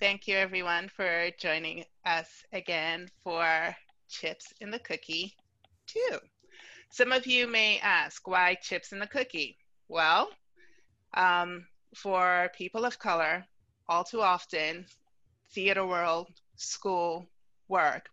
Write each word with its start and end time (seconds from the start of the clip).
Thank 0.00 0.26
you 0.26 0.36
everyone 0.36 0.88
for 0.88 1.30
joining 1.38 1.84
us 2.06 2.44
again 2.52 3.08
for 3.22 3.76
Chips 4.08 4.52
in 4.60 4.70
the 4.70 4.78
Cookie 4.78 5.36
2. 5.86 6.18
Some 6.90 7.12
of 7.12 7.26
you 7.26 7.46
may 7.46 7.78
ask, 7.80 8.26
why 8.26 8.54
chips 8.54 8.92
in 8.92 8.98
the 8.98 9.06
cookie? 9.06 9.58
Well, 9.88 10.30
um, 11.14 11.66
for 11.94 12.50
people 12.56 12.84
of 12.84 12.98
color, 12.98 13.44
all 13.88 14.04
too 14.04 14.22
often, 14.22 14.86
theater 15.50 15.86
world, 15.86 16.28
school, 16.56 17.26
work, 17.68 18.08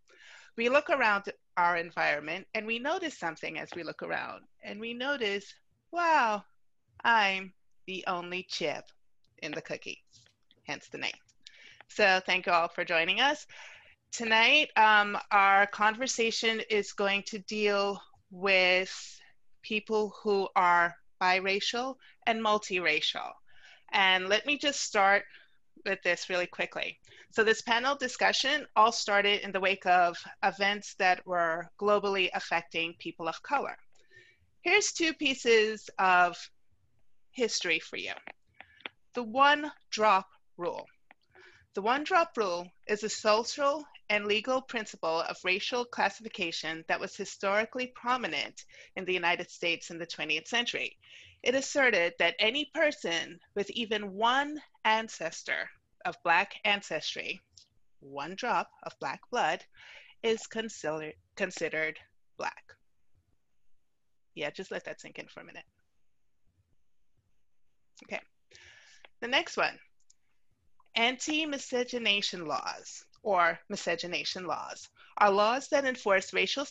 we 0.57 0.67
look 0.67 0.89
around 0.89 1.31
our 1.57 1.77
environment 1.77 2.47
and 2.53 2.65
we 2.65 2.79
notice 2.79 3.17
something 3.17 3.59
as 3.59 3.69
we 3.75 3.83
look 3.83 4.03
around. 4.03 4.41
And 4.63 4.79
we 4.79 4.93
notice, 4.93 5.53
wow, 5.91 6.43
I'm 7.03 7.53
the 7.85 8.03
only 8.07 8.43
chip 8.49 8.85
in 9.41 9.51
the 9.51 9.61
cookie, 9.61 10.03
hence 10.63 10.88
the 10.91 10.98
name. 10.98 11.12
So 11.94 12.22
thank 12.26 12.45
you 12.45 12.54
all 12.54 12.70
for 12.70 12.86
joining 12.86 13.20
us. 13.20 13.45
Tonight, 14.13 14.70
um, 14.77 15.18
our 15.32 15.68
conversation 15.68 16.62
is 16.70 16.94
going 16.94 17.23
to 17.23 17.40
deal 17.40 18.02
with 18.30 19.20
people 19.62 20.13
who 20.23 20.48
are 20.55 20.96
biracial 21.22 21.96
and 22.27 22.41
multiracial. 22.41 23.32
And 23.91 24.30
let 24.30 24.46
me 24.46 24.58
just 24.58 24.80
start 24.80 25.23
with 25.85 26.02
this 26.02 26.30
really 26.30 26.48
quickly. 26.48 26.98
So 27.32 27.44
this 27.44 27.62
panel 27.62 27.98
discussion 27.98 28.66
all 28.77 28.94
started 28.94 29.41
in 29.41 29.52
the 29.52 29.60
wake 29.60 29.85
of 29.85 30.18
events 30.44 30.96
that 30.98 31.26
were 31.27 31.70
globally 31.77 32.30
affecting 32.34 32.94
people 32.99 33.27
of 33.27 33.44
color. 33.44 33.76
Here's 34.62 34.94
two 34.94 35.13
pieces 35.13 35.90
of 35.99 36.38
history 37.32 37.80
for 37.80 37.98
you. 37.98 38.13
The 39.13 39.23
one 39.23 39.70
drop 39.90 40.30
rule. 40.55 40.85
The 41.73 41.81
one 41.81 42.03
drop 42.03 42.35
rule 42.35 42.70
is 42.85 43.04
a 43.04 43.09
social 43.09 43.85
and 44.09 44.26
legal 44.26 44.62
principle 44.62 45.21
of 45.21 45.37
racial 45.46 45.85
classification 45.85 46.84
that 46.90 46.99
was 46.99 47.15
historically 47.15 47.87
prominent 47.87 48.65
in 48.98 49.05
the 49.05 49.13
United 49.13 49.49
States 49.49 49.90
in 49.90 49.98
the 49.98 50.05
20th 50.05 50.48
century. 50.48 50.98
It 51.43 51.55
asserted 51.55 52.15
that 52.20 52.35
any 52.40 52.70
person 52.73 53.40
with 53.55 53.70
even 53.70 54.12
one 54.12 54.62
ancestor 54.84 55.70
of 56.04 56.21
Black 56.23 56.59
ancestry, 56.65 57.40
one 58.01 58.35
drop 58.35 58.70
of 58.84 58.99
Black 58.99 59.21
blood, 59.31 59.63
is 60.24 60.48
considered, 60.48 61.13
considered 61.37 61.98
Black. 62.37 62.76
Yeah, 64.35 64.50
just 64.50 64.72
let 64.72 64.84
that 64.85 65.00
sink 65.00 65.19
in 65.19 65.28
for 65.28 65.40
a 65.40 65.46
minute. 65.46 65.66
Okay. 68.03 68.19
The 69.22 69.28
next 69.28 69.56
one 69.56 69.79
anti 70.95 71.45
miscegenation 71.45 72.45
laws 72.45 73.06
or 73.23 73.57
miscegenation 73.69 74.45
laws 74.45 74.89
are 75.17 75.31
laws 75.31 75.67
that 75.69 75.85
enforce 75.85 76.34
racial 76.34 76.66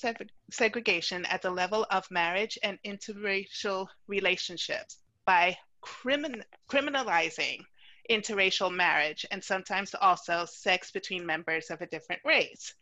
segregation 0.51 1.25
at 1.27 1.41
the 1.41 1.51
level 1.51 1.87
of 1.91 2.11
marriage 2.11 2.59
and 2.63 2.79
interracial 2.85 3.87
relationships 4.09 4.99
by 5.25 5.57
crimin 5.81 6.43
criminalizing 6.69 7.65
interracial 8.11 8.75
marriage 8.75 9.25
and 9.31 9.43
sometimes 9.43 9.95
also 9.95 10.45
sex 10.45 10.91
between 10.91 11.25
members 11.25 11.71
of 11.71 11.81
a 11.81 11.87
different 11.87 12.21
race. 12.25 12.75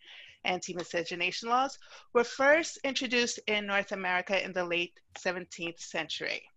Anti 0.44 0.75
miscegenation 0.75 1.48
laws 1.48 1.78
were 2.14 2.25
first 2.25 2.78
introduced 2.83 3.39
in 3.47 3.66
North 3.66 3.92
America 3.92 4.42
in 4.42 4.53
the 4.53 4.64
late 4.64 4.98
17th 5.19 5.81
century 5.81 6.48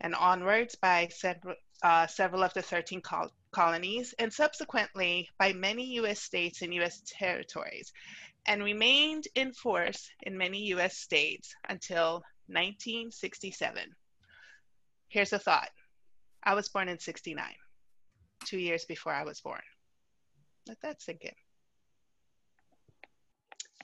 and 0.00 0.14
onwards 0.14 0.74
by 0.74 1.08
uh, 1.82 2.06
several 2.06 2.42
of 2.42 2.54
the 2.54 2.62
13 2.62 3.00
col 3.00 3.28
colonies 3.50 4.14
and 4.18 4.32
subsequently 4.32 5.28
by 5.38 5.52
many 5.52 5.84
US 5.96 6.20
states 6.20 6.62
and 6.62 6.72
US 6.74 7.02
territories 7.06 7.92
and 8.46 8.62
remained 8.62 9.24
in 9.34 9.52
force 9.52 10.08
in 10.22 10.36
many 10.36 10.66
US 10.74 10.96
states 10.96 11.54
until 11.68 12.22
1967. 12.46 13.82
Here's 15.08 15.32
a 15.32 15.38
thought. 15.38 15.68
I 16.42 16.54
was 16.54 16.68
born 16.68 16.88
in 16.88 16.98
69, 16.98 17.44
two 18.46 18.58
years 18.58 18.84
before 18.86 19.12
I 19.12 19.24
was 19.24 19.40
born. 19.40 19.60
Let 20.66 20.80
that 20.82 21.02
sink 21.02 21.24
in. 21.24 21.32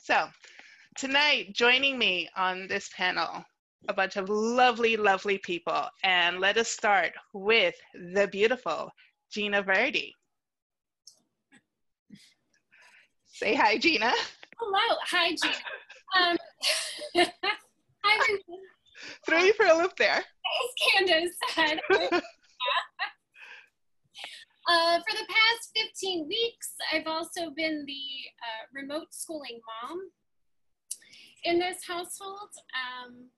So 0.03 0.29
tonight, 0.97 1.53
joining 1.53 1.99
me 1.99 2.29
on 2.35 2.67
this 2.67 2.89
panel 2.97 3.45
a 3.87 3.95
bunch 3.95 4.17
of 4.17 4.29
lovely, 4.29 4.97
lovely 4.97 5.39
people. 5.39 5.85
And 6.03 6.41
let 6.41 6.57
us 6.57 6.69
start 6.69 7.13
with 7.33 7.75
the 7.95 8.27
beautiful 8.27 8.91
Gina 9.31 9.63
Verdi. 9.63 10.13
Say 13.27 13.55
hi, 13.55 13.79
Gina. 13.79 14.13
Hello. 14.59 14.97
Hi, 15.07 15.29
Gina. 15.29 15.55
Um, 16.19 16.37
hi, 18.05 18.21
everyone. 18.23 18.65
Throw 19.25 19.39
you 19.39 19.53
for 19.53 19.67
a 19.67 19.75
loop 19.77 19.97
there. 19.97 20.17
As 20.17 21.07
Candace 21.07 21.37
said. 21.55 21.81
Uh, 24.71 24.99
for 24.99 25.17
the 25.17 25.25
past 25.27 25.71
15 25.75 26.29
weeks, 26.29 26.75
I've 26.93 27.07
also 27.07 27.49
been 27.57 27.87
the 27.87 28.05
uh, 28.45 28.67
remote 28.75 29.07
schooling 29.13 29.61
mom 29.65 29.99
in 31.45 31.59
this 31.59 31.79
household. 31.87 32.51
Um, 32.77 33.31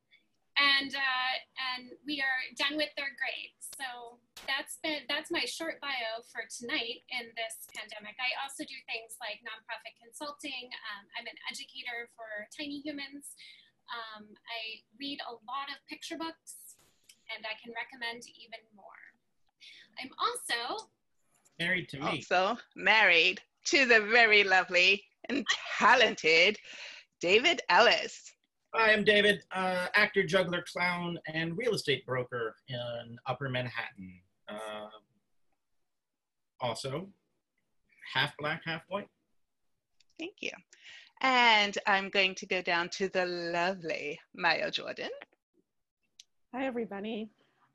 and 0.60 0.93
uh, 0.93 1.34
and 1.72 1.97
we 2.04 2.21
are 2.21 2.41
done 2.60 2.76
with 2.76 2.93
third 2.93 3.16
grade. 3.16 3.56
So 3.81 4.21
that's 4.44 4.76
been 4.84 5.09
that's 5.09 5.32
my 5.32 5.48
short 5.48 5.81
bio 5.81 6.21
for 6.28 6.44
tonight 6.53 7.00
in 7.09 7.32
this 7.32 7.65
pandemic. 7.72 8.21
I 8.21 8.37
also 8.44 8.69
do 8.69 8.76
things 8.84 9.16
like 9.16 9.41
nonprofit 9.41 9.97
consulting. 9.97 10.69
Um, 10.93 11.04
I'm 11.16 11.25
an 11.25 11.38
educator 11.48 12.12
for 12.12 12.28
Tiny 12.53 12.84
Humans. 12.84 13.32
Um, 13.88 14.28
I 14.47 14.84
read 15.00 15.19
a 15.25 15.34
lot 15.48 15.72
of 15.72 15.81
picture 15.88 16.21
books, 16.21 16.77
and 17.32 17.42
I 17.48 17.56
can 17.56 17.72
recommend 17.72 18.28
even 18.37 18.60
more. 18.77 19.00
I'm 19.97 20.12
also 20.21 20.92
married 21.59 21.88
to 21.91 21.98
me. 21.98 22.06
Also 22.06 22.60
married 22.77 23.41
to 23.72 23.87
the 23.87 24.00
very 24.00 24.44
lovely 24.44 25.04
and 25.28 25.44
talented 25.78 26.56
David 27.21 27.60
Ellis. 27.69 28.32
Hi, 28.73 28.93
I'm 28.93 29.03
David, 29.03 29.43
uh, 29.51 29.89
actor, 29.95 30.23
juggler, 30.23 30.65
clown, 30.73 31.19
and 31.27 31.59
real 31.59 31.75
estate 31.75 32.07
broker 32.07 32.55
in 32.69 33.19
Upper 33.27 33.49
Manhattan. 33.49 34.21
Uh, 34.49 34.87
also, 36.61 37.09
half 38.15 38.33
black, 38.39 38.63
half 38.65 38.83
white. 38.87 39.09
Thank 40.21 40.35
you. 40.39 40.53
And 41.21 41.77
I'm 41.89 42.11
going 42.11 42.37
to 42.37 42.47
go 42.47 42.63
down 42.63 42.89
to 42.91 43.09
the 43.09 43.27
lovely 43.27 44.21
Maya 44.37 44.71
Jordan. 44.71 45.11
Hi, 46.55 46.65
everybody. 46.65 47.29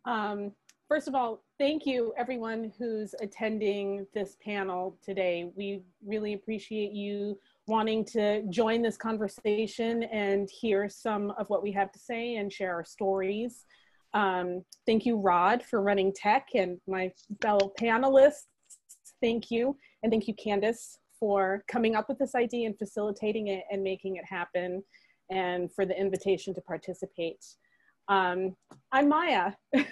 Um, 0.06 0.54
first 0.88 1.10
of 1.10 1.14
all, 1.14 1.44
thank 1.60 1.86
you 1.86 2.14
everyone 2.18 2.72
who's 2.80 3.14
attending 3.20 4.08
this 4.14 4.38
panel 4.42 4.98
today. 5.04 5.52
We 5.58 5.82
really 6.06 6.36
appreciate 6.36 6.94
you 6.94 7.38
wanting 7.68 8.06
to 8.06 8.44
join 8.50 8.82
this 8.82 8.98
conversation 8.98 10.04
and 10.04 10.50
hear 10.50 10.88
some 10.90 11.32
of 11.32 11.50
what 11.50 11.64
we 11.64 11.72
have 11.72 11.92
to 11.92 12.00
say 12.00 12.36
and 12.36 12.52
share 12.52 12.74
our 12.74 12.86
stories. 12.86 13.66
Um, 14.14 14.64
thank 14.86 15.06
you, 15.06 15.18
Rod, 15.18 15.64
for 15.64 15.82
running 15.82 16.14
tech 16.14 16.50
and 16.56 16.80
my 16.88 17.12
fellow 17.42 17.72
panelists. 17.80 18.46
Thank 19.22 19.50
you. 19.50 19.76
And 20.04 20.12
thank 20.12 20.28
you, 20.28 20.34
Candace, 20.36 21.00
for 21.20 21.64
coming 21.68 21.96
up 21.96 22.08
with 22.08 22.20
this 22.20 22.36
idea 22.36 22.68
and 22.68 22.78
facilitating 22.78 23.48
it 23.48 23.64
and 23.72 23.84
making 23.84 24.18
it 24.18 24.26
happen 24.26 24.84
and 25.32 25.74
for 25.74 25.86
the 25.86 26.00
invitation 26.00 26.54
to 26.54 26.62
participate. 26.62 27.44
Um, 28.08 28.56
I'm 28.92 29.10
Maya. 29.10 29.54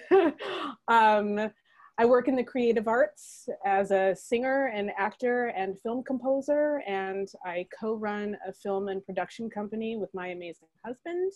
um, 0.87 1.49
I 1.99 2.05
work 2.05 2.27
in 2.27 2.35
the 2.35 2.43
creative 2.43 2.87
arts 2.87 3.47
as 3.65 3.91
a 3.91 4.15
singer 4.15 4.71
and 4.73 4.91
actor 4.97 5.47
and 5.55 5.79
film 5.79 6.03
composer, 6.03 6.81
and 6.87 7.27
I 7.45 7.67
co 7.79 7.93
run 7.93 8.35
a 8.47 8.51
film 8.51 8.87
and 8.87 9.05
production 9.05 9.49
company 9.49 9.95
with 9.95 10.11
my 10.13 10.29
amazing 10.29 10.67
husband. 10.83 11.31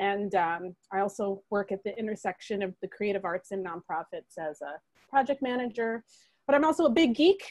And 0.00 0.34
um, 0.34 0.74
I 0.90 1.00
also 1.00 1.42
work 1.50 1.70
at 1.70 1.84
the 1.84 1.96
intersection 1.96 2.62
of 2.62 2.74
the 2.82 2.88
creative 2.88 3.24
arts 3.24 3.52
and 3.52 3.64
nonprofits 3.64 4.38
as 4.38 4.60
a 4.60 4.80
project 5.08 5.40
manager. 5.40 6.02
But 6.46 6.56
I'm 6.56 6.64
also 6.64 6.86
a 6.86 6.90
big 6.90 7.14
geek, 7.14 7.42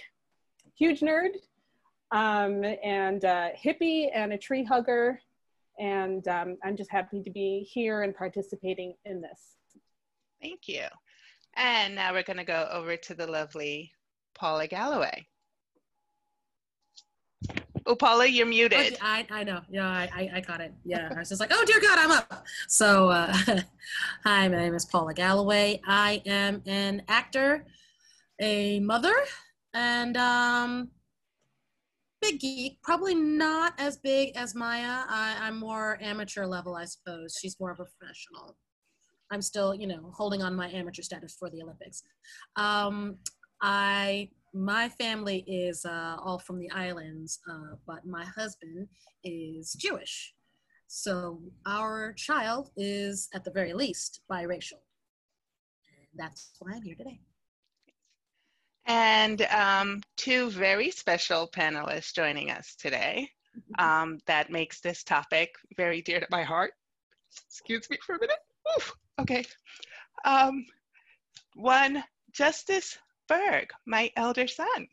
huge 0.75 0.99
nerd, 0.99 1.35
um, 2.11 2.65
and 2.83 3.23
a 3.23 3.51
hippie 3.63 4.09
and 4.13 4.33
a 4.33 4.37
tree 4.37 4.65
hugger. 4.65 5.21
And 5.79 6.27
um, 6.27 6.57
I'm 6.65 6.75
just 6.75 6.91
happy 6.91 7.23
to 7.23 7.29
be 7.29 7.65
here 7.71 8.01
and 8.01 8.13
participating 8.13 8.95
in 9.05 9.21
this. 9.21 9.55
Thank 10.41 10.67
you. 10.67 10.87
And 11.55 11.95
now 11.95 12.13
we're 12.13 12.23
going 12.23 12.37
to 12.37 12.43
go 12.43 12.67
over 12.71 12.95
to 12.95 13.13
the 13.13 13.27
lovely 13.27 13.91
Paula 14.35 14.67
Galloway. 14.67 15.27
Oh, 17.85 17.95
Paula, 17.95 18.27
you're 18.27 18.45
muted. 18.45 18.93
Oh, 18.93 18.97
I, 19.01 19.25
I 19.29 19.43
know. 19.43 19.61
Yeah, 19.69 19.89
I, 19.89 20.29
I 20.35 20.41
got 20.41 20.61
it. 20.61 20.73
Yeah. 20.85 21.09
I 21.13 21.19
was 21.19 21.29
just 21.29 21.41
like, 21.41 21.51
oh, 21.53 21.63
dear 21.65 21.81
God, 21.81 21.97
I'm 21.97 22.11
up. 22.11 22.45
So, 22.67 23.09
uh, 23.09 23.33
hi, 24.23 24.47
my 24.47 24.49
name 24.49 24.75
is 24.75 24.85
Paula 24.85 25.13
Galloway. 25.13 25.81
I 25.85 26.21
am 26.25 26.61
an 26.67 27.01
actor, 27.07 27.65
a 28.39 28.79
mother, 28.79 29.15
And 29.73 30.15
um, 30.15 30.89
big 32.21 32.39
geek, 32.39 32.81
probably 32.83 33.15
not 33.15 33.73
as 33.79 33.97
big 33.97 34.37
as 34.37 34.53
Maya. 34.53 35.03
I, 35.09 35.37
I'm 35.41 35.59
more 35.59 35.97
amateur 36.01 36.45
level, 36.45 36.75
I 36.75 36.85
suppose. 36.85 37.37
She's 37.39 37.59
more 37.59 37.75
professional. 37.75 38.55
I'm 39.31 39.41
still, 39.41 39.73
you 39.73 39.87
know, 39.87 40.11
holding 40.13 40.41
on 40.41 40.55
my 40.55 40.69
amateur 40.69 41.01
status 41.01 41.35
for 41.39 41.49
the 41.49 41.63
Olympics. 41.63 42.03
Um, 42.57 43.17
I 43.61 44.29
my 44.53 44.89
family 44.89 45.45
is 45.47 45.85
uh, 45.85 46.17
all 46.21 46.37
from 46.37 46.59
the 46.59 46.69
islands, 46.71 47.39
uh, 47.49 47.75
but 47.87 48.05
my 48.05 48.25
husband 48.25 48.87
is 49.23 49.73
Jewish. 49.73 50.33
So 50.87 51.39
our 51.65 52.13
child 52.17 52.69
is, 52.75 53.29
at 53.33 53.45
the 53.45 53.51
very 53.51 53.73
least, 53.73 54.19
biracial. 54.29 54.81
And 55.87 56.07
that's 56.17 56.51
why 56.59 56.73
I'm 56.73 56.81
here 56.81 56.95
today. 56.95 57.21
And 58.87 59.43
um, 59.43 60.01
two 60.17 60.49
very 60.49 60.91
special 60.91 61.47
panelists 61.47 62.13
joining 62.13 62.51
us 62.51 62.75
today. 62.75 63.29
Um, 63.79 64.19
that 64.27 64.49
makes 64.49 64.81
this 64.81 65.03
topic 65.03 65.55
very 65.77 66.01
dear 66.01 66.19
to 66.19 66.27
my 66.29 66.43
heart. 66.43 66.73
Excuse 67.47 67.89
me 67.89 67.97
for 68.05 68.15
a 68.15 68.19
minute. 68.19 68.39
Okay. 69.21 69.43
Um, 70.25 70.65
one, 71.53 72.03
Justice 72.31 72.97
Berg, 73.27 73.69
my 73.85 74.09
elder 74.15 74.47
son. 74.47 74.87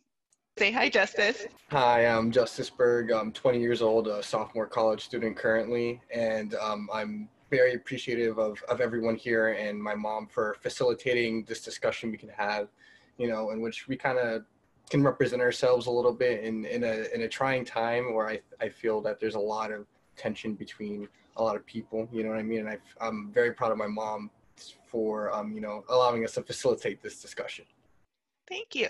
Say 0.59 0.71
hi, 0.71 0.91
Justice. 0.91 1.47
Hi, 1.71 2.07
I'm 2.07 2.31
Justice 2.31 2.69
Berg. 2.69 3.11
I'm 3.11 3.33
20 3.33 3.59
years 3.59 3.81
old, 3.81 4.07
a 4.07 4.23
sophomore 4.23 4.67
college 4.67 5.03
student 5.03 5.35
currently, 5.35 6.03
and 6.15 6.55
um, 6.57 6.91
I'm 6.93 7.31
very 7.51 7.73
appreciative 7.73 8.39
of, 8.39 8.63
of 8.69 8.83
everyone 8.83 9.17
here 9.17 9.55
and 9.55 9.83
my 9.83 9.95
mom 9.95 10.27
for 10.27 10.59
facilitating 10.61 11.45
this 11.45 11.63
discussion 11.63 12.11
we 12.11 12.19
can 12.19 12.29
have, 12.29 12.69
you 13.17 13.29
know, 13.29 13.53
in 13.53 13.63
which 13.63 13.89
we 13.89 13.97
kind 13.97 14.19
of 14.19 14.43
can 14.91 15.03
represent 15.03 15.41
ourselves 15.41 15.87
a 15.87 15.91
little 15.91 16.13
bit 16.13 16.45
in, 16.45 16.67
in, 16.67 16.85
a, 16.85 17.07
in 17.15 17.23
a 17.23 17.29
trying 17.29 17.65
time 17.65 18.13
where 18.13 18.29
I, 18.29 18.41
I 18.61 18.69
feel 18.69 19.01
that 19.03 19.21
there's 19.21 19.37
a 19.37 19.41
lot 19.41 19.73
of 19.73 19.87
tension 20.19 20.53
between 20.53 21.09
a 21.39 21.43
lot 21.43 21.57
of 21.57 21.65
people, 21.65 22.09
you 22.13 22.23
know 22.23 22.31
what 22.31 22.39
I 22.39 22.43
mean? 22.43 22.61
And 22.61 22.69
I, 22.69 22.79
I'm 23.01 23.31
very 23.33 23.53
proud 23.53 23.73
of 23.73 23.79
my 23.79 23.87
mom 23.87 24.31
for, 24.87 25.33
um, 25.33 25.53
you 25.53 25.61
know, 25.61 25.85
allowing 25.89 26.25
us 26.25 26.35
to 26.35 26.43
facilitate 26.43 27.03
this 27.03 27.23
discussion. 27.23 27.65
Thank 28.49 28.75
you. 28.75 28.89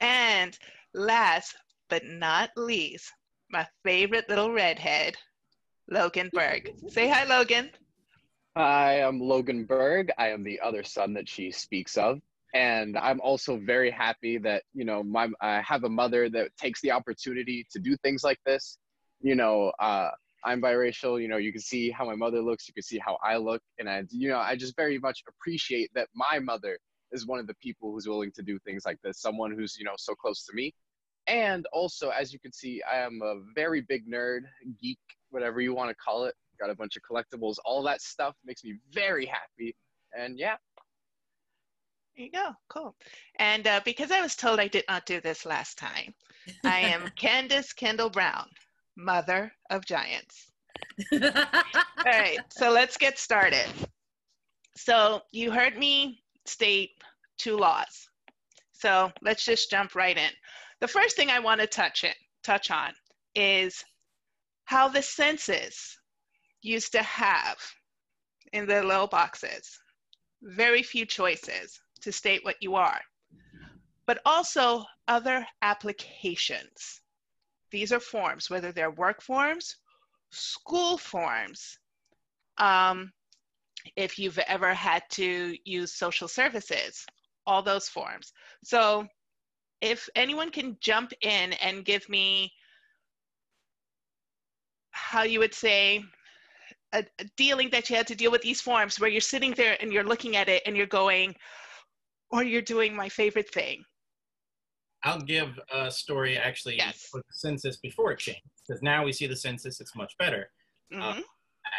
And 0.00 0.56
last 0.94 1.56
but 1.88 2.04
not 2.04 2.50
least, 2.56 3.12
my 3.50 3.66
favorite 3.84 4.28
little 4.28 4.52
redhead, 4.52 5.16
Logan 5.90 6.30
Berg. 6.32 6.72
Say 6.88 7.08
hi, 7.08 7.24
Logan. 7.24 7.70
Hi, 8.56 9.02
I'm 9.02 9.20
Logan 9.20 9.64
Berg. 9.64 10.10
I 10.18 10.28
am 10.28 10.44
the 10.44 10.60
other 10.60 10.84
son 10.84 11.14
that 11.14 11.28
she 11.28 11.50
speaks 11.50 11.96
of. 11.96 12.20
And 12.54 12.98
I'm 12.98 13.20
also 13.22 13.58
very 13.58 13.90
happy 13.90 14.36
that, 14.38 14.62
you 14.74 14.84
know, 14.84 15.02
my, 15.02 15.28
I 15.40 15.62
have 15.62 15.84
a 15.84 15.88
mother 15.88 16.28
that 16.30 16.54
takes 16.58 16.80
the 16.82 16.92
opportunity 16.92 17.66
to 17.72 17.78
do 17.78 17.96
things 17.96 18.22
like 18.22 18.38
this. 18.44 18.78
You 19.22 19.36
know, 19.36 19.72
uh, 19.78 20.10
I'm 20.44 20.60
biracial. 20.60 21.20
You 21.20 21.28
know, 21.28 21.36
you 21.36 21.52
can 21.52 21.60
see 21.60 21.90
how 21.90 22.04
my 22.04 22.14
mother 22.14 22.42
looks. 22.42 22.66
You 22.66 22.74
can 22.74 22.82
see 22.82 22.98
how 22.98 23.18
I 23.22 23.36
look. 23.36 23.62
And 23.78 23.88
I, 23.88 24.04
you 24.10 24.28
know, 24.28 24.38
I 24.38 24.56
just 24.56 24.76
very 24.76 24.98
much 24.98 25.22
appreciate 25.28 25.90
that 25.94 26.08
my 26.14 26.38
mother 26.38 26.78
is 27.12 27.26
one 27.26 27.38
of 27.38 27.46
the 27.46 27.54
people 27.54 27.92
who's 27.92 28.08
willing 28.08 28.32
to 28.32 28.42
do 28.42 28.58
things 28.60 28.84
like 28.84 28.98
this. 29.02 29.20
Someone 29.20 29.52
who's, 29.52 29.76
you 29.78 29.84
know, 29.84 29.94
so 29.96 30.14
close 30.14 30.44
to 30.46 30.54
me. 30.54 30.74
And 31.28 31.66
also, 31.72 32.08
as 32.10 32.32
you 32.32 32.40
can 32.40 32.52
see, 32.52 32.82
I 32.90 32.98
am 32.98 33.20
a 33.22 33.34
very 33.54 33.80
big 33.82 34.08
nerd, 34.08 34.40
geek, 34.80 34.98
whatever 35.30 35.60
you 35.60 35.74
want 35.74 35.90
to 35.90 35.94
call 35.94 36.24
it. 36.24 36.34
Got 36.58 36.70
a 36.70 36.74
bunch 36.74 36.96
of 36.96 37.02
collectibles. 37.08 37.56
All 37.64 37.82
that 37.84 38.00
stuff 38.00 38.34
makes 38.44 38.64
me 38.64 38.76
very 38.92 39.26
happy. 39.26 39.76
And 40.16 40.38
yeah. 40.38 40.56
There 42.16 42.26
you 42.26 42.32
go. 42.32 42.50
Cool. 42.68 42.94
And 43.36 43.66
uh, 43.66 43.80
because 43.84 44.10
I 44.10 44.20
was 44.20 44.36
told 44.36 44.60
I 44.60 44.68
did 44.68 44.84
not 44.88 45.06
do 45.06 45.20
this 45.20 45.46
last 45.46 45.78
time, 45.78 46.14
I 46.64 46.80
am 46.80 47.10
Candace 47.16 47.72
Kendall 47.72 48.10
Brown, 48.10 48.48
mother 48.96 49.52
of 49.70 49.84
giants. 49.84 50.52
All 51.12 51.20
right. 52.06 52.38
So 52.50 52.70
let's 52.70 52.96
get 52.96 53.18
started. 53.18 53.66
So 54.76 55.22
you 55.32 55.50
heard 55.50 55.76
me 55.76 56.22
state 56.46 56.90
two 57.38 57.56
laws. 57.56 58.08
So 58.72 59.12
let's 59.22 59.44
just 59.44 59.70
jump 59.70 59.94
right 59.94 60.16
in. 60.16 60.30
The 60.80 60.88
first 60.88 61.16
thing 61.16 61.30
I 61.30 61.38
want 61.38 61.60
to 61.60 61.66
touch 61.66 62.04
it, 62.04 62.16
touch 62.42 62.70
on 62.70 62.92
is 63.34 63.84
how 64.64 64.88
the 64.88 65.02
census 65.02 65.96
used 66.62 66.92
to 66.92 67.02
have 67.02 67.56
in 68.52 68.66
the 68.66 68.82
little 68.82 69.06
boxes 69.06 69.78
very 70.42 70.82
few 70.82 71.06
choices 71.06 71.80
to 72.00 72.12
state 72.12 72.44
what 72.44 72.56
you 72.60 72.74
are, 72.74 73.00
but 74.06 74.20
also 74.26 74.84
other 75.08 75.46
applications. 75.62 77.01
These 77.72 77.92
are 77.92 78.00
forms, 78.00 78.50
whether 78.50 78.70
they're 78.70 78.90
work 78.90 79.22
forms, 79.22 79.76
school 80.30 80.98
forms, 80.98 81.78
um, 82.58 83.12
if 83.96 84.18
you've 84.18 84.38
ever 84.38 84.72
had 84.74 85.02
to 85.12 85.56
use 85.64 85.94
social 85.94 86.28
services, 86.28 87.04
all 87.46 87.62
those 87.62 87.88
forms. 87.88 88.32
So 88.62 89.06
if 89.80 90.08
anyone 90.14 90.50
can 90.50 90.76
jump 90.80 91.12
in 91.22 91.54
and 91.54 91.84
give 91.84 92.08
me 92.08 92.52
how 94.90 95.22
you 95.22 95.40
would 95.40 95.54
say 95.54 96.04
a, 96.92 97.04
a, 97.18 97.24
dealing 97.36 97.70
that 97.70 97.88
you 97.90 97.96
had 97.96 98.06
to 98.06 98.14
deal 98.14 98.30
with 98.30 98.42
these 98.42 98.60
forms 98.60 99.00
where 99.00 99.10
you're 99.10 99.20
sitting 99.20 99.52
there 99.52 99.76
and 99.80 99.92
you're 99.92 100.04
looking 100.04 100.36
at 100.36 100.48
it 100.48 100.62
and 100.66 100.76
you're 100.76 100.86
going 100.86 101.34
or 102.30 102.44
you're 102.44 102.62
doing 102.62 102.94
my 102.94 103.08
favorite 103.08 103.52
thing 103.52 103.82
i'll 105.04 105.20
give 105.20 105.58
a 105.72 105.90
story 105.90 106.36
actually 106.36 106.76
yes. 106.76 107.08
for 107.10 107.18
the 107.18 107.32
census 107.32 107.76
before 107.76 108.12
it 108.12 108.18
changed 108.18 108.42
because 108.66 108.82
now 108.82 109.04
we 109.04 109.12
see 109.12 109.26
the 109.26 109.36
census 109.36 109.80
it's 109.80 109.96
much 109.96 110.16
better 110.18 110.50
mm-hmm. 110.92 111.00
uh, 111.02 111.20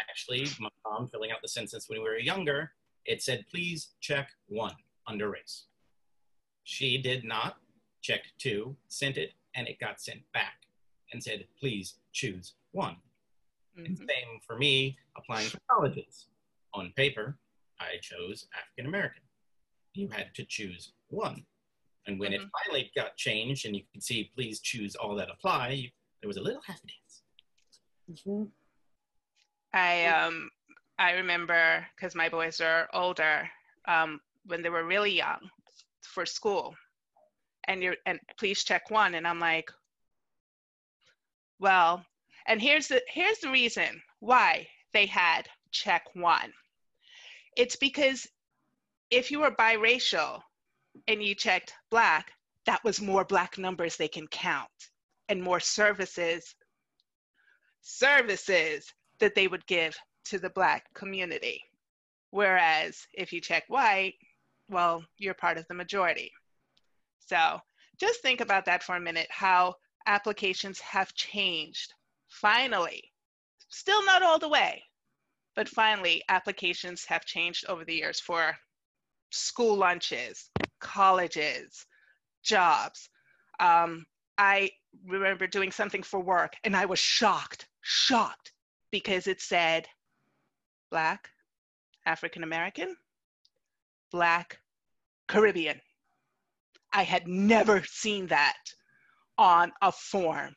actually 0.08 0.46
my 0.60 0.68
mom 0.86 1.08
filling 1.08 1.30
out 1.30 1.38
the 1.42 1.48
census 1.48 1.88
when 1.88 1.98
we 2.00 2.04
were 2.04 2.18
younger 2.18 2.70
it 3.04 3.22
said 3.22 3.44
please 3.50 3.94
check 4.00 4.28
one 4.48 4.74
under 5.06 5.30
race 5.30 5.66
she 6.64 7.00
did 7.00 7.24
not 7.24 7.56
checked 8.02 8.32
two 8.38 8.76
sent 8.88 9.16
it 9.16 9.32
and 9.54 9.68
it 9.68 9.78
got 9.78 10.00
sent 10.00 10.20
back 10.32 10.54
and 11.12 11.22
said 11.22 11.44
please 11.58 11.94
choose 12.12 12.54
one 12.72 12.96
mm-hmm. 13.78 13.86
and 13.86 13.98
same 13.98 14.40
for 14.46 14.56
me 14.56 14.96
applying 15.16 15.48
for 15.48 15.58
colleges 15.70 16.26
on 16.74 16.92
paper 16.96 17.36
i 17.80 17.96
chose 18.00 18.46
african 18.54 18.86
american 18.86 19.22
you 19.94 20.08
had 20.08 20.34
to 20.34 20.44
choose 20.44 20.92
one 21.08 21.44
and 22.06 22.18
when 22.18 22.32
mm-hmm. 22.32 22.42
it 22.42 22.50
finally 22.64 22.90
got 22.96 23.16
changed 23.16 23.66
and 23.66 23.74
you 23.74 23.82
could 23.92 24.02
see 24.02 24.30
please 24.34 24.60
choose 24.60 24.94
all 24.94 25.14
that 25.14 25.28
apply 25.30 25.70
you, 25.70 25.88
there 26.20 26.28
was 26.28 26.36
a 26.36 26.42
little 26.42 26.62
happy 26.66 26.80
dance 28.08 28.20
mm-hmm. 28.26 28.44
I 29.72 30.06
um 30.06 30.50
I 30.98 31.12
remember 31.12 31.84
because 31.94 32.14
my 32.14 32.28
boys 32.28 32.60
are 32.60 32.88
older 32.92 33.48
um, 33.86 34.20
when 34.46 34.62
they 34.62 34.68
were 34.68 34.84
really 34.84 35.12
young 35.12 35.50
for 36.02 36.24
school, 36.24 36.74
and 37.66 37.82
you're 37.82 37.96
and 38.06 38.20
please 38.38 38.62
check 38.62 38.90
one, 38.90 39.14
and 39.14 39.26
I'm 39.26 39.40
like, 39.40 39.70
well, 41.58 42.04
and 42.46 42.62
here's 42.62 42.88
the 42.88 43.02
here's 43.08 43.38
the 43.38 43.50
reason 43.50 44.02
why 44.20 44.68
they 44.92 45.06
had 45.06 45.48
check 45.72 46.04
one. 46.14 46.52
It's 47.56 47.76
because 47.76 48.28
if 49.10 49.30
you 49.30 49.40
were 49.40 49.50
biracial 49.50 50.40
and 51.08 51.22
you 51.22 51.34
checked 51.34 51.74
black, 51.90 52.32
that 52.66 52.82
was 52.84 53.00
more 53.00 53.24
black 53.24 53.58
numbers 53.58 53.96
they 53.96 54.08
can 54.08 54.26
count 54.28 54.68
and 55.28 55.42
more 55.42 55.60
services 55.60 56.54
services 57.84 58.92
that 59.20 59.34
they 59.34 59.46
would 59.46 59.66
give 59.66 59.96
to 60.24 60.38
the 60.38 60.50
Black 60.50 60.92
community. 60.94 61.62
Whereas 62.30 63.06
if 63.12 63.32
you 63.32 63.40
check 63.40 63.64
white, 63.68 64.14
well, 64.68 65.04
you're 65.18 65.34
part 65.34 65.58
of 65.58 65.68
the 65.68 65.74
majority. 65.74 66.32
So 67.20 67.60
just 68.00 68.22
think 68.22 68.40
about 68.40 68.64
that 68.64 68.82
for 68.82 68.96
a 68.96 69.00
minute 69.00 69.28
how 69.30 69.74
applications 70.06 70.80
have 70.80 71.14
changed. 71.14 71.92
Finally, 72.28 73.12
still 73.68 74.04
not 74.04 74.22
all 74.22 74.38
the 74.38 74.48
way, 74.48 74.82
but 75.54 75.68
finally, 75.68 76.22
applications 76.28 77.04
have 77.04 77.24
changed 77.24 77.66
over 77.68 77.84
the 77.84 77.94
years 77.94 78.18
for 78.18 78.56
school 79.30 79.76
lunches, 79.76 80.50
colleges, 80.84 81.86
jobs. 82.44 83.08
Um, 83.58 84.04
I 84.38 84.70
remember 85.06 85.48
doing 85.48 85.72
something 85.72 86.02
for 86.02 86.20
work 86.20 86.54
and 86.62 86.76
I 86.76 86.84
was 86.84 86.98
shocked, 87.00 87.66
shocked 87.80 88.52
because 88.92 89.26
it 89.26 89.40
said 89.40 89.88
Black, 90.90 91.28
African 92.06 92.44
American, 92.44 92.94
Black, 94.12 94.60
Caribbean. 95.26 95.80
I 96.92 97.02
had 97.02 97.26
never 97.26 97.82
seen 97.84 98.28
that 98.28 98.58
on 99.36 99.72
a 99.82 99.90
form 99.90 100.54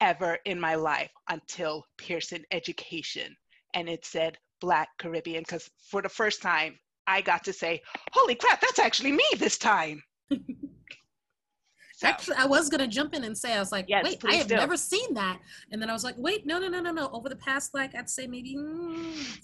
ever 0.00 0.38
in 0.44 0.60
my 0.60 0.74
life 0.74 1.10
until 1.28 1.86
Pearson 1.96 2.44
Education. 2.50 3.34
And 3.72 3.88
it 3.88 4.04
said 4.04 4.36
Black 4.60 4.88
Caribbean 4.98 5.42
because 5.42 5.70
for 5.90 6.02
the 6.02 6.08
first 6.08 6.42
time 6.42 6.78
I 7.10 7.20
got 7.20 7.44
to 7.44 7.52
say, 7.52 7.82
holy 8.12 8.34
crap, 8.34 8.60
that's 8.60 8.78
actually 8.78 9.12
me 9.12 9.24
this 9.38 9.58
time. 9.58 10.02
So, 10.30 10.38
Actually, 12.04 12.36
I 12.36 12.46
was 12.46 12.68
gonna 12.68 12.86
jump 12.86 13.14
in 13.14 13.24
and 13.24 13.36
say 13.36 13.54
I 13.54 13.58
was 13.58 13.72
like, 13.72 13.86
Yes, 13.88 14.04
wait, 14.04 14.22
I 14.26 14.34
have 14.34 14.48
do. 14.48 14.56
never 14.56 14.76
seen 14.76 15.12
that, 15.14 15.38
and 15.70 15.82
then 15.82 15.90
I 15.90 15.92
was 15.92 16.04
like, 16.04 16.14
wait, 16.18 16.46
no, 16.46 16.58
no, 16.58 16.68
no, 16.68 16.80
no, 16.80 16.92
no. 16.92 17.10
Over 17.12 17.28
the 17.28 17.36
past, 17.36 17.74
like, 17.74 17.94
I'd 17.94 18.08
say 18.08 18.26
maybe 18.26 18.56
mm, 18.56 19.40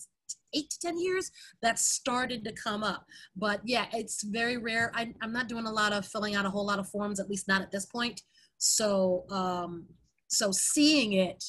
eight 0.54 0.70
to 0.70 0.78
ten 0.80 0.98
years, 0.98 1.30
that 1.62 1.78
started 1.78 2.44
to 2.44 2.52
come 2.52 2.82
up. 2.82 3.04
But 3.36 3.60
yeah, 3.64 3.86
it's 3.92 4.22
very 4.22 4.56
rare. 4.56 4.90
I, 4.94 5.12
I'm 5.22 5.32
not 5.32 5.48
doing 5.48 5.66
a 5.66 5.72
lot 5.72 5.92
of 5.92 6.06
filling 6.06 6.34
out 6.34 6.46
a 6.46 6.50
whole 6.50 6.66
lot 6.66 6.78
of 6.78 6.88
forms, 6.88 7.20
at 7.20 7.28
least 7.28 7.48
not 7.48 7.62
at 7.62 7.70
this 7.70 7.86
point. 7.86 8.22
So, 8.58 9.24
um, 9.30 9.86
so 10.28 10.50
seeing 10.50 11.12
it, 11.12 11.42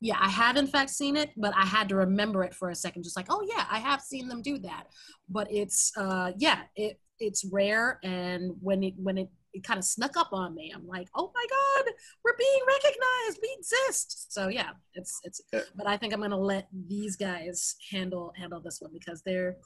yeah, 0.00 0.16
I 0.20 0.28
have 0.28 0.56
in 0.56 0.66
fact 0.66 0.90
seen 0.90 1.16
it, 1.16 1.30
but 1.36 1.54
I 1.56 1.64
had 1.64 1.88
to 1.88 1.96
remember 1.96 2.44
it 2.44 2.54
for 2.54 2.70
a 2.70 2.74
second, 2.74 3.02
just 3.02 3.16
like, 3.16 3.26
oh 3.30 3.46
yeah, 3.48 3.64
I 3.70 3.78
have 3.78 4.00
seen 4.00 4.28
them 4.28 4.42
do 4.42 4.58
that. 4.58 4.84
But 5.28 5.48
it's, 5.50 5.92
uh, 5.96 6.32
yeah, 6.36 6.62
it 6.74 7.00
it's 7.18 7.46
rare, 7.46 7.98
and 8.02 8.52
when 8.60 8.82
it 8.82 8.94
when 8.98 9.16
it 9.16 9.30
it 9.56 9.64
kind 9.64 9.78
of 9.78 9.84
snuck 9.84 10.16
up 10.18 10.28
on 10.32 10.54
me. 10.54 10.70
I'm 10.74 10.86
like, 10.86 11.08
oh 11.14 11.32
my 11.34 11.46
God, 11.48 11.92
we're 12.22 12.36
being 12.36 12.60
recognized. 12.66 13.38
We 13.42 13.56
exist. 13.58 14.32
So 14.32 14.48
yeah, 14.48 14.70
it's 14.94 15.18
it's. 15.24 15.40
Yeah. 15.52 15.60
But 15.74 15.88
I 15.88 15.96
think 15.96 16.12
I'm 16.12 16.20
gonna 16.20 16.38
let 16.38 16.68
these 16.86 17.16
guys 17.16 17.76
handle 17.90 18.32
handle 18.36 18.60
this 18.60 18.80
one 18.80 18.90
because 18.92 19.22
their 19.22 19.56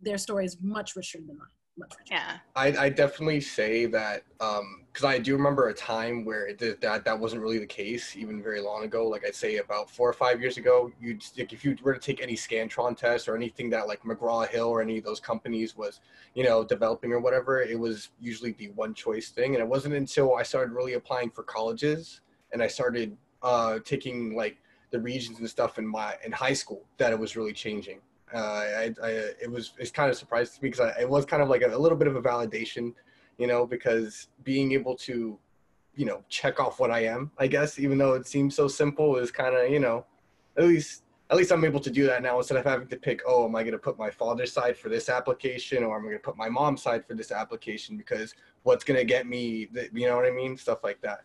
their 0.00 0.18
story 0.18 0.44
is 0.44 0.58
much 0.60 0.94
richer 0.96 1.18
than 1.18 1.38
mine. 1.38 1.48
Yeah. 2.10 2.38
I 2.56 2.66
I 2.76 2.88
definitely 2.88 3.40
say 3.40 3.86
that 3.86 4.24
because 4.38 5.04
I 5.04 5.18
do 5.18 5.34
remember 5.34 5.68
a 5.68 5.74
time 5.74 6.24
where 6.24 6.46
it 6.46 6.58
did, 6.58 6.80
that 6.80 7.04
that 7.04 7.18
wasn't 7.18 7.42
really 7.42 7.58
the 7.58 7.66
case 7.66 8.16
even 8.16 8.42
very 8.42 8.60
long 8.60 8.84
ago. 8.84 9.06
Like 9.06 9.24
I'd 9.26 9.34
say 9.34 9.56
about 9.56 9.90
four 9.90 10.08
or 10.08 10.12
five 10.12 10.40
years 10.40 10.56
ago, 10.56 10.90
you'd 11.00 11.22
like 11.36 11.52
if 11.52 11.64
you 11.64 11.76
were 11.82 11.94
to 11.94 12.00
take 12.00 12.22
any 12.22 12.34
Scantron 12.34 12.96
test 12.96 13.28
or 13.28 13.36
anything 13.36 13.70
that 13.70 13.86
like 13.86 14.02
McGraw 14.02 14.48
Hill 14.48 14.68
or 14.68 14.82
any 14.82 14.98
of 14.98 15.04
those 15.04 15.20
companies 15.20 15.76
was 15.76 16.00
you 16.34 16.44
know 16.44 16.64
developing 16.64 17.12
or 17.12 17.20
whatever, 17.20 17.62
it 17.62 17.78
was 17.78 18.10
usually 18.20 18.52
the 18.52 18.68
one 18.70 18.94
choice 18.94 19.28
thing. 19.28 19.54
And 19.54 19.62
it 19.62 19.68
wasn't 19.68 19.94
until 19.94 20.36
I 20.36 20.42
started 20.42 20.72
really 20.72 20.94
applying 20.94 21.30
for 21.30 21.42
colleges 21.42 22.20
and 22.52 22.62
I 22.62 22.66
started 22.66 23.16
uh, 23.42 23.78
taking 23.84 24.34
like 24.34 24.58
the 24.90 25.00
Regents 25.00 25.38
and 25.38 25.48
stuff 25.48 25.78
in 25.78 25.86
my 25.86 26.16
in 26.24 26.32
high 26.32 26.54
school 26.54 26.84
that 26.96 27.12
it 27.12 27.18
was 27.18 27.36
really 27.36 27.52
changing. 27.52 28.00
Uh, 28.34 28.38
I, 28.38 28.94
I 29.02 29.08
it 29.42 29.50
was 29.50 29.72
it's 29.78 29.90
kind 29.90 30.10
of 30.10 30.16
surprised 30.16 30.54
to 30.56 30.62
me 30.62 30.70
because 30.70 30.92
it 30.98 31.08
was 31.08 31.24
kind 31.24 31.42
of 31.42 31.48
like 31.48 31.62
a, 31.62 31.74
a 31.74 31.78
little 31.78 31.98
bit 31.98 32.08
of 32.08 32.16
a 32.16 32.22
validation, 32.22 32.94
you 33.38 33.46
know, 33.46 33.66
because 33.66 34.28
being 34.44 34.72
able 34.72 34.96
to, 34.96 35.38
you 35.94 36.04
know, 36.04 36.22
check 36.28 36.60
off 36.60 36.80
what 36.80 36.90
I 36.90 37.04
am, 37.04 37.30
I 37.38 37.46
guess, 37.46 37.78
even 37.78 37.98
though 37.98 38.14
it 38.14 38.26
seems 38.26 38.54
so 38.54 38.68
simple, 38.68 39.16
is 39.16 39.30
kind 39.30 39.54
of 39.54 39.70
you 39.70 39.80
know, 39.80 40.06
at 40.56 40.64
least 40.64 41.02
at 41.30 41.36
least 41.36 41.52
I'm 41.52 41.64
able 41.64 41.80
to 41.80 41.90
do 41.90 42.06
that 42.06 42.22
now 42.22 42.38
instead 42.38 42.56
of 42.56 42.64
having 42.64 42.88
to 42.88 42.96
pick, 42.96 43.20
oh, 43.26 43.44
am 43.44 43.54
I 43.54 43.62
going 43.62 43.72
to 43.72 43.78
put 43.78 43.98
my 43.98 44.10
father's 44.10 44.52
side 44.52 44.76
for 44.76 44.88
this 44.88 45.08
application 45.08 45.84
or 45.84 45.96
am 45.96 46.02
I 46.02 46.06
going 46.06 46.18
to 46.18 46.22
put 46.22 46.36
my 46.36 46.48
mom's 46.48 46.82
side 46.82 47.04
for 47.04 47.14
this 47.14 47.30
application 47.30 47.98
because 47.98 48.34
what's 48.62 48.82
going 48.82 48.98
to 48.98 49.04
get 49.04 49.26
me, 49.26 49.68
the, 49.70 49.90
you 49.92 50.06
know 50.06 50.16
what 50.16 50.24
I 50.24 50.30
mean, 50.30 50.56
stuff 50.56 50.82
like 50.82 51.02
that. 51.02 51.24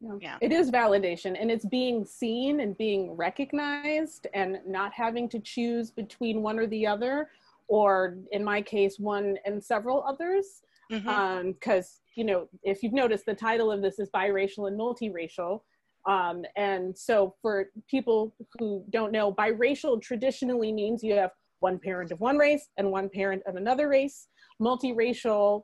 No. 0.00 0.18
Yeah. 0.20 0.38
It 0.40 0.52
is 0.52 0.70
validation 0.70 1.36
and 1.38 1.50
it's 1.50 1.66
being 1.66 2.04
seen 2.04 2.60
and 2.60 2.76
being 2.78 3.12
recognized 3.16 4.26
and 4.32 4.58
not 4.66 4.92
having 4.94 5.28
to 5.28 5.38
choose 5.40 5.90
between 5.90 6.42
one 6.42 6.58
or 6.58 6.66
the 6.66 6.86
other, 6.86 7.28
or 7.68 8.16
in 8.32 8.42
my 8.42 8.62
case, 8.62 8.98
one 8.98 9.36
and 9.44 9.62
several 9.62 10.02
others. 10.04 10.62
Because, 10.88 12.00
you 12.16 12.24
know, 12.24 12.48
if 12.64 12.82
you've 12.82 12.92
noticed, 12.92 13.24
the 13.24 13.34
title 13.34 13.70
of 13.70 13.80
this 13.80 14.00
is 14.00 14.10
biracial 14.10 14.66
and 14.66 14.76
multiracial. 14.78 15.60
Um, 16.06 16.44
and 16.56 16.96
so 16.96 17.36
for 17.42 17.70
people 17.88 18.34
who 18.58 18.84
don't 18.90 19.12
know, 19.12 19.32
biracial 19.32 20.00
traditionally 20.02 20.72
means 20.72 21.04
you 21.04 21.14
have 21.14 21.30
one 21.60 21.78
parent 21.78 22.10
of 22.10 22.18
one 22.20 22.38
race 22.38 22.70
and 22.78 22.90
one 22.90 23.08
parent 23.08 23.42
of 23.46 23.54
another 23.56 23.88
race. 23.88 24.28
Multiracial 24.60 25.62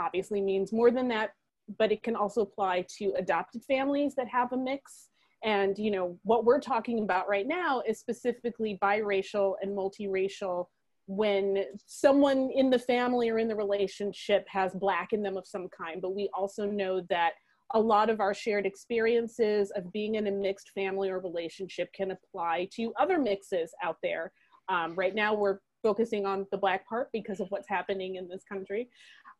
obviously 0.00 0.40
means 0.40 0.72
more 0.72 0.90
than 0.90 1.08
that, 1.08 1.30
but 1.78 1.92
it 1.92 2.02
can 2.02 2.16
also 2.16 2.42
apply 2.42 2.86
to 2.98 3.12
adopted 3.16 3.64
families 3.64 4.14
that 4.16 4.28
have 4.28 4.52
a 4.52 4.56
mix. 4.56 5.08
And 5.42 5.78
you 5.78 5.90
know 5.90 6.18
what 6.22 6.44
we're 6.44 6.60
talking 6.60 7.00
about 7.00 7.28
right 7.28 7.46
now 7.46 7.82
is 7.86 7.98
specifically 7.98 8.78
biracial 8.82 9.54
and 9.62 9.76
multiracial 9.76 10.66
when 11.06 11.64
someone 11.86 12.50
in 12.54 12.70
the 12.70 12.78
family 12.78 13.28
or 13.28 13.38
in 13.38 13.48
the 13.48 13.54
relationship 13.54 14.46
has 14.48 14.72
black 14.74 15.12
in 15.12 15.22
them 15.22 15.36
of 15.36 15.46
some 15.46 15.68
kind. 15.68 16.00
But 16.00 16.14
we 16.14 16.30
also 16.34 16.64
know 16.64 17.02
that 17.10 17.32
a 17.74 17.80
lot 17.80 18.08
of 18.08 18.20
our 18.20 18.32
shared 18.32 18.66
experiences 18.66 19.70
of 19.72 19.92
being 19.92 20.14
in 20.14 20.26
a 20.26 20.30
mixed 20.30 20.70
family 20.70 21.10
or 21.10 21.18
relationship 21.18 21.92
can 21.92 22.12
apply 22.12 22.68
to 22.76 22.92
other 22.98 23.18
mixes 23.18 23.72
out 23.82 23.96
there. 24.02 24.32
Um, 24.68 24.94
right 24.94 25.14
now, 25.14 25.34
we're 25.34 25.58
focusing 25.82 26.24
on 26.24 26.46
the 26.50 26.56
black 26.56 26.88
part 26.88 27.10
because 27.12 27.40
of 27.40 27.48
what's 27.50 27.68
happening 27.68 28.16
in 28.16 28.26
this 28.28 28.42
country. 28.50 28.88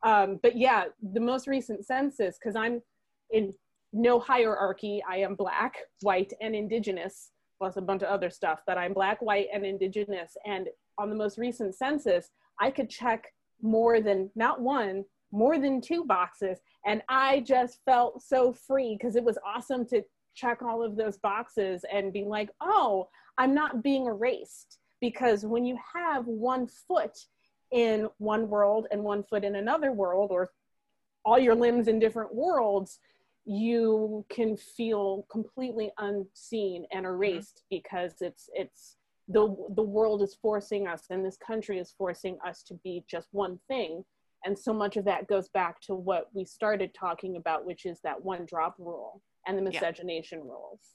Um, 0.05 0.39
but 0.43 0.57
yeah, 0.57 0.85
the 1.13 1.21
most 1.21 1.47
recent 1.47 1.85
census, 1.87 2.39
because 2.39 2.55
I'm 2.55 2.83
in 3.31 3.53
no 3.93 4.21
hierarchy, 4.21 5.03
I 5.09 5.17
am 5.19 5.35
black, 5.35 5.77
white, 6.03 6.33
and 6.41 6.55
indigenous, 6.55 7.31
plus 7.59 7.77
a 7.77 7.81
bunch 7.81 8.03
of 8.03 8.09
other 8.09 8.29
stuff, 8.29 8.61
but 8.67 8.77
I'm 8.77 8.93
black, 8.93 9.23
white, 9.23 9.47
and 9.53 9.65
indigenous. 9.65 10.37
And 10.45 10.69
on 10.99 11.09
the 11.09 11.17
most 11.17 11.39
recent 11.39 11.75
census, 11.75 12.31
I 12.61 12.71
could 12.71 12.91
check 12.91 13.33
more 13.63 14.01
than 14.01 14.31
not 14.35 14.61
one, 14.61 15.05
more 15.33 15.59
than 15.59 15.81
two 15.81 16.05
boxes. 16.05 16.59
And 16.87 17.03
I 17.09 17.41
just 17.41 17.79
felt 17.85 18.23
so 18.23 18.53
free 18.53 18.97
because 18.99 19.17
it 19.17 19.25
was 19.25 19.39
awesome 19.45 19.87
to 19.87 20.03
check 20.35 20.63
all 20.63 20.83
of 20.83 20.97
those 20.97 21.17
boxes 21.19 21.85
and 21.91 22.13
be 22.13 22.25
like, 22.25 22.51
oh, 22.61 23.09
I'm 23.39 23.55
not 23.55 23.83
being 23.83 24.07
erased. 24.07 24.79
Because 25.01 25.47
when 25.47 25.65
you 25.65 25.79
have 25.95 26.27
one 26.27 26.67
foot 26.67 27.17
in 27.75 28.09
one 28.19 28.49
world 28.49 28.87
and 28.91 29.03
one 29.03 29.25
foot 29.25 29.45
in 29.45 29.57
another 29.57 29.93
world, 29.93 30.31
or 30.31 30.53
all 31.25 31.39
your 31.39 31.57
limbs 31.57 31.89
in 31.89 31.99
different 31.99 32.33
worlds, 32.33 33.01
you 33.45 34.25
can 34.31 34.57
feel 34.57 35.27
completely 35.31 35.91
unseen 35.99 36.87
and 36.93 37.05
mm-hmm. 37.05 37.15
erased 37.15 37.63
because 37.69 38.15
it's 38.21 38.49
it's 38.55 38.97
the 39.29 39.55
the 39.75 39.83
world 39.83 40.23
is 40.23 40.37
forcing 40.41 40.87
us 40.87 41.05
and 41.11 41.25
this 41.25 41.37
country 41.37 41.79
is 41.79 41.95
forcing 41.97 42.39
us 42.47 42.63
to 42.63 42.75
be 42.85 43.05
just 43.09 43.29
one 43.33 43.59
thing. 43.69 44.05
And 44.47 44.59
so 44.59 44.73
much 44.75 44.97
of 44.97 45.07
that 45.07 45.27
goes 45.27 45.49
back 45.49 45.81
to 45.83 45.95
what 45.95 46.29
we 46.35 46.45
started 46.45 46.95
talking 46.95 47.37
about 47.37 47.67
which 47.67 47.87
is 47.87 48.01
that 48.05 48.23
one 48.23 48.47
drop 48.47 48.77
rule 48.79 49.21
and 49.47 49.59
the 49.59 49.63
Yeah. 49.63 49.81
miscegenation 49.81 50.41
rules. 50.41 50.95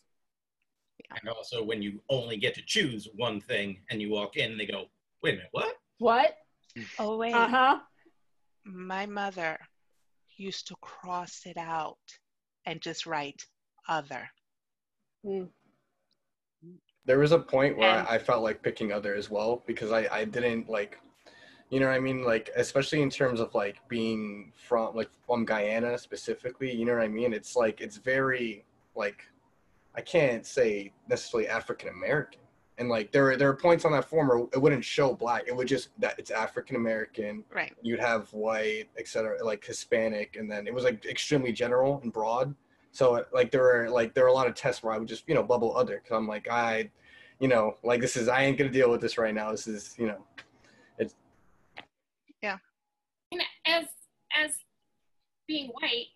And 1.21 1.29
also, 1.29 1.63
when 1.63 1.81
you 1.81 2.03
only 2.09 2.37
get 2.37 2.53
to 2.55 2.61
choose 2.65 3.07
one 3.15 3.41
thing 3.41 3.81
and 3.89 4.01
you 4.01 4.11
walk 4.11 4.37
in, 4.37 4.57
they 4.57 4.65
go, 4.65 4.85
wait 5.23 5.35
a 5.35 5.37
minute, 5.37 5.49
what? 5.51 5.75
what 5.97 6.37
Oh, 6.99 7.17
wait. 7.17 7.33
uh-huh. 7.33 7.79
My 8.65 9.05
mother 9.05 9.57
used 10.37 10.67
to 10.67 10.75
cross 10.81 11.41
it 11.45 11.57
out 11.57 11.97
and 12.65 12.81
just 12.81 13.05
write 13.05 13.43
other. 13.87 14.29
there 17.05 17.19
was 17.19 17.31
a 17.31 17.39
point 17.39 17.77
where 17.77 17.89
And- 17.99 18.07
I, 18.07 18.15
I 18.15 18.17
felt 18.19 18.43
like 18.43 18.61
picking 18.61 18.91
other 18.91 19.15
as 19.15 19.29
well 19.29 19.63
because 19.65 19.91
I, 19.91 20.07
I 20.11 20.25
didn't 20.25 20.69
like 20.69 20.99
you 21.69 21.79
know 21.79 21.85
what 21.85 21.93
I 21.95 21.99
mean? 21.99 22.23
Like 22.23 22.49
especially 22.55 23.03
in 23.03 23.11
terms 23.11 23.39
of 23.39 23.53
like 23.53 23.77
being 23.87 24.51
from 24.67 24.95
like 24.95 25.09
from 25.25 25.45
Guyana 25.45 25.97
specifically 25.97 26.73
you 26.73 26.85
know 26.85 26.93
what 26.93 27.03
I 27.03 27.07
mean? 27.07 27.31
It's 27.33 27.55
like 27.55 27.79
it's 27.81 27.97
very 27.97 28.65
like 28.95 29.23
I 29.95 30.01
can't 30.01 30.45
say 30.45 30.93
necessarily 31.07 31.47
African 31.49 31.89
American 31.89 32.41
and 32.79 32.89
like 32.89 33.11
there 33.11 33.29
are 33.29 33.37
there 33.37 33.49
are 33.49 33.55
points 33.55 33.85
on 33.85 33.91
that 33.91 34.05
form 34.05 34.27
where 34.27 34.39
it 34.53 34.61
wouldn't 34.61 34.83
show 34.83 35.13
black 35.13 35.43
it 35.47 35.55
would 35.55 35.67
just 35.67 35.89
that 35.99 36.17
it's 36.17 36.31
African 36.31 36.75
American 36.75 37.43
Right. 37.53 37.73
you'd 37.81 37.99
have 37.99 38.31
white 38.33 38.85
etc 38.97 39.37
like 39.43 39.63
Hispanic 39.63 40.37
and 40.37 40.49
then 40.49 40.65
it 40.65 40.73
was 40.73 40.83
like 40.83 41.05
extremely 41.05 41.51
general 41.51 41.99
and 42.03 42.11
broad 42.11 42.55
so 42.91 43.17
uh, 43.17 43.23
like 43.33 43.51
there 43.51 43.61
were 43.61 43.89
like 43.89 44.13
there 44.13 44.23
were 44.23 44.29
a 44.29 44.33
lot 44.33 44.47
of 44.47 44.55
tests 44.55 44.81
where 44.81 44.93
I 44.93 44.97
would 44.97 45.07
just 45.07 45.27
you 45.27 45.35
know 45.35 45.43
bubble 45.43 45.75
other 45.77 46.01
because 46.03 46.17
I'm 46.17 46.27
like 46.27 46.47
I 46.49 46.89
you 47.39 47.47
know, 47.47 47.77
like 47.83 48.01
this 48.01 48.17
is 48.17 48.27
I 48.27 48.43
ain't 48.43 48.57
gonna 48.57 48.69
deal 48.69 48.91
with 48.91 49.01
this 49.01 49.17
right 49.17 49.33
now. 49.33 49.51
This 49.51 49.65
is, 49.67 49.95
you 49.97 50.07
know, 50.07 50.17
it's 50.97 51.15
yeah. 52.43 52.57
And 53.31 53.41
as 53.65 53.85
as 54.37 54.51
being 55.47 55.69
white, 55.69 56.07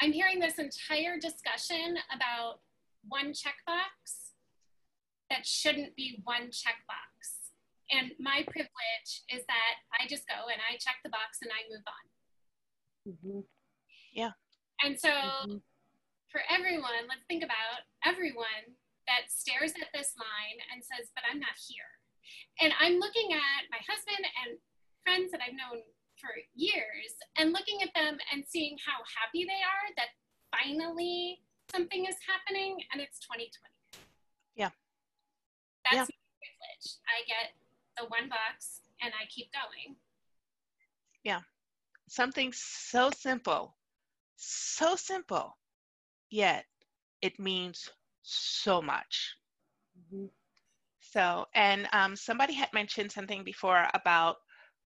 I'm 0.00 0.12
hearing 0.12 0.40
this 0.40 0.58
entire 0.58 1.18
discussion 1.18 1.98
about 2.14 2.60
one 3.06 3.32
checkbox 3.32 4.27
that 5.30 5.46
shouldn't 5.46 5.94
be 5.96 6.20
one 6.24 6.48
checkbox. 6.50 7.50
And 7.90 8.12
my 8.18 8.44
privilege 8.48 9.10
is 9.30 9.44
that 9.46 9.74
I 9.98 10.06
just 10.06 10.26
go 10.28 10.48
and 10.52 10.60
I 10.60 10.76
check 10.76 10.96
the 11.02 11.10
box 11.10 11.38
and 11.42 11.50
I 11.52 11.64
move 11.68 11.84
on. 11.86 12.04
Mhm. 13.12 13.48
And 14.84 14.98
so 15.00 15.10
Mhm. 15.10 15.62
for 16.28 16.42
everyone, 16.48 17.06
let's 17.08 17.24
think 17.26 17.42
about 17.42 17.82
everyone 18.04 18.76
that 19.06 19.30
stares 19.30 19.72
at 19.80 19.90
this 19.92 20.16
line 20.16 20.60
and 20.70 20.84
says, 20.84 21.10
But 21.14 21.24
I'm 21.24 21.40
not 21.40 21.56
here. 21.66 21.98
And 22.60 22.72
I'm 22.78 22.98
looking 22.98 23.32
at 23.32 23.70
my 23.70 23.78
husband 23.78 24.24
and 24.44 24.60
friends 25.02 25.32
that 25.32 25.40
I've 25.40 25.54
known 25.54 25.82
for 26.20 26.36
years 26.54 27.16
and 27.36 27.52
looking 27.52 27.82
at 27.82 27.92
them 27.94 28.20
and 28.30 28.46
seeing 28.46 28.76
how 28.78 29.02
happy 29.04 29.44
they 29.44 29.62
are 29.62 29.94
that 29.96 30.10
finally 30.50 31.42
something 31.70 32.06
is 32.06 32.16
happening 32.26 32.84
and 32.92 33.00
it's 33.00 33.18
2020. 33.20 33.74
Yeah. 35.92 35.98
That's 35.98 36.10
Yeah. 36.10 36.16
my 36.16 36.38
privilege. 36.40 36.86
I 37.08 37.24
get 37.26 37.54
the 37.96 38.04
one 38.06 38.28
box 38.28 38.80
and 39.02 39.12
I 39.14 39.26
keep 39.26 39.52
going. 39.52 39.96
Yeah. 41.24 41.40
Something 42.08 42.52
so 42.52 43.10
simple 43.10 43.76
So 44.36 44.96
simple, 44.96 45.58
yet 46.30 46.66
it 47.22 47.38
means 47.38 47.90
so 48.22 48.80
much. 48.82 49.36
Mhm. 49.98 50.30
So, 51.00 51.46
and 51.54 51.88
um, 51.92 52.16
somebody 52.16 52.54
had 52.54 52.72
mentioned 52.72 53.12
something 53.12 53.44
before 53.44 53.88
about 53.94 54.36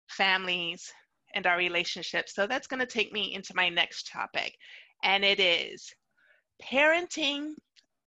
families 0.09 0.93
and 1.33 1.47
our 1.47 1.57
relationships. 1.57 2.35
So 2.35 2.47
that's 2.47 2.67
going 2.67 2.79
to 2.79 2.85
take 2.85 3.11
me 3.13 3.33
into 3.33 3.55
my 3.55 3.69
next 3.69 4.07
topic, 4.07 4.57
and 5.03 5.25
it 5.25 5.39
is 5.39 5.93
parenting 6.61 7.55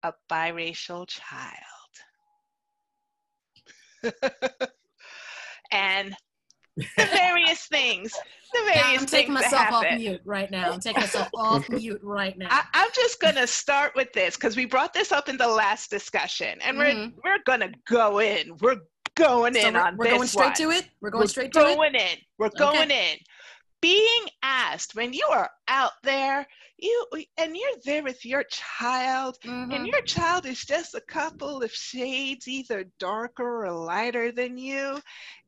a 0.03 0.13
biracial 0.29 1.07
child. 1.07 1.70
And 5.71 6.15
the 6.97 7.05
various 7.05 7.65
things, 7.67 8.11
the 8.53 8.59
various 8.65 8.75
Yeah, 8.93 8.99
I'm 8.99 9.05
taking 9.05 9.33
myself 9.33 9.71
off 9.71 9.85
mute 9.97 10.21
right 10.25 10.49
now. 10.51 10.71
I'm 10.71 10.79
taking 10.79 11.01
myself 11.01 11.29
off 11.35 11.69
mute 11.69 11.99
right 12.03 12.37
now. 12.37 12.47
I, 12.49 12.63
I'm 12.73 12.89
just 12.95 13.19
gonna 13.19 13.47
start 13.47 13.93
with 13.95 14.11
this 14.13 14.35
because 14.35 14.55
we 14.55 14.65
brought 14.65 14.93
this 14.93 15.11
up 15.11 15.29
in 15.29 15.37
the 15.37 15.47
last 15.47 15.89
discussion, 15.89 16.59
and 16.61 16.77
Mhm. 16.77 17.13
we're 17.23 17.31
we're 17.31 17.43
gonna 17.45 17.71
go 17.87 18.19
in. 18.19 18.57
We're 18.61 18.81
going 19.15 19.53
So 19.55 19.67
in 19.67 19.73
we're, 19.73 19.79
on 19.81 19.97
we're 19.97 20.05
this 20.05 20.13
going 20.15 20.27
straight 20.27 20.45
one. 20.45 20.53
to 20.55 20.71
it. 20.71 20.89
We're 21.01 21.09
going 21.09 21.23
We're 21.23 21.27
straight 21.27 21.51
to 21.53 21.59
it. 21.59 21.63
We're 21.63 21.75
going 21.75 21.95
in. 21.95 22.17
We're 22.37 22.49
going 22.49 22.91
in. 22.91 23.17
Being 23.81 24.25
asked 24.43 24.95
when 24.95 25.11
you 25.11 25.27
are 25.31 25.49
out 25.67 25.93
there, 26.03 26.47
you 26.77 27.07
and 27.37 27.55
you're 27.55 27.79
there 27.83 28.03
with 28.03 28.23
your 28.25 28.43
child, 28.45 29.37
and 29.43 29.71
Mhm. 29.71 29.87
your 29.87 30.01
child 30.03 30.45
is 30.45 30.63
just 30.63 30.93
a 30.93 31.01
couple 31.01 31.63
of 31.63 31.71
shades 31.71 32.47
either 32.47 32.85
darker 32.99 33.65
or 33.65 33.71
lighter 33.71 34.31
than 34.31 34.57
you, 34.57 35.01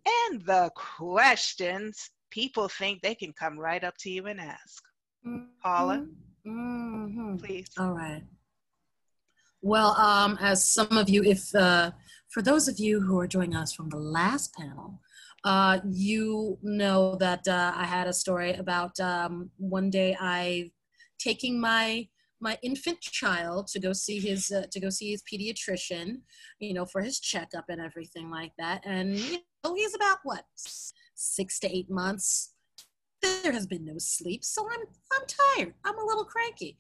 and 0.06 0.46
the 0.46 0.72
questions 0.76 2.10
people 2.32 2.68
think 2.68 3.02
they 3.02 3.16
can 3.16 3.34
come 3.34 3.60
right 3.60 3.84
up 3.84 3.96
to 4.00 4.10
you 4.10 4.26
and 4.26 4.42
ask. 4.42 4.84
Paula? 5.62 6.06
Mhm. 6.46 7.40
Please. 7.40 7.70
All 7.78 7.94
right. 7.94 8.24
Well, 9.62 9.92
um, 9.96 10.38
as 10.42 10.68
some 10.68 10.98
of 10.98 11.08
you, 11.08 11.24
if 11.24 11.54
uh, 11.56 11.92
for 12.30 12.42
those 12.42 12.68
of 12.68 12.80
you 12.80 13.00
who 13.00 13.18
are 13.20 13.28
joining 13.28 13.56
us 13.56 13.74
from 13.74 13.90
the 13.90 13.98
last 13.98 14.54
panel, 14.54 15.00
uh, 15.44 15.80
you 15.90 16.58
know 16.62 17.16
that 17.16 17.48
uh, 17.48 17.74
I 17.76 17.86
had 17.86 18.08
a 18.08 18.14
story 18.14 18.54
about 18.54 19.00
um, 19.00 19.50
one 19.58 19.90
day 19.90 20.16
I 20.20 20.72
taking 21.20 21.60
my 21.60 22.08
my 22.40 22.58
infant 22.62 23.00
child 23.00 23.68
to 23.68 23.80
go 23.80 23.94
see 23.94 24.20
his 24.20 24.52
uh, 24.52 24.66
to 24.72 24.80
go 24.80 24.90
see 24.90 25.12
his 25.12 25.24
pediatrician, 25.24 26.22
you 26.60 26.74
know, 26.74 26.86
for 26.86 27.02
his 27.02 27.20
checkup 27.20 27.66
and 27.70 27.82
everything 27.82 28.30
like 28.30 28.52
that. 28.58 28.82
And 28.86 29.18
you 29.18 29.40
know, 29.64 29.76
he's 29.76 29.96
about 29.96 30.20
what 30.24 30.44
six 31.16 31.60
to 31.60 31.76
eight 31.76 31.90
months. 31.90 32.54
There 33.22 33.54
has 33.54 33.66
been 33.66 33.86
no 33.86 33.96
sleep, 33.98 34.44
so 34.44 34.68
I'm 34.70 34.86
I'm 35.14 35.26
tired. 35.28 35.74
I'm 35.86 35.98
a 35.98 36.06
little 36.06 36.26
cranky 36.26 36.78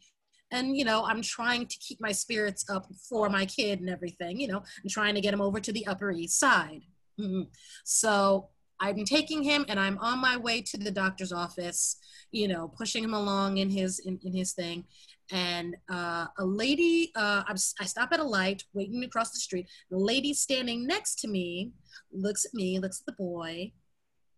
and 0.51 0.77
you 0.77 0.85
know 0.85 1.03
i'm 1.05 1.21
trying 1.21 1.65
to 1.65 1.77
keep 1.79 1.99
my 1.99 2.11
spirits 2.11 2.69
up 2.69 2.85
for 3.09 3.29
my 3.29 3.45
kid 3.45 3.79
and 3.79 3.89
everything 3.89 4.39
you 4.39 4.47
know 4.47 4.61
and 4.81 4.91
trying 4.91 5.15
to 5.15 5.21
get 5.21 5.33
him 5.33 5.41
over 5.41 5.59
to 5.59 5.71
the 5.73 5.87
upper 5.87 6.11
east 6.11 6.39
side 6.39 6.81
Mhm. 7.19 7.47
so 7.83 8.49
i'm 8.79 9.05
taking 9.05 9.43
him 9.43 9.65
and 9.69 9.79
i'm 9.79 9.97
on 9.99 10.19
my 10.19 10.35
way 10.35 10.61
to 10.61 10.77
the 10.77 10.91
doctor's 10.91 11.31
office 11.31 11.97
you 12.31 12.47
know 12.47 12.67
pushing 12.69 13.03
him 13.03 13.13
along 13.13 13.57
in 13.57 13.69
his 13.69 13.99
in, 13.99 14.19
in 14.23 14.33
his 14.33 14.53
thing 14.53 14.85
and 15.31 15.75
uh, 15.91 16.25
a 16.39 16.45
lady 16.45 17.11
uh, 17.15 17.43
I'm, 17.47 17.55
i 17.79 17.85
stop 17.85 18.09
at 18.11 18.19
a 18.19 18.23
light 18.23 18.63
waiting 18.73 19.03
across 19.03 19.31
the 19.31 19.39
street 19.39 19.67
the 19.91 19.97
lady 19.97 20.33
standing 20.33 20.87
next 20.87 21.19
to 21.21 21.27
me 21.27 21.71
looks 22.11 22.45
at 22.45 22.53
me 22.53 22.79
looks 22.79 22.99
at 23.01 23.05
the 23.05 23.23
boy 23.23 23.71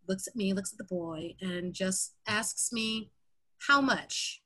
looks 0.08 0.28
at 0.28 0.36
me 0.36 0.54
looks 0.54 0.74
at 0.74 0.78
the 0.78 0.84
boy 0.84 1.36
and 1.42 1.74
just 1.74 2.14
asks 2.28 2.72
me 2.72 3.10
how 3.68 3.80
much 3.82 4.44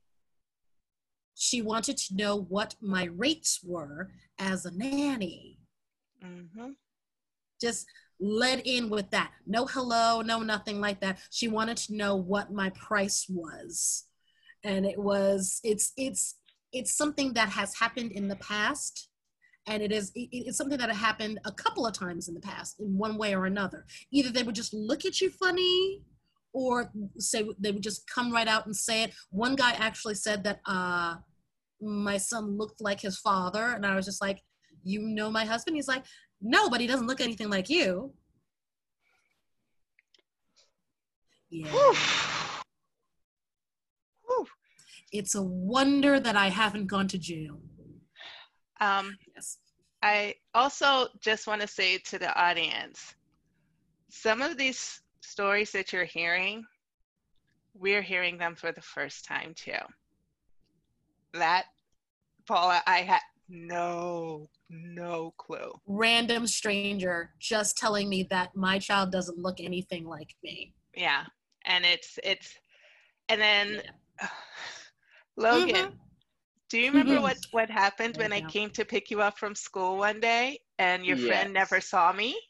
she 1.34 1.62
wanted 1.62 1.96
to 1.96 2.14
know 2.14 2.36
what 2.36 2.74
my 2.82 3.04
rates 3.04 3.60
were 3.64 4.10
as 4.38 4.66
a 4.66 4.70
nanny. 4.76 5.58
hmm 6.22 6.72
Just 7.60 7.86
led 8.20 8.62
in 8.64 8.90
with 8.90 9.10
that. 9.10 9.32
No 9.46 9.66
hello, 9.66 10.20
no 10.20 10.40
nothing 10.40 10.80
like 10.80 11.00
that. 11.00 11.18
She 11.30 11.48
wanted 11.48 11.76
to 11.78 11.94
know 11.96 12.16
what 12.16 12.52
my 12.52 12.70
price 12.70 13.26
was. 13.28 14.06
And 14.64 14.84
it 14.84 14.98
was 14.98 15.60
it's 15.64 15.92
it's 15.96 16.36
it's 16.72 16.96
something 16.96 17.32
that 17.32 17.48
has 17.50 17.74
happened 17.78 18.12
in 18.12 18.28
the 18.28 18.36
past 18.36 19.08
and 19.66 19.82
it 19.82 19.92
is 19.92 20.12
it- 20.14 20.28
it's 20.32 20.58
something 20.58 20.78
that 20.78 20.90
happened 20.90 21.40
a 21.44 21.52
couple 21.52 21.86
of 21.86 21.94
times 21.94 22.28
in 22.28 22.34
the 22.34 22.40
past 22.40 22.78
in 22.80 22.96
one 22.96 23.16
way 23.16 23.34
or 23.34 23.46
another. 23.46 23.86
Either 24.12 24.30
they 24.30 24.42
would 24.42 24.54
just 24.54 24.74
look 24.74 25.04
at 25.04 25.20
you 25.20 25.30
funny 25.30 26.02
or 26.52 26.90
say 27.18 27.48
they 27.58 27.70
would 27.72 27.82
just 27.82 28.08
come 28.08 28.32
right 28.32 28.48
out 28.48 28.66
and 28.66 28.76
say 28.76 29.04
it. 29.04 29.14
One 29.30 29.54
guy 29.56 29.72
actually 29.72 30.14
said 30.16 30.44
that 30.44 30.60
uh 30.66 31.16
my 31.80 32.18
son 32.18 32.58
looked 32.58 32.80
like 32.80 33.00
his 33.00 33.18
father 33.18 33.72
and 33.74 33.86
i 33.86 33.94
was 33.94 34.04
just 34.04 34.20
like 34.20 34.42
you 34.82 35.00
know 35.00 35.30
my 35.30 35.44
husband 35.44 35.76
he's 35.76 35.88
like 35.88 36.04
no 36.40 36.68
but 36.70 36.80
he 36.80 36.86
doesn't 36.86 37.06
look 37.06 37.20
anything 37.20 37.50
like 37.50 37.68
you 37.68 38.12
yeah 41.50 41.68
Whew. 41.70 41.94
Whew. 44.26 44.46
it's 45.12 45.34
a 45.34 45.42
wonder 45.42 46.18
that 46.20 46.36
i 46.36 46.48
haven't 46.48 46.86
gone 46.86 47.08
to 47.08 47.18
jail 47.18 47.60
Um, 48.80 49.16
yes 49.34 49.58
I 50.02 50.34
also 50.54 51.08
just 51.20 51.46
want 51.46 51.60
to 51.60 51.66
say 51.66 51.98
to 51.98 52.18
the 52.18 52.34
audience 52.34 53.14
some 54.08 54.40
of 54.40 54.56
these 54.56 55.02
stories 55.20 55.72
that 55.72 55.92
you're 55.92 56.04
hearing, 56.04 56.64
we're 57.74 58.02
hearing 58.02 58.38
them 58.38 58.54
for 58.56 58.72
the 58.72 58.80
first 58.80 59.24
time 59.26 59.52
too. 59.54 59.72
That, 61.34 61.66
Paula, 62.46 62.82
I 62.86 62.98
had 62.98 63.20
no, 63.48 64.48
no 64.70 65.34
clue. 65.36 65.72
random 65.86 66.46
stranger 66.46 67.30
just 67.38 67.76
telling 67.76 68.08
me 68.08 68.22
that 68.30 68.54
my 68.54 68.78
child 68.78 69.10
doesn't 69.10 69.38
look 69.38 69.60
anything 69.60 70.04
like 70.06 70.34
me 70.42 70.72
Yeah. 70.94 71.24
And 71.66 71.84
it's, 71.84 72.18
it's, 72.24 72.54
and 73.28 73.40
then 73.40 73.82
Yeah. 74.20 74.28
Logan, 75.36 75.92
do 76.68 76.78
you 76.78 76.90
remember 76.90 77.16
Mhm. 77.16 77.22
what, 77.22 77.36
what 77.50 77.70
happened 77.70 78.16
when 78.16 78.32
I 78.32 78.40
Yeah. 78.40 78.46
came 78.48 78.70
to 78.70 78.84
pick 78.84 79.10
you 79.10 79.20
up 79.20 79.38
from 79.38 79.54
school 79.54 79.98
one 79.98 80.20
day 80.20 80.60
and 80.78 81.04
your 81.04 81.16
friend 81.16 81.52
never 81.52 81.80
saw 81.80 82.12
me? 82.12 82.40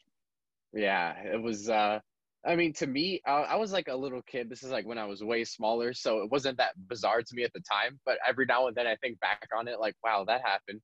Yeah, 0.73 1.21
it 1.23 1.41
was. 1.41 1.69
uh 1.69 1.99
I 2.43 2.55
mean, 2.55 2.73
to 2.73 2.87
me, 2.87 3.21
I, 3.27 3.33
I 3.53 3.55
was 3.55 3.71
like 3.71 3.87
a 3.87 3.95
little 3.95 4.23
kid. 4.23 4.49
This 4.49 4.63
is 4.63 4.71
like 4.71 4.85
when 4.87 4.97
I 4.97 5.05
was 5.05 5.23
way 5.23 5.43
smaller, 5.43 5.93
so 5.93 6.23
it 6.23 6.31
wasn't 6.31 6.57
that 6.57 6.73
bizarre 6.87 7.21
to 7.21 7.35
me 7.35 7.43
at 7.43 7.53
the 7.53 7.61
time. 7.61 7.99
But 8.03 8.17
every 8.27 8.47
now 8.47 8.65
and 8.67 8.75
then, 8.75 8.87
I 8.87 8.95
think 8.95 9.19
back 9.19 9.47
on 9.55 9.67
it, 9.67 9.79
like, 9.79 9.93
wow, 10.03 10.23
that 10.27 10.41
happened. 10.43 10.81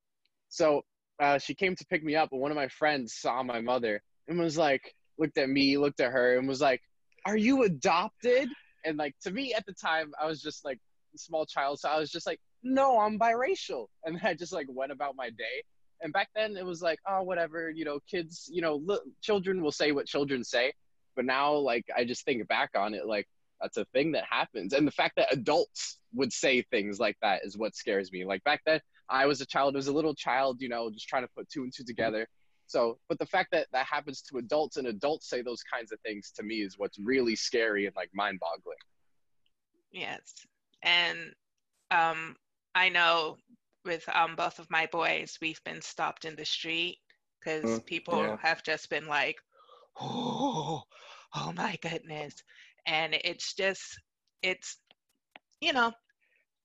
So 0.50 0.84
uh, 1.20 1.38
she 1.38 1.54
came 1.54 1.76
to 1.76 1.86
pick 1.86 2.04
me 2.04 2.16
up, 2.16 2.30
and 2.32 2.42
one 2.42 2.52
of 2.52 2.58
my 2.58 2.68
friends 2.68 3.14
saw 3.14 3.44
my 3.44 3.62
mother 3.62 4.02
and 4.28 4.40
was 4.40 4.58
like, 4.58 4.94
looked 5.18 5.38
at 5.38 5.50
me, 5.50 5.78
looked 5.78 6.00
at 6.00 6.12
her, 6.12 6.38
and 6.38 6.48
was 6.48 6.62
like, 6.62 6.82
"Are 7.26 7.38
you 7.38 7.64
adopted?" 7.64 8.50
And 8.86 8.98
like 8.98 9.16
to 9.22 9.32
me 9.32 9.54
at 9.54 9.66
the 9.66 9.74
time, 9.74 10.12
I 10.22 10.28
was 10.28 10.42
just 10.42 10.64
like 10.64 10.80
small 11.16 11.46
child, 11.46 11.80
so 11.80 11.90
I 11.90 12.00
was 12.00 12.12
just 12.12 12.28
like, 12.28 12.40
"No, 12.64 13.00
I'm 13.00 13.18
biracial," 13.20 13.88
and 14.04 14.20
I 14.24 14.34
just 14.34 14.54
like 14.54 14.68
went 14.70 14.92
about 14.92 15.16
my 15.16 15.30
day. 15.30 15.64
And 16.02 16.14
back 16.14 16.30
then, 16.36 16.58
it 16.58 16.66
was 16.66 16.82
like, 16.82 17.00
oh, 17.08 17.24
whatever, 17.24 17.72
you 17.72 17.86
know, 17.86 18.00
kids, 18.10 18.50
you 18.52 18.62
know, 18.62 18.82
children 19.22 19.62
will 19.62 19.72
say 19.72 19.92
what 19.92 20.06
children 20.06 20.44
say. 20.44 20.74
But 21.16 21.26
now, 21.26 21.56
like, 21.56 21.86
I 21.96 22.06
just 22.06 22.24
think 22.24 22.48
back 22.48 22.72
on 22.76 22.94
it, 22.94 23.08
like, 23.08 23.28
that's 23.60 23.78
a 23.78 23.86
thing 23.86 24.12
that 24.12 24.24
happens. 24.30 24.74
And 24.74 24.86
the 24.86 24.92
fact 24.92 25.16
that 25.16 25.34
adults 25.34 25.98
would 26.14 26.32
say 26.32 26.62
things 26.62 27.00
like 27.00 27.18
that 27.24 27.44
is 27.44 27.58
what 27.58 27.76
scares 27.76 28.12
me. 28.12 28.26
Like, 28.26 28.44
back 28.44 28.62
then, 28.66 28.80
I 29.10 29.26
was 29.26 29.42
a 29.42 29.46
child, 29.46 29.76
I 29.76 29.78
was 29.78 29.88
a 29.88 29.94
little 29.94 30.16
child, 30.16 30.62
you 30.62 30.70
know, 30.70 30.90
just 30.92 31.08
trying 31.08 31.24
to 31.24 31.30
put 31.36 31.50
two 31.50 31.64
and 31.64 31.74
two 31.76 31.84
together. 31.84 32.28
So, 32.68 33.00
but 33.08 33.18
the 33.20 33.26
fact 33.26 33.50
that 33.52 33.68
that 33.72 33.86
happens 33.86 34.22
to 34.24 34.38
adults 34.38 34.78
and 34.78 34.88
adults 34.88 35.30
say 35.30 35.42
those 35.42 35.64
kinds 35.64 35.92
of 35.92 36.00
things 36.02 36.32
to 36.36 36.44
me 36.44 36.62
is 36.62 36.78
what's 36.78 37.00
really 37.00 37.36
scary 37.36 37.86
and 37.86 37.96
like 37.96 38.10
mind 38.14 38.40
boggling. 38.40 38.78
Yes. 39.92 40.34
And 40.82 41.34
um, 41.92 42.36
I 42.76 42.90
know 42.90 43.38
with 43.86 44.08
um, 44.14 44.36
both 44.36 44.60
of 44.60 44.70
my 44.70 44.88
boys, 44.92 45.38
we've 45.42 45.64
been 45.64 45.82
stopped 45.82 46.26
in 46.26 46.36
the 46.36 46.46
street 46.46 47.00
because 47.40 47.64
Mm, 47.64 47.86
people 47.86 48.18
yeah. 48.18 48.38
have 48.42 48.64
just 48.64 48.90
been 48.90 49.08
like, 49.08 49.38
oh, 50.00 50.84
oh 51.36 51.54
my 51.54 51.78
goodness. 51.82 52.36
And 52.86 53.14
it's 53.24 53.54
just, 53.54 54.00
it's, 54.42 54.78
you 55.62 55.74
know, 55.74 55.92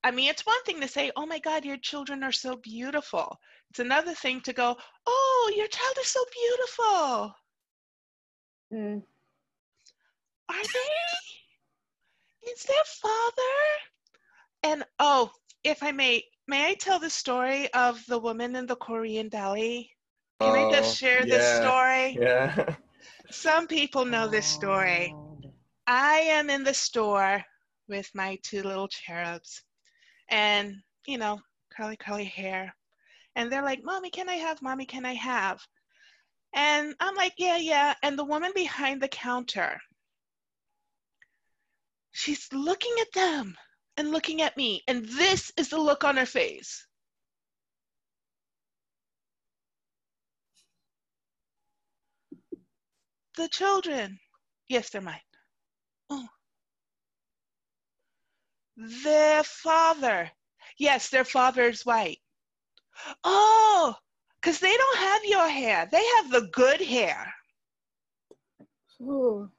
I 0.04 0.10
mean, 0.10 0.28
it's 0.30 0.44
one 0.46 0.62
thing 0.64 0.80
to 0.80 0.88
say, 0.88 1.12
oh 1.16 1.26
my 1.26 1.38
God, 1.38 1.64
your 1.64 1.76
children 1.76 2.22
are 2.24 2.32
so 2.32 2.56
beautiful. 2.56 3.38
It's 3.70 3.78
another 3.78 4.14
thing 4.14 4.40
to 4.42 4.52
go, 4.52 4.76
oh, 5.06 5.52
your 5.56 5.68
child 5.68 5.96
is 6.00 6.08
so 6.08 6.20
beautiful. 6.32 7.34
Mm. 8.72 9.02
Are 10.48 10.62
they? 10.62 12.50
Is 12.50 12.62
their 12.64 12.84
father? 12.84 13.42
And 14.64 14.84
oh, 14.98 15.30
if 15.64 15.82
I 15.82 15.92
may, 15.92 16.24
may 16.48 16.70
I 16.70 16.74
tell 16.74 16.98
the 16.98 17.10
story 17.10 17.72
of 17.72 18.04
the 18.06 18.18
woman 18.18 18.56
in 18.56 18.66
the 18.66 18.76
Korean 18.76 19.28
deli? 19.28 19.90
Can 20.40 20.56
I 20.56 20.64
Oh, 20.64 20.70
just 20.72 20.98
share 20.98 21.24
this 21.24 21.44
story? 21.60 22.18
Yeah. 22.20 22.74
Some 23.30 23.66
people 23.66 24.04
know 24.04 24.26
this 24.28 24.46
story. 24.46 25.14
Oh, 25.14 25.38
I 25.86 26.18
am 26.18 26.50
in 26.50 26.64
the 26.64 26.74
store 26.74 27.44
with 27.88 28.10
my 28.14 28.38
two 28.42 28.62
little 28.62 28.88
cherubs, 28.88 29.62
and 30.32 30.82
you 31.06 31.18
know, 31.18 31.40
curly, 31.70 31.96
curly 31.96 32.24
hair. 32.24 32.74
And 33.36 33.50
they're 33.52 33.62
like, 33.62 33.84
Mommy, 33.84 34.10
can 34.10 34.28
I 34.28 34.34
have? 34.34 34.60
Mommy, 34.62 34.86
can 34.86 35.04
I 35.04 35.14
have? 35.14 35.60
And 36.54 36.94
I'm 37.00 37.14
like, 37.14 37.34
Yeah, 37.38 37.58
yeah. 37.58 37.94
And 38.02 38.18
the 38.18 38.24
woman 38.24 38.52
behind 38.54 39.00
the 39.00 39.08
counter, 39.08 39.80
she's 42.10 42.48
looking 42.52 42.94
at 43.00 43.12
them 43.12 43.56
and 43.96 44.10
looking 44.10 44.42
at 44.42 44.56
me. 44.56 44.82
And 44.88 45.04
this 45.06 45.52
is 45.56 45.68
the 45.68 45.78
look 45.78 46.02
on 46.02 46.16
her 46.16 46.26
face. 46.26 46.86
The 53.36 53.48
children. 53.48 54.18
Yes, 54.68 54.90
they're 54.90 55.00
mine. 55.00 55.20
Oh. 56.10 56.26
Their 58.76 59.42
father. 59.42 60.30
Yes, 60.78 61.10
their 61.10 61.24
father 61.24 61.62
is 61.64 61.84
white. 61.84 62.18
Oh, 63.24 63.94
because 64.40 64.58
they 64.60 64.76
don't 64.76 64.98
have 64.98 65.24
your 65.24 65.48
hair. 65.48 65.88
They 65.90 66.04
have 66.16 66.30
the 66.30 66.48
good 66.52 66.80
hair. 66.80 67.32
Ooh. 69.00 69.50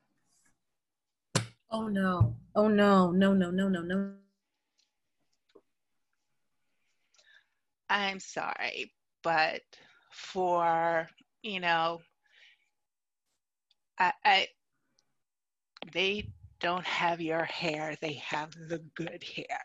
Oh 1.72 1.88
no. 1.88 2.36
Oh 2.56 2.68
no. 2.68 3.12
No, 3.12 3.34
no, 3.34 3.52
no, 3.52 3.70
no, 3.70 3.82
no. 3.82 4.14
I'm 7.90 8.20
sorry, 8.20 8.92
but 9.22 9.62
for, 10.12 11.08
you 11.44 11.60
know, 11.60 12.02
I, 14.00 14.14
I 14.26 14.48
they 15.94 16.30
don't 16.64 16.86
have 16.86 17.22
your 17.22 17.44
hair, 17.44 17.96
they 18.02 18.14
have 18.14 18.52
the 18.70 18.82
good 18.96 19.24
hair. 19.36 19.60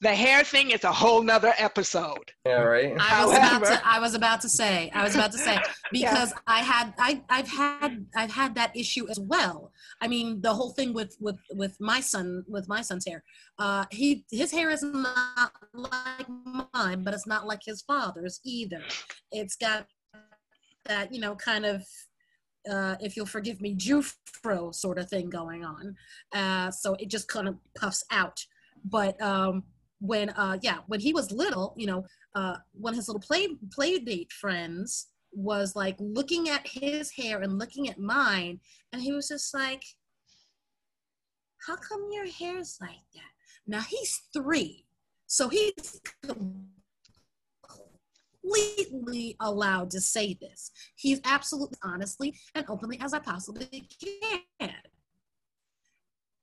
The 0.00 0.14
hair 0.14 0.42
thing 0.42 0.70
is 0.70 0.84
a 0.84 0.92
whole 0.92 1.22
nother 1.22 1.54
episode. 1.56 2.32
Yeah, 2.44 2.62
right. 2.62 2.94
I 2.98 3.24
was 3.24 3.36
about 3.36 3.64
to 3.64 3.86
I 3.86 4.00
was 4.00 4.14
about 4.14 4.40
to 4.40 4.48
say 4.48 4.90
I 4.92 5.04
was 5.04 5.14
about 5.14 5.32
to 5.32 5.38
say 5.38 5.56
because 5.92 6.34
I 6.46 6.60
had 6.60 6.92
I 6.98 7.22
I've 7.30 7.48
had 7.48 8.04
I've 8.16 8.30
had 8.30 8.54
that 8.56 8.76
issue 8.76 9.08
as 9.08 9.20
well. 9.20 9.72
I 10.02 10.08
mean 10.08 10.40
the 10.40 10.52
whole 10.52 10.72
thing 10.72 10.92
with 10.92 11.16
with 11.20 11.38
with 11.52 11.76
my 11.80 12.00
son 12.00 12.44
with 12.48 12.68
my 12.68 12.82
son's 12.82 13.06
hair. 13.06 13.22
Uh 13.58 13.84
he 13.90 14.26
his 14.30 14.50
hair 14.50 14.68
is 14.70 14.82
not 14.82 15.52
like 15.72 16.28
mine, 16.74 17.04
but 17.04 17.14
it's 17.14 17.26
not 17.26 17.46
like 17.46 17.60
his 17.64 17.80
father's 17.82 18.40
either. 18.44 18.82
It's 19.30 19.56
got 19.56 19.86
that, 20.86 21.14
you 21.14 21.20
know, 21.20 21.34
kind 21.36 21.64
of 21.64 21.82
uh, 22.70 22.96
if 23.00 23.16
you'll 23.16 23.26
forgive 23.26 23.60
me, 23.60 23.74
Jewfro 23.74 24.74
sort 24.74 24.98
of 24.98 25.08
thing 25.08 25.30
going 25.30 25.64
on. 25.64 25.96
Uh, 26.32 26.70
so 26.70 26.94
it 26.98 27.10
just 27.10 27.28
kind 27.28 27.48
of 27.48 27.56
puffs 27.78 28.04
out. 28.10 28.44
But 28.84 29.20
um, 29.20 29.64
when, 30.00 30.30
uh, 30.30 30.58
yeah, 30.62 30.78
when 30.86 31.00
he 31.00 31.12
was 31.12 31.30
little, 31.30 31.74
you 31.76 31.86
know, 31.86 32.04
uh, 32.34 32.56
one 32.72 32.92
of 32.92 32.96
his 32.96 33.08
little 33.08 33.20
play 33.20 33.48
play 33.72 33.98
date 33.98 34.32
friends 34.32 35.08
was 35.32 35.74
like 35.74 35.96
looking 35.98 36.48
at 36.48 36.66
his 36.66 37.10
hair 37.12 37.42
and 37.42 37.58
looking 37.58 37.88
at 37.88 37.98
mine, 37.98 38.60
and 38.92 39.02
he 39.02 39.12
was 39.12 39.28
just 39.28 39.54
like, 39.54 39.82
"How 41.66 41.76
come 41.76 42.08
your 42.12 42.26
hair's 42.26 42.78
like 42.80 43.04
that?" 43.14 43.32
Now 43.66 43.80
he's 43.80 44.22
three, 44.32 44.86
so 45.26 45.48
he's 45.48 46.00
completely 48.44 49.36
allowed 49.40 49.90
to 49.90 50.00
say 50.00 50.36
this. 50.40 50.70
He's 50.96 51.20
absolutely 51.24 51.78
honestly 51.82 52.34
and 52.54 52.64
openly 52.68 52.98
as 53.00 53.14
I 53.14 53.18
possibly 53.18 53.88
can. 54.00 54.70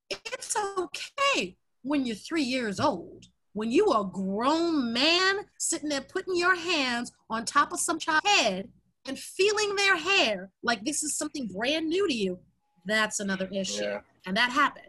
It's 0.10 0.56
okay 0.78 1.58
when 1.84 2.06
you're 2.06 2.16
three 2.16 2.44
years 2.44 2.80
old. 2.80 3.28
When 3.54 3.72
you 3.72 3.88
are 3.90 4.02
a 4.02 4.06
grown 4.10 4.94
man 4.94 5.46
sitting 5.58 5.90
there 5.90 6.02
putting 6.02 6.36
your 6.38 6.56
hands 6.56 7.12
on 7.30 7.44
top 7.46 7.74
of 7.74 7.80
some 7.80 8.00
child's 8.00 8.28
head 8.28 8.70
and 9.08 9.20
feeling 9.20 9.76
their 9.76 9.98
hair 9.98 10.52
like 10.64 10.86
this 10.86 11.04
is 11.04 11.18
something 11.18 11.48
brand 11.48 11.88
new 11.88 12.08
to 12.08 12.14
you, 12.14 12.40
that's 12.86 13.20
another 13.20 13.50
issue. 13.52 13.84
Yeah. 13.84 14.00
And 14.26 14.38
that 14.38 14.52
happened. 14.52 14.86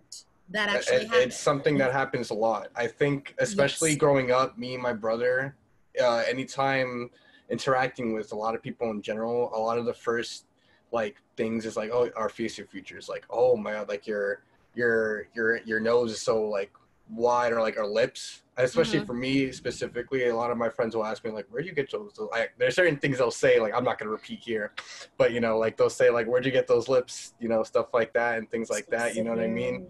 That 0.51 0.69
actually 0.69 0.97
it- 0.97 1.03
happened. 1.09 1.23
it's 1.25 1.39
something 1.39 1.79
that 1.79 1.93
happens 1.93 2.31
a 2.31 2.35
lot. 2.35 2.69
I 2.77 2.87
think, 2.87 3.35
especially 3.39 3.91
Yes. 3.91 3.99
growing 3.99 4.31
up, 4.31 4.57
me 4.59 4.75
and 4.75 4.83
my 4.83 4.93
brother, 4.93 5.57
uh, 6.01 6.23
anytime 6.29 7.11
interacting 7.51 8.13
with 8.13 8.33
a 8.33 8.37
lot 8.37 8.55
of 8.55 8.63
people 8.63 8.91
in 8.91 9.03
general, 9.03 9.51
a 9.55 9.59
lot 9.59 9.79
of 9.79 9.85
the 9.85 9.95
first 9.95 10.47
like 10.93 11.17
things 11.37 11.65
is 11.65 11.77
like, 11.77 11.91
oh, 11.91 12.11
our 12.17 12.29
face 12.29 12.59
your 12.59 12.67
features, 12.67 13.09
like, 13.09 13.25
oh 13.31 13.57
my 13.57 13.73
god, 13.73 13.89
like 13.89 14.07
your 14.07 14.43
your 14.75 15.27
your 15.35 15.59
your 15.65 15.81
nose 15.81 16.13
is 16.13 16.21
so 16.21 16.43
like 16.43 16.73
wide, 17.11 17.53
or 17.53 17.61
like 17.61 17.79
our 17.79 17.87
lips. 17.87 18.43
Especially 18.59 19.01
Mhm. 19.01 19.07
for 19.07 19.15
me 19.15 19.51
specifically, 19.51 20.27
a 20.27 20.37
lot 20.37 20.51
of 20.51 20.59
my 20.59 20.69
friends 20.69 20.95
will 20.95 21.07
ask 21.07 21.25
me 21.25 21.31
like, 21.31 21.47
where 21.51 21.63
do 21.63 21.69
you 21.69 21.75
get 21.75 21.91
those? 21.91 22.19
Like, 22.31 22.53
there's 22.59 22.75
certain 22.75 22.99
things 22.99 23.17
they'll 23.17 23.31
say, 23.31 23.59
like 23.59 23.73
I'm 23.75 23.83
not 23.85 23.99
gonna 23.99 24.11
repeat 24.11 24.41
here, 24.41 24.73
but 25.17 25.33
you 25.33 25.41
know, 25.41 25.57
like 25.59 25.79
they'll 25.79 25.89
say 25.89 26.11
like, 26.11 26.27
where'd 26.27 26.45
you 26.45 26.53
get 26.53 26.67
those 26.67 26.87
lips? 26.87 27.33
You 27.41 27.49
know, 27.49 27.63
stuff 27.63 27.95
like 27.95 28.13
that 28.13 28.37
and 28.39 28.51
things 28.51 28.69
like 28.69 28.87
that. 28.89 29.15
You 29.17 29.25
know 29.25 29.31
what 29.31 29.41
I 29.41 29.49
mean? 29.49 29.87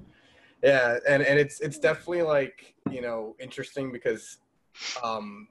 yeah 0.63 0.99
and 1.09 1.25
and 1.25 1.41
it's 1.41 1.59
it's 1.61 1.77
definitely 1.77 2.23
like 2.23 2.75
you 2.89 3.03
know 3.03 3.35
interesting 3.41 3.91
because 3.91 4.39
um 5.03 5.49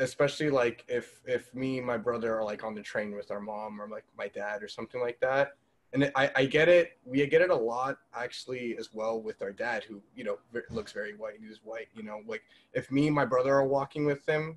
especially 0.00 0.50
like 0.50 0.84
if 0.88 1.20
if 1.26 1.54
me 1.54 1.78
and 1.78 1.86
my 1.86 1.96
brother 1.96 2.36
are 2.36 2.44
like 2.44 2.64
on 2.64 2.74
the 2.74 2.82
train 2.82 3.14
with 3.14 3.30
our 3.30 3.40
mom 3.40 3.80
or 3.80 3.88
like 3.88 4.04
my 4.16 4.28
dad 4.28 4.62
or 4.62 4.68
something 4.68 5.00
like 5.00 5.20
that. 5.20 5.52
And 5.92 6.10
I, 6.14 6.30
I 6.36 6.44
get 6.46 6.68
it 6.68 6.98
we 7.04 7.26
get 7.26 7.42
it 7.42 7.50
a 7.50 7.54
lot 7.54 7.98
actually 8.14 8.76
as 8.78 8.94
well 8.94 9.20
with 9.20 9.42
our 9.42 9.50
dad 9.50 9.82
who 9.82 10.00
you 10.14 10.22
know 10.22 10.38
looks 10.70 10.92
very 10.92 11.14
white 11.16 11.34
and 11.34 11.44
he's 11.44 11.58
white 11.64 11.88
you 11.94 12.04
know 12.04 12.20
like 12.28 12.42
if 12.74 12.92
me 12.92 13.08
and 13.08 13.14
my 13.14 13.24
brother 13.24 13.52
are 13.54 13.66
walking 13.66 14.04
with 14.04 14.24
him 14.24 14.56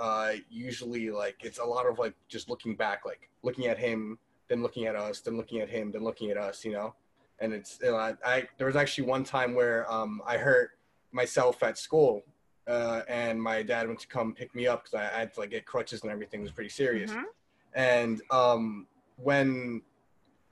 uh 0.00 0.32
usually 0.50 1.08
like 1.08 1.36
it's 1.44 1.60
a 1.60 1.64
lot 1.64 1.86
of 1.86 2.00
like 2.00 2.14
just 2.28 2.50
looking 2.50 2.74
back 2.74 3.04
like 3.06 3.30
looking 3.44 3.66
at 3.66 3.78
him 3.78 4.18
then 4.48 4.60
looking 4.60 4.86
at 4.86 4.96
us 4.96 5.20
then 5.20 5.36
looking 5.36 5.60
at 5.60 5.68
him 5.68 5.92
then 5.92 6.02
looking 6.02 6.32
at 6.32 6.36
us 6.36 6.64
you 6.64 6.72
know? 6.72 6.94
And 7.38 7.52
it's 7.52 7.78
you 7.80 7.92
know, 7.92 7.96
I, 7.96 8.14
I 8.24 8.48
there 8.58 8.66
was 8.66 8.76
actually 8.76 9.06
one 9.06 9.24
time 9.24 9.54
where 9.54 9.90
um, 9.92 10.20
I 10.26 10.36
hurt 10.36 10.72
myself 11.12 11.62
at 11.62 11.78
school, 11.78 12.24
uh, 12.68 13.02
and 13.08 13.42
my 13.42 13.62
dad 13.62 13.86
went 13.86 14.00
to 14.00 14.06
come 14.06 14.34
pick 14.34 14.54
me 14.54 14.66
up 14.66 14.84
because 14.84 14.94
I, 14.94 15.16
I 15.16 15.18
had 15.20 15.34
to 15.34 15.40
like 15.40 15.50
get 15.50 15.66
crutches 15.66 16.02
and 16.02 16.10
everything 16.10 16.40
it 16.40 16.44
was 16.44 16.52
pretty 16.52 16.70
serious. 16.70 17.10
Mhm. 17.10 17.24
And 17.74 18.22
um, 18.30 18.86
when 19.16 19.82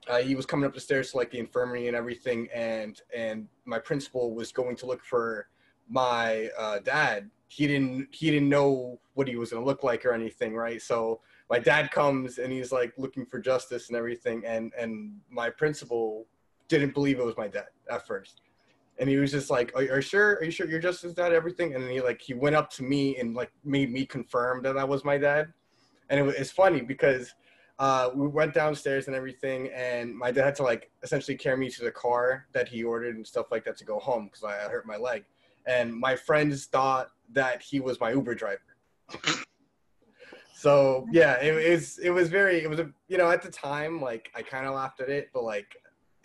uh, 0.07 0.17
he 0.17 0.35
was 0.35 0.45
coming 0.45 0.65
up 0.65 0.73
the 0.73 0.79
stairs 0.79 1.11
to 1.11 1.17
like 1.17 1.31
the 1.31 1.39
infirmary 1.39 1.87
and 1.87 1.95
everything, 1.95 2.49
and 2.53 2.99
and 3.15 3.47
my 3.65 3.79
principal 3.79 4.33
was 4.33 4.51
going 4.51 4.75
to 4.77 4.85
look 4.85 5.03
for 5.03 5.47
my 5.87 6.49
uh, 6.57 6.79
dad. 6.79 7.29
He 7.47 7.67
didn't 7.67 8.07
he 8.11 8.31
didn't 8.31 8.49
know 8.49 8.99
what 9.13 9.27
he 9.27 9.35
was 9.35 9.51
gonna 9.51 9.65
look 9.65 9.83
like 9.83 10.05
or 10.05 10.13
anything, 10.13 10.55
right? 10.55 10.81
So 10.81 11.21
my 11.49 11.59
dad 11.59 11.91
comes 11.91 12.39
and 12.39 12.51
he's 12.51 12.71
like 12.71 12.93
looking 12.97 13.25
for 13.25 13.39
justice 13.39 13.89
and 13.89 13.97
everything, 13.97 14.43
and 14.45 14.73
and 14.77 15.19
my 15.29 15.49
principal 15.49 16.25
didn't 16.67 16.93
believe 16.93 17.19
it 17.19 17.25
was 17.25 17.37
my 17.37 17.47
dad 17.47 17.67
at 17.89 18.07
first. 18.07 18.41
And 18.99 19.09
he 19.09 19.17
was 19.17 19.31
just 19.31 19.49
like, 19.49 19.71
are, 19.75 19.83
you 19.83 20.01
sure? 20.01 20.33
Are 20.35 20.43
you 20.43 20.51
sure 20.51 20.67
you're 20.67 20.79
just 20.79 21.01
his 21.01 21.13
dad? 21.13 21.33
Everything. 21.33 21.73
And 21.73 21.83
then 21.83 21.91
he 21.91 22.01
like, 22.01 22.21
he 22.21 22.33
went 22.33 22.55
up 22.55 22.69
to 22.71 22.83
me 22.83 23.17
and 23.17 23.33
like 23.33 23.51
made 23.63 23.91
me 23.91 24.05
confirm 24.05 24.61
that 24.63 24.77
I 24.77 24.83
was 24.83 25.03
my 25.03 25.17
dad. 25.17 25.53
And 26.09 26.19
it 26.19 26.23
was, 26.23 26.35
it's 26.35 26.51
funny 26.51 26.81
because 26.81 27.33
uh, 27.79 28.11
we 28.13 28.27
went 28.27 28.53
downstairs 28.53 29.07
and 29.07 29.15
everything. 29.15 29.69
And 29.73 30.15
my 30.15 30.31
dad 30.31 30.45
had 30.45 30.55
to 30.55 30.63
like 30.63 30.91
essentially 31.03 31.35
carry 31.35 31.57
me 31.57 31.69
to 31.71 31.83
the 31.83 31.91
car 31.91 32.45
that 32.53 32.67
he 32.67 32.83
ordered 32.83 33.15
and 33.15 33.25
stuff 33.25 33.47
like 33.51 33.65
that 33.65 33.77
to 33.77 33.85
go 33.85 33.97
home 33.97 34.25
because 34.25 34.43
I 34.43 34.53
hurt 34.69 34.85
my 34.85 34.97
leg. 34.97 35.23
And 35.65 35.93
my 35.93 36.15
friends 36.15 36.65
thought 36.65 37.07
that 37.33 37.61
he 37.61 37.79
was 37.79 37.99
my 37.99 38.11
Uber 38.11 38.35
driver. 38.35 38.61
so 40.53 41.07
yeah, 41.11 41.41
it, 41.41 41.55
it 41.55 41.71
was, 41.71 41.97
it 41.99 42.09
was 42.11 42.29
very, 42.29 42.61
it 42.61 42.69
was 42.69 42.79
a, 42.79 42.89
you 43.07 43.17
know, 43.17 43.31
at 43.31 43.41
the 43.41 43.49
time, 43.49 43.99
like 44.01 44.29
I 44.35 44.41
kind 44.41 44.67
of 44.67 44.75
laughed 44.75 45.01
at 45.01 45.09
it, 45.09 45.29
but 45.33 45.43
like, 45.43 45.75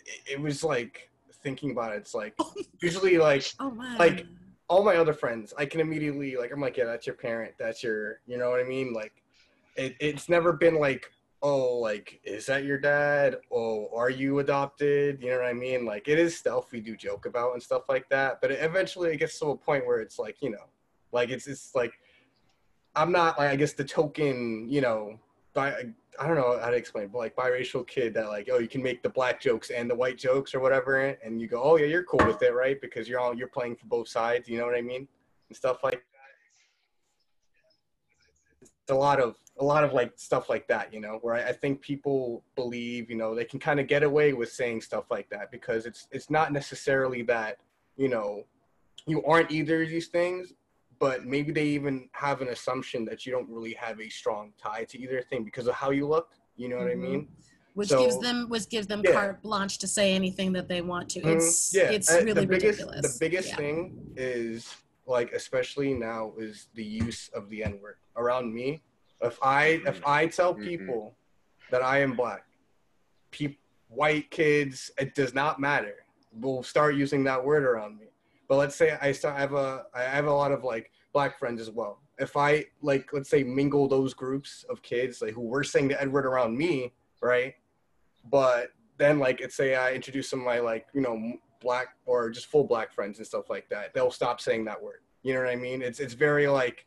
it, 0.05 0.33
it 0.33 0.41
was 0.41 0.63
like 0.63 1.09
thinking 1.47 1.71
about 1.71 1.93
it. 1.93 1.97
It's 1.97 2.13
like 2.13 2.33
oh 2.39 2.53
usually 2.81 3.17
like 3.17 3.45
Oh 3.59 3.73
like- 3.97 4.25
all 4.69 4.83
my 4.83 4.97
other 4.97 5.13
friends, 5.13 5.53
I 5.57 5.65
can 5.65 5.79
immediately 5.79 6.35
like 6.35 6.51
I'm 6.51 6.59
like, 6.59 6.75
yeah, 6.75 6.83
that's 6.85 7.07
your 7.07 7.15
parent, 7.15 7.53
that's 7.57 7.81
your, 7.81 8.19
you 8.27 8.37
know 8.37 8.49
what 8.49 8.59
I 8.59 8.63
mean? 8.65 8.91
Like, 8.91 9.13
it, 9.77 9.95
it's 10.01 10.27
never 10.27 10.51
been 10.51 10.75
like, 10.75 11.09
oh, 11.41 11.77
like 11.77 12.19
is 12.25 12.45
that 12.47 12.65
your 12.65 12.77
dad? 12.77 13.37
Oh, 13.49 13.87
are 13.95 14.09
you 14.09 14.39
adopted? 14.39 15.21
You 15.21 15.29
know 15.29 15.37
what 15.37 15.45
I 15.47 15.53
mean? 15.53 15.85
Like, 15.85 16.09
it 16.09 16.19
is 16.19 16.37
stuff 16.37 16.73
we 16.73 16.81
do 16.81 16.97
joke 16.97 17.25
about 17.25 17.53
and 17.53 17.63
stuff 17.63 17.83
like 17.87 18.09
that, 18.09 18.41
but 18.41 18.51
it, 18.51 18.59
eventually 18.61 19.13
it 19.13 19.17
gets 19.17 19.39
to 19.39 19.45
a 19.51 19.55
point 19.57 19.87
where 19.87 20.01
it's 20.01 20.19
like, 20.19 20.41
you 20.41 20.49
know, 20.49 20.65
like 21.13 21.29
it's 21.29 21.47
it's 21.47 21.73
like 21.73 21.93
I'm 22.93 23.11
not 23.13 23.39
like 23.39 23.49
I 23.51 23.55
guess 23.55 23.71
the 23.71 23.85
token, 23.85 24.67
you 24.69 24.81
know, 24.81 25.17
by 25.53 25.85
I 26.19 26.27
don't 26.27 26.35
know 26.35 26.59
how 26.59 26.69
to 26.69 26.75
explain, 26.75 27.07
but 27.07 27.19
like 27.19 27.35
biracial 27.35 27.85
kid 27.85 28.13
that 28.15 28.27
like, 28.27 28.49
oh, 28.51 28.59
you 28.59 28.67
can 28.67 28.81
make 28.81 29.03
the 29.03 29.09
black 29.09 29.39
jokes 29.39 29.69
and 29.69 29.89
the 29.89 29.95
white 29.95 30.17
jokes 30.17 30.55
or 30.55 30.59
whatever, 30.59 30.99
and 31.23 31.39
you 31.39 31.47
go, 31.47 31.61
oh 31.61 31.77
yeah, 31.77 31.85
you're 31.85 32.03
cool 32.03 32.25
with 32.25 32.41
it, 32.41 32.53
right? 32.53 32.79
Because 32.81 33.07
you're 33.07 33.19
all 33.19 33.35
you're 33.35 33.47
playing 33.47 33.75
for 33.75 33.85
both 33.85 34.07
sides, 34.07 34.49
you 34.49 34.57
know 34.57 34.65
what 34.65 34.75
I 34.75 34.81
mean, 34.81 35.07
and 35.49 35.55
stuff 35.55 35.83
like 35.83 35.93
that. 35.93 36.01
It's 38.61 38.91
a 38.91 38.95
lot 38.95 39.19
of 39.19 39.35
a 39.59 39.63
lot 39.63 39.83
of 39.83 39.93
like 39.93 40.13
stuff 40.15 40.49
like 40.49 40.67
that, 40.67 40.93
you 40.93 40.99
know, 40.99 41.19
where 41.21 41.35
I, 41.35 41.49
I 41.49 41.51
think 41.51 41.81
people 41.81 42.43
believe, 42.55 43.09
you 43.09 43.17
know, 43.17 43.35
they 43.35 43.45
can 43.45 43.59
kind 43.59 43.79
of 43.79 43.87
get 43.87 44.03
away 44.03 44.33
with 44.33 44.51
saying 44.51 44.81
stuff 44.81 45.05
like 45.09 45.29
that 45.29 45.51
because 45.51 45.85
it's 45.85 46.07
it's 46.11 46.29
not 46.29 46.51
necessarily 46.51 47.21
that, 47.23 47.57
you 47.95 48.07
know, 48.07 48.43
you 49.05 49.23
aren't 49.25 49.51
either 49.51 49.83
of 49.83 49.89
these 49.89 50.07
things, 50.07 50.53
but 50.99 51.25
maybe 51.25 51.51
they 51.51 51.65
even 51.65 52.09
have 52.13 52.41
an 52.41 52.49
assumption 52.49 53.05
that 53.05 53.25
you 53.25 53.31
don't 53.31 53.49
really 53.49 53.73
have 53.73 53.99
a 53.99 54.09
strong 54.09 54.53
tie 54.61 54.83
to 54.85 54.99
either 54.99 55.21
thing 55.21 55.43
because 55.43 55.67
of 55.67 55.75
how 55.75 55.91
you 55.91 56.07
look. 56.07 56.29
You 56.55 56.69
know 56.69 56.77
what 56.77 56.87
Mhm. 56.87 56.91
I 56.91 56.95
mean? 56.95 57.27
which 57.73 57.89
So- 57.89 58.03
gives 58.03 58.17
them 58.19 58.49
which 58.49 58.67
gives 58.69 58.87
them 58.87 59.03
Yeah. 59.05 59.11
carte 59.11 59.41
blanche 59.43 59.77
to 59.77 59.87
say 59.87 60.15
anything 60.15 60.51
that 60.53 60.67
they 60.67 60.81
want 60.81 61.09
to. 61.11 61.21
Mhm. 61.21 61.35
It's 61.35 61.71
yeah, 61.75 61.91
it's 61.91 62.09
really 62.11 62.33
the 62.33 62.47
biggest 62.47 62.79
ridiculous. 62.81 63.13
the 63.13 63.19
biggest 63.19 63.49
Yeah. 63.49 63.55
thing 63.57 64.13
is 64.17 64.75
like 65.05 65.31
especially 65.31 65.93
now 65.93 66.33
is 66.39 66.69
the 66.73 66.83
use 66.83 67.29
of 67.35 67.49
the 67.51 67.63
N 67.63 67.79
word 67.79 67.97
around 68.15 68.51
me. 68.51 68.81
If 69.21 69.37
I 69.43 69.79
if 69.85 70.01
I 70.07 70.25
tell 70.25 70.55
Mhm. 70.55 70.63
people 70.67 71.15
that 71.69 71.83
I 71.83 71.99
am 71.99 72.15
black, 72.15 72.47
peop, 73.29 73.59
white 73.89 74.31
kids, 74.31 74.89
it 74.97 75.13
does 75.13 75.35
not 75.35 75.59
matter. 75.59 76.03
Will 76.31 76.63
start 76.63 76.95
using 76.95 77.23
that 77.25 77.45
word 77.45 77.61
around 77.63 77.99
me. 77.99 78.07
But 78.47 78.57
let's 78.57 78.75
say 78.75 78.91
I 79.01 79.09
I 79.09 79.39
have 79.39 79.53
a 79.53 79.85
I 79.93 80.03
have 80.03 80.25
a 80.25 80.33
lot 80.33 80.51
of 80.51 80.63
like 80.63 80.91
black 81.13 81.37
friends 81.37 81.59
as 81.61 81.69
well. 81.69 82.01
If 82.17 82.37
I 82.37 82.65
like 82.81 83.11
let's 83.13 83.29
say 83.29 83.43
mingle 83.43 83.87
those 83.87 84.13
groups 84.13 84.65
of 84.69 84.81
kids 84.81 85.21
like 85.21 85.33
who 85.33 85.41
were 85.41 85.63
saying 85.63 85.89
the 85.89 86.01
N 86.01 86.11
word 86.11 86.25
around 86.25 86.57
me, 86.57 86.93
right? 87.21 87.53
But 88.29 88.69
then 88.97 89.19
like 89.19 89.41
it's 89.41 89.55
say 89.55 89.75
I 89.75 89.93
introduce 89.93 90.29
some 90.29 90.39
of 90.39 90.45
my 90.45 90.59
like 90.59 90.87
you 90.93 91.01
know 91.01 91.33
black 91.59 91.95
or 92.05 92.29
just 92.29 92.47
full 92.47 92.63
black 92.63 92.93
friends 92.93 93.17
and 93.17 93.27
stuff 93.27 93.49
like 93.49 93.67
that, 93.69 93.93
they'll 93.93 94.11
stop 94.11 94.39
saying 94.39 94.65
that 94.65 94.81
word. 94.81 95.01
You 95.23 95.33
know 95.33 95.41
what 95.41 95.49
I 95.49 95.55
mean? 95.55 95.81
It's 95.81 95.99
it's 95.99 96.13
very 96.13 96.47
like 96.47 96.85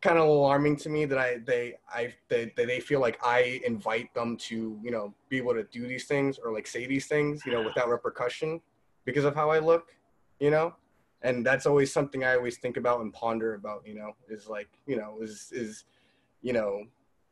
kind 0.00 0.18
of 0.18 0.28
alarming 0.28 0.76
to 0.76 0.88
me 0.88 1.04
that 1.04 1.18
I 1.18 1.38
they 1.44 1.74
I 1.88 2.12
they 2.28 2.52
they 2.56 2.80
feel 2.80 3.00
like 3.00 3.18
I 3.24 3.60
invite 3.64 4.12
them 4.14 4.36
to 4.48 4.78
you 4.82 4.90
know 4.90 5.14
be 5.28 5.36
able 5.38 5.54
to 5.54 5.64
do 5.64 5.86
these 5.86 6.06
things 6.06 6.38
or 6.42 6.52
like 6.52 6.66
say 6.66 6.86
these 6.86 7.06
things 7.06 7.44
you 7.46 7.52
know 7.52 7.62
without 7.62 7.88
repercussion 7.88 8.60
because 9.04 9.24
of 9.24 9.34
how 9.34 9.50
I 9.50 9.58
look, 9.58 9.88
you 10.40 10.50
know. 10.50 10.74
And 11.24 11.46
that's 11.46 11.66
always 11.66 11.92
something 11.92 12.24
I 12.24 12.34
always 12.36 12.58
think 12.58 12.76
about 12.76 13.00
and 13.00 13.12
ponder 13.12 13.54
about. 13.54 13.86
You 13.86 13.94
know, 13.94 14.12
is 14.28 14.48
like 14.48 14.68
you 14.86 14.96
know 14.96 15.18
is 15.20 15.50
is 15.52 15.84
you 16.42 16.52
know 16.52 16.84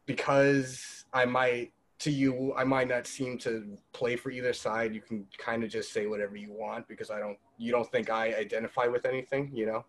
because 0.07 1.05
I 1.13 1.25
might 1.25 1.73
to 2.01 2.11
you 2.11 2.55
I 2.57 2.65
might 2.65 2.89
not 2.89 3.07
seem 3.07 3.39
to 3.39 3.77
play 3.93 4.17
for 4.17 4.31
either 4.31 4.53
side. 4.53 4.95
You 4.95 5.01
can 5.01 5.27
kind 5.39 5.63
of 5.65 5.71
just 5.71 5.93
say 5.93 6.07
whatever 6.07 6.37
you 6.37 6.53
want 6.53 6.89
because 6.89 7.11
I 7.11 7.19
don't 7.19 7.39
you 7.59 7.73
don't 7.73 7.91
think 7.91 8.11
I 8.11 8.35
identify 8.35 8.87
with 8.87 9.05
anything. 9.05 9.51
You 9.53 9.67
know. 9.67 9.85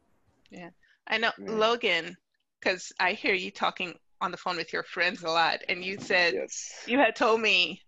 Yeah, 0.49 0.69
I 1.07 1.17
know 1.17 1.31
Yeah. 1.39 1.51
Logan, 1.51 2.17
because 2.59 2.91
I 2.99 3.13
hear 3.13 3.33
you 3.33 3.51
talking 3.51 3.93
on 4.19 4.31
the 4.31 4.37
phone 4.37 4.57
with 4.57 4.71
your 4.73 4.83
friends 4.83 5.23
a 5.23 5.29
lot, 5.29 5.59
and 5.69 5.83
you 5.83 5.97
said 5.99 6.33
Yes. 6.33 6.83
you 6.85 6.99
had 6.99 7.15
told 7.15 7.41
me, 7.41 7.81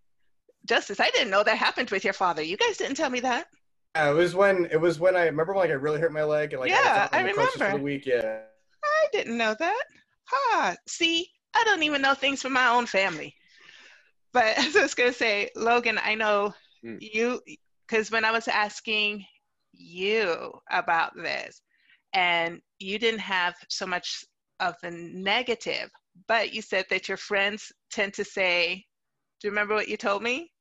Justice, 0.65 0.99
I 0.99 1.10
didn't 1.10 1.30
know 1.30 1.43
that 1.43 1.58
happened 1.58 1.89
with 1.89 2.04
your 2.04 2.13
father. 2.13 2.41
You 2.41 2.58
guys 2.58 2.78
didn't 2.78 2.95
tell 2.95 3.10
me 3.10 3.19
that. 3.19 3.47
Yeah, 3.96 4.10
it 4.10 4.14
was 4.16 4.34
when 4.36 4.66
it 4.72 4.82
was 4.82 5.00
when 5.00 5.16
I 5.16 5.26
remember 5.26 5.54
when 5.54 5.64
like 5.64 5.70
I 5.70 5.74
really 5.74 6.00
hurt 6.00 6.12
my 6.12 6.24
leg 6.24 6.54
and 6.54 6.60
like 6.60 6.72
I 6.72 6.76
Yeah, 6.76 7.04
was 7.04 7.12
on 7.14 7.20
I 7.20 7.22
the 7.24 7.30
for 7.30 7.58
remember. 7.60 7.78
the 7.78 7.84
week. 7.84 8.06
Yeah. 8.08 8.40
I 8.84 9.08
didn't 9.12 9.38
know 9.38 9.56
that. 9.60 9.84
Ha! 10.26 10.76
See, 10.88 11.28
I 11.56 11.64
don't 11.64 11.84
even 11.84 12.02
know 12.02 12.16
things 12.16 12.42
from 12.42 12.54
my 12.54 12.70
own 12.70 12.88
family. 12.88 13.36
But 14.34 14.58
I 14.58 14.82
was 14.82 14.96
gonna 14.96 15.14
say, 15.14 15.50
Logan, 15.56 16.00
I 16.04 16.16
know 16.16 16.54
Mm. 16.84 16.98
you 17.00 17.40
because 17.88 18.10
when 18.12 18.26
I 18.26 18.32
was 18.32 18.48
asking 18.48 19.24
you 19.74 20.52
about 20.72 21.16
this, 21.16 21.62
and 22.14 22.60
you 22.80 22.98
didn't 22.98 23.20
have 23.20 23.54
so 23.70 23.86
much 23.86 24.24
of 24.60 24.76
the 24.82 24.90
negative, 24.92 25.90
but 26.28 26.54
you 26.54 26.62
said 26.62 26.86
that 26.90 27.08
your 27.08 27.18
friends 27.18 27.72
tend 27.92 28.14
to 28.16 28.24
say, 28.24 28.84
"Do 29.40 29.48
you 29.48 29.52
remember 29.52 29.76
what 29.76 29.88
you 29.88 29.98
told 29.98 30.24
me?" 30.24 30.52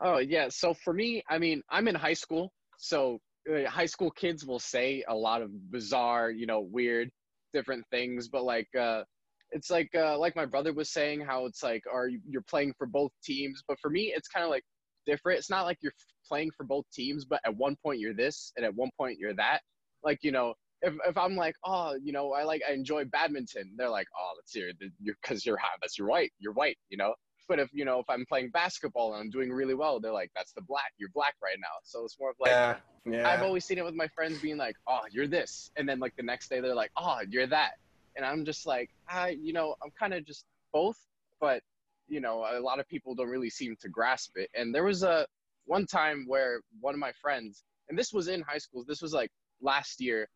Oh 0.00 0.18
yeah. 0.18 0.48
So 0.50 0.74
for 0.74 0.92
me, 0.92 1.22
I 1.30 1.38
mean, 1.38 1.62
I'm 1.70 1.88
in 1.88 1.94
high 1.94 2.14
school, 2.14 2.52
so 2.78 3.18
uh, 3.52 3.68
high 3.68 3.86
school 3.86 4.10
kids 4.10 4.46
will 4.46 4.58
say 4.58 5.04
a 5.08 5.14
lot 5.14 5.42
of 5.42 5.50
bizarre, 5.70 6.30
you 6.30 6.46
know, 6.46 6.60
weird, 6.60 7.10
different 7.52 7.84
things. 7.90 8.28
But 8.28 8.44
like, 8.44 8.68
uh, 8.78 9.02
it's 9.50 9.70
like 9.70 9.90
uh, 9.94 10.18
like 10.18 10.36
my 10.36 10.46
brother 10.46 10.72
was 10.72 10.90
saying, 10.90 11.20
how 11.20 11.46
it's 11.46 11.62
like, 11.62 11.82
are 11.92 12.08
you, 12.08 12.20
you're 12.26 12.44
playing 12.48 12.72
for 12.78 12.86
both 12.86 13.10
teams? 13.24 13.62
But 13.66 13.78
for 13.80 13.90
me, 13.90 14.12
it's 14.14 14.28
kind 14.28 14.44
of 14.44 14.50
like 14.50 14.64
different. 15.06 15.38
It's 15.38 15.50
not 15.50 15.64
like 15.64 15.78
you're 15.80 15.92
playing 16.26 16.50
for 16.56 16.64
both 16.64 16.84
teams, 16.94 17.24
but 17.24 17.40
at 17.44 17.56
one 17.56 17.76
point 17.84 17.98
you're 17.98 18.14
this, 18.14 18.52
and 18.56 18.64
at 18.64 18.74
one 18.74 18.90
point 18.98 19.18
you're 19.18 19.34
that. 19.34 19.60
Like 20.04 20.18
you 20.22 20.32
know, 20.32 20.54
if 20.82 20.94
if 21.06 21.16
I'm 21.16 21.34
like, 21.34 21.54
oh, 21.64 21.96
you 22.02 22.12
know, 22.12 22.32
I 22.32 22.44
like 22.44 22.62
I 22.68 22.72
enjoy 22.72 23.04
badminton, 23.06 23.74
they're 23.76 23.88
like, 23.88 24.06
oh, 24.18 24.32
that's 24.38 24.54
your, 24.54 24.70
because 25.04 25.44
you're 25.44 25.56
hot 25.56 25.78
that's 25.80 25.98
you're 25.98 26.08
white, 26.08 26.30
you're 26.38 26.52
white, 26.52 26.76
you 26.90 26.98
know. 26.98 27.14
But 27.48 27.58
if 27.58 27.70
you 27.72 27.84
know, 27.84 27.98
if 28.00 28.10
I'm 28.10 28.26
playing 28.26 28.50
basketball 28.50 29.14
and 29.14 29.22
I'm 29.22 29.30
doing 29.30 29.50
really 29.50 29.74
well, 29.74 30.00
they're 30.00 30.12
like, 30.12 30.30
"That's 30.36 30.52
the 30.52 30.62
black. 30.62 30.92
You're 30.98 31.08
black 31.14 31.34
right 31.42 31.56
now." 31.58 31.78
So 31.82 32.04
it's 32.04 32.18
more 32.20 32.30
of 32.30 32.36
like 32.38 32.50
yeah. 32.50 32.76
Yeah. 33.06 33.26
I've 33.28 33.42
always 33.42 33.64
seen 33.64 33.78
it 33.78 33.84
with 33.84 33.94
my 33.94 34.08
friends 34.08 34.40
being 34.40 34.58
like, 34.58 34.76
"Oh, 34.86 35.00
you're 35.10 35.26
this," 35.26 35.70
and 35.76 35.88
then 35.88 35.98
like 35.98 36.14
the 36.16 36.22
next 36.22 36.48
day 36.48 36.60
they're 36.60 36.74
like, 36.74 36.92
"Oh, 36.96 37.20
you're 37.28 37.46
that," 37.46 37.72
and 38.16 38.24
I'm 38.24 38.44
just 38.44 38.66
like, 38.66 38.90
I, 39.08 39.30
you 39.40 39.52
know, 39.52 39.76
I'm 39.82 39.90
kind 39.98 40.12
of 40.12 40.26
just 40.26 40.44
both, 40.72 40.98
but 41.40 41.62
you 42.08 42.20
know, 42.20 42.44
a 42.50 42.60
lot 42.60 42.80
of 42.80 42.88
people 42.88 43.14
don't 43.14 43.28
really 43.28 43.50
seem 43.50 43.76
to 43.80 43.88
grasp 43.88 44.32
it. 44.36 44.50
And 44.54 44.74
there 44.74 44.84
was 44.84 45.02
a 45.02 45.26
one 45.66 45.86
time 45.86 46.24
where 46.26 46.60
one 46.80 46.94
of 46.94 47.00
my 47.00 47.12
friends, 47.20 47.62
and 47.88 47.98
this 47.98 48.12
was 48.12 48.28
in 48.28 48.42
high 48.42 48.58
school. 48.58 48.84
This 48.86 49.02
was 49.02 49.12
like 49.12 49.30
last 49.60 50.00
year. 50.00 50.28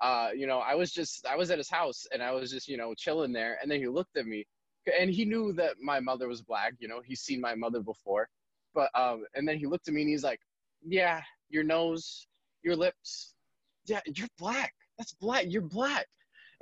Uh, 0.00 0.30
you 0.34 0.46
know, 0.46 0.58
I 0.58 0.74
was 0.74 0.92
just 0.92 1.26
I 1.26 1.36
was 1.36 1.50
at 1.50 1.58
his 1.58 1.70
house 1.70 2.06
and 2.12 2.22
I 2.22 2.32
was 2.32 2.50
just 2.50 2.68
you 2.68 2.76
know 2.76 2.94
chilling 2.94 3.32
there, 3.32 3.58
and 3.60 3.70
then 3.70 3.80
he 3.80 3.88
looked 3.88 4.16
at 4.16 4.26
me, 4.26 4.46
and 4.98 5.10
he 5.10 5.24
knew 5.24 5.52
that 5.54 5.76
my 5.80 6.00
mother 6.00 6.28
was 6.28 6.42
black. 6.42 6.74
You 6.78 6.88
know, 6.88 7.00
he's 7.04 7.20
seen 7.20 7.40
my 7.40 7.54
mother 7.54 7.80
before, 7.80 8.28
but 8.74 8.90
um, 8.94 9.24
and 9.34 9.46
then 9.46 9.58
he 9.58 9.66
looked 9.66 9.88
at 9.88 9.94
me 9.94 10.02
and 10.02 10.10
he's 10.10 10.24
like, 10.24 10.40
"Yeah, 10.82 11.22
your 11.48 11.64
nose, 11.64 12.26
your 12.62 12.76
lips, 12.76 13.34
yeah, 13.86 14.00
you're 14.06 14.28
black. 14.38 14.72
That's 14.98 15.14
black. 15.14 15.46
You're 15.48 15.62
black." 15.62 16.06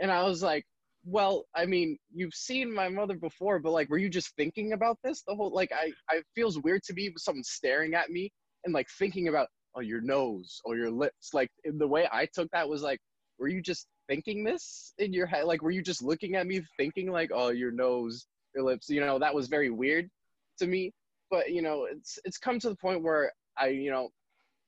And 0.01 0.11
I 0.11 0.23
was 0.25 0.43
like, 0.43 0.65
"Well, 1.05 1.45
I 1.55 1.67
mean, 1.67 1.99
you've 2.13 2.35
seen 2.35 2.73
my 2.73 2.89
mother 2.89 3.17
before, 3.17 3.59
but 3.59 3.73
like, 3.73 3.89
were 3.91 3.99
you 3.99 4.09
just 4.09 4.35
thinking 4.37 4.73
about 4.73 4.99
this 5.05 5.23
the 5.27 5.35
whole? 5.35 5.53
Like, 5.53 5.73
I, 5.73 5.93
I 6.11 6.23
feels 6.35 6.59
weird 6.61 6.83
to 6.85 6.95
me 6.95 7.11
with 7.11 7.23
someone 7.23 7.45
staring 7.45 7.95
at 7.95 8.11
me 8.11 8.31
and 8.65 8.75
like 8.75 8.89
thinking 8.99 9.29
about, 9.29 9.49
oh, 9.75 9.81
your 9.81 10.01
nose 10.01 10.61
or 10.65 10.77
your 10.77 10.91
lips. 10.91 11.35
Like, 11.35 11.51
the 11.65 11.87
way 11.87 12.09
I 12.13 12.27
took 12.27 12.51
that 12.53 12.69
was 12.69 12.83
like." 12.83 13.01
Were 13.43 13.49
you 13.49 13.61
just 13.61 13.89
thinking 14.09 14.45
this 14.45 14.95
in 14.99 15.13
your 15.13 15.27
head? 15.27 15.45
Like, 15.45 15.63
were 15.63 15.73
you 15.73 15.83
just 15.83 16.01
looking 16.01 16.37
at 16.37 16.47
me 16.47 16.63
thinking 16.79 17.11
like, 17.11 17.31
oh, 17.35 17.49
your 17.49 17.73
nose, 17.73 18.29
your 18.55 18.65
lips? 18.65 18.89
You 18.89 19.01
know, 19.01 19.19
that 19.19 19.35
was 19.35 19.49
very 19.49 19.69
weird 19.69 20.09
to 20.61 20.67
me. 20.69 20.93
But 21.29 21.51
you 21.51 21.61
know, 21.61 21.89
it's 21.91 22.21
it's 22.25 22.39
come 22.39 22.61
to 22.61 22.69
the 22.69 22.77
point 22.77 23.03
where 23.03 23.33
I, 23.59 23.69
you 23.69 23.91
know, 23.91 24.11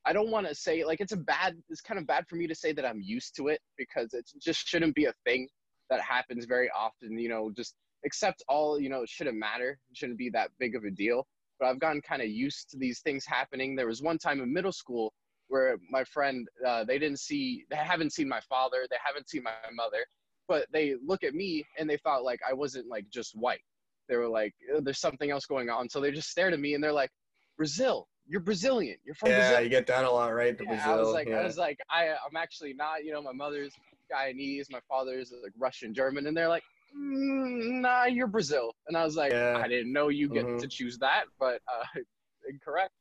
I 0.04 0.12
don't 0.12 0.30
want 0.30 0.48
to 0.48 0.54
say 0.56 0.84
like 0.84 1.00
it's 1.00 1.12
a 1.12 1.16
bad. 1.16 1.56
It's 1.70 1.80
kind 1.80 2.00
of 2.00 2.06
bad 2.06 2.26
for 2.28 2.34
me 2.34 2.48
to 2.48 2.54
say 2.54 2.72
that 2.72 2.84
I'm 2.84 3.00
used 3.00 3.36
to 3.36 3.48
it 3.48 3.60
because 3.78 4.12
it 4.12 4.28
just 4.42 4.66
shouldn't 4.66 4.96
be 4.96 5.04
a 5.04 5.14
thing 5.24 5.46
that 5.88 6.00
happens 6.00 6.44
very 6.44 6.68
often. 6.76 7.16
You 7.16 7.28
know, 7.28 7.52
just 7.56 7.76
accept 8.04 8.42
all. 8.48 8.80
You 8.80 8.88
know, 8.88 9.02
it 9.02 9.08
shouldn't 9.08 9.38
matter. 9.38 9.78
It 9.90 9.96
shouldn't 9.96 10.18
be 10.18 10.30
that 10.30 10.50
big 10.58 10.74
of 10.74 10.82
a 10.82 10.90
deal. 10.90 11.28
But 11.60 11.68
I've 11.68 11.78
gotten 11.78 12.02
kind 12.02 12.22
of 12.22 12.28
used 12.28 12.70
to 12.70 12.76
these 12.76 12.98
things 13.00 13.24
happening. 13.24 13.76
There 13.76 13.86
was 13.86 14.02
one 14.02 14.18
time 14.18 14.40
in 14.40 14.52
middle 14.52 14.72
school 14.72 15.12
where 15.48 15.76
my 15.90 16.04
friend 16.04 16.48
uh, 16.66 16.84
they 16.84 16.98
didn't 16.98 17.20
see 17.20 17.64
they 17.70 17.76
haven't 17.76 18.12
seen 18.12 18.28
my 18.28 18.40
father 18.48 18.86
they 18.90 18.96
haven't 19.04 19.28
seen 19.28 19.42
my 19.42 19.52
mother 19.74 20.04
but 20.48 20.66
they 20.72 20.94
look 21.04 21.24
at 21.24 21.34
me 21.34 21.64
and 21.78 21.88
they 21.88 21.96
thought 21.98 22.24
like 22.24 22.40
i 22.48 22.52
wasn't 22.52 22.86
like 22.88 23.08
just 23.10 23.36
white 23.36 23.60
they 24.08 24.16
were 24.16 24.28
like 24.28 24.54
"Oh, 24.74 24.80
there's 24.80 24.98
something 25.00 25.30
else 25.30 25.46
going 25.46 25.70
on 25.70 25.88
so 25.88 26.00
they 26.00 26.10
just 26.10 26.30
stared 26.30 26.52
at 26.52 26.60
me 26.60 26.74
and 26.74 26.82
they're 26.82 26.92
like 26.92 27.10
brazil 27.56 28.08
you're 28.26 28.40
brazilian 28.40 28.96
you're 29.04 29.14
from 29.14 29.30
yeah, 29.30 29.50
brazil 29.50 29.64
you 29.64 29.68
get 29.68 29.86
that 29.86 30.04
a 30.04 30.10
lot, 30.10 30.34
right? 30.34 30.56
The 30.56 30.64
yeah, 30.64 30.70
Brazil. 30.70 30.92
i 30.92 30.96
was 30.96 31.12
like 31.12 31.28
yeah. 31.28 31.36
i 31.40 31.44
was 31.44 31.56
like 31.58 31.78
i 31.90 32.08
i'm 32.08 32.36
actually 32.36 32.74
not 32.74 33.04
you 33.04 33.12
know 33.12 33.22
my 33.22 33.32
mother's 33.32 33.72
guyanese 34.12 34.66
my 34.70 34.80
father's 34.88 35.32
like 35.42 35.52
russian 35.58 35.94
german 35.94 36.26
and 36.26 36.36
they're 36.36 36.48
like 36.48 36.62
mm, 36.96 37.80
nah 37.80 38.04
you're 38.04 38.26
brazil 38.26 38.74
and 38.88 38.96
i 38.96 39.04
was 39.04 39.16
like 39.16 39.32
Yeah. 39.32 39.58
i 39.62 39.68
didn't 39.68 39.92
know 39.92 40.08
you 40.08 40.28
get 40.28 40.46
Mhm. 40.46 40.58
to 40.58 40.68
choose 40.68 40.98
that 40.98 41.24
but 41.38 41.60
uh 41.72 41.84
incorrect 42.48 42.92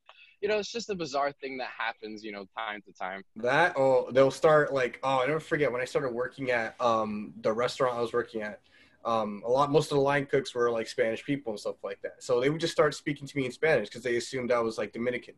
you 0.43 0.49
know, 0.49 0.59
it's 0.59 0.71
just 0.71 0.89
a 0.89 0.95
bizarre 0.95 1.31
thing 1.31 1.57
that 1.57 1.69
happens, 1.75 2.23
you 2.23 2.31
know, 2.33 2.45
time 2.55 2.81
to 2.85 2.93
time. 2.93 3.23
That 3.37 3.73
oh, 3.77 4.11
they'll 4.11 4.29
start 4.29 4.73
like 4.73 4.99
oh, 5.01 5.21
I 5.23 5.25
never 5.25 5.39
forget 5.39 5.71
when 5.71 5.81
I 5.81 5.85
started 5.85 6.09
working 6.13 6.51
at 6.51 6.79
um 6.81 7.33
the 7.41 7.51
restaurant 7.51 7.97
I 7.97 8.01
was 8.01 8.13
working 8.13 8.41
at. 8.43 8.59
Um, 9.05 9.41
a 9.45 9.49
lot, 9.49 9.71
most 9.71 9.91
of 9.91 9.97
the 9.97 10.01
line 10.03 10.25
cooks 10.27 10.53
were 10.53 10.69
like 10.71 10.87
Spanish 10.87 11.25
people 11.25 11.51
and 11.51 11.59
stuff 11.59 11.75
like 11.83 12.01
that. 12.03 12.23
So 12.23 12.39
they 12.39 12.49
would 12.49 12.61
just 12.61 12.71
start 12.73 12.93
speaking 12.93 13.27
to 13.27 13.37
me 13.37 13.45
in 13.45 13.51
Spanish 13.51 13.89
because 13.89 14.03
they 14.03 14.15
assumed 14.17 14.51
I 14.51 14.59
was 14.59 14.77
like 14.77 14.93
Dominican. 14.93 15.35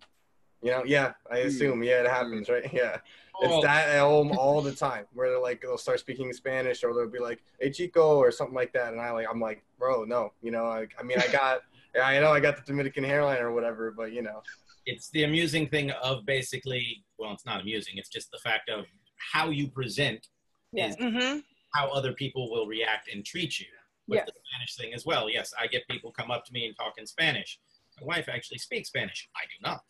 You 0.62 0.72
know, 0.72 0.84
yeah, 0.86 1.14
I 1.32 1.40
Hmm. 1.42 1.48
assume. 1.48 1.84
Yeah, 1.84 2.02
it 2.02 2.08
happens, 2.08 2.50
right? 2.50 2.68
Yeah, 2.74 2.98
Oh, 3.36 3.46
it's 3.46 3.64
that 3.66 3.90
at 3.90 4.00
home 4.02 4.32
all 4.32 4.62
the 4.62 4.74
time 4.74 5.06
where 5.14 5.30
they're 5.30 5.40
like 5.42 5.62
they'll 5.62 5.78
start 5.78 6.00
speaking 6.00 6.34
Spanish 6.34 6.84
or 6.84 6.94
they'll 6.94 7.10
be 7.10 7.20
like, 7.20 7.44
"Hey 7.60 7.72
Chico" 7.72 8.18
or 8.18 8.32
something 8.32 8.56
like 8.56 8.74
that, 8.74 8.92
and 8.94 9.02
I 9.02 9.12
like 9.12 9.28
I'm 9.30 9.40
like, 9.40 9.64
bro, 9.78 10.04
no, 10.06 10.34
you 10.42 10.52
know, 10.52 10.66
I, 10.66 10.88
I 11.00 11.04
mean, 11.04 11.20
I 11.20 11.28
got, 11.28 11.62
yeah, 11.96 12.08
I 12.08 12.20
know 12.20 12.32
I 12.32 12.40
got 12.40 12.56
the 12.58 12.64
Dominican 12.64 13.04
hairline 13.04 13.42
or 13.42 13.54
whatever, 13.54 13.92
but 13.92 14.12
you 14.14 14.22
know, 14.22 14.44
it's 14.86 15.10
the 15.12 15.24
amusing 15.24 15.68
thing 15.68 15.92
of 15.92 16.26
basically 16.26 17.04
well 17.18 17.32
it's 17.34 17.46
not 17.46 17.62
amusing 17.62 17.96
it's 17.98 18.10
just 18.10 18.30
the 18.32 18.38
fact 18.40 18.70
of 18.70 18.86
how 19.34 19.50
you 19.50 19.68
present 19.68 20.28
Yeah. 20.72 20.88
is 20.90 20.96
Mm-hmm. 20.98 21.40
how 21.74 21.90
other 21.90 22.14
people 22.14 22.50
will 22.52 22.68
react 22.68 23.10
and 23.12 23.26
treat 23.26 23.60
you 23.60 23.68
with 24.08 24.18
Yes. 24.18 24.28
the 24.28 24.34
spanish 24.46 24.76
thing 24.76 24.94
as 24.94 25.06
well 25.06 25.30
yes 25.30 25.54
i 25.60 25.68
get 25.68 25.88
people 25.90 26.12
come 26.12 26.32
up 26.32 26.46
to 26.46 26.54
me 26.54 26.66
and 26.68 26.76
talk 26.76 26.94
in 26.98 27.06
spanish 27.08 27.60
my 28.00 28.06
wife 28.08 28.28
actually 28.30 28.58
speaks 28.60 28.90
spanish 28.90 29.30
i 29.36 29.44
do 29.46 29.68
not 29.68 29.82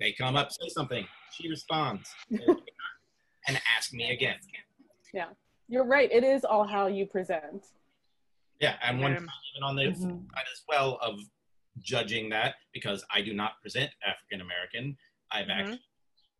they 0.00 0.12
come 0.12 0.36
up 0.36 0.50
say 0.50 0.68
something 0.68 1.06
she 1.32 1.48
responds 1.48 2.12
and 3.48 3.60
ask 3.76 3.92
me 3.92 4.10
again. 4.10 4.36
Yeah. 5.12 5.26
You're 5.68 5.84
right. 5.84 6.10
It 6.12 6.22
is 6.24 6.44
all 6.44 6.64
how 6.66 6.86
you 6.86 7.06
present. 7.06 7.64
Yeah, 8.60 8.76
and 8.82 9.00
one 9.00 9.16
Um, 9.16 9.26
time 9.26 9.36
even 9.52 9.62
on 9.64 9.76
the 9.76 9.82
Mhm. 9.84 10.32
side 10.32 10.44
as 10.52 10.62
well 10.68 10.96
of 11.02 11.18
judging 11.80 12.28
that 12.30 12.56
because 12.72 13.04
I 13.14 13.22
do 13.22 13.34
not 13.34 13.60
present 13.60 13.90
African 14.06 14.40
American. 14.40 14.96
I've 15.30 15.46
Mhm. 15.46 15.60
actually 15.60 15.82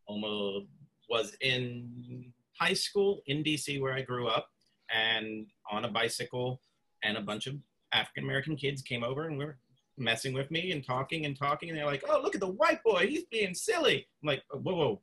almost 0.05 0.67
was 1.09 1.35
in 1.41 2.33
high 2.59 2.73
school 2.73 3.21
in 3.25 3.43
DC 3.43 3.79
where 3.79 3.93
I 3.93 4.01
grew 4.01 4.27
up, 4.27 4.49
and 4.93 5.47
on 5.69 5.85
a 5.85 5.89
bicycle, 5.89 6.61
and 7.03 7.17
a 7.17 7.21
bunch 7.21 7.47
of 7.47 7.55
African 7.91 8.23
American 8.23 8.55
kids 8.55 8.81
came 8.81 9.03
over 9.03 9.27
and 9.27 9.37
were 9.37 9.57
messing 9.97 10.33
with 10.33 10.49
me 10.49 10.71
and 10.71 10.85
talking 10.85 11.25
and 11.25 11.37
talking, 11.37 11.69
and 11.69 11.77
they're 11.77 11.85
like, 11.85 12.03
"Oh, 12.07 12.21
look 12.21 12.35
at 12.35 12.41
the 12.41 12.47
white 12.47 12.81
boy, 12.83 13.07
he's 13.07 13.25
being 13.25 13.53
silly." 13.53 14.07
I'm 14.21 14.27
like, 14.27 14.43
"Whoa, 14.51 14.75
whoa," 14.75 15.01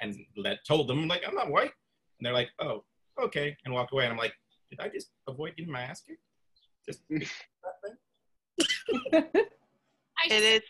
and 0.00 0.24
let 0.36 0.64
told 0.64 0.88
them 0.88 1.08
like, 1.08 1.26
"I'm 1.26 1.34
not 1.34 1.50
white," 1.50 1.72
and 2.18 2.26
they're 2.26 2.32
like, 2.32 2.50
"Oh, 2.58 2.84
okay," 3.18 3.56
and 3.64 3.74
walked 3.74 3.92
away, 3.92 4.04
and 4.04 4.12
I'm 4.12 4.18
like, 4.18 4.34
"Did 4.70 4.80
I 4.80 4.88
just 4.88 5.10
avoid 5.26 5.56
getting 5.56 5.72
my 5.72 5.82
ass 5.82 6.02
kicked?" 6.02 6.22
Just 6.86 7.02
I, 10.22 10.32
It 10.32 10.42
is. 10.42 10.62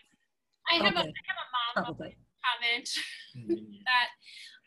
I 0.71 0.77
have 0.77 0.97
a, 0.97 1.05
I 1.05 1.23
have 1.29 1.41
a 1.43 1.83
mom 1.83 1.97
comment 1.97 2.89
that 3.89 4.09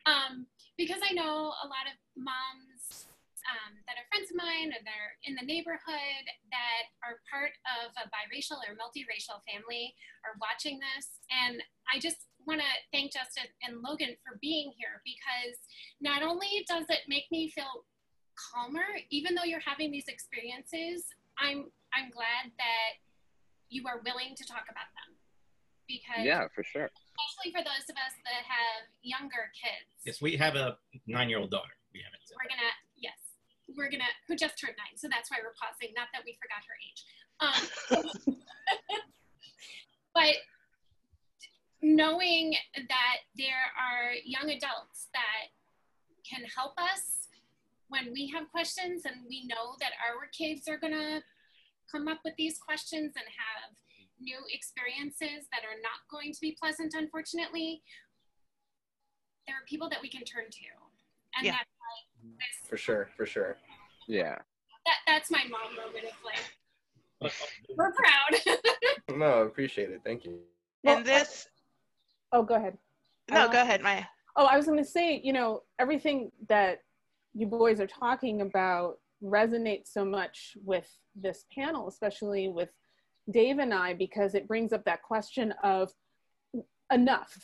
um, 0.06 0.46
because 0.78 1.02
I 1.04 1.14
know 1.14 1.52
a 1.56 1.68
lot 1.68 1.88
of 1.90 1.96
moms 2.16 3.08
um, 3.46 3.78
that 3.86 3.98
are 3.98 4.08
friends 4.10 4.34
of 4.34 4.38
mine 4.38 4.74
or 4.74 4.82
they're 4.82 5.14
in 5.26 5.38
the 5.38 5.46
neighborhood 5.46 6.24
that 6.50 6.84
are 7.06 7.22
part 7.30 7.54
of 7.78 7.94
a 8.02 8.10
biracial 8.10 8.58
or 8.66 8.74
multiracial 8.74 9.38
family 9.46 9.94
are 10.26 10.38
watching 10.42 10.82
this. 10.82 11.22
And 11.30 11.62
I 11.86 12.02
just 12.02 12.26
want 12.46 12.62
to 12.62 12.72
thank 12.90 13.14
Justin 13.14 13.46
and 13.62 13.82
Logan 13.86 14.18
for 14.26 14.38
being 14.42 14.74
here 14.78 15.02
because 15.06 15.58
not 16.02 16.26
only 16.26 16.66
does 16.68 16.90
it 16.90 17.06
make 17.08 17.30
me 17.32 17.50
feel 17.54 17.86
calmer, 18.34 18.98
even 19.10 19.36
though 19.36 19.46
you're 19.46 19.64
having 19.64 19.92
these 19.92 20.10
experiences, 20.10 21.06
I'm 21.38 21.70
I'm 21.94 22.12
glad 22.12 22.52
that 22.58 22.92
you 23.70 23.84
are 23.88 24.02
willing 24.06 24.36
to 24.36 24.44
talk 24.46 24.66
about 24.70 24.90
them. 24.96 25.16
Because 25.88 26.26
Yeah, 26.26 26.48
for 26.54 26.64
sure. 26.64 26.90
especially 26.90 27.52
for 27.54 27.62
those 27.64 27.86
of 27.90 27.96
us 27.96 28.14
that 28.26 28.44
have 28.46 28.90
younger 29.04 29.52
kids. 29.54 29.86
Yes, 30.06 30.22
we 30.22 30.36
have 30.38 30.56
a 30.56 30.78
nine-year-old 31.06 31.52
daughter. 31.52 31.78
We 31.94 32.02
haven't. 32.02 32.22
We're 32.34 32.50
gonna 32.50 32.74
yes, 32.98 33.18
we're 33.78 33.90
gonna 33.90 34.10
who 34.28 34.36
just 34.36 34.58
turned 34.60 34.76
nine, 34.78 34.98
so 34.98 35.08
that's 35.08 35.30
why 35.30 35.38
we're 35.44 35.54
pausing. 35.62 35.94
Not 35.96 36.08
that 36.14 36.24
we 36.26 36.38
forgot 36.42 36.66
her 36.66 36.76
age, 36.82 37.06
um, 37.40 38.36
but 40.14 40.36
knowing 41.82 42.56
that 42.76 43.18
there 43.38 43.70
are 43.78 44.14
young 44.26 44.50
adults 44.50 45.08
that 45.14 45.54
can 46.28 46.44
help 46.46 46.74
us 46.82 47.30
when 47.90 48.12
we 48.12 48.28
have 48.34 48.50
questions, 48.50 49.06
and 49.06 49.24
we 49.30 49.46
know 49.46 49.76
that 49.80 49.92
our 50.02 50.28
kids 50.36 50.68
are 50.68 50.78
gonna 50.78 51.22
come 51.92 52.08
up 52.08 52.20
with 52.26 52.34
these 52.38 52.58
questions 52.58 53.14
and 53.16 53.26
have 53.26 53.76
new 54.20 54.40
experiences 54.52 55.48
that 55.52 55.64
are 55.64 55.80
not 55.82 56.00
going 56.10 56.32
to 56.34 56.40
be 56.42 56.56
pleasant, 56.60 56.94
unfortunately. 56.96 57.82
There 59.48 59.56
are 59.56 59.66
people 59.68 59.90
that 59.90 60.02
we 60.02 60.10
can 60.10 60.24
turn 60.24 60.46
to, 60.50 60.66
and 61.38 61.46
Yeah. 61.46 61.52
that's 61.54 61.70
why 61.78 62.30
this 62.40 62.68
For 62.70 62.78
sure, 62.78 63.10
for 63.16 63.26
sure. 63.26 63.58
Yeah. 64.08 64.38
that 64.86 64.98
that's 65.08 65.30
my 65.32 65.44
mom 65.50 65.76
moment 65.76 66.06
of 66.06 66.14
like 66.24 67.34
we're 67.76 67.94
proud. 67.94 68.58
No, 69.16 69.44
I 69.44 69.46
appreciate 69.46 69.92
it. 69.92 70.02
Thank 70.04 70.26
you. 70.26 70.40
Well, 70.84 70.98
and 70.98 71.06
this. 71.06 71.48
Oh, 72.32 72.44
go 72.44 72.56
ahead. 72.56 72.78
No, 73.30 73.46
uh, 73.46 73.48
go 73.48 73.62
ahead, 73.62 73.82
Maya. 73.82 74.04
Oh, 74.36 74.46
I 74.46 74.58
was 74.58 74.66
going 74.66 74.80
to 74.80 74.90
say, 74.90 75.22
you 75.24 75.32
know, 75.32 75.62
everything 75.80 76.32
that 76.50 76.80
you 77.34 77.46
boys 77.48 77.80
are 77.80 77.88
talking 77.88 78.42
about 78.42 78.98
resonates 79.24 79.88
so 79.88 80.04
much 80.06 80.58
with 80.64 80.88
this 81.16 81.46
panel, 81.54 81.88
especially 81.88 82.48
with 82.48 82.70
Dave 83.32 83.60
and 83.60 83.74
I, 83.74 83.94
because 83.94 84.36
it 84.36 84.48
brings 84.48 84.72
up 84.74 84.84
that 84.86 85.02
question 85.04 85.54
of 85.64 85.92
enough. 86.92 87.38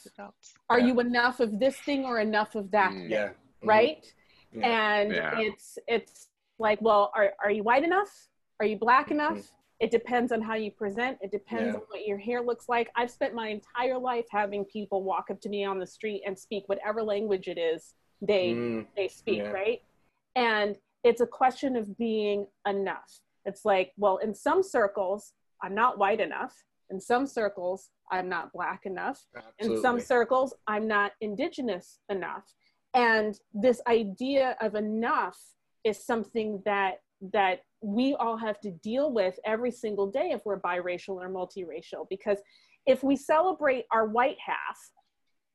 Are 0.69 0.79
Yeah. 0.79 0.85
you 0.85 0.99
enough 0.99 1.39
of 1.39 1.59
this 1.59 1.79
thing 1.81 2.05
or 2.05 2.19
enough 2.19 2.55
of 2.55 2.69
that 2.71 2.91
Mm. 2.91 3.01
thing? 3.01 3.09
Yeah. 3.11 3.27
Mhm. 3.29 3.67
Right? 3.67 4.13
Yeah. 4.53 4.67
And 4.99 5.11
Yeah. 5.13 5.39
it's 5.39 5.79
it's 5.87 6.29
like, 6.59 6.79
well, 6.81 7.11
are, 7.15 7.33
are 7.43 7.49
you 7.49 7.63
white 7.63 7.83
enough? 7.83 8.29
Are 8.59 8.65
you 8.67 8.77
black 8.77 9.09
enough? 9.09 9.51
It 9.79 9.89
depends 9.89 10.31
on 10.31 10.41
how 10.41 10.53
you 10.53 10.69
present. 10.69 11.17
It 11.21 11.31
depends 11.31 11.69
Mm-hmm. 11.69 11.75
Yeah. 11.77 11.81
on 11.81 11.87
what 11.87 12.05
your 12.05 12.17
hair 12.19 12.41
looks 12.41 12.69
like. 12.69 12.91
I've 12.95 13.09
spent 13.09 13.33
my 13.33 13.47
entire 13.47 13.97
life 13.97 14.27
having 14.29 14.63
people 14.65 15.01
walk 15.01 15.31
up 15.31 15.41
to 15.41 15.49
me 15.49 15.63
on 15.63 15.79
the 15.79 15.87
street 15.87 16.21
and 16.27 16.37
speak 16.37 16.69
whatever 16.69 17.01
language 17.01 17.47
it 17.47 17.57
is 17.57 17.95
they 18.21 18.53
Mm, 18.53 18.87
they 18.95 19.07
speak, 19.07 19.39
Yeah. 19.39 19.49
right? 19.49 19.83
And 20.35 20.77
it's 21.03 21.21
a 21.21 21.27
question 21.27 21.75
of 21.75 21.97
being 21.97 22.47
enough. 22.67 23.21
It's 23.45 23.65
like, 23.65 23.91
well, 23.97 24.17
in 24.17 24.33
some 24.33 24.61
circles, 24.63 25.33
I'm 25.63 25.75
not 25.75 25.97
white 25.97 26.19
enough. 26.19 26.53
In 26.89 26.99
some 26.99 27.25
circles, 27.25 27.89
I'm 28.11 28.27
not 28.27 28.51
black 28.51 28.81
enough. 28.85 29.25
In 29.59 29.81
some 29.81 29.99
circles, 29.99 30.53
I'm 30.67 30.87
not 30.87 31.13
indigenous 31.21 31.99
enough. 32.09 32.43
And 32.93 33.39
this 33.53 33.81
idea 33.87 34.57
of 34.61 34.75
enough 34.75 35.39
is 35.83 36.03
something 36.05 36.61
that 36.65 36.99
that 37.33 37.61
we 37.81 38.15
all 38.15 38.35
have 38.35 38.59
to 38.59 38.71
deal 38.71 39.11
with 39.11 39.39
every 39.45 39.71
single 39.71 40.09
day 40.09 40.31
if 40.31 40.41
we're 40.43 40.59
biracial 40.59 41.15
or 41.15 41.29
multiracial 41.29 42.07
because 42.09 42.39
if 42.87 43.03
we 43.03 43.15
celebrate 43.15 43.85
our 43.91 44.07
white 44.07 44.37
half 44.43 44.77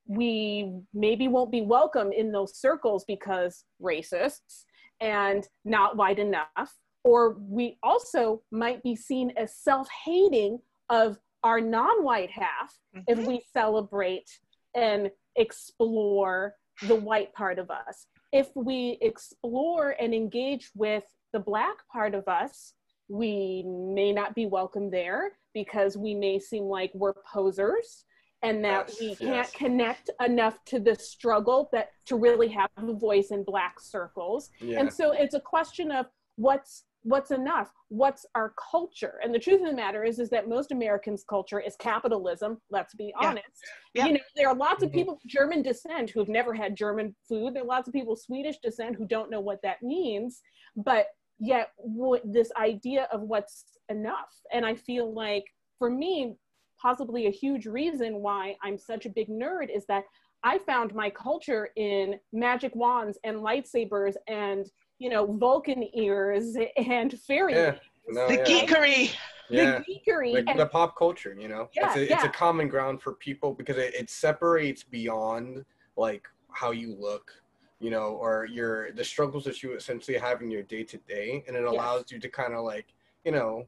we 0.07 0.73
maybe 0.95 1.27
won't 1.27 1.51
be 1.51 1.63
welcome 1.63 2.13
in 2.13 2.31
those 2.31 2.57
circles 2.57 3.05
because 3.09 3.65
racists 3.83 4.65
and 5.01 5.47
not 5.65 5.97
white 5.97 6.19
enough 6.19 6.75
or 7.05 7.37
we 7.39 7.79
also 7.85 8.43
might 8.51 8.83
be 8.83 8.97
seen 8.97 9.31
as 9.37 9.55
self-hating 9.55 10.59
of 10.91 11.17
our 11.45 11.61
non-white 11.61 12.31
half 12.31 12.77
if 13.07 13.19
Mhm. 13.19 13.27
we 13.27 13.41
celebrate 13.53 14.29
and 14.75 15.13
explore 15.37 16.57
the 16.89 16.97
white 16.97 17.33
part 17.33 17.59
of 17.61 17.71
us. 17.71 18.09
If 18.33 18.51
we 18.57 18.99
explore 19.01 19.91
and 20.01 20.13
engage 20.13 20.71
with 20.75 21.05
the 21.33 21.39
black 21.39 21.87
part 21.89 22.15
of 22.15 22.27
us, 22.27 22.75
we 23.09 23.63
may 23.65 24.13
not 24.13 24.35
be 24.35 24.47
welcome 24.47 24.91
there 24.91 25.39
because 25.55 25.97
we 25.97 26.13
may 26.15 26.41
seem 26.41 26.65
like 26.65 26.91
we're 26.93 27.15
posers 27.33 28.05
and 28.47 28.65
that 28.65 28.87
Yes, 28.89 29.01
we 29.01 29.17
can't 29.17 29.29
yes. 29.37 29.51
connect 29.53 30.11
enough 30.25 30.65
to 30.67 30.79
the 30.79 30.95
struggle 30.95 31.69
that 31.73 31.91
to 32.07 32.17
really 32.17 32.49
have 32.49 32.71
a 32.77 32.93
voice 32.93 33.31
in 33.31 33.43
black 33.43 33.81
circles 33.81 34.51
Yeah. 34.61 34.81
and 34.81 34.93
so 34.93 35.13
it's 35.13 35.35
a 35.35 35.41
question 35.41 35.91
of 35.91 36.07
what's 36.37 36.85
what's 37.03 37.31
enough 37.31 37.71
what's 37.89 38.27
our 38.35 38.53
culture 38.71 39.15
and 39.23 39.33
the 39.35 39.39
truth 39.39 39.61
of 39.61 39.67
the 39.69 39.73
matter 39.85 40.03
is 40.05 40.19
is 40.19 40.29
that 40.31 40.49
most 40.49 40.73
americans 40.73 41.25
culture 41.29 41.61
is 41.61 41.77
capitalism 41.77 42.61
let's 42.71 42.95
be 42.95 43.13
Yeah. 43.21 43.29
honest 43.29 43.63
Yeah. 43.95 44.07
you 44.07 44.13
know 44.15 44.21
there 44.35 44.49
are 44.49 44.55
lots 44.57 44.83
of 44.83 44.91
Mhm. 44.91 44.95
people 44.95 45.15
of 45.15 45.21
german 45.27 45.63
descent 45.63 46.11
who've 46.11 46.29
never 46.29 46.53
had 46.53 46.75
german 46.77 47.15
food 47.29 47.55
there 47.55 47.63
are 47.63 47.67
lots 47.77 47.87
of 47.89 47.95
people 47.95 48.15
of 48.15 48.19
swedish 48.19 48.59
descent 48.59 48.97
who 48.97 49.07
don't 49.07 49.31
know 49.31 49.41
what 49.41 49.61
that 49.63 49.83
means 49.83 50.43
but 50.77 51.07
yet 51.39 51.71
what, 51.77 52.23
this 52.25 52.51
idea 52.57 53.05
of 53.13 53.21
what's 53.23 53.79
enough 53.89 54.33
and 54.53 54.67
i 54.67 54.75
feel 54.75 55.13
like 55.13 55.45
for 55.79 55.91
me 55.91 56.37
possibly 56.81 57.27
a 57.27 57.31
huge 57.31 57.67
reason 57.67 58.17
why 58.17 58.55
i'm 58.63 58.79
such 58.79 59.07
a 59.07 59.11
big 59.11 59.29
nerd 59.29 59.75
is 59.75 59.87
that 59.87 60.05
I 60.45 60.59
found 60.59 60.95
my 60.95 61.11
culture 61.11 61.71
in 61.77 62.21
magic 62.33 62.73
wands 62.77 63.19
and 63.25 63.39
lightsabers 63.39 64.15
and 64.29 64.71
you 64.99 65.09
know 65.11 65.27
Vulcan 65.27 65.83
ears 65.95 66.57
and 66.77 67.13
fairy 67.21 67.55
Yeah. 67.55 67.75
No, 68.07 68.29
the 68.29 68.35
yeah. 68.35 68.45
geekery. 68.45 69.15
Yeah. 69.51 69.79
the 69.79 69.85
geekery 69.89 70.35
like 70.35 70.45
and 70.49 70.59
the 70.61 70.67
pop 70.67 70.97
culture 70.97 71.35
you 71.39 71.49
know 71.49 71.69
Yeah, 71.75 71.87
it's, 71.87 71.97
a, 71.97 72.13
it's 72.13 72.25
a 72.25 72.29
common 72.29 72.69
ground 72.69 73.01
for 73.03 73.13
people 73.15 73.55
because 73.55 73.77
it, 73.77 73.95
it 73.95 74.11
separates 74.11 74.85
beyond 74.85 75.65
like 75.97 76.29
how 76.53 76.71
you 76.71 76.95
look 76.95 77.33
you 77.81 77.91
know 77.91 78.09
or 78.25 78.47
your 78.47 78.93
the 78.93 79.05
struggles 79.05 79.45
that 79.45 79.63
you 79.63 79.75
essentially 79.75 80.19
have 80.19 80.43
in 80.43 80.51
your 80.51 80.63
day 80.63 80.85
to 80.85 80.99
day 81.09 81.45
and 81.49 81.57
it 81.57 81.63
Yes. 81.65 81.73
allows 81.73 82.05
you 82.13 82.19
to 82.21 82.29
kind 82.29 82.55
of 82.55 82.65
like 82.65 82.87
you 83.25 83.33
know 83.33 83.67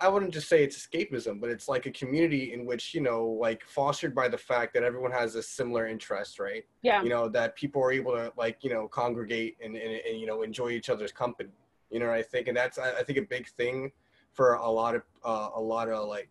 i 0.00 0.08
wouldn't 0.08 0.32
just 0.32 0.48
say 0.48 0.62
it's 0.64 0.86
escapism 0.86 1.40
but 1.40 1.50
it's 1.50 1.68
like 1.68 1.86
a 1.86 1.90
community 1.90 2.52
in 2.52 2.64
which 2.64 2.94
you 2.94 3.00
know 3.00 3.26
like 3.26 3.64
fostered 3.66 4.14
by 4.14 4.28
the 4.28 4.38
fact 4.38 4.74
that 4.74 4.82
everyone 4.82 5.12
has 5.12 5.34
a 5.34 5.42
similar 5.42 5.86
interest 5.86 6.40
right? 6.40 6.64
Yeah. 6.82 7.02
You 7.02 7.08
know 7.08 7.28
that 7.28 7.54
people 7.56 7.82
are 7.82 7.92
able 7.92 8.12
to 8.12 8.32
like 8.36 8.58
you 8.62 8.70
know 8.70 8.88
congregate 8.88 9.56
and, 9.62 9.76
and, 9.76 10.00
and 10.08 10.20
you 10.20 10.26
know 10.26 10.42
enjoy 10.42 10.70
each 10.70 10.90
other's 10.90 11.12
company. 11.12 11.50
You 11.90 12.00
know 12.00 12.06
what 12.06 12.16
i 12.16 12.22
think? 12.22 12.48
And 12.48 12.56
that's 12.56 12.78
i, 12.78 12.98
I 12.98 13.02
think 13.02 13.18
a 13.18 13.22
big 13.22 13.48
thing 13.48 13.92
for 14.32 14.54
a 14.54 14.70
lot 14.70 14.94
of 14.94 15.02
uh, 15.24 15.50
a 15.54 15.60
lot 15.60 15.88
of 15.88 16.08
like 16.08 16.30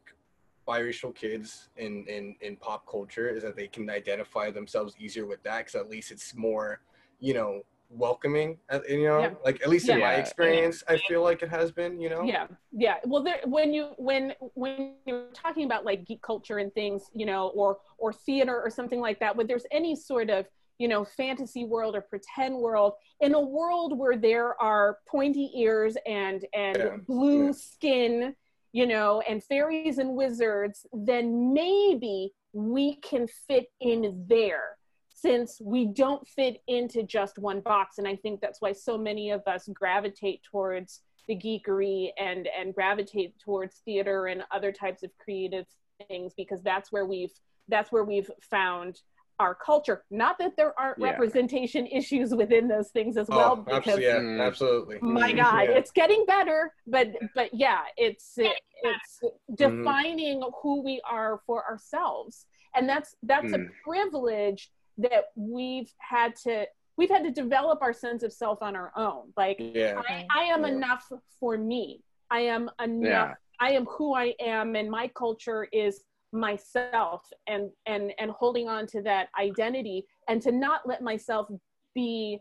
biracial 0.68 1.14
kids 1.14 1.70
in, 1.78 2.06
in 2.08 2.36
in 2.42 2.56
pop 2.56 2.86
culture 2.88 3.30
is 3.30 3.44
that 3.44 3.56
they 3.56 3.68
can 3.68 3.90
identify 3.90 4.52
themselves 4.52 4.94
easier 5.00 5.26
with 5.26 5.42
that 5.44 5.60
because 5.60 5.76
at 5.76 5.90
least 5.90 6.12
it's 6.12 6.36
more 6.36 6.82
you 7.20 7.34
know 7.34 7.62
welcoming 7.90 8.58
uh, 8.72 8.80
you 8.88 9.04
know 9.04 9.20
Yeah. 9.22 9.32
like 9.44 9.62
at 9.62 9.70
least 9.70 9.90
in 9.90 10.00
my 10.00 10.14
Yeah. 10.14 10.20
experience 10.20 10.84
i 10.88 10.98
feel 10.98 11.24
like 11.24 11.42
it 11.42 11.50
has 11.50 11.72
been 11.72 12.00
you 12.00 12.10
know? 12.10 12.24
Yeah. 12.24 12.48
Yeah. 12.72 12.98
Well 13.06 13.24
there 13.24 13.42
when 13.46 13.74
you 13.74 13.94
when 13.98 14.34
when 14.54 14.94
you're 15.06 15.32
talking 15.34 15.66
about 15.66 15.86
like 15.86 16.06
geek 16.06 16.22
culture 16.22 16.60
and 16.60 16.72
things 16.74 17.10
you 17.16 17.26
know 17.26 17.48
or 17.50 17.80
or 17.98 18.14
theater 18.14 18.62
or 18.62 18.70
something 18.70 19.00
like 19.02 19.20
that 19.22 19.36
when 19.36 19.48
there's 19.48 19.66
any 19.72 19.96
sort 19.96 20.30
of 20.30 20.46
you 20.78 20.88
know 20.88 21.04
fantasy 21.04 21.66
world 21.66 21.96
or 21.96 22.02
pretend 22.02 22.56
world 22.56 22.94
in 23.22 23.34
a 23.34 23.40
world 23.40 23.98
where 23.98 24.18
there 24.18 24.62
are 24.62 25.00
pointy 25.08 25.52
ears 25.56 25.98
and 26.06 26.46
and 26.54 26.78
Yeah, 26.78 26.98
blue 27.08 27.48
yeah. 27.48 27.52
skin 27.54 28.36
you 28.72 28.86
know 28.86 29.22
and 29.28 29.44
fairies 29.44 29.98
and 29.98 30.12
wizards 30.16 30.86
then 30.94 31.54
maybe 31.54 32.34
we 32.54 32.96
can 32.98 33.28
fit 33.48 33.68
in 33.82 34.26
there 34.28 34.78
since 35.22 35.60
we 35.64 35.86
don't 35.86 36.26
fit 36.28 36.62
into 36.68 37.04
just 37.04 37.38
one 37.38 37.60
box 37.62 37.98
and 37.98 38.08
i 38.08 38.16
think 38.16 38.40
that's 38.42 38.62
why 38.62 38.72
so 38.72 38.98
many 38.98 39.32
of 39.32 39.42
us 39.48 39.68
gravitate 39.74 40.42
towards 40.44 41.02
the 41.28 41.36
geekery 41.36 42.10
and 42.18 42.48
and 42.58 42.74
gravitate 42.74 43.34
towards 43.40 43.78
theater 43.86 44.28
and 44.28 44.44
other 44.52 44.72
types 44.72 45.04
of 45.04 45.12
creative 45.18 45.66
things 46.08 46.34
because 46.36 46.62
that's 46.64 46.92
where 46.92 47.06
we've 47.06 47.34
that's 47.68 47.92
where 47.92 48.04
we've 48.04 48.32
found 48.42 49.02
our 49.40 49.56
culture 49.56 50.04
not 50.12 50.38
that 50.40 50.54
there 50.58 50.78
aren't 50.80 50.98
Yeah. 51.00 51.06
representation 51.12 51.86
issues 51.88 52.34
within 52.34 52.68
those 52.68 52.90
things 52.90 53.16
as 53.18 53.28
well 53.30 53.54
oh, 53.54 53.56
because 53.64 53.78
absolutely, 54.00 54.06
yeah, 54.06 54.20
Mm. 54.20 54.48
absolutely. 54.48 55.00
my 55.02 55.32
Mm, 55.32 55.38
god 55.38 55.64
Yeah. 55.70 55.78
it's 55.78 55.92
getting 55.92 56.26
better 56.26 56.74
but 56.88 57.08
but 57.36 57.54
yeah 57.54 57.82
it's 57.98 58.34
it's 58.38 59.20
Mm-hmm. 59.22 59.56
defining 59.56 60.42
who 60.62 60.82
we 60.82 61.02
are 61.10 61.42
for 61.46 61.66
ourselves 61.70 62.46
and 62.76 62.88
that's 62.88 63.16
that's 63.24 63.52
Mm. 63.54 63.68
a 63.68 63.72
privilege 63.84 64.72
that 65.00 65.26
we've 65.36 65.92
had 65.98 66.36
to 66.36 66.66
we've 66.98 67.10
had 67.10 67.24
to 67.24 67.32
develop 67.32 67.80
our 67.82 67.94
sense 67.94 68.24
of 68.24 68.32
self 68.34 68.62
on 68.62 68.76
our 68.76 68.92
own 68.96 69.32
like 69.38 69.58
Yeah. 69.60 70.02
I, 70.08 70.26
I 70.36 70.44
am 70.46 70.62
Yeah. 70.64 70.68
enough 70.74 71.12
for 71.40 71.58
me 71.58 72.04
i 72.30 72.40
am 72.42 72.70
enough 72.82 73.10
Yeah. 73.10 73.34
i 73.60 73.72
am 73.72 73.86
who 73.86 74.14
i 74.14 74.34
am 74.40 74.76
and 74.76 74.90
my 74.90 75.08
culture 75.10 75.68
is 75.72 76.04
myself 76.32 77.22
and 77.48 77.70
and 77.86 78.12
and 78.20 78.32
holding 78.32 78.68
on 78.68 78.86
to 78.88 79.02
that 79.04 79.30
identity 79.40 80.06
and 80.28 80.42
to 80.42 80.52
not 80.52 80.82
let 80.86 81.02
myself 81.02 81.48
be 81.96 82.40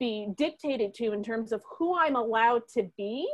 be 0.00 0.28
dictated 0.36 0.94
to 0.94 1.12
in 1.12 1.22
terms 1.22 1.52
of 1.52 1.62
who 1.78 1.96
i'm 1.98 2.16
allowed 2.16 2.62
to 2.74 2.82
be 2.96 3.28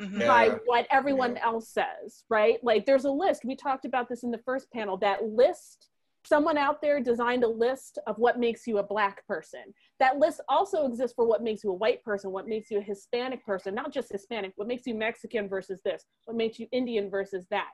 Mhm. 0.00 0.20
Yeah. 0.20 0.26
by 0.28 0.48
what 0.64 0.86
everyone 0.90 1.36
Yeah. 1.36 1.44
else 1.46 1.68
says 1.68 2.24
right 2.30 2.58
like 2.64 2.86
there's 2.86 3.04
a 3.04 3.10
list 3.10 3.44
we 3.44 3.54
talked 3.54 3.84
about 3.84 4.08
this 4.08 4.22
in 4.22 4.30
the 4.30 4.38
first 4.38 4.70
panel 4.72 4.96
that 4.98 5.24
list 5.26 5.88
someone 6.24 6.58
out 6.58 6.82
there 6.82 7.00
designed 7.00 7.44
a 7.44 7.48
list 7.48 7.98
of 8.06 8.16
what 8.18 8.38
makes 8.38 8.66
you 8.66 8.78
a 8.78 8.82
black 8.82 9.26
person 9.26 9.64
that 9.98 10.18
list 10.18 10.40
also 10.48 10.86
exists 10.86 11.14
for 11.14 11.26
what 11.26 11.42
makes 11.42 11.64
you 11.64 11.70
a 11.70 11.74
white 11.74 12.02
person 12.04 12.30
what 12.30 12.46
makes 12.46 12.70
you 12.70 12.78
a 12.78 12.82
hispanic 12.82 13.44
person 13.44 13.74
not 13.74 13.92
just 13.92 14.10
hispanic 14.12 14.52
what 14.56 14.68
makes 14.68 14.86
you 14.86 14.94
mexican 14.94 15.48
versus 15.48 15.80
this 15.84 16.04
what 16.26 16.36
makes 16.36 16.58
you 16.58 16.66
indian 16.72 17.08
versus 17.10 17.46
that 17.50 17.70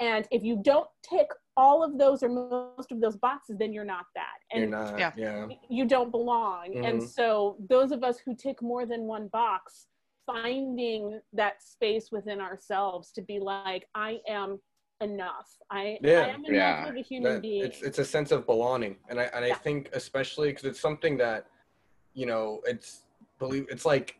and 0.00 0.28
if 0.30 0.44
you 0.44 0.60
don't 0.62 0.86
tick 1.02 1.26
all 1.56 1.82
of 1.82 1.98
those 1.98 2.22
or 2.22 2.28
most 2.28 2.92
of 2.92 3.00
those 3.00 3.16
boxes 3.16 3.56
then 3.58 3.72
you're 3.72 3.84
not 3.84 4.04
that 4.14 4.36
and 4.52 4.62
You're 4.62 4.70
not. 4.70 4.98
Yeah. 4.98 5.12
Yeah. 5.16 5.46
you 5.68 5.84
don't 5.86 6.10
belong. 6.12 6.74
And 6.84 7.00
Mhm. 7.00 7.08
so 7.08 7.56
those 7.68 7.90
of 7.90 8.04
us 8.04 8.18
who 8.20 8.34
tick 8.36 8.62
more 8.62 8.86
than 8.86 9.02
one 9.02 9.26
box, 9.28 9.88
finding 10.24 11.20
that 11.32 11.62
space 11.62 12.10
within 12.12 12.40
ourselves 12.40 13.10
to 13.12 13.22
be 13.22 13.38
like, 13.40 13.88
I 13.94 14.20
am 14.28 14.60
enough. 15.00 15.56
I, 15.70 15.98
Yeah. 16.02 16.20
I 16.20 16.28
am 16.28 16.44
enough 16.44 16.52
Yeah. 16.52 16.88
of 16.88 16.96
a 16.96 17.00
human 17.00 17.34
That- 17.34 17.42
being. 17.42 17.64
It's 17.64 17.82
it's 17.82 17.98
a 17.98 18.04
sense 18.04 18.30
of 18.32 18.46
belonging, 18.46 18.98
and 19.08 19.20
I 19.20 19.24
and 19.24 19.44
I 19.44 19.48
Yeah. 19.48 19.54
think 19.58 19.90
especially 19.92 20.48
because 20.48 20.64
it's 20.64 20.80
something 20.80 21.16
that, 21.18 21.46
you 22.14 22.26
know, 22.26 22.60
it's 22.66 23.04
believe 23.38 23.66
it's 23.70 23.84
like, 23.84 24.18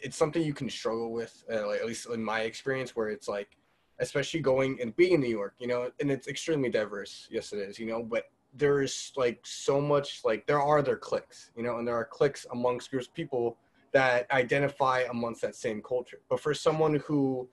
it's 0.00 0.16
something 0.16 0.42
you 0.42 0.54
can 0.54 0.68
struggle 0.68 1.12
with, 1.12 1.44
uh, 1.52 1.66
like, 1.66 1.80
at 1.80 1.86
least 1.86 2.06
in 2.08 2.22
my 2.24 2.40
experience, 2.42 2.96
where 2.96 3.08
it's 3.08 3.28
like, 3.28 3.56
especially 3.98 4.40
going 4.40 4.80
and 4.80 4.96
being 4.96 5.12
in 5.14 5.20
New 5.20 5.28
York, 5.28 5.54
you 5.58 5.66
know, 5.68 5.90
and 6.00 6.10
it's 6.10 6.26
extremely 6.26 6.70
diverse. 6.70 7.28
Yes, 7.30 7.52
it 7.52 7.58
is, 7.60 7.78
you 7.78 7.86
know, 7.86 8.02
but 8.02 8.30
there's 8.54 9.12
like 9.16 9.46
so 9.46 9.80
much 9.80 10.24
like 10.24 10.44
there 10.46 10.60
are 10.60 10.82
their 10.82 10.96
cliques, 10.96 11.50
you 11.54 11.62
know, 11.62 11.78
and 11.78 11.86
there 11.86 11.94
are 11.94 12.04
cliques 12.04 12.46
amongst 12.50 12.90
groups 12.90 13.06
of 13.06 13.14
people 13.14 13.56
that 13.92 14.28
identify 14.32 15.00
amongst 15.10 15.40
that 15.42 15.54
same 15.54 15.80
culture. 15.82 16.20
But 16.28 16.40
for 16.40 16.54
someone 16.54 16.96
who, 16.96 17.48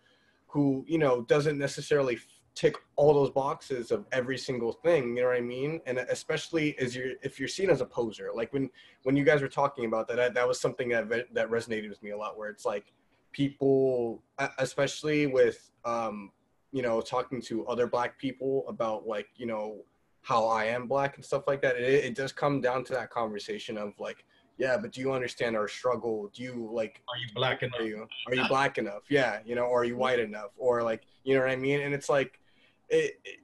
who 0.47 0.83
you 0.87 0.97
know 0.97 1.21
doesn't 1.23 1.57
necessarily 1.59 2.17
tick 2.57 2.75
all 2.95 3.13
those 3.13 3.29
boxes 3.29 3.91
of 3.91 4.07
every 4.11 4.37
single 4.37 4.73
thing 4.73 5.15
you 5.15 5.21
know 5.21 5.27
what 5.27 5.37
i 5.37 5.41
mean? 5.41 5.79
And 5.85 5.99
especially 5.99 6.77
as 6.79 6.95
you're 6.95 7.11
if 7.21 7.39
you're 7.39 7.47
seen 7.47 7.69
as 7.69 7.81
a 7.81 7.85
poser 7.85 8.29
like 8.33 8.51
when 8.51 8.67
when 9.03 9.15
you 9.15 9.23
guys 9.23 9.43
were 9.43 9.47
talking 9.47 9.85
about 9.85 10.07
that 10.07 10.17
that, 10.17 10.33
that 10.33 10.47
was 10.47 10.59
something 10.59 10.89
that 10.89 11.07
that 11.33 11.49
resonated 11.51 11.89
with 11.89 12.01
me 12.01 12.09
a 12.11 12.17
lot 12.17 12.35
where 12.35 12.49
it's 12.49 12.65
like 12.65 12.93
people 13.31 14.23
especially 14.57 15.27
with 15.27 15.69
um 15.85 16.31
you 16.71 16.81
know 16.81 16.99
talking 16.99 17.39
to 17.43 17.65
other 17.67 17.85
black 17.85 18.17
people 18.17 18.65
about 18.67 19.05
like 19.05 19.27
you 19.35 19.45
know 19.45 19.83
how 20.23 20.47
i 20.47 20.65
am 20.65 20.87
black 20.87 21.15
and 21.15 21.23
stuff 21.23 21.43
like 21.45 21.61
that 21.61 21.75
it, 21.75 22.05
it 22.05 22.15
does 22.15 22.31
come 22.31 22.59
down 22.59 22.83
to 22.83 22.91
that 22.91 23.11
conversation 23.11 23.77
of 23.77 23.93
like 23.99 24.25
yeah 24.57 24.75
but 24.75 24.91
do 24.91 24.99
you 25.01 25.11
understand 25.13 25.55
our 25.55 25.67
struggle? 25.67 26.31
Do 26.33 26.41
you 26.41 26.67
like 26.73 27.03
Are 27.07 27.17
you 27.17 27.27
black 27.35 27.61
enough? 27.61 27.79
are 27.79 27.85
you 27.85 28.07
are 28.27 28.33
you 28.33 28.47
black 28.47 28.79
enough? 28.79 29.03
Yeah 29.09 29.39
you 29.45 29.53
know 29.53 29.65
or 29.65 29.81
are 29.81 29.85
you 29.85 29.95
white 29.95 30.19
enough? 30.19 30.51
Or 30.57 30.81
like 30.81 31.03
you 31.23 31.35
know 31.35 31.41
what 31.41 31.51
i 31.51 31.55
mean? 31.55 31.81
And 31.81 31.93
it's 31.93 32.09
like 32.09 32.39
it, 32.89 33.19
it 33.25 33.39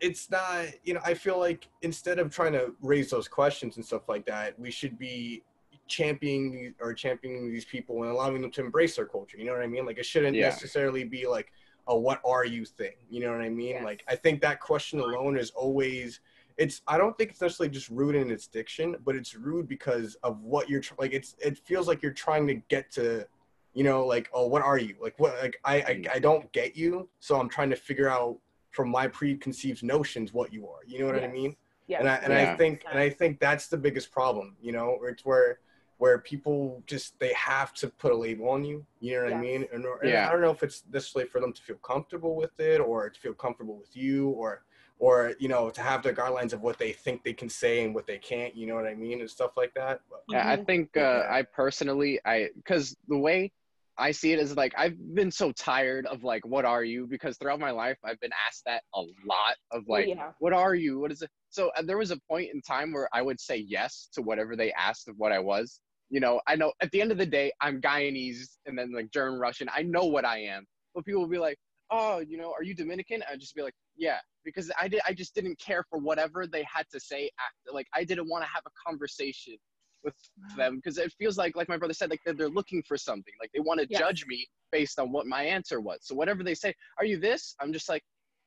it's 0.00 0.30
not 0.30 0.64
you 0.84 0.94
know 0.94 1.00
i 1.04 1.12
feel 1.12 1.38
like 1.38 1.68
instead 1.82 2.18
of 2.18 2.30
trying 2.34 2.52
to 2.52 2.74
raise 2.80 3.10
those 3.10 3.28
questions 3.28 3.76
and 3.76 3.84
stuff 3.84 4.08
like 4.08 4.24
that 4.24 4.58
we 4.58 4.70
should 4.70 4.98
be 4.98 5.42
championing 5.88 6.72
or 6.80 6.94
championing 6.94 7.50
these 7.50 7.64
people 7.64 8.02
and 8.02 8.10
allowing 8.10 8.40
them 8.40 8.50
to 8.50 8.60
embrace 8.62 8.96
their 8.96 9.04
culture 9.06 9.36
you 9.36 9.44
know 9.44 9.52
what 9.52 9.60
i 9.62 9.66
mean 9.66 9.84
like 9.84 9.98
it 9.98 10.06
shouldn't 10.06 10.36
Yeah. 10.36 10.46
necessarily 10.48 11.04
be 11.04 11.26
like 11.26 11.52
a 11.88 11.98
what 11.98 12.20
are 12.24 12.44
you 12.44 12.64
thing 12.64 12.94
you 13.10 13.20
know 13.20 13.32
what 13.32 13.40
i 13.40 13.48
mean 13.48 13.74
Yes. 13.76 13.84
like 13.84 14.04
i 14.08 14.14
think 14.14 14.40
that 14.42 14.60
question 14.60 15.00
alone 15.00 15.36
is 15.36 15.50
always 15.50 16.20
it's 16.56 16.80
i 16.86 16.96
don't 16.96 17.16
think 17.18 17.30
it's 17.30 17.40
necessarily 17.40 17.72
just 17.72 17.88
rude 17.90 18.14
in 18.14 18.30
its 18.30 18.46
diction 18.46 18.96
but 19.04 19.16
it's 19.16 19.34
rude 19.34 19.68
because 19.68 20.14
of 20.22 20.40
what 20.42 20.68
you're 20.70 20.80
tr- 20.80 20.94
like 20.98 21.12
it's 21.12 21.34
it 21.40 21.58
feels 21.58 21.88
like 21.88 22.02
you're 22.02 22.12
trying 22.12 22.46
to 22.46 22.54
get 22.68 22.90
to 22.92 23.26
you 23.74 23.84
know 23.84 24.06
like 24.06 24.28
oh 24.32 24.46
what 24.46 24.62
are 24.62 24.78
you 24.78 24.94
like 25.02 25.14
what 25.18 25.36
like 25.42 25.58
i 25.64 25.76
i, 25.76 25.94
mm. 25.94 26.08
I 26.14 26.18
don't 26.18 26.50
get 26.52 26.76
you 26.76 27.08
so 27.18 27.38
i'm 27.40 27.48
trying 27.48 27.70
to 27.70 27.76
figure 27.76 28.08
out 28.08 28.38
from 28.70 28.88
my 28.90 29.06
preconceived 29.08 29.82
notions 29.82 30.32
what 30.32 30.52
you 30.52 30.66
are 30.68 30.80
you 30.86 30.98
know 30.98 31.06
what 31.06 31.22
i 31.22 31.28
mean 31.28 31.56
Yes. 31.86 32.00
and 32.00 32.08
I 32.08 32.14
and 32.16 32.32
I 32.32 32.46
think 32.46 32.84
and 32.90 32.98
I 32.98 33.10
think 33.10 33.40
that's 33.40 33.66
the 33.66 33.76
biggest 33.76 34.12
problem, 34.12 34.56
you 34.62 34.70
know, 34.72 34.96
where 35.00 35.10
it's 35.10 35.24
where 35.24 35.58
where 35.98 36.18
people 36.18 36.82
just 36.86 37.18
they 37.18 37.32
have 37.34 37.74
to 37.74 37.88
put 37.88 38.12
a 38.12 38.16
label 38.16 38.48
on 38.48 38.64
you, 38.64 38.86
you 39.00 39.16
know 39.16 39.24
what 39.24 39.32
I 39.32 39.36
mean? 39.36 39.66
And, 39.72 39.84
and 39.84 40.02
Yeah. 40.08 40.26
I 40.26 40.30
don't 40.32 40.40
know 40.40 40.50
if 40.50 40.62
it's 40.62 40.84
necessarily 40.90 41.28
for 41.28 41.40
them 41.40 41.52
to 41.52 41.60
feel 41.60 41.76
comfortable 41.76 42.36
with 42.36 42.58
it 42.60 42.80
or 42.80 43.10
to 43.10 43.20
feel 43.20 43.34
comfortable 43.34 43.76
with 43.76 43.94
you 43.96 44.28
or 44.30 44.62
or 44.98 45.34
you 45.38 45.48
know 45.48 45.68
to 45.70 45.80
have 45.80 46.02
the 46.02 46.12
guidelines 46.12 46.52
of 46.52 46.60
what 46.62 46.78
they 46.78 46.92
think 46.92 47.24
they 47.24 47.32
can 47.32 47.48
say 47.48 47.84
and 47.84 47.94
what 47.94 48.06
they 48.06 48.18
can't, 48.18 48.54
you 48.54 48.66
know 48.66 48.76
what 48.76 48.86
I 48.86 48.94
mean, 48.94 49.20
and 49.20 49.28
stuff 49.28 49.56
like 49.56 49.74
that. 49.74 50.00
But, 50.08 50.22
Yeah, 50.28 50.48
I 50.48 50.56
Mhm. 50.56 50.66
think 50.66 50.96
uh, 50.96 51.00
Yeah. 51.00 51.26
I 51.28 51.42
personally, 51.42 52.20
I 52.24 52.50
because 52.54 52.96
the 53.08 53.18
way 53.18 53.52
I 54.00 54.10
see 54.10 54.32
it 54.32 54.38
as 54.38 54.56
like 54.56 54.72
I've 54.76 54.96
been 55.14 55.30
so 55.30 55.52
tired 55.52 56.06
of 56.06 56.24
like, 56.24 56.44
what 56.46 56.64
are 56.64 56.82
you? 56.82 57.06
Because 57.06 57.36
throughout 57.36 57.60
my 57.60 57.70
life, 57.70 57.98
I've 58.04 58.18
been 58.20 58.32
asked 58.48 58.62
that 58.66 58.82
a 58.94 59.00
lot 59.00 59.56
of 59.70 59.84
like, 59.86 60.08
yeah. 60.08 60.32
what 60.38 60.52
are 60.52 60.74
you? 60.74 60.98
What 60.98 61.12
is 61.12 61.22
it? 61.22 61.30
So 61.50 61.70
there 61.84 61.98
was 61.98 62.10
a 62.10 62.18
point 62.28 62.50
in 62.52 62.62
time 62.62 62.92
where 62.92 63.08
I 63.12 63.22
would 63.22 63.40
say 63.40 63.56
yes 63.56 64.08
to 64.14 64.22
whatever 64.22 64.56
they 64.56 64.72
asked 64.72 65.08
of 65.08 65.16
what 65.18 65.32
I 65.32 65.38
was. 65.38 65.80
You 66.08 66.20
know, 66.20 66.40
I 66.48 66.56
know 66.56 66.72
at 66.80 66.90
the 66.90 67.00
end 67.00 67.12
of 67.12 67.18
the 67.18 67.26
day, 67.26 67.52
I'm 67.60 67.80
Guyanese 67.80 68.46
and 68.66 68.76
then 68.76 68.92
like 68.92 69.10
German 69.12 69.38
Russian. 69.38 69.68
I 69.74 69.82
know 69.82 70.06
what 70.06 70.24
I 70.24 70.38
am, 70.38 70.64
but 70.94 71.04
people 71.04 71.20
will 71.20 71.28
be 71.28 71.38
like, 71.38 71.58
oh, 71.90 72.20
you 72.20 72.38
know, 72.38 72.52
are 72.52 72.62
you 72.62 72.74
Dominican? 72.74 73.22
I'd 73.30 73.40
just 73.40 73.54
be 73.54 73.62
like, 73.62 73.74
yeah, 73.96 74.18
because 74.44 74.70
I 74.80 74.88
did. 74.88 75.00
I 75.06 75.12
just 75.12 75.34
didn't 75.34 75.58
care 75.58 75.84
for 75.90 75.98
whatever 75.98 76.46
they 76.46 76.64
had 76.72 76.86
to 76.92 76.98
say. 76.98 77.30
After. 77.38 77.74
Like 77.74 77.86
I 77.94 78.04
didn't 78.04 78.28
want 78.28 78.44
to 78.44 78.48
have 78.52 78.62
a 78.66 78.88
conversation 78.88 79.56
with 80.04 80.14
them 80.56 80.76
because 80.76 80.98
it 80.98 81.12
feels 81.18 81.38
like 81.38 81.56
like 81.56 81.68
my 81.68 81.76
brother 81.76 81.94
said 81.94 82.10
like 82.10 82.20
they're, 82.24 82.34
they're 82.34 82.48
looking 82.48 82.82
for 82.82 82.96
something. 82.96 83.34
Like 83.40 83.50
they 83.54 83.60
want 83.60 83.80
to 83.80 83.86
Yes. 83.88 84.00
judge 84.00 84.26
me 84.26 84.48
based 84.72 84.98
on 84.98 85.12
what 85.12 85.26
my 85.26 85.42
answer 85.42 85.80
was. 85.80 86.00
So 86.02 86.14
whatever 86.14 86.42
they 86.42 86.54
say 86.54 86.74
are 86.98 87.04
you 87.04 87.18
this? 87.18 87.54
I'm 87.60 87.72
just 87.72 87.88
like 87.88 88.02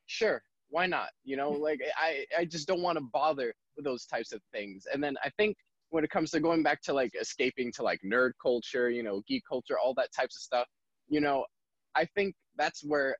sure 0.07 0.41
why 0.69 0.87
not? 0.87 1.09
You 1.23 1.37
know 1.37 1.53
like 1.53 1.79
i 1.97 2.25
i 2.37 2.45
just 2.45 2.67
don't 2.67 2.81
want 2.81 2.97
to 2.97 3.05
bother 3.13 3.53
with 3.75 3.85
those 3.85 4.05
types 4.05 4.31
of 4.33 4.41
things. 4.51 4.85
And 4.93 5.03
then 5.03 5.15
i 5.23 5.29
think 5.37 5.55
when 5.89 6.03
it 6.03 6.09
comes 6.09 6.31
to 6.31 6.39
going 6.39 6.63
back 6.63 6.81
to 6.81 6.93
like 6.93 7.11
escaping 7.19 7.71
to 7.73 7.83
like 7.83 7.99
nerd 8.03 8.31
culture 8.41 8.89
you 8.89 9.03
know 9.03 9.21
geek 9.27 9.43
culture 9.47 9.77
all 9.77 9.93
that 9.93 10.09
types 10.11 10.35
of 10.35 10.41
stuff 10.41 10.67
you 11.07 11.21
know 11.21 11.45
i 11.95 12.03
think 12.15 12.33
that's 12.57 12.83
where 12.83 13.15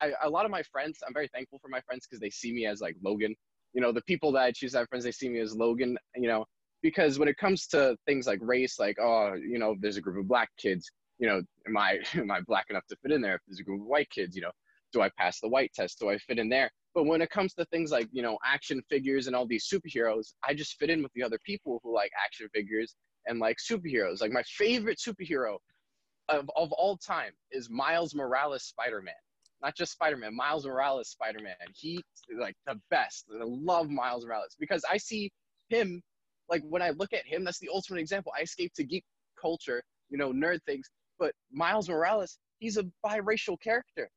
I, 0.00 0.12
a 0.22 0.30
lot 0.30 0.44
of 0.44 0.52
my 0.52 0.62
friends 0.62 0.98
i'm 1.06 1.12
very 1.12 1.28
thankful 1.34 1.58
for 1.60 1.68
my 1.68 1.80
friends 1.80 2.06
because 2.06 2.20
they 2.20 2.30
see 2.30 2.52
me 2.52 2.66
as 2.66 2.80
like 2.80 2.96
logan. 3.02 3.34
You 3.72 3.80
know 3.82 3.92
the 3.92 4.02
people 4.02 4.30
that 4.32 4.42
i 4.44 4.52
choose 4.52 4.72
to 4.72 4.78
have 4.78 4.88
friends 4.88 5.04
they 5.04 5.10
see 5.12 5.28
me 5.28 5.40
as 5.40 5.56
logan 5.56 5.98
you 6.14 6.28
know 6.28 6.46
because 6.82 7.18
when 7.18 7.28
it 7.28 7.36
comes 7.36 7.66
to 7.66 7.96
things 8.06 8.26
like 8.26 8.38
race 8.42 8.78
like 8.78 8.96
oh 9.00 9.34
you 9.34 9.58
know 9.58 9.74
there's 9.80 9.96
a 9.96 10.00
group 10.00 10.18
of 10.18 10.28
black 10.28 10.50
kids 10.58 10.90
you 11.18 11.26
know 11.26 11.42
am 11.66 11.76
i 11.76 11.98
am 12.14 12.30
i 12.30 12.40
black 12.40 12.66
enough 12.70 12.86
to 12.88 12.96
fit 13.02 13.12
in 13.12 13.20
there? 13.20 13.36
If 13.36 13.40
there's 13.46 13.60
a 13.60 13.64
group 13.64 13.80
of 13.80 13.86
white 13.86 14.10
kids 14.10 14.36
you 14.36 14.42
know 14.42 14.52
do 14.92 15.00
i 15.00 15.10
pass 15.18 15.40
the 15.40 15.48
white 15.48 15.72
test? 15.74 15.98
Do 15.98 16.10
i 16.10 16.18
fit 16.18 16.38
in 16.38 16.48
there? 16.48 16.70
But 16.94 17.04
when 17.04 17.20
it 17.20 17.30
comes 17.30 17.52
to 17.54 17.64
things 17.66 17.90
like 17.90 18.08
you 18.12 18.22
know 18.22 18.38
action 18.44 18.82
figures 18.88 19.26
and 19.26 19.36
all 19.36 19.46
these 19.46 19.68
superheroes 19.68 20.34
i 20.44 20.54
just 20.54 20.76
fit 20.78 20.90
in 20.90 21.02
with 21.02 21.12
the 21.14 21.22
other 21.22 21.38
people 21.44 21.80
who 21.82 21.94
like 21.94 22.10
action 22.24 22.48
figures 22.54 22.94
and 23.26 23.38
like 23.38 23.58
superheroes. 23.58 24.20
Like 24.20 24.32
my 24.32 24.42
favorite 24.44 24.98
superhero 24.98 25.58
of, 26.28 26.50
of 26.56 26.72
all 26.72 26.96
time 26.96 27.32
is 27.50 27.68
miles 27.70 28.14
morales 28.14 28.64
spider-man. 28.64 29.14
Not 29.62 29.76
just 29.76 29.92
spider-man 29.92 30.34
miles 30.34 30.66
morales 30.66 31.08
spider-man. 31.08 31.54
He 31.74 32.02
like 32.38 32.56
the 32.66 32.80
best. 32.90 33.26
I 33.32 33.44
love 33.44 33.90
miles 33.90 34.24
morales 34.24 34.56
because 34.58 34.84
i 34.90 34.96
see 34.96 35.30
him 35.68 36.02
like 36.48 36.62
when 36.68 36.82
I 36.82 36.90
look 36.90 37.12
at 37.12 37.26
him, 37.26 37.44
that's 37.44 37.58
the 37.58 37.70
ultimate 37.72 38.00
example. 38.00 38.32
I 38.36 38.42
escaped 38.42 38.76
to 38.76 38.84
geek 38.84 39.04
culture, 39.40 39.82
you 40.10 40.18
know, 40.18 40.32
nerd 40.32 40.62
things. 40.64 40.88
But 41.18 41.32
Miles 41.50 41.88
Morales, 41.88 42.38
he's 42.58 42.76
a 42.76 42.84
biracial 43.04 43.60
character, 43.60 44.08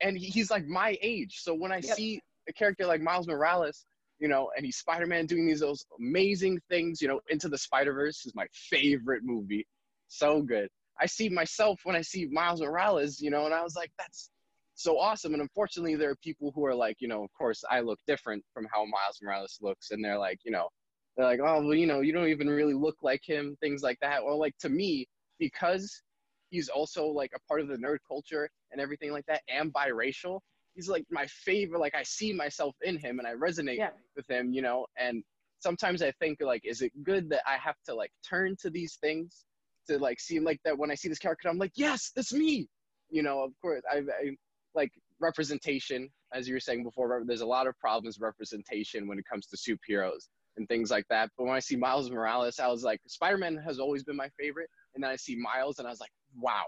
and 0.00 0.18
he's 0.18 0.50
like 0.50 0.66
my 0.66 0.96
age. 1.02 1.40
So 1.40 1.54
when 1.54 1.72
I 1.72 1.80
Yep. 1.80 1.96
see 1.96 2.20
a 2.48 2.52
character 2.52 2.86
like 2.86 3.00
Miles 3.00 3.26
Morales, 3.26 3.86
you 4.18 4.28
know, 4.28 4.50
and 4.56 4.64
he's 4.64 4.76
Spider-Man 4.76 5.26
doing 5.26 5.46
these 5.46 5.60
those 5.60 5.84
amazing 5.98 6.60
things, 6.68 7.00
you 7.00 7.08
know, 7.08 7.20
Into 7.28 7.48
the 7.48 7.58
Spider-Verse 7.58 8.26
is 8.26 8.34
my 8.34 8.46
favorite 8.52 9.22
movie, 9.24 9.66
so 10.08 10.42
good. 10.42 10.68
I 11.00 11.06
see 11.06 11.28
myself 11.28 11.80
when 11.84 11.96
I 11.96 12.02
see 12.02 12.26
Miles 12.26 12.60
Morales, 12.60 13.20
you 13.20 13.30
know, 13.30 13.46
and 13.46 13.54
I 13.54 13.62
was 13.62 13.74
like, 13.74 13.90
that's 13.98 14.30
so 14.74 14.98
awesome. 14.98 15.32
And 15.32 15.42
unfortunately, 15.42 15.96
there 15.96 16.10
are 16.10 16.16
people 16.16 16.52
who 16.54 16.64
are 16.64 16.74
like, 16.74 16.96
you 17.00 17.08
know, 17.08 17.24
of 17.24 17.30
course, 17.36 17.64
I 17.68 17.80
look 17.80 17.98
different 18.06 18.44
from 18.52 18.66
how 18.72 18.84
Miles 18.84 19.18
Morales 19.22 19.58
looks, 19.60 19.90
and 19.90 20.04
they're 20.04 20.18
like, 20.18 20.38
you 20.44 20.52
know, 20.52 20.68
they're 21.16 21.26
like, 21.26 21.40
oh, 21.40 21.62
well, 21.62 21.74
you 21.74 21.86
know, 21.86 22.00
you 22.00 22.12
don't 22.12 22.28
even 22.28 22.48
really 22.48 22.74
look 22.74 22.96
like 23.02 23.22
him, 23.24 23.56
things 23.60 23.82
like 23.82 23.98
that. 24.00 24.22
Or 24.22 24.34
like 24.34 24.56
to 24.58 24.68
me, 24.68 25.06
because 25.38 26.02
he's 26.50 26.68
also 26.68 27.06
like 27.06 27.32
a 27.34 27.40
part 27.48 27.60
of 27.60 27.68
the 27.68 27.76
nerd 27.76 27.98
culture 28.06 28.48
and 28.72 28.80
everything 28.80 29.12
like 29.12 29.26
that, 29.26 29.42
and 29.48 29.72
biracial. 29.72 30.40
He's 30.74 30.88
like 30.88 31.04
my 31.10 31.26
favorite. 31.26 31.78
Like 31.78 31.94
I 31.94 32.02
see 32.02 32.32
myself 32.32 32.74
in 32.82 32.98
him, 32.98 33.18
and 33.20 33.28
I 33.28 33.34
resonate 33.34 33.78
Yeah. 33.78 33.90
with 34.16 34.28
him, 34.28 34.52
you 34.52 34.62
know. 34.62 34.86
And 34.96 35.22
sometimes 35.60 36.02
I 36.02 36.10
think 36.12 36.38
like, 36.40 36.62
is 36.64 36.82
it 36.82 36.92
good 37.04 37.28
that 37.30 37.42
I 37.46 37.56
have 37.58 37.76
to 37.86 37.94
like 37.94 38.10
turn 38.28 38.56
to 38.62 38.70
these 38.70 38.96
things 38.96 39.46
to 39.88 39.98
like 39.98 40.18
seem 40.18 40.42
like 40.42 40.60
that 40.64 40.76
when 40.76 40.90
I 40.90 40.94
see 40.96 41.08
this 41.08 41.18
character, 41.18 41.48
I'm 41.48 41.58
like, 41.58 41.72
yes, 41.76 42.10
that's 42.14 42.32
me. 42.32 42.66
You 43.10 43.22
know, 43.22 43.44
of 43.44 43.52
course, 43.62 43.82
I, 43.90 43.98
I 43.98 44.36
like 44.74 44.90
representation, 45.20 46.10
as 46.32 46.48
you 46.48 46.54
were 46.54 46.60
saying 46.60 46.82
before. 46.82 47.22
There's 47.24 47.42
a 47.42 47.46
lot 47.46 47.68
of 47.68 47.78
problems 47.78 48.16
with 48.16 48.24
representation 48.24 49.06
when 49.06 49.18
it 49.18 49.24
comes 49.30 49.46
to 49.46 49.56
superheroes 49.56 50.28
and 50.56 50.68
things 50.68 50.90
like 50.90 51.06
that. 51.10 51.30
But 51.36 51.44
when 51.44 51.54
I 51.54 51.60
see 51.60 51.76
Miles 51.76 52.10
Morales, 52.10 52.58
I 52.58 52.68
was 52.68 52.82
like, 52.84 53.00
Spider-Man 53.06 53.56
has 53.64 53.78
always 53.78 54.04
been 54.04 54.16
my 54.16 54.28
favorite, 54.38 54.68
and 54.94 55.02
then 55.02 55.10
I 55.10 55.16
see 55.16 55.36
Miles, 55.36 55.78
and 55.78 55.86
I 55.86 55.90
was 55.90 56.00
like, 56.00 56.12
wow, 56.38 56.64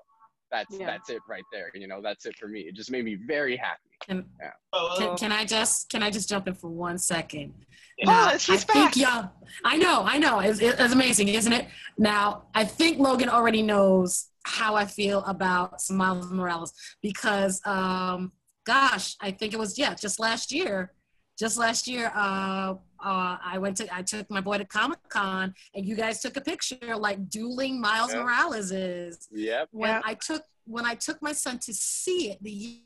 that's 0.51 0.77
Yeah. 0.79 0.87
that's 0.87 1.11
it 1.11 1.21
right 1.29 1.43
there. 1.53 1.71
You 1.75 1.89
know, 1.89 2.01
that's 2.03 2.27
it 2.27 2.37
for 2.37 2.49
me. 2.49 2.61
It 2.61 2.75
just 2.75 2.91
made 2.91 3.05
me 3.05 3.17
very 3.27 3.57
happy. 3.57 3.81
Can, 4.07 4.25
Oh, 4.73 4.95
can, 4.99 5.17
can 5.17 5.33
I 5.33 5.45
just 5.45 5.89
can 5.89 6.03
I 6.03 6.11
just 6.11 6.29
jump 6.29 6.47
in 6.49 6.55
for 6.55 6.69
one 6.69 6.99
second? 6.99 7.55
Oh, 8.03 8.05
Now, 8.07 8.37
she's 8.37 8.63
I 8.69 8.73
think 8.73 8.95
back. 8.95 8.97
y'all. 8.97 9.31
I 9.65 9.77
know, 9.79 10.03
I 10.05 10.19
know. 10.19 10.41
It's, 10.41 10.61
it's 10.61 10.93
amazing, 10.93 11.29
isn't 11.29 11.53
it? 11.53 11.67
Now, 11.99 12.45
I 12.55 12.65
think 12.65 12.99
Logan 12.99 13.29
already 13.31 13.63
knows 13.63 14.29
how 14.45 14.77
I 14.77 14.85
feel 14.85 15.25
about 15.25 15.81
Miles 15.91 16.31
Morales 16.31 16.73
because, 17.03 17.61
um, 17.67 18.33
gosh, 18.67 19.17
I 19.21 19.31
think 19.31 19.53
it 19.55 19.59
was 19.59 19.79
yeah, 19.79 19.95
just 19.95 20.21
last 20.21 20.53
year. 20.53 20.93
Just 21.39 21.59
last 21.59 21.87
year, 21.89 22.13
uh, 22.15 22.75
uh, 23.05 23.37
I 23.45 23.59
went 23.59 23.77
to 23.79 23.95
I 23.95 24.03
took 24.03 24.31
my 24.31 24.41
boy 24.41 24.59
to 24.59 24.65
Comic 24.65 24.99
Con, 25.09 25.55
and 25.75 25.85
you 25.87 25.95
guys 25.97 26.21
took 26.21 26.37
a 26.37 26.41
picture 26.41 26.97
like 26.97 27.29
dueling 27.29 27.81
Miles 27.81 28.13
Yeah. 28.13 28.23
Morales 28.23 28.73
is 28.73 29.29
Yep. 29.33 29.69
when 29.73 29.91
Yeah. 29.91 30.01
I 30.05 30.15
took 30.15 30.43
when 30.67 30.85
I 30.85 30.95
took 30.95 31.23
my 31.23 31.33
son 31.33 31.59
to 31.61 31.73
see 31.73 32.31
it 32.31 32.43
the 32.43 32.83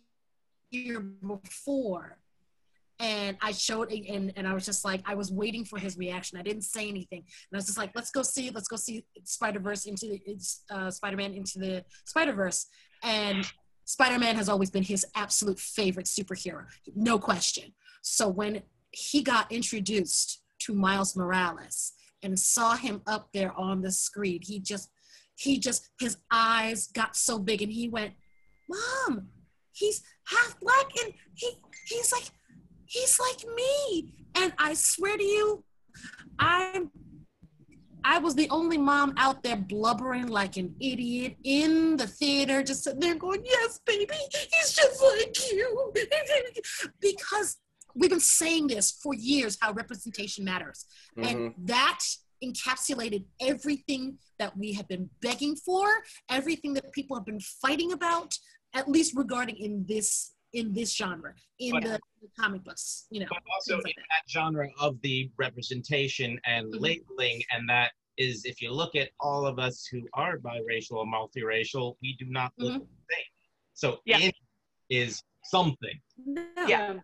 year 0.70 1.00
before, 1.00 2.18
and 2.98 3.36
I 3.40 3.52
showed 3.52 3.90
and 3.92 4.32
and 4.36 4.46
I 4.46 4.52
was 4.54 4.64
just 4.66 4.84
like 4.84 5.02
I 5.06 5.14
was 5.14 5.32
waiting 5.32 5.64
for 5.64 5.78
his 5.78 5.96
reaction. 5.96 6.38
I 6.38 6.42
didn't 6.42 6.62
say 6.62 6.88
anything, 6.88 7.20
and 7.20 7.54
I 7.54 7.56
was 7.56 7.66
just 7.66 7.78
like, 7.78 7.90
let's 7.94 8.10
go 8.10 8.22
see, 8.22 8.50
let's 8.50 8.68
go 8.68 8.76
see 8.76 9.04
Spider 9.24 9.60
Verse 9.60 9.86
into 9.86 10.06
the 10.06 10.20
uh, 10.70 10.90
Spider 10.90 11.16
Man 11.16 11.32
into 11.34 11.58
the 11.58 11.84
Spider 12.04 12.32
Verse, 12.32 12.66
and 13.02 13.50
Spider 13.84 14.18
Man 14.18 14.36
has 14.36 14.48
always 14.48 14.70
been 14.70 14.82
his 14.84 15.04
absolute 15.16 15.58
favorite 15.58 16.06
superhero, 16.06 16.64
no 16.94 17.18
question. 17.18 17.72
So 18.02 18.28
when 18.28 18.62
he 18.90 19.22
got 19.22 19.50
introduced 19.50 20.42
to 20.60 20.74
Miles 20.74 21.16
Morales 21.16 21.92
and 22.22 22.38
saw 22.38 22.76
him 22.76 23.02
up 23.06 23.28
there 23.32 23.52
on 23.58 23.82
the 23.82 23.90
screen, 23.90 24.40
he 24.42 24.60
just 24.60 24.90
he 25.40 25.58
just 25.58 25.88
his 25.98 26.18
eyes 26.30 26.88
got 26.88 27.16
so 27.16 27.38
big 27.38 27.62
and 27.62 27.72
he 27.72 27.88
went 27.88 28.12
mom 28.68 29.28
he's 29.72 30.02
half 30.26 30.58
black 30.60 30.86
and 31.02 31.14
he 31.34 31.50
he's 31.86 32.12
like 32.12 32.30
he's 32.84 33.18
like 33.18 33.44
me. 33.54 34.14
And 34.34 34.52
i 34.58 34.74
swear 34.74 35.16
to 35.16 35.24
you 35.24 35.64
i'm 36.38 36.90
i 38.04 38.18
was 38.18 38.34
the 38.34 38.48
only 38.50 38.78
mom 38.78 39.12
out 39.16 39.42
there 39.42 39.56
blubbering 39.56 40.28
like 40.28 40.56
an 40.56 40.74
idiot 40.80 41.36
in 41.44 41.96
the 41.96 42.06
theater 42.06 42.62
just 42.62 42.84
sitting 42.84 43.00
there 43.00 43.16
going 43.16 43.42
yes 43.44 43.80
baby 43.84 44.14
he's 44.32 44.72
just 44.72 45.02
like 45.02 45.52
you. 45.52 45.92
Because 47.00 47.56
we've 47.94 48.10
been 48.10 48.20
saying 48.20 48.66
this 48.68 48.92
for 49.02 49.14
years 49.14 49.56
how 49.60 49.72
representation 49.72 50.44
matters 50.44 50.86
Mhm. 51.16 51.26
and 51.30 51.54
that 51.66 52.00
encapsulated 52.42 53.24
everything 53.40 54.18
that 54.38 54.56
we 54.56 54.72
have 54.72 54.88
been 54.88 55.10
begging 55.20 55.54
for 55.56 55.86
everything 56.30 56.72
that 56.74 56.90
people 56.92 57.16
have 57.16 57.26
been 57.26 57.40
fighting 57.40 57.92
about 57.92 58.32
at 58.72 58.88
least 58.88 59.14
regarding 59.16 59.56
in 59.56 59.84
this 59.86 60.32
in 60.52 60.72
this 60.72 60.94
genre 60.96 61.32
in 61.60 61.72
But- 61.72 61.82
the, 61.84 62.00
the 62.22 62.28
comic 62.38 62.64
books 62.64 63.06
you 63.10 63.20
know 63.20 63.26
but 63.28 63.42
also 63.54 63.76
like 63.76 63.96
in 63.96 64.02
that 64.14 64.28
genre 64.28 64.68
of 64.80 65.00
the 65.02 65.30
representation 65.36 66.40
and 66.44 66.72
Mhm. 66.72 66.80
labeling, 66.80 67.42
and 67.52 67.68
that 67.68 67.92
is 68.16 68.44
if 68.44 68.60
you 68.60 68.72
look 68.72 68.94
at 68.96 69.10
all 69.20 69.46
of 69.46 69.58
us 69.58 69.86
who 69.86 70.06
are 70.14 70.38
biracial 70.38 70.92
or 70.96 71.06
multiracial, 71.06 71.96
we 72.02 72.16
do 72.18 72.26
not 72.26 72.52
look 72.58 72.74
the 72.82 73.14
same. 73.14 73.24
So 73.74 74.02
Yeah. 74.04 74.18
it 74.18 74.34
is 74.90 75.22
something 75.54 76.00
No. 76.16 76.46
Yeah. 76.66 77.00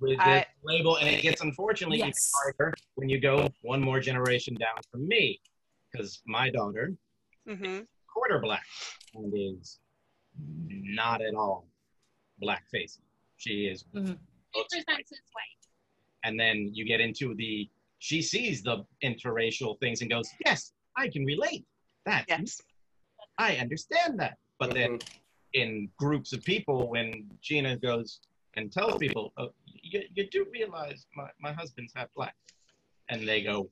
with 0.00 0.18
I- 0.20 0.46
label, 0.62 0.96
and 0.96 1.08
it 1.08 1.20
gets 1.22 1.40
unfortunately 1.42 1.98
even 1.98 2.08
Yes. 2.08 2.32
harder 2.34 2.72
when 2.94 3.08
you 3.08 3.18
go 3.20 3.48
one 3.62 3.80
more 3.82 4.00
generation 4.00 4.54
down 4.54 4.78
from 4.90 5.06
me, 5.06 5.40
because 5.90 6.22
my 6.26 6.50
daughter 6.50 6.86
hmm 7.46 7.80
quarter 8.12 8.38
black 8.40 8.66
and 9.14 9.32
is 9.34 9.78
not 11.02 11.20
at 11.22 11.34
all 11.34 11.66
black 12.38 12.64
faced. 12.70 13.00
She 13.36 13.66
is 13.72 13.84
Mhm. 13.94 14.18
White. 14.52 14.68
presents 14.70 15.12
as 15.12 15.20
white. 15.36 15.56
and 16.24 16.38
then 16.38 16.56
you 16.76 16.84
get 16.84 17.00
into 17.00 17.34
the 17.34 17.68
she 17.98 18.20
sees 18.22 18.62
the 18.62 18.76
interracial 19.02 19.78
things 19.80 20.00
and 20.02 20.10
goes 20.10 20.28
yes 20.46 20.60
i 20.96 21.08
can 21.08 21.24
relate 21.24 21.64
that 22.04 22.24
Yes. 22.28 22.60
i 23.38 23.56
understand 23.64 24.18
that 24.20 24.34
but 24.58 24.70
then 24.78 24.90
Mhm. 24.98 25.08
In 25.54 25.88
groups 25.98 26.32
of 26.32 26.42
people 26.44 26.88
when 26.88 27.28
gina 27.42 27.76
goes 27.76 28.20
and 28.56 28.72
tells 28.72 28.96
people 28.98 29.32
oh, 29.38 29.48
you, 29.82 30.02
you 30.14 30.28
do 30.30 30.46
realize 30.52 31.06
my, 31.16 31.28
my 31.40 31.52
husband's 31.52 31.92
half 31.94 32.08
black 32.16 32.34
and 33.08 33.26
they 33.28 33.42
go 33.42 33.68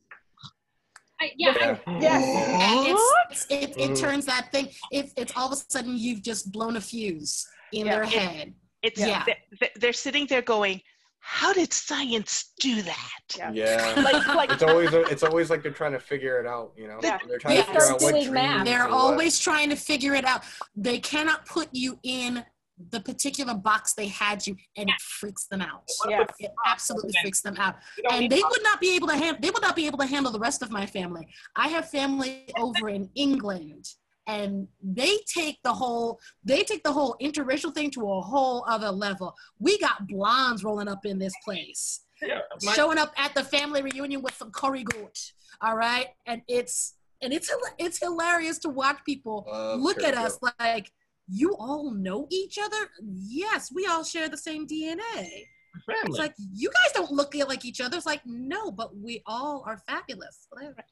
I, 1.20 1.33
yeah, 1.37 1.76
Yeah. 1.87 2.01
Yes. 2.01 2.97
It's, 3.31 3.47
it's, 3.51 3.76
it, 3.76 3.91
it 3.91 3.97
turns 3.97 4.24
that 4.26 4.51
thing 4.53 4.68
it's, 4.91 5.12
it's 5.16 5.33
all 5.37 5.47
of 5.47 5.53
a 5.53 5.57
sudden 5.57 5.97
you've 5.99 6.22
just 6.22 6.53
blown 6.53 6.76
a 6.76 6.81
fuse 6.81 7.47
in 7.72 7.87
Yeah. 7.87 7.93
their 7.95 8.03
It- 8.05 8.09
head 8.11 8.55
It's 8.83 9.01
Yeah. 9.01 9.24
they- 9.26 9.43
they- 9.61 9.72
they're 9.81 9.93
sitting 9.93 10.26
there 10.26 10.43
going, 10.43 10.81
"How 11.20 11.52
did 11.52 11.72
science 11.72 12.52
do 12.60 12.82
that?" 12.82 13.20
Yeah. 13.36 13.50
Yeah. 13.52 13.94
Like 14.02 14.26
like 14.34 14.50
It's 14.52 14.62
always 14.62 14.92
it's 14.92 15.22
always 15.22 15.50
like 15.50 15.62
they're 15.62 15.72
trying 15.72 15.92
to 15.92 16.00
figure 16.00 16.40
it 16.40 16.46
out, 16.46 16.72
you 16.76 16.88
know. 16.88 16.98
Yeah. 17.02 17.18
They're 17.28 17.38
trying 17.38 17.56
Yeah. 17.56 17.62
to 17.62 17.66
figure 17.72 17.92
out 17.92 18.00
what 18.02 18.30
math. 18.32 18.64
They're 18.66 18.84
or 18.86 18.90
what- 18.90 18.94
always 18.98 19.38
trying 19.38 19.70
to 19.70 19.76
figure 19.76 20.14
it 20.14 20.24
out. 20.24 20.42
They 20.76 20.98
cannot 20.98 21.46
put 21.46 21.68
you 21.72 21.98
in 22.02 22.44
the 22.90 23.00
particular 23.00 23.54
box 23.54 23.94
they 23.94 24.06
had 24.06 24.46
you, 24.46 24.54
and 24.76 24.88
it 24.88 25.00
freaks 25.00 25.46
them 25.48 25.60
out. 25.60 25.82
yes. 26.08 26.28
It 26.38 26.52
absolutely 26.64 27.12
freaks 27.20 27.40
them 27.40 27.56
out. 27.58 27.74
And 28.12 28.30
they 28.30 28.40
would 28.40 28.62
not 28.62 28.80
be 28.80 28.94
able 28.94 29.08
to 29.08 29.16
handle. 29.16 29.40
They 29.42 29.50
would 29.50 29.62
not 29.62 29.74
be 29.74 29.86
able 29.86 29.98
to 29.98 30.06
handle 30.06 30.30
the 30.30 30.38
rest 30.38 30.62
of 30.62 30.70
my 30.70 30.86
family. 30.86 31.26
I 31.56 31.66
have 31.68 31.90
family 31.90 32.48
over 32.56 32.88
in 32.88 33.10
England, 33.16 33.84
and 34.29 34.68
they 34.83 35.16
take 35.26 35.59
the 35.64 35.72
whole. 35.72 36.20
They 36.45 36.62
take 36.62 36.85
the 36.85 36.93
whole 36.93 37.16
interracial 37.20 37.74
thing 37.74 37.91
to 37.93 38.09
a 38.09 38.20
whole 38.20 38.64
other 38.68 38.91
level. 38.91 39.35
We 39.59 39.79
got 39.79 40.07
blondes 40.07 40.62
rolling 40.62 40.87
up 40.87 41.05
in 41.05 41.18
this 41.18 41.35
place 41.45 42.03
yeah, 42.22 42.41
my- 42.62 42.72
showing 42.72 42.99
up 42.99 43.12
at 43.16 43.35
the 43.35 43.45
family 43.45 43.83
reunion 43.83 44.22
with 44.22 44.35
some 44.35 44.51
curry 44.51 44.85
goat. 44.85 45.33
All 45.61 45.76
right, 45.76 46.09
and 46.26 46.43
it's 46.49 46.95
and 47.22 47.33
it's 47.33 47.51
it's 47.79 47.99
hilarious 47.99 48.59
to 48.61 48.68
watch 48.68 48.99
people 49.05 49.45
Love 49.49 49.81
look 49.81 50.03
at 50.03 50.14
curry 50.14 50.24
us 50.24 50.39
like 50.61 50.93
you 51.29 51.57
all 51.57 51.91
know 51.91 52.26
each 52.31 52.59
other. 52.62 52.91
Yes, 53.03 53.72
we 53.74 53.87
all 53.87 54.05
share 54.05 54.29
the 54.29 54.37
same 54.37 54.66
DNA. 54.66 55.47
family. 55.87 56.01
It's 56.07 56.18
like 56.18 56.35
you 56.55 56.70
guys 56.70 56.93
don't 56.93 57.11
look 57.11 57.35
like 57.35 57.64
each 57.64 57.81
other. 57.81 57.97
It's 57.97 58.07
like 58.07 58.22
no, 58.24 58.70
but 58.70 58.97
we 58.97 59.22
all 59.26 59.64
are 59.66 59.79
fabulous. 59.87 60.47
Whatever. 60.51 60.85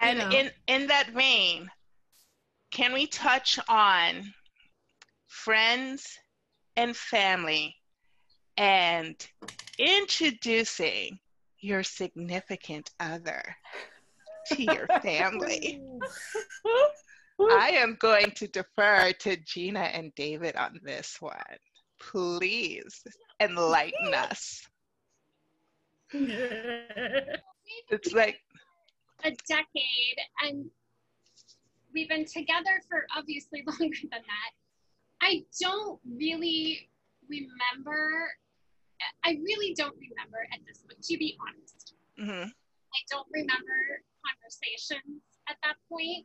And 0.00 0.18
know. 0.18 0.30
in 0.30 0.50
in 0.66 0.86
that 0.88 1.10
vein, 1.10 1.68
can 2.70 2.92
we 2.92 3.06
touch 3.06 3.58
on 3.68 4.32
friends 5.26 6.18
and 6.76 6.96
family 6.96 7.74
and 8.56 9.26
introducing 9.78 11.18
your 11.60 11.82
significant 11.82 12.90
other 13.00 13.42
to 14.46 14.62
your 14.62 14.86
family? 15.02 15.82
I 17.40 17.70
am 17.70 17.96
going 18.00 18.32
to 18.32 18.48
defer 18.48 19.12
to 19.12 19.36
Gina 19.36 19.80
and 19.80 20.14
David 20.14 20.56
on 20.56 20.80
this 20.82 21.18
one. 21.20 21.32
Please 22.00 23.04
enlighten 23.40 24.14
us. 24.14 24.66
It's 27.90 28.12
like, 28.12 28.40
a 29.24 29.30
decade 29.30 30.18
and 30.44 30.70
we've 31.94 32.08
been 32.08 32.24
together 32.24 32.80
for 32.88 33.06
obviously 33.16 33.62
longer 33.66 33.98
than 34.10 34.22
that. 34.22 34.50
I 35.20 35.44
don't 35.60 35.98
really 36.04 36.88
remember, 37.28 38.30
I 39.24 39.38
really 39.42 39.74
don't 39.74 39.96
remember 39.96 40.46
at 40.52 40.60
this 40.66 40.78
point, 40.78 41.02
to 41.02 41.18
be 41.18 41.36
honest. 41.40 41.94
hmm 42.18 42.48
I 42.88 43.00
don't 43.10 43.28
remember 43.30 44.00
conversations 44.24 45.20
at 45.48 45.56
that 45.62 45.76
point. 45.88 46.24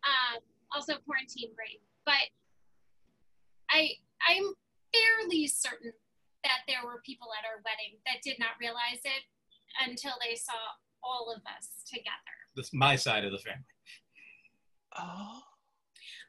Um, 0.00 0.40
also 0.72 0.94
quarantine 1.04 1.52
brain, 1.54 1.76
but 2.06 2.32
I 3.70 3.90
I'm 4.26 4.54
fairly 4.92 5.46
certain 5.46 5.92
that 6.44 6.64
there 6.66 6.80
were 6.84 7.02
people 7.04 7.28
at 7.36 7.44
our 7.44 7.60
wedding 7.64 8.00
that 8.06 8.24
did 8.24 8.38
not 8.38 8.56
realize 8.60 9.04
it 9.04 9.24
until 9.84 10.16
they 10.24 10.36
saw 10.36 10.56
all 11.04 11.32
of 11.34 11.42
us 11.44 11.84
together. 11.84 12.36
This 12.56 12.72
my 12.72 12.96
side 12.96 13.24
of 13.24 13.32
the 13.32 13.38
family. 13.38 13.64
Oh. 14.98 15.40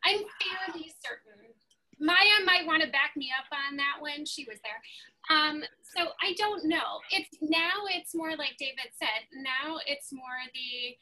I'm 0.04 0.18
fairly 0.18 0.92
certain. 1.04 1.54
Maya 2.00 2.44
might 2.46 2.66
want 2.66 2.82
to 2.82 2.90
back 2.90 3.12
me 3.16 3.32
up 3.38 3.46
on 3.70 3.78
that 3.78 3.98
one. 4.00 4.26
She 4.26 4.46
was 4.46 4.58
there. 4.64 5.38
Um, 5.38 5.64
so 5.96 6.08
I 6.22 6.34
don't 6.34 6.66
know. 6.66 7.00
It's 7.12 7.30
now 7.42 7.86
it's 7.90 8.16
more 8.16 8.32
like 8.36 8.58
David 8.58 8.90
said. 9.00 9.28
Now 9.36 9.78
it's 9.86 10.12
more 10.12 10.42
the 10.54 10.96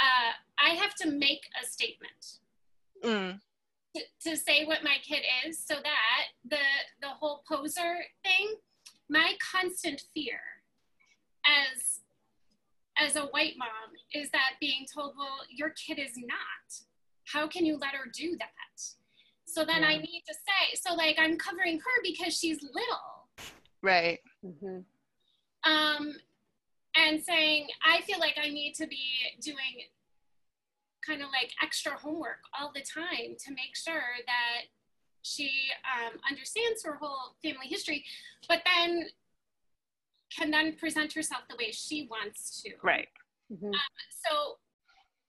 uh, 0.00 0.32
I 0.58 0.70
have 0.74 0.94
to 0.96 1.10
make 1.10 1.42
a 1.62 1.66
statement 1.66 2.38
Mm. 3.04 3.38
to, 3.94 4.02
to 4.30 4.36
say 4.36 4.64
what 4.64 4.82
my 4.82 4.96
kid 5.06 5.22
is, 5.46 5.58
so 5.62 5.74
that 5.74 6.22
the 6.48 6.56
the 7.02 7.08
whole 7.08 7.42
poser 7.46 7.96
thing. 8.22 8.54
My 9.10 9.34
constant 9.52 10.02
fear 10.14 10.40
as 11.44 11.93
as 12.98 13.16
a 13.16 13.26
white 13.26 13.54
mom 13.58 13.68
is 14.12 14.30
that 14.30 14.52
being 14.60 14.86
told, 14.92 15.14
well, 15.16 15.38
your 15.50 15.70
kid 15.70 15.98
is 15.98 16.16
not. 16.16 16.86
How 17.24 17.48
can 17.48 17.64
you 17.64 17.76
let 17.76 17.94
her 17.94 18.10
do 18.12 18.36
that? 18.38 18.82
So 19.46 19.64
then 19.64 19.84
I 19.84 19.96
need 19.96 20.22
to 20.26 20.34
say, 20.34 20.74
so 20.74 20.94
like 20.94 21.16
I'm 21.18 21.36
covering 21.36 21.78
her 21.78 22.02
because 22.02 22.36
she's 22.36 22.62
little. 22.62 23.28
Right. 23.82 24.20
hmm 24.42 24.80
Um, 25.64 26.14
and 26.96 27.22
saying, 27.22 27.68
I 27.84 28.00
feel 28.02 28.18
like 28.18 28.36
I 28.42 28.48
need 28.48 28.74
to 28.74 28.86
be 28.86 29.06
doing 29.40 29.86
kind 31.06 31.22
of 31.22 31.28
like 31.28 31.52
extra 31.62 31.92
homework 31.92 32.40
all 32.58 32.72
the 32.74 32.80
time 32.80 33.36
to 33.44 33.50
make 33.50 33.76
sure 33.76 34.02
that 34.26 34.62
she 35.22 35.50
um, 35.84 36.18
understands 36.28 36.84
her 36.84 36.96
whole 36.96 37.34
family 37.42 37.66
history, 37.66 38.04
but 38.48 38.62
then 38.64 39.06
can 40.36 40.50
then 40.50 40.74
present 40.76 41.12
herself 41.12 41.42
the 41.48 41.56
way 41.56 41.70
she 41.70 42.08
wants 42.10 42.62
to. 42.62 42.70
Right. 42.82 43.08
hmm 43.50 43.70
so 44.26 44.56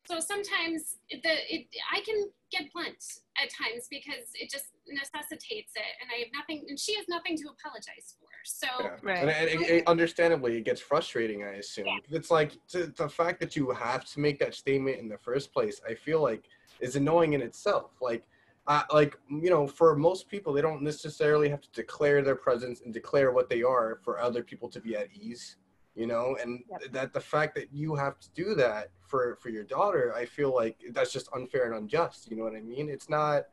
so 0.08 0.20
sometimes 0.20 0.98
the 1.10 1.34
it, 1.54 1.66
i 1.92 2.00
can 2.02 2.26
get 2.52 2.72
blunt 2.74 3.04
at 3.42 3.50
times 3.50 3.88
because 3.90 4.26
it 4.36 4.50
just 4.52 4.68
necessitates 4.88 5.72
it 5.76 5.92
and 6.00 6.10
i 6.16 6.20
have 6.20 6.28
nothing 6.34 6.64
and 6.70 6.80
she 6.80 6.96
has 6.96 7.06
nothing 7.10 7.36
to 7.36 7.46
apologize 7.56 8.16
for 8.20 8.28
so 8.46 8.68
Yeah. 8.80 8.90
Right. 9.02 9.18
And, 9.18 9.30
and 9.32 9.50
it, 9.50 9.70
it- 9.70 9.88
understandably, 9.88 10.58
it 10.58 10.66
gets 10.66 10.80
frustrating. 10.80 11.44
I 11.44 11.54
assume 11.64 11.88
it's 12.12 12.30
like 12.32 12.52
to, 12.70 12.88
the 12.88 13.10
fact 13.10 13.40
that 13.42 13.56
you 13.56 13.72
have 13.72 14.06
to 14.06 14.20
make 14.20 14.38
that 14.40 14.54
statement 14.54 15.00
in 15.00 15.08
the 15.10 15.18
first 15.18 15.52
place. 15.52 15.82
I 15.90 15.96
feel 15.96 16.22
like 16.22 16.44
is 16.80 16.96
annoying 16.96 17.34
in 17.34 17.42
itself. 17.42 17.92
Like, 18.02 18.24
uh, 18.68 18.84
like 18.94 19.18
you 19.30 19.50
know, 19.50 19.68
for 19.68 19.96
most 19.96 20.28
people, 20.28 20.52
they 20.54 20.62
don't 20.62 20.82
necessarily 20.82 21.50
have 21.50 21.62
to 21.62 21.72
declare 21.72 22.22
their 22.22 22.36
presence 22.36 22.82
and 22.82 22.94
declare 22.94 23.32
what 23.32 23.50
they 23.50 23.62
are 23.62 24.00
for 24.04 24.20
other 24.20 24.44
people 24.44 24.70
to 24.70 24.80
be 24.80 24.96
at 24.96 25.08
ease. 25.14 25.58
You 25.96 26.08
know, 26.08 26.36
and 26.42 26.62
Yep. 26.70 26.92
that 26.92 27.14
the 27.14 27.22
fact 27.22 27.56
that 27.56 27.72
you 27.72 27.96
have 27.96 28.20
to 28.20 28.30
do 28.32 28.54
that 28.56 28.90
for 29.08 29.38
for 29.38 29.50
your 29.50 29.64
daughter, 29.64 30.14
I 30.16 30.26
feel 30.26 30.54
like 30.54 30.78
that's 30.92 31.14
just 31.14 31.30
unfair 31.34 31.66
and 31.66 31.76
unjust. 31.76 32.30
You 32.30 32.36
know 32.38 32.44
what 32.44 32.56
I 32.56 32.62
mean? 32.62 32.90
It's 32.90 33.10
not. 33.10 33.46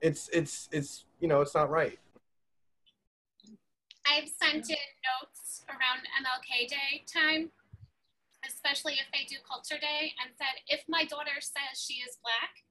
It's 0.00 0.28
it's 0.32 0.68
it's 0.70 1.06
you 1.18 1.26
know 1.28 1.40
it's 1.40 1.54
not 1.54 1.70
right. 1.70 1.98
i've 4.06 4.28
sent 4.28 4.70
in 4.70 4.88
notes 5.04 5.64
around 5.68 6.00
mlk 6.22 6.68
day 6.68 7.02
time 7.12 7.50
especially 8.46 8.94
if 8.94 9.06
they 9.12 9.24
do 9.28 9.36
culture 9.46 9.78
day 9.80 10.12
and 10.22 10.30
said 10.38 10.54
if 10.68 10.82
my 10.88 11.04
daughter 11.04 11.40
says 11.40 11.80
she 11.80 11.94
is 11.94 12.16
black 12.22 12.62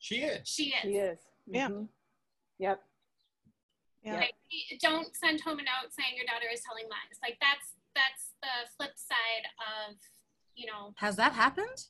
She 0.00 0.22
is. 0.22 0.48
she 0.48 0.64
is 0.72 0.82
She 0.82 0.88
is. 0.96 1.18
Yeah. 1.46 1.68
Mhm. 1.68 1.88
Yep. 2.58 2.82
Yeah. 4.02 4.14
Like, 4.16 4.34
don't 4.80 5.14
send 5.14 5.40
home 5.42 5.58
a 5.58 5.62
note 5.62 5.92
saying 5.92 6.16
your 6.16 6.24
daughter 6.26 6.46
is 6.52 6.62
telling 6.62 6.84
lies 6.88 7.18
like 7.22 7.36
that's 7.40 7.74
that's 7.94 8.32
the 8.42 8.68
flip 8.76 8.92
side 8.96 9.44
of 9.90 9.96
you 10.56 10.66
know 10.66 10.94
Has 10.96 11.16
that 11.16 11.32
happened? 11.34 11.86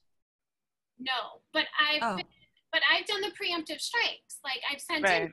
No, 0.99 1.41
but 1.53 1.67
I've 1.79 2.03
Oh. 2.03 2.17
been, 2.17 2.27
but 2.73 2.83
I've 2.91 3.07
done 3.07 3.21
the 3.23 3.31
preemptive 3.31 3.81
strikes. 3.81 4.39
Like 4.45 4.61
I've 4.71 4.81
sent 4.81 5.05
Right. 5.05 5.23
in 5.23 5.33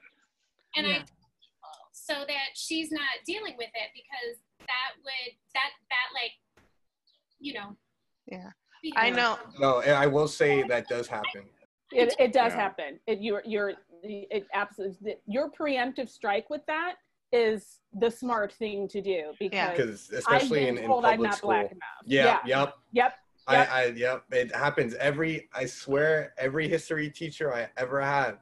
and 0.75 0.87
Yeah. 0.87 0.93
I've 0.97 1.07
told 1.09 1.31
people 1.41 1.89
so 1.93 2.25
that 2.25 2.49
she's 2.55 2.91
not 2.91 3.09
dealing 3.25 3.57
with 3.57 3.71
it 3.73 3.89
because 3.93 4.37
that 4.59 4.93
would 5.03 5.35
that 5.55 5.71
that 5.89 6.09
like 6.13 6.33
you 7.39 7.53
know. 7.53 7.75
Yeah. 8.27 8.51
I 8.95 9.09
know. 9.09 9.39
No, 9.59 9.79
and 9.81 9.93
I 9.93 10.05
will 10.07 10.27
say 10.27 10.61
that 10.63 10.87
does 10.87 11.07
happen. 11.07 11.49
It, 11.91 12.13
it 12.19 12.33
does 12.33 12.53
Yeah. 12.53 12.59
happen. 12.61 12.99
It, 13.07 13.19
you're, 13.21 13.41
you're, 13.45 13.73
it 14.03 14.45
absolutely, 14.53 15.15
your 15.25 15.49
preemptive 15.51 16.09
strike 16.09 16.49
with 16.49 16.65
that 16.67 16.95
is 17.31 17.79
the 17.99 18.09
smart 18.09 18.53
thing 18.53 18.87
to 18.87 19.01
do 19.01 19.33
because 19.39 19.71
because 19.75 20.09
I've 20.11 20.19
especially 20.19 20.67
in, 20.67 20.77
in 20.77 20.87
told 20.87 21.03
I'm 21.05 21.11
public 21.13 21.29
not 21.29 21.37
school. 21.37 21.49
black 21.49 21.71
enough. 21.71 21.81
Yeah, 22.05 22.39
yeah. 22.45 22.59
yep. 22.59 22.73
Yep. 22.93 23.13
I, 23.49 23.55
Yep. 23.55 23.69
I, 23.71 23.85
yep. 23.95 24.23
It 24.31 24.55
happens 24.55 24.93
every. 24.95 25.49
I 25.53 25.65
swear, 25.65 26.33
every 26.37 26.67
history 26.67 27.09
teacher 27.09 27.53
I 27.53 27.69
ever 27.77 28.01
had, 28.01 28.37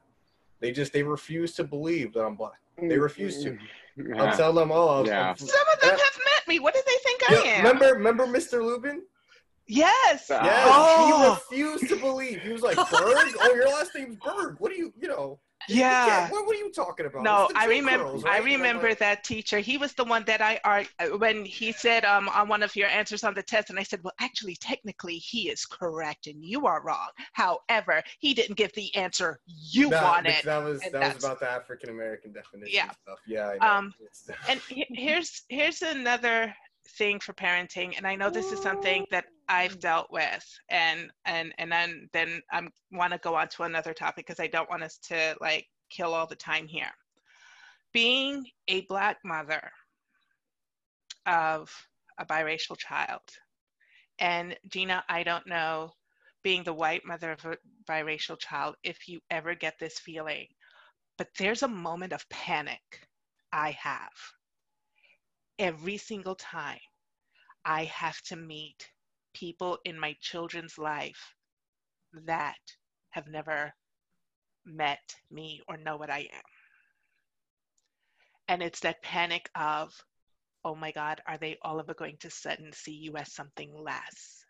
they 0.60 0.72
just 0.72 0.92
they 0.92 1.02
refuse 1.02 1.54
to 1.54 1.64
believe 1.64 2.12
that 2.14 2.24
I'm 2.24 2.34
black. 2.36 2.58
They 2.80 2.98
refuse 2.98 3.42
to. 3.44 3.56
Mm-hmm. 3.98 4.20
I'll 4.20 4.36
tell 4.36 4.52
them 4.52 4.70
all. 4.72 4.88
I'll- 4.88 5.06
Yeah. 5.06 5.34
Some 5.34 5.48
of 5.48 5.80
them 5.80 5.90
have 5.90 5.98
met 6.00 6.48
me. 6.48 6.58
What 6.60 6.74
do 6.74 6.80
they 6.86 6.96
think 7.04 7.22
Yeah, 7.30 7.36
I 7.36 7.54
am? 7.58 7.64
remember, 7.64 7.94
remember 7.94 8.26
Mr. 8.26 8.62
Lubin? 8.64 9.02
Yes. 9.68 10.26
Yes, 10.28 10.66
Oh. 10.70 11.40
he 11.50 11.62
refused 11.62 11.88
to 11.88 11.96
believe. 11.96 12.40
He 12.42 12.50
was 12.52 12.62
like, 12.62 12.76
Berg? 12.90 13.34
Oh, 13.40 13.52
your 13.54 13.66
last 13.68 13.90
name's 13.94 14.16
Berg. 14.24 14.56
What 14.58 14.70
do 14.72 14.78
you, 14.78 14.92
you 15.00 15.08
know? 15.08 15.40
Yeah. 15.68 16.06
can't- 16.06 16.32
What, 16.32 16.46
what 16.46 16.54
are 16.54 16.58
you 16.58 16.70
talking 16.70 17.06
about? 17.06 17.22
No, 17.24 17.44
It's 17.44 17.54
the 17.54 17.58
I 17.58 17.62
J. 17.66 17.68
remember. 17.80 18.04
Curls, 18.04 18.24
I 18.24 18.28
right? 18.28 18.38
I'm 18.40 18.44
remember 18.44 18.88
like, 18.90 18.98
that 18.98 19.24
teacher. 19.24 19.58
He 19.58 19.78
was 19.78 19.94
the 19.94 20.04
one 20.04 20.22
that 20.26 20.40
I 20.40 20.60
arg- 20.64 20.88
when 21.18 21.44
he 21.44 21.72
said 21.72 22.04
um, 22.04 22.28
on 22.28 22.46
one 22.46 22.62
of 22.62 22.76
your 22.76 22.88
answers 22.88 23.24
on 23.24 23.34
the 23.34 23.42
test, 23.42 23.70
and 23.70 23.78
I 23.78 23.82
said, 23.82 24.00
"Well, 24.04 24.12
actually, 24.20 24.54
technically, 24.60 25.16
he 25.16 25.48
is 25.48 25.64
correct, 25.66 26.26
and 26.28 26.44
you 26.44 26.66
are 26.66 26.82
wrong. 26.84 27.08
However, 27.32 28.02
he 28.20 28.34
didn't 28.34 28.56
give 28.56 28.72
the 28.74 28.94
answer 28.94 29.40
you 29.46 29.88
that, 29.90 30.04
wanted." 30.04 30.44
That 30.44 30.62
was 30.62 30.82
and 30.82 30.92
that 30.94 31.14
was 31.14 31.24
about 31.24 31.40
the 31.40 31.50
African 31.50 31.88
American 31.88 32.32
definition 32.32 32.72
Yeah. 32.72 32.90
stuff. 33.02 33.18
Yeah. 33.26 33.48
I 33.48 33.56
know. 33.56 33.66
Um, 33.78 33.94
and 34.48 34.60
here's 34.68 35.42
here's 35.48 35.82
another 35.82 36.54
thing 36.90 37.20
for 37.20 37.32
parenting 37.32 37.94
and 37.96 38.06
i 38.06 38.14
know 38.14 38.30
this 38.30 38.52
is 38.52 38.60
something 38.60 39.04
that 39.10 39.24
i've 39.48 39.76
mm. 39.76 39.80
dealt 39.80 40.06
with 40.10 40.44
and 40.68 41.10
and 41.24 41.52
and 41.58 41.70
then 41.70 42.08
then 42.12 42.40
i'm 42.52 42.68
want 42.92 43.12
to 43.12 43.18
go 43.18 43.34
on 43.34 43.48
to 43.48 43.64
another 43.64 43.92
topic 43.92 44.26
because 44.26 44.40
i 44.40 44.46
don't 44.46 44.70
want 44.70 44.82
us 44.82 44.98
to 44.98 45.36
like 45.40 45.66
kill 45.90 46.14
all 46.14 46.26
the 46.26 46.36
time 46.36 46.66
here. 46.66 46.90
Being 47.92 48.44
a 48.68 48.82
black 48.82 49.18
mother 49.24 49.70
of 51.24 51.70
a 52.18 52.26
biracial 52.26 52.76
child 52.76 53.20
and 54.18 54.56
gina 54.70 55.04
i 55.08 55.22
don't 55.22 55.46
know 55.46 55.90
being 56.42 56.62
the 56.62 56.72
white 56.72 57.04
mother 57.04 57.32
of 57.32 57.44
a 57.44 57.56
biracial 57.86 58.38
child 58.38 58.76
if 58.84 59.08
you 59.08 59.20
ever 59.30 59.54
get 59.54 59.74
this 59.78 59.98
feeling 59.98 60.46
but 61.18 61.28
there's 61.36 61.62
a 61.62 61.68
moment 61.68 62.12
of 62.12 62.26
panic 62.30 63.06
i 63.52 63.72
have 63.72 64.12
every 65.58 65.96
single 65.96 66.34
time 66.34 66.78
I 67.64 67.84
have 67.84 68.20
to 68.22 68.36
meet 68.36 68.88
people 69.34 69.78
in 69.84 69.98
my 69.98 70.16
children's 70.20 70.78
life 70.78 71.34
that 72.26 72.56
have 73.10 73.26
never 73.26 73.72
met 74.64 75.14
me 75.30 75.60
or 75.68 75.76
know 75.76 75.96
what 75.96 76.10
I 76.10 76.20
am. 76.20 76.42
And 78.48 78.62
it's 78.62 78.80
that 78.80 79.02
panic 79.02 79.50
of, 79.54 79.92
oh 80.64 80.74
my 80.74 80.92
God, 80.92 81.20
are 81.26 81.38
they 81.38 81.58
all 81.62 81.80
ever 81.80 81.94
going 81.94 82.16
to 82.20 82.30
suddenly 82.30 82.72
see 82.72 82.92
you 82.92 83.16
as 83.16 83.32
something 83.32 83.72
less 83.74 84.44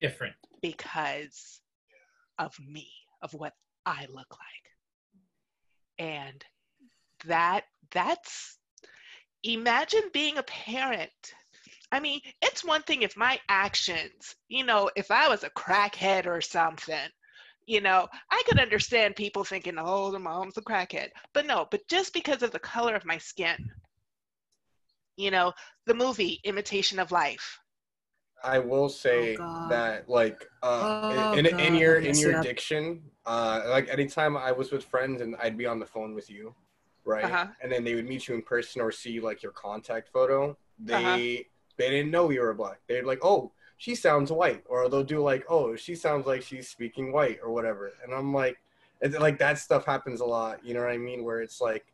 Different. 0.00 0.36
because 0.60 1.60
of 2.38 2.54
me, 2.60 2.88
of 3.22 3.32
what 3.32 3.54
I 3.86 4.06
look 4.12 4.30
like? 4.30 5.98
And 5.98 6.44
that 7.26 7.64
that's 7.90 8.57
imagine 9.42 10.02
being 10.12 10.38
a 10.38 10.42
parent. 10.44 11.10
I 11.90 12.00
mean, 12.00 12.20
it's 12.42 12.64
one 12.64 12.82
thing 12.82 13.02
if 13.02 13.16
my 13.16 13.38
actions, 13.48 14.36
you 14.48 14.64
know, 14.64 14.90
if 14.96 15.10
I 15.10 15.28
was 15.28 15.42
a 15.44 15.50
crackhead 15.50 16.26
or 16.26 16.40
something, 16.40 17.08
you 17.66 17.80
know, 17.80 18.08
I 18.30 18.42
could 18.46 18.58
understand 18.58 19.16
people 19.16 19.44
thinking, 19.44 19.74
oh, 19.78 20.10
the 20.10 20.18
mom's 20.18 20.56
a 20.56 20.62
crackhead. 20.62 21.08
But 21.34 21.46
no, 21.46 21.66
but 21.70 21.86
just 21.88 22.12
because 22.12 22.42
of 22.42 22.50
the 22.50 22.58
color 22.58 22.94
of 22.94 23.04
my 23.04 23.18
skin, 23.18 23.56
you 25.16 25.30
know, 25.30 25.52
the 25.86 25.94
movie 25.94 26.40
Imitation 26.44 26.98
of 26.98 27.10
Life, 27.12 27.58
I 28.42 28.58
will 28.58 28.88
say 28.88 29.36
Oh, 29.40 29.68
that 29.68 30.08
like 30.08 30.46
uh, 30.62 30.84
Oh, 31.02 31.32
in, 31.32 31.46
in 31.46 31.74
God, 31.74 31.80
your 31.80 31.96
in 31.96 32.18
your 32.18 32.32
yeah. 32.32 32.42
diction, 32.42 33.02
uh, 33.26 33.62
like 33.68 33.88
anytime 33.88 34.36
I 34.36 34.52
was 34.52 34.70
with 34.70 34.84
friends 34.84 35.20
and 35.20 35.34
I'd 35.36 35.58
be 35.58 35.66
on 35.66 35.78
the 35.80 35.86
phone 35.86 36.14
with 36.14 36.30
you, 36.30 36.54
right? 37.08 37.24
Uh-huh. 37.24 37.46
And 37.62 37.72
then 37.72 37.82
they 37.84 37.94
would 37.94 38.08
meet 38.08 38.28
you 38.28 38.34
in 38.34 38.42
person 38.42 38.80
or 38.80 38.92
see 38.92 39.18
like 39.20 39.42
your 39.42 39.52
contact 39.52 40.08
photo. 40.12 40.56
They 40.78 40.94
Uh-huh. 40.94 41.16
they 41.78 41.90
didn't 41.90 42.10
know 42.10 42.30
you 42.30 42.40
were 42.42 42.54
black. 42.54 42.78
They'd 42.86 43.02
like, 43.02 43.24
oh, 43.24 43.52
she 43.78 43.94
sounds 43.94 44.30
white, 44.32 44.62
or 44.68 44.88
they'll 44.88 45.04
do 45.04 45.20
like, 45.22 45.44
oh, 45.48 45.76
she 45.76 45.94
sounds 45.94 46.26
like 46.26 46.42
she's 46.42 46.68
speaking 46.68 47.12
white 47.12 47.38
or 47.42 47.50
whatever. 47.52 47.92
And 48.02 48.12
I'm 48.12 48.32
like, 48.34 48.58
it's 49.00 49.16
like 49.18 49.38
that 49.38 49.58
stuff 49.58 49.84
happens 49.86 50.20
a 50.20 50.24
lot. 50.24 50.64
You 50.64 50.74
know 50.74 50.80
what 50.80 50.90
I 50.90 50.98
mean? 50.98 51.22
Where 51.24 51.40
it's 51.40 51.60
like, 51.60 51.84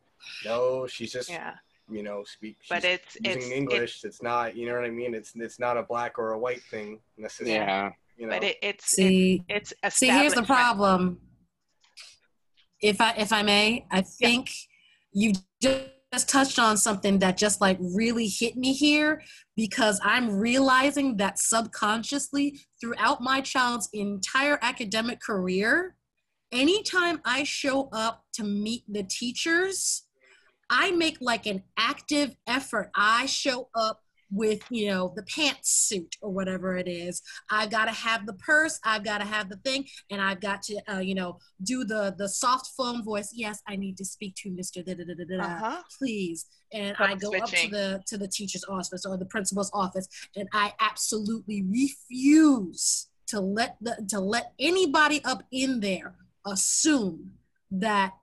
no, 0.43 0.87
she's 0.87 1.11
just 1.13 1.29
Yeah. 1.29 1.53
you 1.89 2.01
know 2.01 2.23
speak. 2.23 2.57
But 2.67 2.83
it's 2.83 3.15
using 3.21 3.41
it's 3.41 3.51
English. 3.51 4.03
It's, 4.03 4.21
not, 4.23 4.55
you 4.57 4.65
know 4.67 4.73
what 4.73 4.85
I 4.85 4.89
mean? 4.89 5.13
It's 5.13 5.31
it's 5.35 5.59
not 5.59 5.77
a 5.77 5.83
black 5.83 6.17
or 6.17 6.31
a 6.31 6.39
white 6.45 6.63
thing 6.71 6.99
necessarily. 7.17 7.53
Yeah. 7.65 7.91
You 8.17 8.25
know. 8.27 8.33
but 8.33 8.43
it, 8.43 8.57
it's 8.63 8.85
See, 8.87 9.43
it's 9.49 9.71
see, 9.89 10.09
here's 10.09 10.33
the 10.33 10.43
problem. 10.43 11.19
If 12.81 12.99
I 13.01 13.11
if 13.25 13.31
I 13.39 13.41
may, 13.43 13.85
I 13.91 14.01
think 14.01 14.49
you 15.15 15.31
just 15.61 16.29
touched 16.29 16.59
on 16.59 16.77
something 16.77 17.19
that 17.19 17.37
just 17.37 17.61
like 17.61 17.77
really 17.79 18.27
hit 18.27 18.57
me 18.57 18.73
here 18.73 19.21
because 19.55 19.99
I'm 20.03 20.29
realizing 20.29 21.17
that 21.17 21.39
subconsciously 21.39 22.59
throughout 22.79 23.21
my 23.21 23.39
child's 23.39 23.89
entire 23.93 24.59
academic 24.61 25.21
career, 25.21 25.95
anytime 26.51 27.21
I 27.25 27.43
show 27.43 27.89
up 27.93 28.25
to 28.33 28.43
meet 28.43 28.83
the 28.89 29.03
teachers, 29.03 30.03
I 30.69 30.91
make 30.91 31.17
like 31.21 31.45
an 31.45 31.63
active 31.77 32.35
effort. 32.45 32.91
I 32.93 33.25
show 33.25 33.69
up 33.73 34.01
with, 34.31 34.61
you 34.69 34.87
know, 34.87 35.13
the 35.15 35.23
pantsuit 35.23 36.13
or 36.21 36.31
whatever 36.31 36.75
it 36.77 36.87
is. 36.87 37.21
I've 37.49 37.69
got 37.69 37.85
to 37.85 37.91
have 37.91 38.25
the 38.25 38.33
purse, 38.33 38.79
I've 38.83 39.03
got 39.03 39.19
to 39.19 39.25
have 39.25 39.49
the 39.49 39.57
thing, 39.57 39.85
and 40.09 40.21
I've 40.21 40.39
got 40.41 40.63
to, 40.63 40.81
uh, 40.93 40.99
you 40.99 41.15
know, 41.15 41.39
do 41.63 41.83
the 41.85 42.13
the 42.17 42.27
soft 42.27 42.67
phone 42.77 43.03
voice. 43.03 43.29
Yes, 43.33 43.61
I 43.67 43.75
need 43.75 43.97
to 43.97 44.05
speak 44.05 44.35
to 44.37 44.49
Mr. 44.49 44.83
Da, 44.85 44.93
da, 44.95 45.03
da, 45.05 45.13
da, 45.13 45.25
da, 45.25 45.37
da, 45.37 45.43
Uh-huh. 45.67 45.81
please. 45.99 46.45
And 46.73 46.95
I 46.99 47.15
go 47.15 47.29
up 47.37 47.49
to 47.49 47.69
the 47.69 48.03
to 48.07 48.17
the 48.17 48.27
teacher's 48.27 48.65
office 48.67 49.05
or 49.05 49.17
the 49.17 49.25
principal's 49.25 49.71
office, 49.73 50.07
and 50.35 50.47
I 50.53 50.73
absolutely 50.79 51.61
refuse 51.63 53.07
to 53.27 53.39
let 53.39 53.77
the 53.81 54.05
to 54.09 54.19
let 54.19 54.53
anybody 54.59 55.23
up 55.23 55.43
in 55.51 55.79
there 55.79 56.15
assume 56.45 57.31
that 57.71 58.13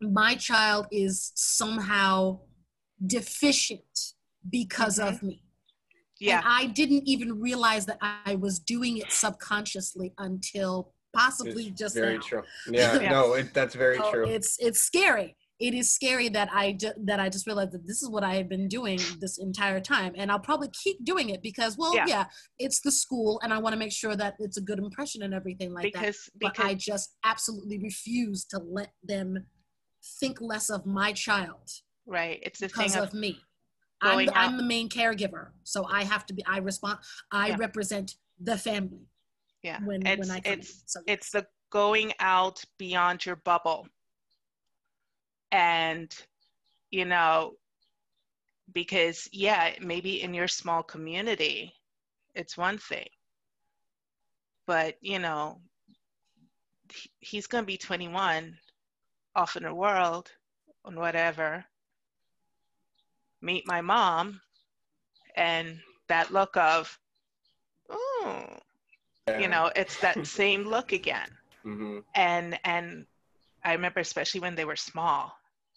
my 0.00 0.34
child 0.36 0.86
is 0.90 1.32
somehow 1.34 2.40
deficient 3.04 4.14
because 4.48 4.98
of 4.98 5.22
me. 5.22 5.42
Yeah. 6.20 6.38
And 6.38 6.46
I 6.46 6.66
didn't 6.66 7.04
even 7.08 7.40
realize 7.40 7.86
that 7.86 7.98
I 8.00 8.34
was 8.36 8.58
doing 8.58 8.98
it 8.98 9.12
subconsciously 9.12 10.12
until 10.18 10.92
possibly 11.14 11.68
It's 11.68 11.78
just 11.78 11.94
very 11.94 12.14
now. 12.14 12.20
true. 12.20 12.42
Yeah, 12.70 13.00
Yeah. 13.00 13.10
no, 13.10 13.34
it, 13.34 13.54
that's 13.54 13.74
very 13.74 13.96
So 13.98 14.10
true. 14.10 14.28
It's 14.28 14.56
it's 14.60 14.80
scary. 14.80 15.36
It 15.60 15.74
is 15.74 15.92
scary 15.92 16.28
that 16.30 16.48
I 16.52 16.72
ju- 16.72 16.92
that 17.04 17.18
I 17.18 17.28
just 17.28 17.44
realized 17.46 17.72
that 17.72 17.84
this 17.86 18.00
is 18.02 18.08
what 18.08 18.22
I 18.22 18.34
have 18.36 18.48
been 18.48 18.68
doing 18.68 19.00
this 19.20 19.38
entire 19.38 19.80
time, 19.80 20.12
and 20.16 20.30
I'll 20.30 20.38
probably 20.38 20.68
keep 20.84 21.04
doing 21.04 21.30
it 21.30 21.42
because, 21.42 21.76
well, 21.76 21.96
Yeah. 21.96 22.06
yeah, 22.06 22.24
it's 22.60 22.80
the 22.80 22.92
school, 22.92 23.40
and 23.42 23.52
I 23.52 23.58
want 23.58 23.72
to 23.72 23.78
make 23.78 23.90
sure 23.90 24.14
that 24.14 24.34
it's 24.38 24.56
a 24.56 24.60
good 24.60 24.78
impression 24.78 25.22
and 25.24 25.34
everything 25.34 25.72
like 25.74 25.92
that. 25.94 26.00
because 26.00 26.30
But 26.40 26.52
because 26.52 26.66
I 26.66 26.74
just 26.74 27.16
absolutely 27.24 27.78
refuse 27.80 28.44
to 28.52 28.58
let 28.58 28.90
them 29.02 29.46
think 30.20 30.40
less 30.40 30.70
of 30.70 30.86
my 30.86 31.12
child 31.12 31.68
right 32.06 32.38
it's 32.42 32.60
the 32.60 32.68
because 32.68 32.92
thing 32.94 33.02
of, 33.02 33.08
of 33.08 33.14
me. 33.14 33.40
I'm 34.00 34.26
the, 34.26 34.38
I'm 34.38 34.56
the 34.56 34.62
main 34.62 34.88
caregiver, 34.88 35.48
so 35.64 35.84
I 35.86 36.04
have 36.04 36.24
to 36.26 36.34
be. 36.34 36.44
I 36.46 36.58
respond. 36.58 36.98
I 37.32 37.48
Yeah. 37.48 37.56
represent 37.56 38.16
the 38.40 38.56
family 38.56 39.08
yeah 39.62 39.80
when 39.84 40.06
it's 40.06 40.20
when 40.20 40.30
I 40.30 40.40
come. 40.40 40.52
in. 40.52 40.60
it's 40.60 40.82
So 40.86 41.00
it's 41.06 41.30
the 41.30 41.46
going 41.70 42.12
out 42.20 42.64
beyond 42.78 43.26
your 43.26 43.36
bubble 43.36 43.86
and 45.52 46.14
you 46.90 47.04
know 47.04 47.54
because 48.72 49.28
yeah 49.32 49.74
maybe 49.80 50.22
in 50.22 50.32
your 50.34 50.48
small 50.48 50.82
community 50.82 51.74
it's 52.34 52.56
one 52.56 52.78
thing 52.78 53.08
but 54.66 54.96
you 55.00 55.18
know 55.18 55.60
he's 57.20 57.46
going 57.46 57.62
to 57.62 57.66
be 57.66 57.76
21 57.76 58.56
off 59.36 59.56
in 59.56 59.64
the 59.64 59.74
world 59.74 60.30
and 60.86 60.96
whatever 60.96 61.64
meet 63.40 63.66
my 63.66 63.80
mom 63.80 64.40
and 65.36 65.78
that 66.08 66.32
look 66.32 66.56
of 66.56 66.98
oh 67.90 68.46
you 69.38 69.48
know 69.48 69.70
it's 69.76 69.98
that 70.00 70.26
same 70.26 70.64
look 70.66 70.92
again 70.92 71.28
hmm 71.62 71.98
and 72.14 72.58
and 72.64 73.06
I 73.64 73.72
remember 73.72 74.00
especially 74.00 74.40
when 74.40 74.54
they 74.54 74.64
were 74.64 74.76
small, 74.76 75.32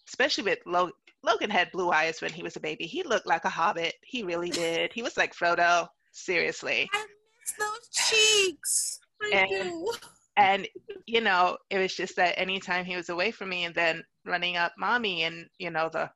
especially 0.07 0.43
with 0.43 0.59
Logan. 0.67 0.93
Logan 1.23 1.49
had 1.49 1.71
blue 1.71 1.89
eyes 1.91 2.21
when 2.21 2.31
he 2.31 2.43
was 2.43 2.55
a 2.55 2.59
baby. 2.59 2.85
He 2.85 3.01
looked 3.03 3.25
like 3.25 3.43
a 3.43 3.49
hobbit. 3.49 3.95
He 4.03 4.21
really 4.23 4.51
did. 4.51 4.93
He 4.93 5.01
was 5.01 5.17
like 5.17 5.33
Frodo. 5.35 5.87
Seriously. 6.11 6.87
I 6.93 7.05
miss 7.41 7.53
those 7.57 7.89
cheeks. 7.91 8.99
I 9.23 9.29
And- 9.33 9.49
do. 9.49 9.91
And 10.37 10.67
you 11.07 11.21
know, 11.21 11.57
it 11.71 11.79
was 11.79 11.93
just 11.95 12.15
that 12.17 12.39
anytime 12.39 12.85
he 12.85 12.95
was 12.95 13.09
away 13.09 13.31
from 13.31 13.49
me, 13.49 13.65
and 13.65 13.75
then 13.75 14.03
running 14.25 14.57
up, 14.57 14.73
mommy, 14.77 15.23
and 15.23 15.47
you 15.57 15.71
know 15.71 15.89
the, 15.89 16.09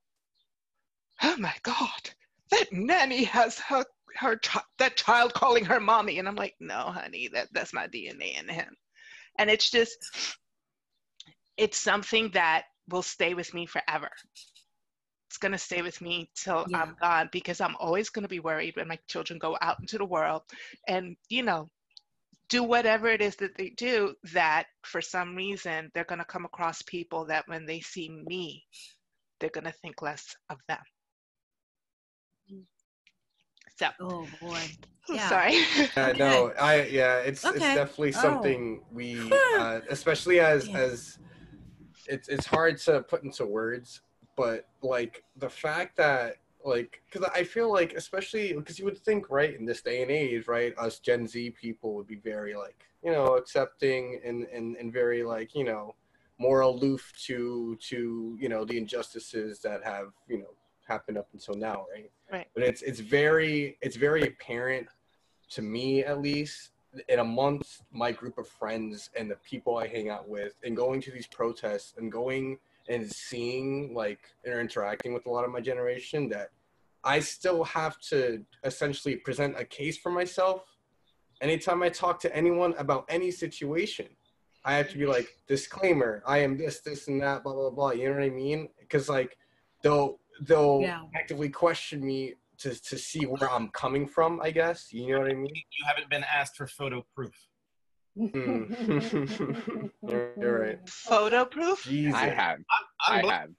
oh 1.25 1.35
my 1.37 1.53
God, 1.63 2.09
that 2.51 2.71
nanny 2.71 3.23
has 3.23 3.59
her 3.59 3.83
her 4.17 4.39
that 4.79 4.95
child 4.95 5.33
calling 5.33 5.65
her 5.65 5.79
mommy, 5.79 6.19
and 6.19 6.27
I'm 6.27 6.35
like, 6.35 6.55
no, 6.59 6.91
honey, 6.91 7.29
that 7.33 7.49
that's 7.51 7.73
my 7.73 7.87
DNA 7.87 8.39
in 8.39 8.47
him, 8.47 8.75
and 9.37 9.49
it's 9.49 9.69
just, 9.69 9.97
it's 11.57 11.77
something 11.77 12.29
that 12.31 12.65
will 12.89 13.01
stay 13.01 13.33
with 13.33 13.53
me 13.53 13.65
forever. 13.65 14.09
It's 15.29 15.37
gonna 15.37 15.57
stay 15.57 15.81
with 15.81 15.99
me 15.99 16.29
till 16.35 16.65
Yeah. 16.69 16.81
I'm 16.83 16.95
gone 17.01 17.29
because 17.31 17.59
I'm 17.59 17.75
always 17.77 18.09
gonna 18.09 18.27
be 18.27 18.39
worried 18.39 18.75
when 18.77 18.87
my 18.87 18.99
children 19.07 19.39
go 19.39 19.57
out 19.61 19.79
into 19.81 19.97
the 19.97 20.05
world, 20.05 20.43
and 20.87 21.17
you 21.29 21.43
know, 21.43 21.69
do 22.49 22.63
whatever 22.63 23.07
it 23.07 23.21
is 23.21 23.35
that 23.37 23.57
they 23.57 23.69
do 23.71 24.13
that 24.33 24.67
for 24.83 25.01
some 25.01 25.35
reason 25.35 25.89
they're 25.93 26.03
going 26.05 26.19
to 26.19 26.25
come 26.25 26.45
across 26.45 26.81
people 26.83 27.25
that 27.25 27.47
when 27.47 27.65
they 27.65 27.79
see 27.79 28.09
me 28.27 28.63
they're 29.39 29.49
going 29.49 29.65
to 29.65 29.71
think 29.81 30.01
less 30.01 30.35
of 30.49 30.57
them 30.67 30.77
so 33.75 33.87
Oh 33.99 34.27
boy. 34.39 34.61
I'm 35.09 35.15
Yeah. 35.15 35.29
sorry 35.29 35.53
Yeah, 35.95 36.09
Okay. 36.09 36.17
no, 36.17 36.51
I 36.59 36.83
yeah, 36.85 37.19
it's 37.19 37.43
it's 37.45 37.57
Okay. 37.57 37.75
definitely 37.75 38.11
Oh. 38.13 38.19
something 38.21 38.81
we, 38.91 39.31
uh, 39.57 39.81
especially 39.89 40.39
as 40.39 40.67
Yeah. 40.67 40.77
as 40.79 41.19
it's 42.07 42.27
it's 42.27 42.45
hard 42.45 42.77
to 42.79 43.01
put 43.03 43.23
into 43.23 43.45
words, 43.45 44.01
but 44.35 44.67
like 44.81 45.23
the 45.37 45.49
fact 45.49 45.97
that 45.97 46.37
like 46.63 47.01
because 47.09 47.29
I 47.35 47.43
feel 47.43 47.71
like 47.71 47.93
especially 47.93 48.53
because 48.53 48.79
you 48.79 48.85
would 48.85 48.97
think 48.97 49.29
right 49.29 49.55
in 49.55 49.65
this 49.65 49.81
day 49.81 50.01
and 50.01 50.11
age, 50.11 50.47
right, 50.47 50.75
us 50.77 50.99
Gen 50.99 51.27
Z 51.27 51.51
people 51.51 51.93
would 51.95 52.07
be 52.07 52.15
very 52.15 52.55
like 52.55 52.83
you 53.03 53.11
know 53.11 53.35
accepting 53.35 54.19
and 54.25 54.43
and 54.45 54.75
and 54.77 54.91
very 54.91 55.23
like 55.23 55.53
you 55.53 55.63
know 55.63 55.95
more 56.39 56.61
aloof 56.61 57.13
to 57.25 57.77
to 57.89 58.35
you 58.39 58.49
know 58.49 58.65
the 58.65 58.77
injustices 58.77 59.59
that 59.59 59.83
have 59.83 60.11
you 60.27 60.39
know 60.39 60.53
happened 60.87 61.17
up 61.17 61.27
until 61.33 61.55
now, 61.55 61.85
right? 61.93 62.11
Right. 62.31 62.47
But 62.53 62.63
it's 62.63 62.81
it's 62.81 62.99
very 62.99 63.77
it's 63.81 63.95
very 63.95 64.23
apparent 64.23 64.87
to 65.51 65.61
me 65.61 66.03
at 66.03 66.21
least 66.21 66.71
in 67.09 67.19
amongst 67.19 67.83
my 67.91 68.11
group 68.11 68.37
of 68.37 68.47
friends 68.47 69.09
and 69.17 69.29
the 69.29 69.35
people 69.37 69.77
I 69.77 69.87
hang 69.87 70.09
out 70.09 70.27
with 70.27 70.53
and 70.63 70.75
going 70.75 71.01
to 71.01 71.11
these 71.11 71.27
protests 71.27 71.93
and 71.97 72.11
going 72.11 72.57
and 72.87 73.11
seeing 73.11 73.93
like 73.93 74.19
or 74.45 74.59
interacting 74.59 75.13
with 75.13 75.25
a 75.25 75.29
lot 75.29 75.43
of 75.43 75.51
my 75.51 75.61
generation 75.61 76.29
that 76.29 76.49
I 77.03 77.19
still 77.19 77.63
have 77.65 77.99
to 78.09 78.43
essentially 78.63 79.15
present 79.17 79.59
a 79.59 79.65
case 79.65 79.97
for 79.97 80.11
myself 80.11 80.63
anytime 81.41 81.83
I 81.83 81.89
talk 81.89 82.19
to 82.21 82.35
anyone 82.35 82.73
about 82.77 83.05
any 83.09 83.31
situation. 83.31 84.07
I 84.63 84.73
have 84.73 84.89
to 84.89 84.97
be 84.97 85.05
like 85.05 85.27
disclaimer, 85.47 86.23
I 86.25 86.39
am 86.39 86.57
this, 86.57 86.79
this 86.79 87.07
and 87.07 87.21
that, 87.21 87.43
blah 87.43 87.53
blah 87.53 87.69
blah. 87.69 87.91
You 87.91 88.09
know 88.09 88.15
what 88.15 88.23
I 88.23 88.29
mean? 88.29 88.69
Because 88.79 89.09
like 89.09 89.37
they'll 89.83 90.17
they'll 90.41 90.81
Yeah. 90.81 91.01
actively 91.15 91.49
question 91.49 92.05
me 92.05 92.33
to, 92.59 92.73
to 92.83 92.97
see 92.97 93.25
where 93.25 93.49
I'm 93.51 93.69
coming 93.69 94.07
from, 94.07 94.41
I 94.41 94.51
guess. 94.51 94.91
You 94.93 95.13
know 95.13 95.19
what 95.19 95.31
I 95.31 95.33
mean? 95.35 95.49
You 95.55 95.85
haven't 95.87 96.09
been 96.09 96.23
asked 96.23 96.55
for 96.55 96.67
photo 96.67 97.05
proof. 97.15 97.35
Hmm. 98.17 98.29
you're, 100.07 100.31
you're 100.39 100.59
right. 100.61 100.89
photo 100.89 101.43
proof 101.45 101.83
Jesus. 101.83 102.15
I 102.15 102.29
have. 102.29 102.59
I'm 103.09 103.17
I 103.17 103.21
bl- 103.21 103.29
have. 103.29 103.49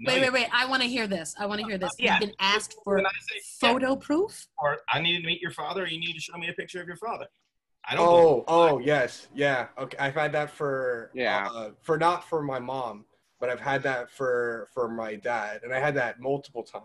No, 0.00 0.12
Wait, 0.14 0.20
wait, 0.22 0.32
wait. 0.32 0.46
I 0.52 0.66
want 0.66 0.82
to 0.82 0.88
hear 0.88 1.06
this. 1.06 1.34
I 1.38 1.46
want 1.46 1.60
to 1.60 1.66
hear 1.66 1.76
this. 1.78 1.90
Yeah. 1.98 2.14
You've 2.18 2.28
been 2.30 2.36
asked 2.40 2.74
for 2.84 2.96
When 2.96 3.06
I 3.06 3.10
yeah, 3.34 3.40
photo 3.72 3.96
proof? 3.96 4.46
or 4.58 4.78
I 4.92 5.00
need 5.00 5.20
to 5.20 5.26
meet 5.26 5.40
your 5.42 5.50
father, 5.50 5.82
or 5.84 5.86
you 5.86 6.00
need 6.00 6.14
to 6.14 6.20
show 6.20 6.36
me 6.38 6.48
a 6.48 6.54
picture 6.54 6.80
of 6.80 6.86
your 6.88 6.96
father. 6.96 7.26
I 7.86 7.94
don't. 7.96 8.06
Oh, 8.08 8.44
oh, 8.48 8.78
yes, 8.78 9.28
yeah. 9.34 9.68
Okay, 9.78 9.96
I've 9.98 10.14
had 10.14 10.32
that 10.32 10.50
for 10.50 11.10
Yeah. 11.14 11.48
uh, 11.54 11.70
for 11.82 11.98
not 11.98 12.24
for 12.28 12.42
my 12.42 12.58
mom, 12.58 13.04
but 13.40 13.48
I've 13.50 13.60
had 13.60 13.82
that 13.84 14.10
for 14.10 14.68
for 14.72 14.88
my 14.88 15.16
dad, 15.16 15.62
and 15.64 15.72
I 15.72 15.80
had 15.80 15.94
that 15.96 16.20
multiple 16.20 16.62
times. 16.62 16.84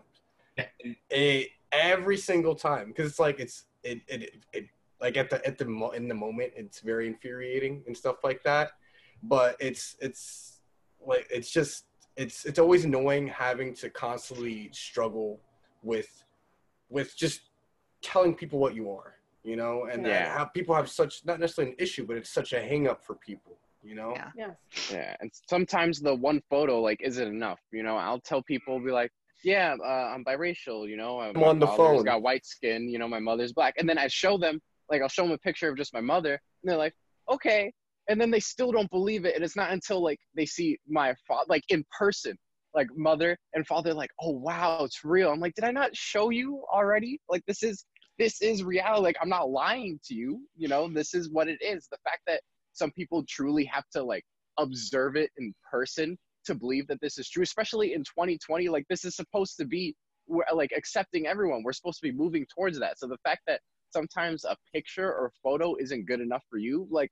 Yeah. 0.56 0.66
It, 1.10 1.50
every 1.72 2.16
single 2.16 2.54
time, 2.54 2.88
because 2.88 3.10
it's 3.10 3.18
like 3.20 3.38
it's 3.38 3.66
it, 3.82 4.00
it 4.08 4.34
it 4.52 4.66
like 5.00 5.16
at 5.16 5.28
the 5.30 5.44
at 5.46 5.58
the 5.58 5.64
mo- 5.64 5.90
in 5.90 6.08
the 6.08 6.14
moment 6.14 6.52
it's 6.56 6.80
very 6.80 7.06
infuriating 7.06 7.82
and 7.86 7.96
stuff 7.96 8.24
like 8.24 8.42
that 8.42 8.70
but 9.22 9.56
it's 9.60 9.96
it's 10.00 10.60
like 11.06 11.26
it's 11.30 11.50
just 11.50 11.84
it's 12.16 12.44
it's 12.46 12.58
always 12.58 12.84
annoying 12.84 13.26
having 13.26 13.74
to 13.74 13.90
constantly 13.90 14.70
struggle 14.72 15.38
with 15.82 16.24
with 16.88 17.16
just 17.16 17.42
telling 18.02 18.34
people 18.34 18.58
what 18.58 18.74
you 18.74 18.90
are 18.90 19.14
you 19.44 19.56
know 19.56 19.84
and 19.84 20.06
uh, 20.06 20.08
Yeah. 20.08 20.18
that 20.28 20.38
how 20.38 20.44
people 20.46 20.74
have 20.74 20.88
such 20.88 21.24
not 21.24 21.40
necessarily 21.40 21.72
an 21.72 21.76
issue 21.78 22.06
but 22.06 22.16
it's 22.16 22.30
such 22.30 22.52
a 22.52 22.60
hang 22.60 22.88
up 22.88 23.04
for 23.04 23.14
people 23.14 23.58
you 23.86 23.94
know 23.94 24.12
Yeah. 24.14 24.30
Yes. 24.36 24.56
Yeah, 24.90 25.16
and 25.20 25.30
sometimes 25.48 26.00
the 26.00 26.14
one 26.14 26.40
photo 26.50 26.80
like 26.80 27.00
isn't 27.02 27.26
enough. 27.26 27.60
You 27.72 27.82
know, 27.82 27.96
I'll 27.96 28.20
tell 28.20 28.42
people, 28.42 28.78
be 28.78 28.90
like, 28.90 29.10
"Yeah, 29.42 29.74
uh, 29.82 30.12
I'm 30.14 30.24
biracial." 30.24 30.88
You 30.88 30.96
know, 30.96 31.20
I'm 31.20 31.36
on 31.42 31.58
the 31.58 31.66
father's 31.66 31.76
phone. 31.76 32.04
Got 32.04 32.22
white 32.22 32.46
skin. 32.46 32.88
You 32.88 32.98
know, 32.98 33.08
my 33.08 33.18
mother's 33.18 33.52
black, 33.52 33.74
and 33.78 33.88
then 33.88 33.98
I 33.98 34.06
show 34.08 34.38
them, 34.38 34.60
like, 34.90 35.02
I'll 35.02 35.08
show 35.08 35.22
them 35.24 35.32
a 35.32 35.38
picture 35.38 35.68
of 35.68 35.76
just 35.76 35.92
my 35.94 36.00
mother, 36.00 36.32
and 36.32 36.70
they're 36.70 36.78
like, 36.78 36.94
"Okay," 37.30 37.72
and 38.08 38.20
then 38.20 38.30
they 38.30 38.40
still 38.40 38.70
don't 38.70 38.90
believe 38.90 39.24
it, 39.24 39.34
and 39.34 39.44
it's 39.44 39.56
not 39.56 39.72
until 39.72 40.02
like 40.02 40.20
they 40.34 40.46
see 40.46 40.78
my 40.88 41.14
father, 41.26 41.46
like 41.48 41.64
in 41.68 41.84
person, 41.96 42.36
like 42.74 42.88
mother 42.96 43.36
and 43.54 43.66
father, 43.66 43.92
like, 43.94 44.10
"Oh 44.20 44.32
wow, 44.32 44.84
it's 44.84 45.04
real." 45.04 45.30
I'm 45.30 45.40
like, 45.40 45.54
"Did 45.54 45.64
I 45.64 45.72
not 45.72 45.96
show 45.96 46.30
you 46.30 46.64
already? 46.72 47.18
Like, 47.28 47.44
this 47.46 47.62
is 47.62 47.84
this 48.18 48.40
is 48.40 48.62
reality. 48.62 49.02
Like, 49.02 49.16
I'm 49.20 49.28
not 49.28 49.50
lying 49.50 49.98
to 50.04 50.14
you. 50.14 50.46
You 50.56 50.68
know, 50.68 50.88
this 50.88 51.12
is 51.14 51.30
what 51.30 51.48
it 51.48 51.60
is. 51.60 51.88
The 51.90 51.98
fact 52.04 52.20
that 52.26 52.40
some 52.76 52.90
people 52.92 53.24
truly 53.28 53.64
have 53.64 53.84
to 53.92 54.02
like 54.02 54.24
observe 54.58 55.16
it 55.16 55.30
in 55.38 55.54
person 55.70 56.16
to 56.44 56.54
believe 56.54 56.86
that 56.86 57.00
this 57.00 57.18
is 57.18 57.28
true 57.28 57.42
especially 57.42 57.94
in 57.94 58.00
2020 58.00 58.68
like 58.68 58.84
this 58.88 59.04
is 59.04 59.16
supposed 59.16 59.56
to 59.56 59.64
be 59.64 59.94
we're 60.28 60.44
like 60.54 60.72
accepting 60.76 61.26
everyone 61.26 61.62
we're 61.64 61.72
supposed 61.72 62.00
to 62.00 62.08
be 62.08 62.12
moving 62.12 62.46
towards 62.54 62.78
that 62.78 62.98
so 62.98 63.06
the 63.06 63.18
fact 63.24 63.40
that 63.46 63.60
sometimes 63.90 64.44
a 64.44 64.56
picture 64.72 65.12
or 65.12 65.32
photo 65.42 65.74
isn't 65.76 66.06
good 66.06 66.20
enough 66.20 66.42
for 66.48 66.58
you 66.58 66.86
like 66.90 67.10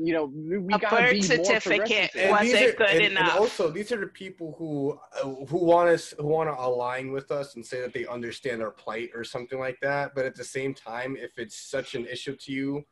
you 0.00 0.12
know 0.12 0.30
we, 0.32 0.58
we 0.58 0.72
A 0.74 0.78
gotta 0.78 0.96
birth 0.96 1.12
be 1.12 1.22
certificate 1.22 2.12
progressive. 2.12 2.30
Wasn't 2.30 2.62
are- 2.62 2.72
good 2.72 2.88
and, 2.88 3.12
enough. 3.12 3.32
And 3.32 3.40
also, 3.40 3.68
these 3.68 3.90
are 3.90 3.98
the 3.98 4.06
people 4.06 4.54
who 4.56 4.98
uh, 5.20 5.44
who 5.46 5.58
want 5.58 5.88
us 5.88 6.14
who 6.18 6.26
want 6.26 6.48
to 6.48 6.54
align 6.54 7.10
with 7.10 7.32
us 7.32 7.56
and 7.56 7.66
say 7.66 7.80
that 7.80 7.92
they 7.92 8.06
understand 8.06 8.62
our 8.62 8.70
plight 8.70 9.10
or 9.14 9.24
something 9.24 9.58
like 9.58 9.78
that. 9.82 10.14
But 10.14 10.24
at 10.24 10.36
the 10.36 10.44
same 10.44 10.72
time, 10.72 11.16
if 11.18 11.32
it's 11.36 11.58
such 11.58 11.96
an 11.96 12.06
issue 12.06 12.36
to 12.36 12.52
you 12.52 12.84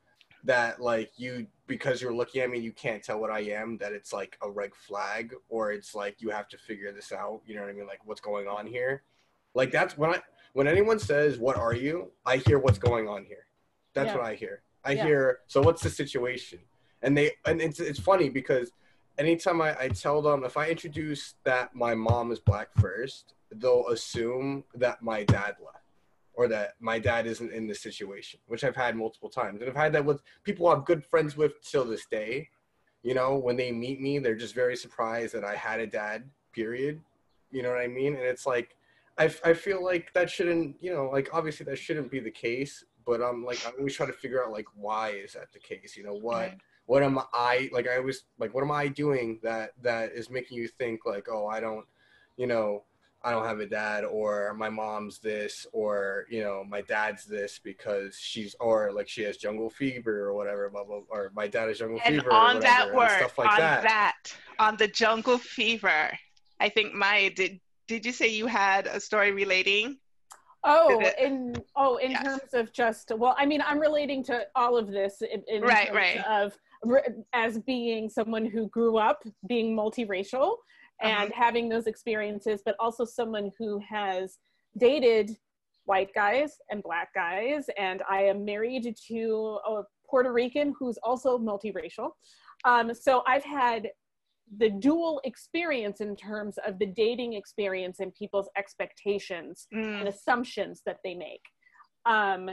that 0.46 0.80
like 0.80 1.10
you 1.16 1.46
because 1.66 2.00
you're 2.00 2.14
looking 2.14 2.40
at 2.42 2.50
me, 2.50 2.58
you 2.58 2.72
can't 2.72 3.02
tell 3.02 3.20
what 3.20 3.30
I 3.30 3.40
am, 3.40 3.76
that 3.78 3.92
it's 3.92 4.12
like 4.12 4.38
a 4.42 4.50
red 4.50 4.74
flag, 4.74 5.34
or 5.48 5.72
it's 5.72 5.94
like 5.94 6.22
you 6.22 6.30
have 6.30 6.48
to 6.48 6.58
figure 6.58 6.92
this 6.92 7.12
out. 7.12 7.40
You 7.44 7.56
know 7.56 7.62
what 7.62 7.70
I 7.70 7.72
mean? 7.72 7.86
Like 7.86 8.00
what's 8.04 8.20
going 8.20 8.46
on 8.48 8.66
here? 8.66 9.02
Like 9.54 9.70
that's 9.72 9.98
when 9.98 10.10
I 10.10 10.20
when 10.52 10.66
anyone 10.66 10.98
says 10.98 11.38
what 11.38 11.56
are 11.56 11.74
you, 11.74 12.12
I 12.24 12.38
hear 12.38 12.58
what's 12.58 12.78
going 12.78 13.08
on 13.08 13.24
here. 13.24 13.46
That's 13.94 14.08
Yeah. 14.08 14.18
what 14.18 14.26
I 14.26 14.34
hear. 14.34 14.62
I 14.84 14.92
Yeah. 14.92 15.04
hear 15.04 15.38
so 15.46 15.60
what's 15.60 15.82
the 15.82 15.90
situation? 15.90 16.60
And 17.02 17.16
they 17.16 17.32
and 17.44 17.60
it's 17.60 17.80
it's 17.80 18.00
funny 18.00 18.28
because 18.28 18.70
anytime 19.18 19.60
I, 19.60 19.76
I 19.78 19.88
tell 19.88 20.22
them 20.22 20.44
if 20.44 20.56
I 20.56 20.68
introduce 20.68 21.34
that 21.44 21.74
my 21.74 21.94
mom 21.94 22.30
is 22.30 22.38
black 22.38 22.68
first, 22.76 23.34
they'll 23.50 23.88
assume 23.88 24.64
that 24.74 25.02
my 25.02 25.24
dad 25.24 25.56
left 25.64 25.85
or 26.36 26.46
that 26.48 26.74
my 26.80 26.98
dad 26.98 27.26
isn't 27.26 27.52
in 27.52 27.66
this 27.66 27.80
situation, 27.80 28.38
which 28.46 28.62
I've 28.62 28.76
had 28.76 28.94
multiple 28.94 29.30
times. 29.30 29.60
And 29.60 29.70
I've 29.70 29.76
had 29.76 29.92
that 29.94 30.04
with 30.04 30.22
people 30.44 30.68
I'm 30.68 30.82
good 30.82 31.02
friends 31.04 31.36
with 31.36 31.60
till 31.62 31.84
this 31.84 32.06
day. 32.06 32.48
You 33.02 33.14
know, 33.14 33.36
when 33.36 33.56
they 33.56 33.72
meet 33.72 34.00
me, 34.00 34.18
they're 34.18 34.34
just 34.36 34.54
very 34.54 34.76
surprised 34.76 35.34
that 35.34 35.44
I 35.44 35.54
had 35.56 35.80
a 35.80 35.86
dad, 35.86 36.28
period. 36.52 37.00
You 37.50 37.62
know 37.62 37.70
what 37.70 37.80
I 37.80 37.86
mean? 37.88 38.14
And 38.14 38.24
it's 38.24 38.46
like, 38.46 38.76
I, 39.16 39.24
I 39.44 39.54
feel 39.54 39.82
like 39.82 40.12
that 40.12 40.28
shouldn't, 40.28 40.76
you 40.80 40.92
know, 40.92 41.08
like 41.10 41.30
obviously 41.32 41.64
that 41.66 41.78
shouldn't 41.78 42.10
be 42.10 42.20
the 42.20 42.30
case, 42.30 42.84
but 43.06 43.22
I'm 43.22 43.44
like, 43.44 43.64
I 43.66 43.70
always 43.78 43.94
try 43.94 44.06
to 44.06 44.12
figure 44.12 44.44
out 44.44 44.52
like, 44.52 44.66
why 44.74 45.10
is 45.10 45.32
that 45.32 45.52
the 45.52 45.58
case? 45.58 45.96
You 45.96 46.04
know, 46.04 46.14
what, 46.14 46.36
Right. 46.36 46.58
what 46.84 47.02
am 47.02 47.18
I 47.32 47.70
like 47.72 47.88
I 47.88 47.96
always 47.96 48.24
like 48.38 48.52
what 48.54 48.62
am 48.62 48.70
I 48.70 48.88
doing 48.88 49.40
that 49.42 49.70
that 49.82 50.12
is 50.12 50.28
making 50.30 50.58
you 50.58 50.68
think 50.68 51.00
like 51.06 51.26
oh 51.28 51.46
I 51.48 51.58
don't 51.60 51.84
you 52.36 52.46
know 52.46 52.84
I 53.26 53.32
don't 53.32 53.44
have 53.44 53.58
a 53.58 53.66
dad 53.66 54.04
or 54.04 54.54
my 54.54 54.70
mom's 54.70 55.18
this 55.18 55.66
or 55.72 56.26
you 56.30 56.44
know 56.44 56.62
my 56.68 56.80
dad's 56.82 57.24
this 57.24 57.58
because 57.58 58.16
she's 58.16 58.54
or 58.60 58.92
like 58.92 59.08
she 59.08 59.22
has 59.22 59.36
jungle 59.36 59.68
fever 59.68 60.20
or 60.26 60.32
whatever 60.34 60.70
blah 60.70 60.84
blah 60.84 61.00
or 61.08 61.32
my 61.34 61.48
dad 61.48 61.66
has 61.66 61.80
jungle 61.80 62.00
And 62.04 62.14
fever 62.14 62.30
or 62.30 62.34
on 62.34 62.60
that 62.60 62.86
whatever, 62.86 62.90
and 62.90 62.98
word, 62.98 63.18
stuff 63.18 63.36
like 63.38 63.50
on 63.50 63.58
that. 63.58 63.82
that. 63.82 64.14
on 64.60 64.76
the 64.76 64.86
jungle 64.86 65.38
fever, 65.38 66.16
I 66.60 66.68
think 66.68 66.94
Maya 66.94 67.30
did. 67.30 67.60
Did 67.88 68.06
you 68.06 68.12
say 68.12 68.28
you 68.28 68.46
had 68.46 68.86
a 68.86 69.00
story 69.00 69.32
relating? 69.32 69.98
Oh, 70.62 71.10
in 71.20 71.56
oh, 71.74 71.96
in 71.96 72.12
Yes. 72.12 72.24
terms 72.24 72.54
of 72.54 72.72
just 72.72 73.10
well, 73.16 73.34
I 73.36 73.44
mean, 73.44 73.62
I'm 73.66 73.80
relating 73.80 74.22
to 74.24 74.46
all 74.54 74.76
of 74.76 74.86
this 74.92 75.20
in, 75.22 75.42
in 75.48 75.62
Right, 75.62 75.86
terms 75.88 75.96
right. 75.96 76.24
of 76.28 76.56
as 77.32 77.58
being 77.58 78.08
someone 78.08 78.46
who 78.46 78.68
grew 78.68 78.98
up 78.98 79.22
being 79.48 79.76
multiracial 79.76 80.56
and 81.00 81.30
Uh-huh. 81.30 81.42
having 81.44 81.68
those 81.68 81.86
experiences, 81.86 82.62
but 82.64 82.74
also 82.78 83.04
someone 83.04 83.50
who 83.58 83.78
has 83.80 84.38
dated 84.78 85.36
white 85.84 86.12
guys 86.14 86.58
and 86.70 86.82
black 86.82 87.12
guys, 87.14 87.68
and 87.78 88.02
I 88.08 88.22
am 88.22 88.44
married 88.44 88.96
to 89.08 89.58
a 89.66 89.82
Puerto 90.08 90.32
Rican 90.32 90.74
who's 90.78 90.98
also 91.02 91.38
multiracial. 91.38 92.10
Um, 92.64 92.92
so 92.94 93.22
I've 93.26 93.44
had 93.44 93.90
the 94.58 94.70
dual 94.70 95.20
experience 95.24 96.00
in 96.00 96.14
terms 96.16 96.56
of 96.66 96.78
the 96.78 96.86
dating 96.86 97.32
experience 97.34 97.98
and 98.00 98.14
people's 98.14 98.48
expectations 98.56 99.66
Mm, 99.74 100.00
and 100.00 100.08
assumptions 100.08 100.82
that 100.86 100.98
they 101.02 101.14
make. 101.14 101.42
Um, 102.04 102.50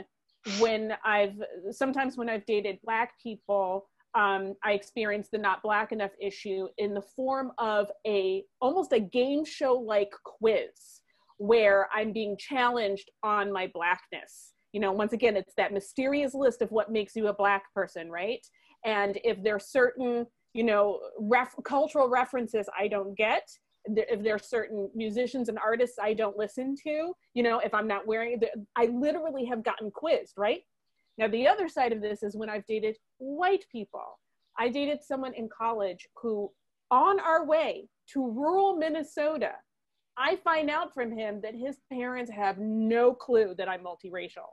when 0.58 0.94
I've 1.04 1.36
sometimes 1.70 2.16
when 2.18 2.28
I've 2.28 2.44
dated 2.46 2.78
black 2.82 3.12
people, 3.22 3.88
um, 4.14 4.54
I 4.62 4.72
experience 4.72 5.28
the 5.30 5.38
not 5.38 5.62
black 5.62 5.92
enough 5.92 6.12
issue 6.20 6.68
in 6.78 6.94
the 6.94 7.02
form 7.02 7.52
of 7.58 7.90
a 8.06 8.44
almost 8.60 8.92
a 8.92 9.00
game 9.00 9.44
show 9.44 9.74
like 9.74 10.12
quiz 10.24 11.00
where 11.38 11.88
I'm 11.92 12.12
being 12.12 12.36
challenged 12.36 13.10
on 13.22 13.52
my 13.52 13.70
blackness. 13.74 14.52
You 14.72 14.80
know, 14.80 14.92
once 14.92 15.12
again, 15.12 15.36
it's 15.36 15.54
that 15.56 15.72
mysterious 15.72 16.34
list 16.34 16.62
of 16.62 16.70
what 16.70 16.92
makes 16.92 17.16
you 17.16 17.28
a 17.28 17.34
black 17.34 17.64
person, 17.74 18.10
right? 18.10 18.44
And 18.84 19.18
if 19.24 19.42
there's 19.42 19.66
certain, 19.66 20.26
you 20.52 20.64
know, 20.64 21.00
ref- 21.18 21.54
cultural 21.64 22.08
references 22.08 22.68
I 22.78 22.88
don't 22.88 23.16
get, 23.16 23.48
if 23.86 24.22
there 24.22 24.34
are 24.34 24.38
certain 24.38 24.88
musicians 24.94 25.48
and 25.48 25.58
artists 25.58 25.98
I 26.00 26.14
don't 26.14 26.36
listen 26.36 26.74
to, 26.84 27.12
you 27.34 27.42
know, 27.42 27.58
if 27.58 27.74
I'm 27.74 27.86
not 27.86 28.06
wearing, 28.06 28.40
I 28.76 28.86
literally 28.86 29.44
have 29.46 29.62
gotten 29.62 29.90
quizzed, 29.90 30.34
right? 30.36 30.62
Now, 31.18 31.28
the 31.28 31.46
other 31.46 31.68
side 31.68 31.92
of 31.92 32.00
this 32.00 32.22
is 32.22 32.36
when 32.36 32.50
I've 32.50 32.66
dated 32.66 32.96
white 33.24 33.64
people. 33.72 34.20
I 34.58 34.68
dated 34.68 35.02
someone 35.02 35.34
in 35.34 35.48
college 35.48 36.06
who, 36.20 36.50
on 36.90 37.18
our 37.20 37.44
way 37.44 37.88
to 38.12 38.30
rural 38.30 38.76
Minnesota, 38.76 39.52
I 40.16 40.36
find 40.36 40.70
out 40.70 40.94
from 40.94 41.10
him 41.10 41.40
that 41.42 41.54
his 41.54 41.78
parents 41.92 42.30
have 42.30 42.58
no 42.58 43.12
clue 43.12 43.54
that 43.58 43.68
I'm 43.68 43.80
multiracial. 43.80 44.52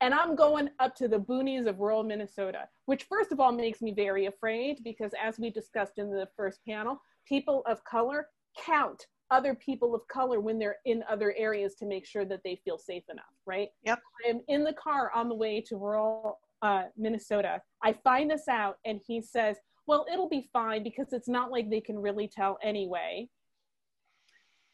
And 0.00 0.12
I'm 0.12 0.34
going 0.34 0.70
up 0.78 0.94
to 0.96 1.08
the 1.08 1.20
boonies 1.20 1.66
of 1.66 1.78
rural 1.78 2.02
Minnesota, 2.02 2.68
which, 2.86 3.04
first 3.04 3.32
of 3.32 3.40
all, 3.40 3.52
makes 3.52 3.80
me 3.80 3.92
very 3.92 4.26
afraid 4.26 4.82
because, 4.84 5.12
as 5.22 5.38
we 5.38 5.50
discussed 5.50 5.98
in 5.98 6.10
the 6.10 6.28
first 6.36 6.60
panel, 6.66 7.00
people 7.26 7.62
of 7.66 7.82
color 7.84 8.28
count 8.58 9.06
other 9.30 9.54
people 9.54 9.94
of 9.94 10.06
color 10.08 10.40
when 10.40 10.58
they're 10.58 10.76
in 10.84 11.02
other 11.08 11.34
areas 11.36 11.74
to 11.76 11.86
make 11.86 12.06
sure 12.06 12.24
that 12.24 12.42
they 12.44 12.60
feel 12.64 12.78
safe 12.78 13.02
enough, 13.10 13.24
right? 13.44 13.68
Yep. 13.84 14.00
I'm 14.28 14.40
in 14.48 14.64
the 14.64 14.72
car 14.74 15.10
on 15.14 15.28
the 15.28 15.34
way 15.34 15.60
to 15.62 15.76
rural 15.76 16.38
uh, 16.62 16.84
Minnesota. 16.96 17.60
I 17.82 17.94
find 18.04 18.30
this 18.30 18.48
out, 18.48 18.76
and 18.84 19.00
he 19.06 19.20
says, 19.20 19.56
Well, 19.86 20.06
it'll 20.12 20.28
be 20.28 20.48
fine 20.52 20.82
because 20.82 21.12
it's 21.12 21.28
not 21.28 21.50
like 21.50 21.70
they 21.70 21.80
can 21.80 21.98
really 21.98 22.28
tell 22.28 22.58
anyway. 22.62 23.28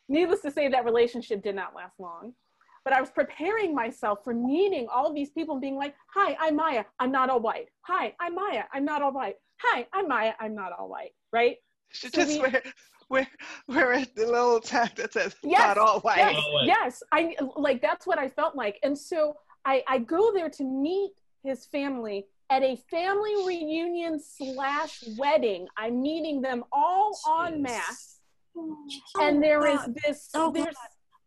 Needless 0.08 0.40
to 0.42 0.50
say, 0.50 0.68
that 0.68 0.84
relationship 0.84 1.42
did 1.42 1.54
not 1.54 1.74
last 1.74 1.98
long. 1.98 2.34
But 2.84 2.92
I 2.92 3.00
was 3.00 3.10
preparing 3.10 3.74
myself 3.74 4.18
for 4.24 4.34
meeting 4.34 4.88
all 4.92 5.14
these 5.14 5.30
people 5.30 5.54
and 5.54 5.62
being 5.62 5.76
like, 5.76 5.94
Hi, 6.14 6.36
I'm 6.40 6.56
Maya. 6.56 6.84
I'm 6.98 7.12
not 7.12 7.30
all 7.30 7.40
white. 7.40 7.68
Hi, 7.82 8.14
I'm 8.20 8.34
Maya. 8.34 8.64
I'm 8.72 8.84
not 8.84 9.02
all 9.02 9.12
white. 9.12 9.36
Hi, 9.60 9.86
I'm 9.92 10.08
Maya. 10.08 10.32
I'm 10.40 10.54
not 10.54 10.72
all 10.72 10.88
white. 10.88 11.12
Right? 11.32 11.56
So 11.92 12.08
just 12.08 12.32
we- 12.32 12.40
wear, 12.40 12.62
wear, 13.08 13.28
wear 13.68 13.92
a 13.92 14.06
little 14.16 14.60
tag 14.60 14.96
that 14.96 15.12
says 15.12 15.36
Yes, 15.44 15.60
not 15.60 15.78
all 15.78 16.00
white. 16.00 16.16
Yes, 16.18 16.42
yes. 16.64 17.02
I 17.12 17.36
like 17.56 17.80
that's 17.82 18.06
what 18.06 18.18
I 18.18 18.28
felt 18.28 18.56
like. 18.56 18.78
And 18.82 18.98
so 18.98 19.36
I, 19.64 19.82
I 19.86 19.98
go 19.98 20.32
there 20.32 20.50
to 20.50 20.64
meet 20.64 21.12
his 21.42 21.66
family 21.66 22.26
at 22.50 22.62
a 22.62 22.76
family 22.90 23.34
reunion 23.46 24.20
slash 24.20 25.02
wedding. 25.16 25.66
I'm 25.76 26.02
meeting 26.02 26.42
them 26.42 26.64
all 26.72 27.18
en 27.46 27.62
masse. 27.62 28.18
Oh, 28.54 28.76
and 29.20 29.42
there 29.42 29.66
is 29.66 29.78
God. 29.78 29.96
this 30.04 30.28
Oh, 30.34 30.50
God. 30.50 30.64
there's 30.66 30.76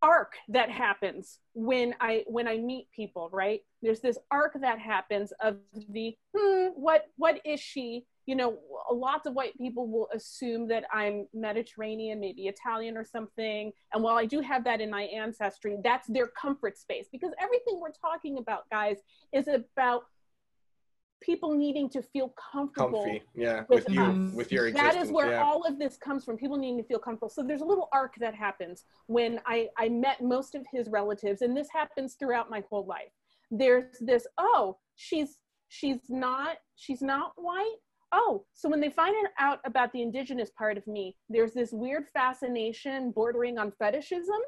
arc 0.01 0.33
that 0.49 0.69
happens 0.69 1.39
when 1.53 1.95
I 1.99 2.23
when 2.27 2.47
I 2.47 2.57
meet 2.57 2.87
people, 2.95 3.29
right? 3.33 3.61
There's 3.81 4.01
this 4.01 4.19
arc 4.29 4.55
that 4.61 4.77
happens 4.77 5.33
of 5.41 5.57
the 5.89 6.15
hmm, 6.35 6.67
what 6.75 7.05
what 7.17 7.41
is 7.43 7.59
she? 7.59 8.05
You 8.25 8.35
know, 8.35 8.57
lots 8.91 9.27
of 9.27 9.33
white 9.33 9.57
people 9.57 9.87
will 9.87 10.07
assume 10.13 10.67
that 10.69 10.85
I'm 10.91 11.27
Mediterranean, 11.33 12.19
maybe 12.19 12.43
Italian 12.47 12.97
or 12.97 13.05
something. 13.05 13.71
And 13.93 14.03
while 14.03 14.17
I 14.17 14.25
do 14.25 14.41
have 14.41 14.63
that 14.63 14.81
in 14.81 14.89
my 14.89 15.03
ancestry, 15.03 15.77
that's 15.83 16.07
their 16.07 16.27
comfort 16.27 16.77
space 16.77 17.07
because 17.11 17.31
everything 17.39 17.79
we're 17.79 17.91
talking 17.91 18.37
about, 18.37 18.69
guys, 18.69 18.97
is 19.31 19.47
about 19.47 20.03
people 21.21 21.55
needing 21.55 21.89
to 21.89 22.01
feel 22.01 22.33
comfortable. 22.51 23.03
Comfy, 23.03 23.23
yeah, 23.35 23.63
with 23.69 23.85
with 23.85 23.89
you, 23.89 24.01
us. 24.01 24.33
with 24.33 24.51
your 24.51 24.67
existence. 24.67 24.93
That 24.93 25.01
is 25.01 25.11
where 25.11 25.31
yeah. 25.31 25.43
all 25.43 25.63
of 25.63 25.79
this 25.79 25.97
comes 25.97 26.23
from. 26.23 26.37
People 26.37 26.57
needing 26.57 26.77
to 26.77 26.83
feel 26.83 26.99
comfortable. 26.99 27.29
So 27.29 27.41
there's 27.43 27.61
a 27.61 27.65
little 27.65 27.89
arc 27.91 28.15
that 28.19 28.35
happens 28.35 28.85
when 29.07 29.39
I, 29.45 29.69
I 29.77 29.89
met 29.89 30.21
most 30.21 30.55
of 30.55 30.65
his 30.71 30.89
relatives, 30.89 31.41
and 31.41 31.55
this 31.55 31.67
happens 31.71 32.15
throughout 32.15 32.49
my 32.49 32.63
whole 32.69 32.85
life. 32.85 33.11
There's 33.51 33.97
this, 34.01 34.27
oh, 34.37 34.77
she's 34.95 35.37
she's 35.67 36.09
not 36.09 36.57
she's 36.75 37.01
not 37.01 37.33
white. 37.35 37.75
Oh, 38.17 38.45
so 38.53 38.69
when 38.69 38.79
they 38.79 38.89
find 38.89 39.13
out 39.37 39.59
about 39.65 39.91
the 39.91 40.01
indigenous 40.01 40.49
part 40.57 40.77
of 40.77 40.87
me, 40.87 41.17
there's 41.27 41.51
this 41.53 41.73
weird 41.73 42.05
fascination 42.13 43.11
bordering 43.11 43.57
on 43.57 43.73
fetishism. 43.77 44.39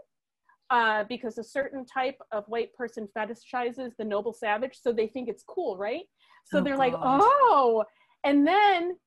Uh, 0.70 1.06
because 1.08 1.38
a 1.38 1.44
certain 1.44 1.86
type 1.86 2.18
of 2.34 2.44
white 2.48 2.74
person 2.74 3.08
fetishizes 3.18 3.92
the 3.98 4.04
noble 4.04 4.34
savage, 4.34 4.78
so 4.82 4.92
they 4.92 5.08
think 5.08 5.30
it's 5.30 5.44
cool, 5.48 5.78
right? 5.78 6.04
So 6.44 6.58
Oh, 6.58 6.62
they're 6.62 6.76
like, 6.76 6.94
oh, 6.98 7.86
and 8.26 8.46
then 8.46 8.98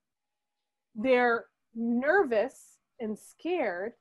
they're 0.95 1.45
nervous 1.75 2.79
and 2.99 3.19
scared 3.19 3.93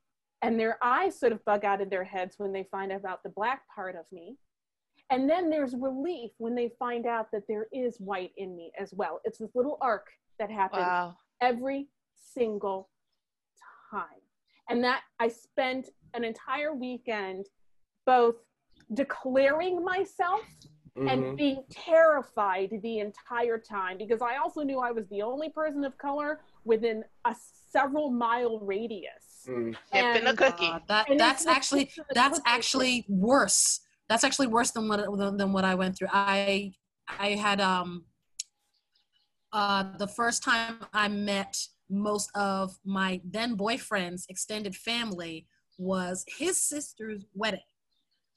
and 0.42 0.58
their 0.60 0.78
eyes 0.82 1.20
sort 1.20 1.32
of 1.34 1.44
bug 1.46 1.66
out 1.66 1.82
of 1.82 1.90
their 1.90 2.04
heads 2.04 2.36
when 2.38 2.54
they 2.54 2.66
find 2.72 2.92
out 2.92 3.00
about 3.00 3.24
the 3.24 3.30
black 3.30 3.62
part 3.74 3.96
of 3.96 4.06
me 4.12 4.38
and 5.10 5.30
then 5.30 5.50
there's 5.50 5.76
relief 5.76 6.32
when 6.38 6.56
they 6.56 6.72
find 6.80 7.06
out 7.06 7.28
that 7.32 7.44
there 7.48 7.68
is 7.74 7.98
white 8.00 8.32
in 8.38 8.56
me 8.56 8.72
as 8.80 8.94
well 8.94 9.20
it's 9.26 9.40
this 9.40 9.52
little 9.54 9.78
arc 9.82 10.08
that 10.40 10.50
happens 10.50 10.82
Wow. 10.84 11.18
every 11.42 11.88
single 12.14 12.90
time 13.92 14.22
and 14.70 14.84
that 14.84 15.02
i 15.20 15.28
spent 15.28 15.90
an 16.14 16.24
entire 16.24 16.74
weekend 16.74 17.46
both 18.06 18.36
declaring 18.94 19.84
myself 19.84 20.42
and 20.96 21.24
Mhm. 21.24 21.38
being 21.38 21.64
terrified 21.70 22.72
the 22.82 23.00
entire 23.00 23.58
time 23.58 23.98
because 23.98 24.22
I 24.22 24.36
also 24.38 24.64
knew 24.64 24.80
I 24.80 24.92
was 24.92 25.08
the 25.08 25.22
only 25.22 25.50
person 25.50 25.86
of 25.86 25.98
color 25.98 26.42
within 26.66 27.06
a 27.24 27.34
several 27.72 28.10
mile 28.10 28.60
radius. 28.60 29.46
Mm. 29.48 29.76
Hip 29.94 30.16
in 30.18 30.26
a 30.26 30.30
And- 30.32 30.38
cookie. 30.38 30.66
Uh, 30.66 30.80
that 30.88 31.08
And 31.10 31.18
that's 31.20 31.46
actually 31.46 31.86
kiss 31.86 32.00
of 32.00 32.08
the 32.10 32.16
that's 32.16 32.40
cookie. 32.40 32.50
actually 32.52 33.06
worse. 33.08 33.80
That's 34.10 34.24
actually 34.26 34.48
worse 34.48 34.72
than 34.72 34.90
what 34.90 35.00
than, 35.18 35.38
than 35.38 35.54
what 35.54 35.64
I 35.64 35.76
went 35.76 35.96
through. 35.98 36.10
I 36.12 36.74
I 37.08 37.36
had 37.36 37.62
um 37.62 38.06
uh 39.54 39.98
the 39.98 40.08
first 40.08 40.44
time 40.44 40.80
I 40.94 41.08
met 41.08 41.58
most 41.90 42.30
of 42.36 42.78
my 42.86 43.20
then 43.24 43.56
boyfriend's 43.56 44.26
extended 44.30 44.76
family 44.76 45.48
was 45.78 46.26
his 46.28 46.62
sister's 46.62 47.26
wedding. 47.34 47.60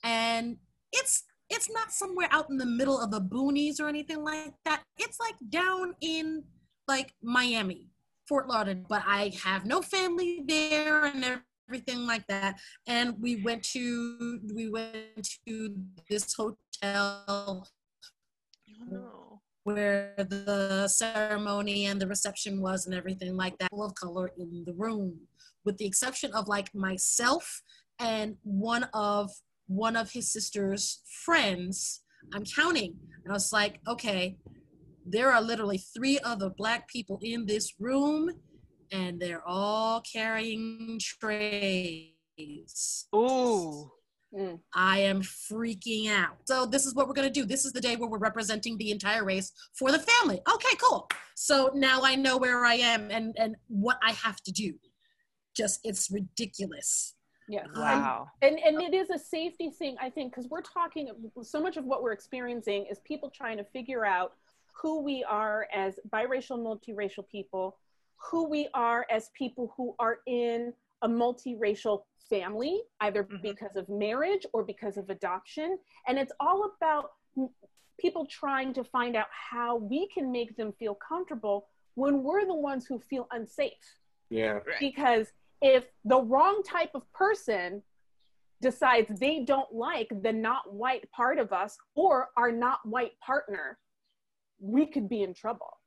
And 0.04 0.56
it's 0.92 1.24
it's 1.50 1.70
not 1.70 1.92
somewhere 1.92 2.28
out 2.30 2.46
in 2.48 2.56
the 2.56 2.66
middle 2.66 2.98
of 2.98 3.10
the 3.10 3.20
boonies 3.20 3.78
or 3.80 3.88
anything 3.88 4.24
like 4.24 4.54
that. 4.64 4.82
It's 4.96 5.20
like 5.20 5.34
down 5.50 5.94
in 6.00 6.44
like 6.88 7.12
Miami, 7.22 7.88
Fort 8.26 8.48
Lauderdale, 8.48 8.86
but 8.88 9.02
I 9.06 9.32
have 9.44 9.66
no 9.66 9.82
family 9.82 10.42
there 10.46 11.04
and 11.04 11.40
everything 11.68 12.06
like 12.06 12.26
that. 12.28 12.58
And 12.86 13.16
we 13.20 13.42
went 13.42 13.62
to 13.64 14.40
we 14.54 14.70
went 14.70 15.28
to 15.46 15.74
this 16.08 16.34
hotel 16.34 17.68
Oh, 18.82 18.84
no. 18.90 19.21
Where 19.64 20.14
the 20.16 20.88
ceremony 20.88 21.86
and 21.86 22.00
the 22.00 22.06
reception 22.06 22.60
was 22.60 22.86
and 22.86 22.94
everything 22.94 23.36
like 23.36 23.56
that, 23.58 23.70
of 23.72 23.94
color 23.94 24.30
in 24.38 24.64
the 24.66 24.72
room, 24.74 25.18
with 25.64 25.76
the 25.78 25.86
exception 25.86 26.32
of 26.32 26.48
like 26.48 26.74
myself 26.74 27.62
and 27.98 28.36
one 28.42 28.84
of 28.94 29.30
one 29.66 29.96
of 29.96 30.10
his 30.10 30.32
sister's 30.32 31.02
friends. 31.24 32.02
I'm 32.34 32.44
counting. 32.44 32.94
And 33.24 33.32
I 33.32 33.34
was 33.34 33.52
like, 33.52 33.80
okay, 33.88 34.36
there 35.06 35.32
are 35.32 35.40
literally 35.40 35.78
three 35.78 36.18
other 36.24 36.50
black 36.50 36.88
people 36.88 37.18
in 37.22 37.46
this 37.46 37.74
room, 37.78 38.30
and 38.90 39.20
they're 39.20 39.46
all 39.46 40.00
carrying 40.00 41.00
trays. 41.00 42.14
Ooh. 43.14 43.90
Mm. 44.34 44.58
I 44.74 45.00
am 45.00 45.20
freaking 45.20 46.08
out. 46.08 46.36
So 46.44 46.64
this 46.64 46.86
is 46.86 46.94
what 46.94 47.06
we're 47.06 47.14
gonna 47.14 47.30
do. 47.30 47.44
This 47.44 47.64
is 47.64 47.72
the 47.72 47.80
day 47.80 47.96
where 47.96 48.08
we're 48.08 48.18
representing 48.18 48.78
the 48.78 48.90
entire 48.90 49.24
race 49.24 49.52
for 49.74 49.92
the 49.92 49.98
family. 49.98 50.40
Okay, 50.52 50.76
cool. 50.80 51.08
So 51.34 51.70
now 51.74 52.00
I 52.02 52.14
know 52.14 52.38
where 52.38 52.64
I 52.64 52.74
am 52.74 53.10
and 53.10 53.34
and 53.38 53.56
what 53.68 53.98
I 54.02 54.12
have 54.12 54.40
to 54.44 54.52
do. 54.52 54.74
Just 55.54 55.80
it's 55.84 56.10
ridiculous. 56.10 57.14
Yeah. 57.48 57.64
Wow. 57.76 58.28
And 58.40 58.58
and 58.58 58.80
it 58.80 58.94
is 58.94 59.10
a 59.10 59.18
safety 59.18 59.70
thing, 59.70 59.96
I 60.00 60.08
think, 60.08 60.32
because 60.32 60.48
we're 60.48 60.62
talking 60.62 61.10
so 61.42 61.60
much 61.60 61.76
of 61.76 61.84
what 61.84 62.02
we're 62.02 62.12
experiencing 62.12 62.86
is 62.90 63.00
people 63.00 63.30
trying 63.30 63.58
to 63.58 63.64
figure 63.64 64.06
out 64.06 64.32
who 64.80 65.02
we 65.02 65.22
are 65.24 65.66
as 65.74 65.98
biracial, 66.10 66.58
multiracial 66.58 67.28
people, 67.30 67.76
who 68.16 68.48
we 68.48 68.68
are 68.72 69.04
as 69.10 69.30
people 69.36 69.74
who 69.76 69.94
are 69.98 70.20
in 70.26 70.72
a 71.02 71.08
multiracial 71.08 72.04
family, 72.30 72.82
either 73.00 73.24
Mhm. 73.24 73.42
because 73.42 73.76
of 73.76 73.88
marriage 73.88 74.46
or 74.52 74.64
because 74.64 74.96
of 74.96 75.10
adoption. 75.10 75.78
And 76.06 76.18
it's 76.18 76.32
all 76.40 76.64
about 76.76 77.12
people 77.98 78.26
trying 78.26 78.72
to 78.74 78.84
find 78.84 79.16
out 79.16 79.28
how 79.30 79.76
we 79.76 80.08
can 80.08 80.32
make 80.32 80.56
them 80.56 80.72
feel 80.72 80.94
comfortable 80.94 81.68
when 81.94 82.22
we're 82.22 82.44
the 82.46 82.54
ones 82.54 82.86
who 82.86 82.98
feel 82.98 83.26
unsafe 83.32 83.98
Yeah. 84.30 84.60
because 84.80 85.32
if 85.60 85.92
the 86.04 86.20
wrong 86.20 86.62
type 86.62 86.94
of 86.94 87.10
person 87.12 87.84
decides 88.60 89.18
they 89.20 89.44
don't 89.44 89.72
like 89.74 90.08
the 90.22 90.32
not 90.32 90.72
white 90.72 91.10
part 91.10 91.38
of 91.38 91.52
us 91.52 91.76
or 91.94 92.30
our 92.36 92.50
not 92.50 92.84
white 92.86 93.18
partner, 93.20 93.78
we 94.58 94.86
could 94.86 95.08
be 95.08 95.22
in 95.22 95.34
trouble. 95.34 95.78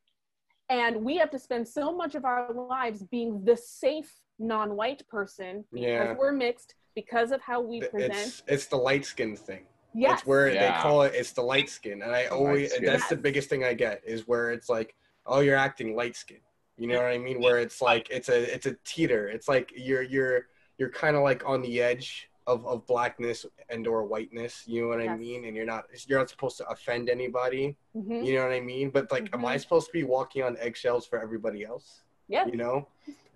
And 0.70 1.04
we 1.06 1.18
have 1.18 1.32
to 1.32 1.40
spend 1.40 1.68
so 1.68 1.92
much 1.96 2.16
of 2.16 2.26
our 2.26 2.52
lives 2.54 3.04
being 3.04 3.44
the 3.46 3.56
safe 3.58 4.22
non 4.40 4.76
white 4.76 5.08
person 5.08 5.64
because 5.72 5.86
Yeah. 5.88 6.14
we're 6.16 6.32
mixed, 6.32 6.76
because 6.96 7.32
of 7.32 7.42
how 7.42 7.62
we 7.62 7.82
present. 7.82 8.14
It's 8.14 8.44
it's 8.48 8.66
the 8.68 8.78
light 8.78 9.06
skin 9.06 9.36
thing. 9.36 9.66
yes. 9.94 10.20
It's 10.20 10.28
where 10.28 10.50
Yeah. 10.50 10.76
they 10.76 10.82
call 10.82 11.04
it. 11.04 11.14
It's 11.16 11.32
the 11.32 11.42
light 11.42 11.70
skin, 11.70 12.02
and 12.02 12.12
I 12.14 12.26
always 12.26 12.72
light 12.72 12.78
skin. 12.78 12.86
that's 12.86 13.08
the 13.08 13.16
biggest 13.18 13.50
thing 13.50 13.64
I 13.64 13.74
get 13.74 14.02
is 14.06 14.28
where 14.28 14.52
it's 14.52 14.68
like, 14.70 14.96
oh, 15.26 15.40
you're 15.40 15.56
acting 15.56 15.96
light 15.96 16.16
skin. 16.16 16.40
You 16.78 16.88
know 16.88 16.98
what 17.02 17.12
I 17.12 17.18
mean? 17.18 17.40
Where 17.42 17.58
it's 17.60 17.82
like 17.82 18.10
it's 18.10 18.28
a 18.30 18.54
it's 18.54 18.66
a 18.66 18.76
teeter. 18.84 19.30
It's 19.30 19.48
like 19.48 19.72
you're 19.76 20.02
you're 20.02 20.48
you're 20.78 20.90
kind 20.90 21.16
of 21.16 21.24
like 21.24 21.48
on 21.48 21.62
the 21.62 21.82
edge 21.82 22.30
of, 22.48 22.66
of 22.68 22.86
blackness 22.86 23.46
and 23.70 23.88
or 23.88 24.04
whiteness. 24.04 24.68
You 24.68 24.82
know 24.82 24.88
what 24.90 25.00
I 25.02 25.16
mean? 25.16 25.46
And 25.46 25.56
you're 25.56 25.66
not 25.66 25.86
you're 26.08 26.20
not 26.20 26.30
supposed 26.30 26.58
to 26.58 26.68
offend 26.68 27.10
anybody. 27.10 27.78
Mhm. 27.96 28.26
You 28.26 28.36
know 28.36 28.44
what 28.44 28.52
I 28.52 28.60
mean? 28.60 28.90
But 28.90 29.10
like, 29.12 29.34
am 29.34 29.46
I 29.46 29.56
Mhm. 29.56 29.62
supposed 29.62 29.88
to 29.88 29.94
be 29.94 30.04
walking 30.04 30.44
on 30.44 30.58
eggshells 30.58 31.08
for 31.08 31.20
everybody 31.22 31.64
else? 31.64 32.04
Yeah. 32.28 32.46
You 32.46 32.58
know, 32.58 32.88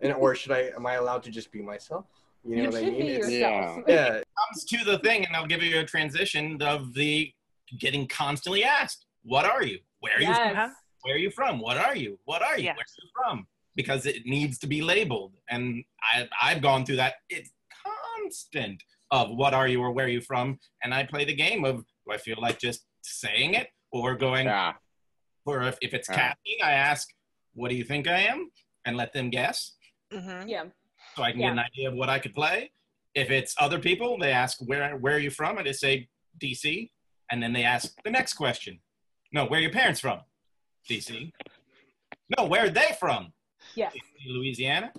and 0.02 0.14
or 0.14 0.36
should 0.36 0.52
I? 0.52 0.72
Am 0.76 0.86
I 0.86 0.94
allowed 0.96 1.24
to 1.24 1.32
just 1.32 1.52
be 1.52 1.62
myself? 1.62 2.06
You 2.46 2.56
know 2.58 2.62
You 2.64 2.70
what 2.70 2.78
I 2.78 2.82
mean? 2.86 2.94
be 3.00 3.08
It's- 3.10 3.32
yourself. 3.32 3.84
yeah. 3.88 4.22
comes 4.48 4.64
to 4.66 4.84
the 4.86 5.00
thing, 5.00 5.26
and 5.26 5.36
I'll 5.36 5.46
give 5.48 5.62
you 5.62 5.80
a 5.80 5.86
transition 5.86 6.62
of 6.62 6.94
the 6.94 7.34
getting 7.78 8.08
constantly 8.08 8.64
asked, 8.64 9.06
"What 9.24 9.46
are 9.46 9.64
you? 9.64 9.80
Where 10.00 10.16
are 10.16 10.22
you? 10.22 10.34
From? 10.34 10.76
Where 11.04 11.16
are 11.16 11.18
you 11.18 11.32
from? 11.32 11.60
What 11.60 11.78
are 11.78 11.96
you? 11.96 12.18
What 12.26 12.42
are 12.42 12.58
you? 12.58 12.66
Yes. 12.66 12.78
Where 12.78 12.84
are 12.84 13.04
you 13.04 13.10
from?" 13.38 13.48
Because 13.76 14.06
it 14.06 14.26
needs 14.26 14.58
to 14.60 14.68
be 14.68 14.82
labeled, 14.82 15.34
and 15.50 15.84
I, 16.02 16.28
I've 16.42 16.62
gone 16.62 16.86
through 16.86 16.98
that. 16.98 17.16
It's 17.30 17.52
constant 18.16 18.84
of 19.12 19.30
what 19.32 19.54
are 19.54 19.68
you 19.68 19.82
or 19.82 19.92
where 19.92 20.06
are 20.06 20.10
you 20.10 20.22
from, 20.22 20.60
and 20.84 20.94
I 20.94 21.04
play 21.04 21.26
the 21.26 21.34
game 21.36 21.66
of 21.66 21.78
do 22.06 22.14
I 22.14 22.18
feel 22.18 22.38
like 22.42 22.60
just 22.60 22.86
saying 23.02 23.54
it 23.56 23.68
or 23.92 24.16
going 24.16 24.46
Yeah. 24.48 24.74
or 25.46 25.64
if, 25.64 25.78
if 25.82 25.94
it's 25.94 26.08
Yeah. 26.10 26.16
casting, 26.16 26.58
I 26.64 26.72
ask, 26.72 27.08
"What 27.54 27.70
do 27.70 27.76
you 27.76 27.84
think 27.84 28.08
I 28.08 28.20
am?" 28.22 28.52
and 28.86 28.96
let 28.98 29.12
them 29.14 29.30
guess 29.30 29.76
hmm 30.12 30.48
Yeah. 30.48 30.66
so 31.16 31.24
I 31.24 31.32
can 31.32 31.42
get 31.42 31.52
an 31.52 31.60
idea 31.60 31.90
of 31.90 31.96
what 31.96 32.10
I 32.10 32.20
could 32.20 32.34
play. 32.34 32.72
If 33.16 33.32
it's 33.32 33.56
other 33.60 33.80
people, 33.80 34.18
they 34.20 34.32
ask 34.32 34.58
where 34.60 34.96
where 34.98 35.16
are 35.16 35.20
you 35.20 35.32
from, 35.32 35.58
and 35.58 35.68
I 35.68 35.72
say 35.72 36.08
DC, 36.42 36.90
and 37.32 37.42
then 37.42 37.54
they 37.54 37.64
ask 37.64 37.94
the 38.04 38.12
next 38.12 38.34
question. 38.34 38.80
No, 39.32 39.46
where 39.46 39.60
are 39.60 39.62
your 39.64 39.72
parents 39.72 40.00
from? 40.00 40.20
DC. 40.90 41.32
No, 42.38 42.46
where 42.46 42.66
are 42.66 42.70
they 42.70 42.96
from? 43.00 43.34
Yes. 43.76 43.94
Louisiana. 44.28 44.92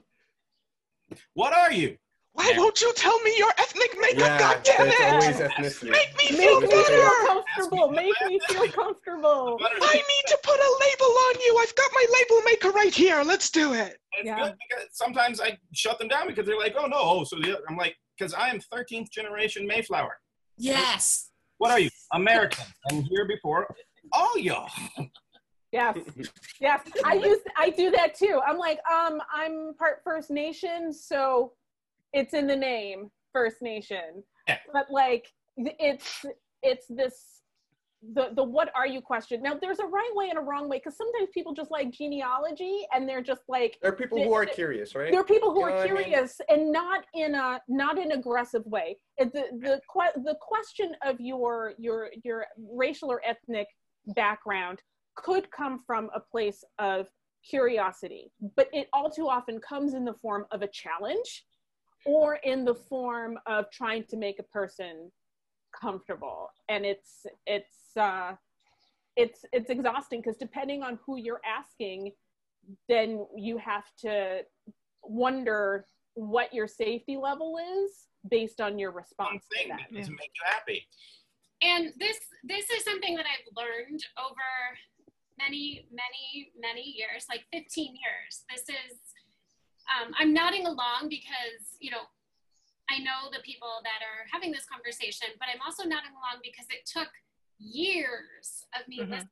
What 1.34 1.52
are 1.52 1.72
you? 1.72 1.96
Why 2.32 2.52
won't 2.56 2.80
you 2.80 2.92
tell 2.94 3.18
me 3.20 3.34
your 3.36 3.50
ethnic 3.58 3.96
makeup? 4.00 4.18
Yeah. 4.18 4.38
God 4.38 4.62
damn 4.62 4.86
it! 4.86 5.12
always 5.12 5.36
ethnicity. 5.36 5.90
Make 5.90 6.16
me 6.16 6.36
feel 6.36 6.60
Make 6.60 6.70
me 6.70 6.84
feel 6.84 7.12
comfortable. 7.26 7.90
Make 7.90 8.14
me 8.26 8.40
feel 8.48 8.68
comfortable. 8.68 9.58
I 9.60 9.94
need 9.94 10.24
to 10.28 10.38
put 10.42 10.58
a 10.58 10.78
label 10.80 11.06
on 11.06 11.40
you. 11.40 11.58
I've 11.60 11.74
got 11.74 11.90
my 11.92 12.06
label 12.20 12.42
maker 12.44 12.70
right 12.70 12.94
here. 12.94 13.22
Let's 13.24 13.50
do 13.50 13.72
it. 13.74 13.96
It's 14.12 14.26
Yeah. 14.26 14.44
good 14.44 14.56
because 14.68 14.88
sometimes 14.92 15.40
I 15.40 15.58
shut 15.74 15.98
them 15.98 16.08
down 16.08 16.28
because 16.28 16.46
they're 16.46 16.58
like, 16.58 16.74
oh 16.78 16.86
no, 16.86 16.98
oh 16.98 17.24
so 17.24 17.36
the 17.36 17.56
other, 17.56 17.64
I'm 17.68 17.76
like, 17.76 17.96
because 18.16 18.32
I 18.32 18.48
am 18.48 18.60
13th 18.72 19.10
generation 19.10 19.66
Mayflower. 19.66 20.16
Yes. 20.56 21.30
What 21.58 21.72
are 21.72 21.80
you? 21.80 21.90
American. 22.12 22.64
And 22.90 23.04
here 23.10 23.26
before, 23.26 23.66
all 24.12 24.38
y'all. 24.38 24.70
Yes. 25.72 25.98
Yes. 26.60 26.80
I 27.04 27.14
use 27.14 27.38
I 27.56 27.70
do 27.70 27.90
that 27.92 28.14
too. 28.14 28.40
I'm 28.46 28.58
like, 28.58 28.78
um, 28.90 29.20
I'm 29.32 29.74
part 29.78 30.00
First 30.02 30.30
Nation, 30.30 30.92
so 30.92 31.52
it's 32.12 32.34
in 32.34 32.46
the 32.46 32.56
name, 32.56 33.10
First 33.32 33.56
Nation. 33.62 34.22
Yeah. 34.48 34.58
But 34.72 34.86
like 34.90 35.26
it's 35.56 36.24
it's 36.62 36.86
this 36.88 37.42
the 38.14 38.30
the 38.34 38.42
what 38.42 38.70
are 38.74 38.86
you 38.86 39.00
question. 39.00 39.42
Now 39.42 39.54
there's 39.60 39.78
a 39.78 39.84
right 39.86 40.10
way 40.14 40.28
and 40.30 40.38
a 40.38 40.40
wrong 40.42 40.68
way 40.68 40.78
because 40.78 40.96
sometimes 40.96 41.28
people 41.34 41.52
just 41.52 41.70
like 41.70 41.90
genealogy 41.90 42.86
and 42.94 43.08
they're 43.08 43.22
just 43.22 43.42
like 43.48 43.78
There 43.82 43.92
are 43.92 43.96
people 43.96 44.22
who 44.22 44.32
are 44.32 44.46
curious, 44.46 44.94
right? 44.94 45.10
there 45.10 45.20
are 45.20 45.24
people 45.24 45.52
who 45.52 45.60
You 45.60 45.66
are 45.66 45.70
what 45.72 45.90
I 45.90 45.92
mean? 45.92 46.04
curious 46.04 46.40
and 46.48 46.72
not 46.72 47.04
in 47.14 47.34
a 47.34 47.60
not 47.68 47.98
in 47.98 48.12
aggressive 48.12 48.64
way. 48.66 48.96
It- 49.18 49.32
The 49.32 49.44
the 49.52 49.80
que- 49.92 50.22
the 50.22 50.36
question 50.40 50.94
of 51.04 51.20
your 51.20 51.74
your 51.78 52.10
your 52.24 52.46
racial 52.56 53.10
or 53.12 53.20
ethnic 53.24 53.68
background 54.08 54.80
could 55.16 55.50
come 55.50 55.82
from 55.86 56.08
a 56.14 56.20
place 56.20 56.64
of 56.78 57.06
curiosity, 57.48 58.30
but 58.56 58.68
it 58.72 58.88
all 58.92 59.10
too 59.10 59.28
often 59.28 59.60
comes 59.60 59.92
in 59.94 60.04
the 60.04 60.14
form 60.14 60.46
of 60.52 60.62
a 60.62 60.68
challenge 60.68 61.44
or 62.06 62.36
in 62.44 62.64
the 62.64 62.74
form 62.74 63.38
of 63.46 63.70
trying 63.70 64.04
to 64.04 64.16
make 64.16 64.38
a 64.38 64.42
person 64.44 65.10
comfortable 65.78 66.48
and 66.68 66.84
it's 66.84 67.26
it's 67.46 67.96
uh 67.96 68.32
it's 69.16 69.44
it's 69.52 69.70
exhausting 69.70 70.20
because 70.20 70.36
depending 70.36 70.82
on 70.82 70.98
who 71.04 71.16
you're 71.16 71.40
asking 71.46 72.10
then 72.88 73.24
you 73.36 73.56
have 73.56 73.84
to 73.98 74.40
wonder 75.04 75.86
what 76.14 76.52
your 76.52 76.66
safety 76.66 77.16
level 77.16 77.56
is 77.84 78.08
based 78.30 78.60
on 78.60 78.78
your 78.78 78.90
One 78.90 78.96
response 79.02 79.44
to 79.50 79.58
thing 79.58 79.68
that 79.68 79.78
that 79.90 79.96
doesn't 79.96 80.14
make 80.14 80.32
you 80.34 80.42
happy. 80.44 80.86
and 81.62 81.92
this 81.98 82.18
this 82.44 82.68
is 82.70 82.82
something 82.84 83.14
that 83.14 83.26
I've 83.26 83.46
learned 83.56 84.00
over 84.18 84.48
many 85.38 85.86
many 85.90 86.52
many 86.60 86.82
years, 86.82 87.26
like 87.30 87.44
15 87.52 87.94
years. 87.94 88.44
This 88.50 88.62
is 88.68 88.98
um, 89.94 90.14
I'm 90.18 90.32
nodding 90.32 90.66
along 90.66 91.08
because 91.08 91.76
you 91.80 91.90
know 91.90 92.02
I 92.90 92.98
know 92.98 93.30
the 93.30 93.40
people 93.42 93.80
that 93.84 94.02
are 94.02 94.26
having 94.32 94.50
this 94.50 94.64
conversation, 94.66 95.28
but 95.38 95.48
I'm 95.52 95.60
also 95.64 95.84
nodding 95.84 96.10
along 96.10 96.42
because 96.42 96.66
it 96.70 96.86
took 96.86 97.08
years 97.58 98.66
of 98.74 98.86
me 98.88 98.98
Mhm. 98.98 99.10
listening, 99.10 99.30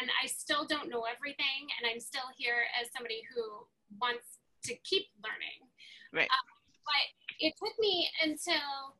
and 0.00 0.10
I 0.22 0.26
still 0.26 0.64
don't 0.64 0.88
know 0.88 1.04
everything, 1.04 1.68
and 1.76 1.90
I'm 1.90 1.98
still 2.00 2.28
here 2.36 2.68
as 2.80 2.90
somebody 2.92 3.22
who 3.34 3.66
wants 4.00 4.38
to 4.64 4.76
keep 4.78 5.10
learning. 5.24 5.68
Right. 6.12 6.30
Um, 6.30 6.46
but 6.84 7.06
it 7.40 7.54
took 7.58 7.76
me 7.78 8.08
until 8.22 8.96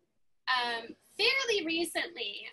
um, 0.48 0.96
fairly 1.16 1.64
recently 1.64 2.48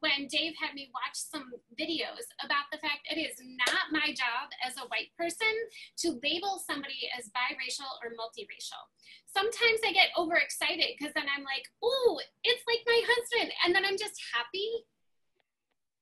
when 0.00 0.28
Dave 0.28 0.54
had 0.60 0.74
me 0.74 0.90
watch 0.94 1.14
some 1.16 1.50
videos 1.78 2.26
about 2.44 2.70
the 2.70 2.78
fact 2.78 3.06
it 3.10 3.18
is 3.18 3.34
not 3.58 3.90
my 3.90 4.12
job 4.14 4.50
as 4.64 4.76
a 4.76 4.86
white 4.88 5.10
person 5.18 5.50
to 5.98 6.20
label 6.22 6.62
somebody 6.64 7.10
as 7.18 7.30
biracial 7.34 7.90
or 8.02 8.10
multiracial. 8.14 8.82
Sometimes 9.26 9.80
I 9.84 9.92
get 9.92 10.10
overexcited 10.16 10.86
because 10.96 11.12
then 11.14 11.26
I'm 11.34 11.42
like, 11.44 11.66
ooh, 11.84 12.18
it's 12.44 12.62
like 12.66 12.80
my 12.86 13.00
husband. 13.06 13.52
And 13.64 13.74
then 13.74 13.84
I'm 13.84 13.98
just 13.98 14.20
happy 14.34 14.86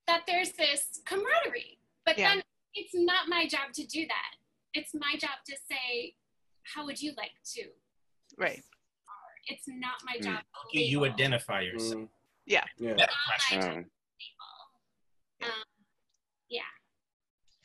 that 0.07 0.23
there's 0.27 0.51
this 0.53 1.01
camaraderie. 1.05 1.79
But 2.05 2.17
Yeah. 2.17 2.35
then 2.35 2.43
it's 2.75 2.93
not 2.93 3.27
my 3.27 3.47
job 3.47 3.73
to 3.73 3.85
do 3.85 4.05
that. 4.07 4.35
It's 4.73 4.93
my 4.93 5.15
job 5.17 5.43
to 5.47 5.57
say, 5.69 6.15
how 6.73 6.85
would 6.85 7.01
you 7.01 7.13
like 7.17 7.33
to? 7.55 7.71
Right. 8.37 8.63
It's 9.47 9.67
not 9.67 10.03
my 10.03 10.17
Mm. 10.17 10.23
job. 10.23 10.43
to 10.43 10.67
Okay, 10.69 10.81
you 10.83 11.05
identify 11.05 11.61
yourself. 11.61 12.01
Mm, 12.01 12.09
Yeah. 12.47 12.63
yeah. 12.79 12.93
Better 12.93 12.99
Not 12.99 13.09
question. 13.27 13.59
my 13.59 13.65
job 13.65 13.75
Um, 13.75 13.85
to. 15.41 15.45
Um, 15.47 15.63
yeah. 16.49 16.61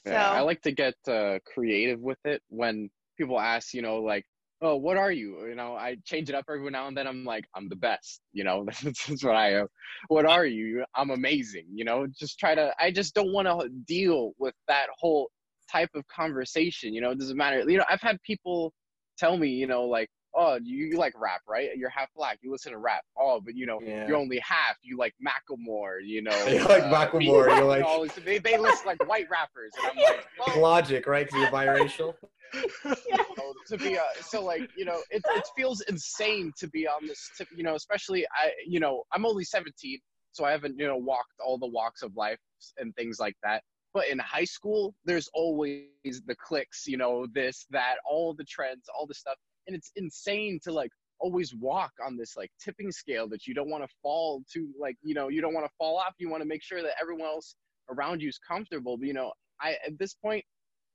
So 0.05 0.13
I 0.13 0.41
like 0.41 0.61
to 0.63 0.73
get 0.73 0.95
uh, 1.07 1.39
creative 1.55 2.01
with 2.01 2.19
it 2.25 2.43
when 2.49 2.91
people 3.17 3.39
ask, 3.39 3.73
you 3.73 3.83
know, 3.83 3.99
like, 3.99 4.25
"Oh, 4.61 4.75
what 4.77 4.97
are 4.97 5.13
you?" 5.13 5.47
You 5.47 5.55
know, 5.55 5.77
I 5.77 5.97
change 6.05 6.29
it 6.29 6.35
up 6.35 6.47
every 6.51 6.69
now 6.71 6.89
and 6.89 6.97
then. 6.97 7.07
I'm 7.07 7.25
like, 7.25 7.45
"I'm 7.55 7.69
the 7.69 7.77
best," 7.77 8.21
you 8.33 8.43
know. 8.43 8.65
That's, 8.83 9.07
that's 9.07 9.23
what 9.25 9.37
I 9.37 9.55
am. 9.55 9.69
What 10.09 10.27
are 10.27 10.45
you? 10.45 10.85
I'm 10.97 11.11
amazing. 11.11 11.67
You 11.73 11.85
know, 11.85 12.07
just 12.19 12.41
try 12.41 12.57
to. 12.57 12.75
I 12.81 12.91
just 12.91 13.15
don't 13.15 13.33
want 13.33 13.47
to 13.47 13.69
deal 13.87 14.33
with 14.39 14.55
that 14.67 14.87
whole 14.99 15.31
type 15.71 15.91
of 15.95 16.05
conversation. 16.09 16.93
You 16.93 17.01
know, 17.03 17.13
it 17.13 17.21
doesn't 17.21 17.37
matter. 17.37 17.61
You 17.71 17.79
know, 17.79 17.85
I've 17.89 18.03
had 18.03 18.21
people 18.23 18.73
tell 19.17 19.37
me, 19.39 19.49
you 19.49 19.69
know, 19.69 19.85
like, 19.85 20.09
"Oh, 20.35 20.59
you, 20.63 20.87
you 20.87 20.97
like 20.99 21.15
rap, 21.21 21.41
right? 21.49 21.71
You're 21.77 21.91
half 21.91 22.09
black. 22.15 22.39
You 22.43 22.51
listen 22.53 22.73
to 22.73 22.79
rap. 22.79 23.03
Oh, 23.19 23.41
but 23.41 23.55
you 23.55 23.67
know, 23.67 23.81
Yeah. 23.83 24.07
you're 24.07 24.17
only 24.17 24.39
half. 24.39 24.77
You 24.83 24.97
like 24.97 25.15
Macklemore. 25.25 25.99
You 26.05 26.23
know, 26.23 26.47
You 26.47 26.65
like 26.65 26.85
Macklemore, 26.85 27.47
you're 27.57 27.65
like- 27.65 27.85
all 27.85 28.03
this- 28.03 28.15
they 28.25 28.39
they 28.39 28.57
list 28.59 28.87
like 28.87 29.03
white 29.09 29.29
rappers, 29.31 29.73
and 29.83 29.91
I'm 29.91 29.97
like, 29.97 30.27
Like 30.39 30.49
well, 30.49 30.61
logic, 30.61 31.07
right? 31.07 31.27
Because 31.27 31.41
you're 31.41 31.51
biracial. 31.51 32.15
you 32.55 32.63
know, 33.39 33.55
to 33.67 33.79
be 33.79 33.97
uh, 33.97 34.03
so 34.21 34.43
like 34.45 34.69
you 34.77 34.85
know 34.85 35.01
it, 35.11 35.23
it 35.31 35.45
feels 35.57 35.81
insane 35.89 36.53
to 36.59 36.69
be 36.69 36.87
on 36.87 37.07
this 37.07 37.31
tip 37.39 37.49
you 37.57 37.63
know 37.63 37.75
especially 37.77 38.27
i 38.37 38.51
you 38.67 38.79
know 38.79 39.05
i'm 39.15 39.25
only 39.25 39.43
17 39.43 39.99
so 40.33 40.45
i 40.45 40.51
haven't 40.51 40.79
you 40.79 40.87
know 40.87 40.99
walked 40.99 41.33
all 41.43 41.57
the 41.57 41.67
walks 41.67 42.03
of 42.03 42.15
life 42.15 42.37
and 42.77 42.95
things 42.95 43.19
like 43.19 43.35
that 43.43 43.63
but 43.95 44.07
in 44.09 44.19
high 44.19 44.45
school 44.45 44.95
there's 45.07 45.31
always 45.33 45.87
the 46.27 46.35
clicks 46.47 46.87
you 46.87 46.99
know 46.99 47.27
this 47.33 47.65
that 47.71 47.95
all 48.05 48.35
the 48.35 48.45
trends 48.45 48.85
all 48.95 49.07
the 49.07 49.15
stuff 49.15 49.37
and 49.67 49.77
it's 49.77 49.91
insane 49.97 50.59
to 50.65 50.73
like 50.73 50.91
always 51.21 51.55
walk 51.55 51.93
on 52.05 52.17
this 52.17 52.37
like 52.37 52.51
tipping 52.63 52.91
scale 52.91 53.29
that 53.29 53.47
you 53.47 53.55
don't 53.55 53.71
want 53.71 53.89
to 53.89 53.97
fall 54.03 54.43
to 54.53 54.73
like 54.79 54.97
you 55.03 55.15
know 55.15 55.29
you 55.29 55.41
don't 55.41 55.55
want 55.55 55.65
to 55.67 55.73
fall 55.79 55.99
off 55.99 56.15
you 56.19 56.29
want 56.29 56.41
to 56.43 56.49
make 56.49 56.63
sure 56.63 56.83
that 56.83 56.95
everyone 57.01 57.27
else 57.27 57.55
around 57.91 58.21
you 58.21 58.29
is 58.29 58.39
comfortable 58.39 58.97
but 58.99 59.07
you 59.07 59.13
know 59.13 59.33
i 59.61 59.73
at 59.87 59.99
this 59.99 60.15
point 60.15 60.45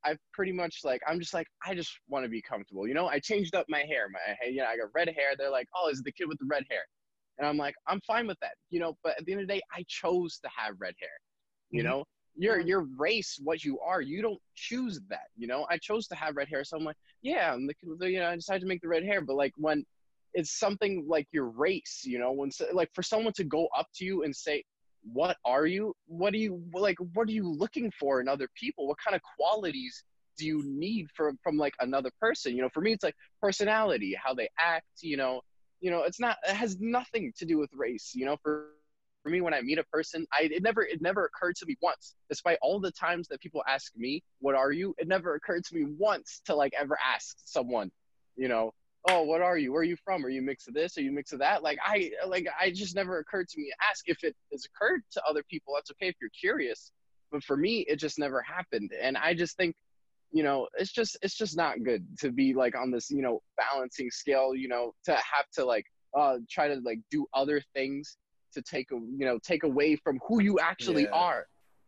I've 0.03 0.19
pretty 0.33 0.51
much 0.51 0.79
like 0.83 1.01
I'm 1.07 1.19
just 1.19 1.33
like 1.33 1.47
I 1.65 1.75
just 1.75 1.91
want 2.07 2.23
to 2.23 2.29
be 2.29 2.41
comfortable. 2.41 2.87
You 2.87 2.93
know, 2.93 3.07
I 3.07 3.19
changed 3.19 3.55
up 3.55 3.65
my 3.69 3.79
hair. 3.83 4.07
My 4.09 4.19
hair, 4.39 4.49
you 4.49 4.59
know, 4.59 4.67
I 4.67 4.77
got 4.77 4.89
red 4.93 5.09
hair. 5.09 5.35
They're 5.37 5.49
like, 5.49 5.67
"Oh, 5.75 5.89
is 5.89 5.99
it 5.99 6.05
the 6.05 6.11
kid 6.11 6.27
with 6.27 6.37
the 6.39 6.45
red 6.45 6.63
hair?" 6.69 6.83
And 7.37 7.47
I'm 7.47 7.57
like, 7.57 7.75
"I'm 7.87 7.99
fine 8.01 8.27
with 8.27 8.37
that." 8.41 8.55
You 8.69 8.79
know, 8.79 8.97
but 9.03 9.17
at 9.19 9.25
the 9.25 9.33
end 9.33 9.41
of 9.41 9.47
the 9.47 9.55
day, 9.55 9.61
I 9.73 9.83
chose 9.87 10.39
to 10.39 10.49
have 10.55 10.75
red 10.79 10.95
hair. 10.99 11.11
You 11.71 11.83
Mhm. 11.83 11.83
know, 11.83 12.05
your 12.37 12.59
your 12.59 12.87
race, 12.97 13.39
what 13.43 13.63
you 13.63 13.79
are, 13.79 14.01
you 14.01 14.21
don't 14.21 14.39
choose 14.55 14.99
that. 15.09 15.27
You 15.35 15.47
know, 15.47 15.65
I 15.69 15.77
chose 15.77 16.07
to 16.07 16.15
have 16.15 16.35
red 16.35 16.47
hair, 16.47 16.63
so 16.63 16.77
I'm 16.77 16.83
like, 16.83 16.95
yeah, 17.21 17.53
I'm 17.53 17.67
the 17.67 18.09
you 18.09 18.19
know, 18.19 18.27
I 18.27 18.35
decided 18.35 18.61
to 18.61 18.67
make 18.67 18.81
the 18.81 18.87
red 18.87 19.03
hair. 19.03 19.21
But 19.21 19.35
like 19.35 19.53
when 19.57 19.83
it's 20.33 20.59
something 20.59 21.05
like 21.07 21.27
your 21.31 21.49
race, 21.49 22.03
you 22.05 22.19
know, 22.19 22.31
when 22.31 22.51
like 22.73 22.89
for 22.93 23.03
someone 23.03 23.33
to 23.33 23.43
go 23.43 23.67
up 23.77 23.87
to 23.95 24.05
you 24.05 24.23
and 24.23 24.35
say, 24.35 24.63
what 25.13 25.37
are 25.45 25.65
you? 25.65 25.95
What 26.07 26.33
do 26.33 26.39
you 26.39 26.61
like 26.73 26.97
what 27.13 27.27
are 27.27 27.31
you 27.31 27.47
looking 27.47 27.91
for 27.99 28.21
in 28.21 28.27
other 28.27 28.47
people? 28.55 28.87
What 28.87 28.97
kind 29.03 29.15
of 29.15 29.21
qualities 29.37 30.03
do 30.37 30.45
you 30.45 30.61
need 30.63 31.07
from 31.15 31.37
from 31.43 31.57
like 31.57 31.73
another 31.79 32.11
person? 32.19 32.55
You 32.55 32.61
know 32.61 32.69
for 32.73 32.81
me 32.81 32.93
it's 32.93 33.03
like 33.03 33.15
personality 33.41 34.15
how 34.21 34.33
they 34.33 34.49
act 34.59 34.85
you 35.01 35.17
know? 35.17 35.41
You 35.79 35.91
know 35.91 36.03
it's 36.03 36.19
not 36.19 36.37
it 36.47 36.55
has 36.55 36.77
nothing 36.79 37.33
to 37.37 37.45
do 37.45 37.57
with 37.57 37.69
race 37.73 38.11
you 38.15 38.25
know? 38.25 38.37
For 38.43 38.67
for 39.27 39.31
me 39.31 39.41
when 39.41 39.53
i 39.53 39.61
meet 39.61 39.77
a 39.77 39.83
person 39.85 40.25
i 40.31 40.43
it 40.43 40.63
never 40.63 40.83
it 40.83 41.01
never 41.01 41.25
occurred 41.25 41.53
to 41.53 41.65
me 41.65 41.75
once 41.81 42.15
despite 42.29 42.57
all 42.61 42.79
the 42.79 42.91
times 42.91 43.27
that 43.27 43.41
people 43.41 43.61
ask 43.67 43.91
me 43.97 44.23
what 44.39 44.55
are 44.55 44.71
you? 44.71 44.95
It 44.97 45.07
never 45.07 45.35
occurred 45.35 45.65
to 45.65 45.75
me 45.75 45.85
once 45.97 46.41
to 46.45 46.55
like 46.55 46.73
ever 46.79 46.97
ask 47.05 47.37
someone 47.43 47.91
you 48.37 48.47
know 48.47 48.71
oh 49.09 49.23
what 49.23 49.41
are 49.41 49.57
you? 49.57 49.71
Where 49.73 49.81
are 49.81 49.85
you 49.85 49.97
from? 50.03 50.25
Are 50.25 50.29
you 50.29 50.41
mix 50.41 50.67
of 50.67 50.73
this? 50.73 50.97
Are 50.97 51.01
you 51.01 51.11
mix 51.11 51.33
of 51.33 51.39
that? 51.39 51.61
Like 51.61 51.77
i 51.83 52.11
like 52.25 52.47
i 52.59 52.71
just 52.71 52.95
never 52.95 53.19
occurred 53.19 53.49
to 53.49 53.59
me 53.59 53.65
to 53.65 53.89
ask. 53.89 54.03
If 54.07 54.23
it 54.23 54.35
has 54.53 54.65
occurred 54.65 55.01
to 55.11 55.21
other 55.29 55.43
people 55.49 55.73
that's 55.75 55.91
okay 55.91 56.07
if 56.07 56.15
you're 56.21 56.29
curious 56.29 56.91
but 57.31 57.43
for 57.43 57.57
me 57.57 57.85
it 57.89 57.97
just 57.97 58.17
never 58.17 58.41
happened 58.41 58.91
and 59.01 59.17
i 59.17 59.33
just 59.33 59.57
think 59.57 59.75
you 60.31 60.43
know 60.43 60.65
it's 60.77 60.93
just 60.93 61.17
it's 61.21 61.35
just 61.35 61.57
not 61.57 61.83
good 61.83 62.05
to 62.17 62.31
be 62.31 62.53
like 62.53 62.73
on 62.73 62.89
this 62.89 63.09
you 63.09 63.21
know 63.21 63.41
balancing 63.57 64.09
scale 64.09 64.55
you 64.55 64.69
know 64.69 64.93
to 65.03 65.11
have 65.11 65.49
to 65.51 65.65
like 65.65 65.85
uh 66.17 66.37
try 66.49 66.69
to 66.69 66.79
like 66.85 66.99
do 67.11 67.25
other 67.33 67.61
things 67.73 68.15
to 68.53 68.61
take 68.61 68.91
a 68.91 68.95
you 68.95 69.25
know 69.25 69.37
take 69.39 69.63
away 69.63 69.95
from 69.95 70.19
who 70.27 70.41
you 70.41 70.59
actually 70.59 71.03
Yeah. 71.03 71.09
are 71.11 71.47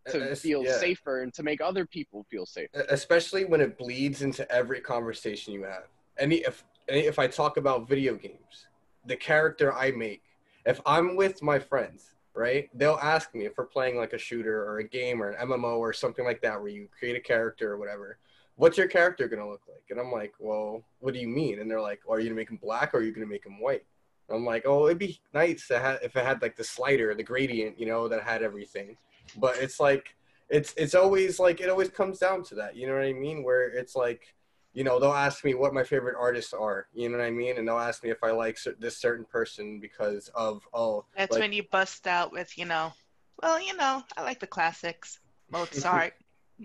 to 0.09 0.35
feel 0.35 0.63
yeah. 0.63 0.77
safer 0.77 1.21
and 1.21 1.33
to 1.35 1.43
make 1.43 1.61
other 1.61 1.85
people 1.85 2.25
feel 2.31 2.45
safe 2.45 2.69
especially 2.89 3.45
when 3.45 3.61
it 3.61 3.77
bleeds 3.77 4.21
into 4.21 4.49
every 4.51 4.81
conversation 4.81 5.53
you 5.53 5.63
have. 5.63 5.83
Any 6.17 6.37
if 6.37 6.63
any, 6.87 7.01
if 7.01 7.19
I 7.19 7.27
talk 7.27 7.57
about 7.57 7.87
video 7.87 8.15
games, 8.15 8.65
the 9.05 9.15
character 9.15 9.73
I 9.73 9.91
make, 9.91 10.23
if 10.65 10.81
I'm 10.85 11.15
with 11.15 11.43
my 11.43 11.59
friends, 11.59 12.15
right, 12.33 12.69
they'll 12.73 12.99
ask 13.01 13.35
me 13.35 13.45
if 13.45 13.57
we're 13.57 13.65
playing 13.65 13.97
like 13.97 14.13
a 14.13 14.17
shooter 14.17 14.63
or 14.65 14.79
a 14.79 14.83
game 14.83 15.21
or 15.21 15.29
an 15.29 15.47
MMO 15.47 15.77
or 15.77 15.93
something 15.93 16.25
like 16.25 16.41
that, 16.41 16.59
where 16.59 16.69
you 16.71 16.87
create 16.97 17.15
a 17.15 17.19
character 17.19 17.71
or 17.71 17.77
whatever. 17.77 18.17
What's 18.55 18.77
your 18.77 18.87
character 18.87 19.27
gonna 19.27 19.47
look 19.47 19.61
like? 19.69 19.83
And 19.91 19.99
I'm 19.99 20.11
like, 20.11 20.33
well, 20.39 20.83
what 20.99 21.13
do 21.13 21.19
you 21.19 21.27
mean? 21.27 21.59
And 21.59 21.69
they're 21.69 21.79
like, 21.81 22.01
well, 22.05 22.17
are 22.17 22.19
you 22.19 22.27
gonna 22.29 22.35
make 22.35 22.49
him 22.49 22.59
black 22.61 22.93
or 22.93 22.97
are 22.97 23.01
you 23.03 23.11
gonna 23.13 23.27
make 23.27 23.45
him 23.45 23.59
white? 23.61 23.85
I'm 24.31 24.45
like, 24.45 24.63
oh, 24.65 24.85
it'd 24.85 24.97
be 24.99 25.19
nice 25.33 25.67
to 25.67 25.79
have 25.79 25.99
if 26.03 26.15
it 26.15 26.25
had 26.25 26.41
like 26.41 26.55
the 26.55 26.63
slider, 26.63 27.13
the 27.15 27.23
gradient, 27.23 27.79
you 27.79 27.85
know, 27.85 28.07
that 28.07 28.23
had 28.23 28.43
everything. 28.43 28.97
But 29.37 29.57
it's 29.57 29.79
like 29.79 30.15
it's 30.49 30.73
it's 30.77 30.95
always 30.95 31.39
like 31.39 31.61
it 31.61 31.69
always 31.69 31.89
comes 31.89 32.19
down 32.19 32.43
to 32.43 32.55
that 32.55 32.75
you 32.75 32.87
know 32.87 32.93
what 32.93 33.03
i 33.03 33.13
mean 33.13 33.43
where 33.43 33.69
it's 33.69 33.95
like 33.95 34.33
you 34.73 34.83
know 34.83 34.99
they'll 34.99 35.11
ask 35.11 35.43
me 35.43 35.53
what 35.53 35.73
my 35.73 35.83
favorite 35.83 36.15
artists 36.19 36.53
are 36.53 36.87
you 36.93 37.07
know 37.09 37.17
what 37.17 37.23
i 37.23 37.29
mean 37.31 37.57
and 37.57 37.67
they'll 37.67 37.77
ask 37.77 38.03
me 38.03 38.09
if 38.09 38.23
i 38.23 38.31
like 38.31 38.57
cer- 38.57 38.75
this 38.79 38.97
certain 38.97 39.25
person 39.25 39.79
because 39.79 40.29
of 40.35 40.67
oh 40.73 41.05
That's 41.15 41.31
like, 41.31 41.41
when 41.41 41.53
you 41.53 41.63
bust 41.71 42.07
out 42.07 42.31
with, 42.31 42.57
you 42.57 42.65
know, 42.65 42.93
well, 43.41 43.61
you 43.61 43.75
know, 43.77 44.03
I 44.17 44.23
like 44.23 44.39
the 44.39 44.47
classics. 44.47 45.19
Mozart, 45.51 46.13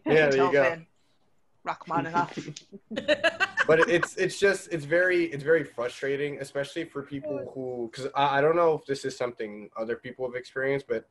yeah 0.05 0.29
there 0.29 0.31
you 0.31 0.53
go 0.53 0.63
Beethoven, 0.63 0.87
Rachmaninoff. 1.65 2.39
but 3.67 3.81
it's 3.89 4.17
it's 4.17 4.39
just 4.39 4.69
it's 4.71 4.85
very 4.85 5.25
it's 5.25 5.43
very 5.43 5.65
frustrating 5.65 6.39
especially 6.41 6.85
for 6.85 7.03
people 7.03 7.51
who 7.55 7.89
because 7.91 8.11
I, 8.15 8.39
I 8.39 8.41
don't 8.41 8.57
know 8.57 8.75
if 8.75 8.85
this 8.87 9.05
is 9.05 9.17
something 9.17 9.71
other 9.77 9.97
people 9.97 10.27
have 10.27 10.35
experienced 10.35 10.87
but 10.89 11.09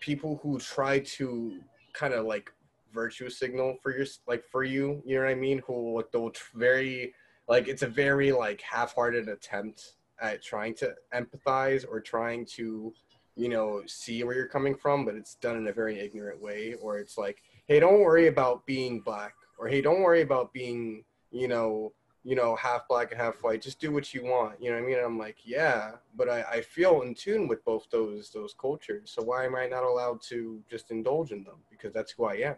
people 0.00 0.38
who 0.42 0.58
try 0.58 1.00
to 1.00 1.60
kind 1.92 2.14
of 2.14 2.26
like 2.26 2.52
virtue 2.92 3.28
signal 3.28 3.76
for 3.82 3.96
your 3.96 4.06
like 4.28 4.44
for 4.44 4.62
you 4.62 5.02
you 5.04 5.16
know 5.16 5.24
what 5.24 5.30
i 5.30 5.34
mean? 5.34 5.60
Who 5.66 5.96
like 5.96 6.12
they'll 6.12 6.30
tr- 6.30 6.56
very 6.56 7.14
like 7.48 7.68
it's 7.68 7.82
a 7.82 7.88
very 7.88 8.32
like 8.32 8.60
half-hearted 8.60 9.28
attempt 9.28 9.94
at 10.20 10.42
trying 10.42 10.74
to 10.76 10.94
empathize 11.12 11.84
or 11.88 12.00
trying 12.00 12.46
to 12.46 12.92
you 13.36 13.48
know 13.48 13.82
see 13.86 14.22
where 14.22 14.36
you're 14.36 14.46
coming 14.46 14.76
from 14.76 15.04
but 15.04 15.16
it's 15.16 15.34
done 15.36 15.56
in 15.56 15.66
a 15.66 15.72
very 15.72 15.98
ignorant 15.98 16.40
way 16.40 16.74
or 16.80 16.98
it's 16.98 17.18
like 17.18 17.42
hey 17.66 17.80
don't 17.80 18.00
worry 18.00 18.28
about 18.28 18.64
being 18.64 19.00
black 19.00 19.34
or 19.58 19.68
hey 19.68 19.80
don't 19.80 20.00
worry 20.00 20.22
about 20.22 20.52
being 20.52 21.04
you 21.30 21.48
know 21.48 21.92
you 22.22 22.34
know 22.34 22.56
half 22.56 22.88
black 22.88 23.12
and 23.12 23.20
half 23.20 23.42
white. 23.42 23.60
Just 23.60 23.78
do 23.80 23.92
what 23.92 24.14
you 24.14 24.24
want. 24.24 24.60
You 24.62 24.70
know 24.70 24.76
what 24.76 24.84
i 24.84 24.86
mean? 24.86 24.96
And 24.96 25.06
i'm 25.06 25.18
like 25.18 25.38
yeah 25.44 25.92
but 26.16 26.28
i, 26.28 26.42
I 26.42 26.60
feel 26.62 27.02
in 27.02 27.14
tune 27.14 27.48
with 27.48 27.64
both 27.64 27.86
those 27.90 28.30
those 28.30 28.54
cultures. 28.58 29.10
So 29.14 29.22
why 29.22 29.44
am 29.44 29.54
i 29.54 29.66
not 29.66 29.84
allowed 29.84 30.20
to 30.30 30.62
just 30.70 30.90
indulge 30.90 31.32
in 31.32 31.44
them? 31.44 31.56
Because 31.70 31.92
that's 31.92 32.12
who 32.12 32.24
i 32.24 32.34
am. 32.34 32.56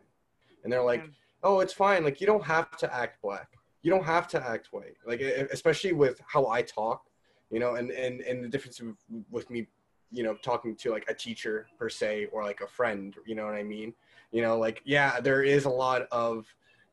And 0.62 0.72
they're 0.72 0.82
like 0.82 1.02
Yeah. 1.02 1.10
oh 1.42 1.60
it's 1.60 1.72
fine. 1.72 2.04
Like 2.04 2.20
you 2.20 2.26
don't 2.26 2.44
have 2.44 2.76
to 2.78 2.94
act 2.94 3.20
black. 3.22 3.48
You 3.82 3.90
don't 3.90 4.04
have 4.04 4.26
to 4.28 4.44
act 4.44 4.68
white. 4.72 4.96
Like 5.06 5.20
especially 5.20 5.92
with 5.92 6.20
how 6.26 6.46
i 6.48 6.62
talk 6.62 7.02
you 7.50 7.60
know 7.60 7.74
and 7.76 7.90
and, 7.92 8.20
and 8.22 8.42
the 8.42 8.48
difference 8.48 8.80
with, 8.80 8.96
with 9.30 9.48
me 9.50 9.66
you 10.10 10.22
know 10.24 10.34
talking 10.42 10.74
to 10.76 10.90
like 10.90 11.04
a 11.08 11.14
teacher 11.14 11.66
per 11.78 11.88
se 11.88 12.26
or 12.32 12.42
like 12.44 12.60
a 12.60 12.66
friend 12.66 13.16
you 13.26 13.34
know 13.34 13.44
what 13.44 13.54
i 13.54 13.62
mean? 13.62 13.92
You 14.32 14.42
know 14.42 14.58
like 14.58 14.80
yeah 14.84 15.20
there 15.20 15.42
is 15.42 15.64
a 15.64 15.70
lot 15.70 16.02
of 16.10 16.46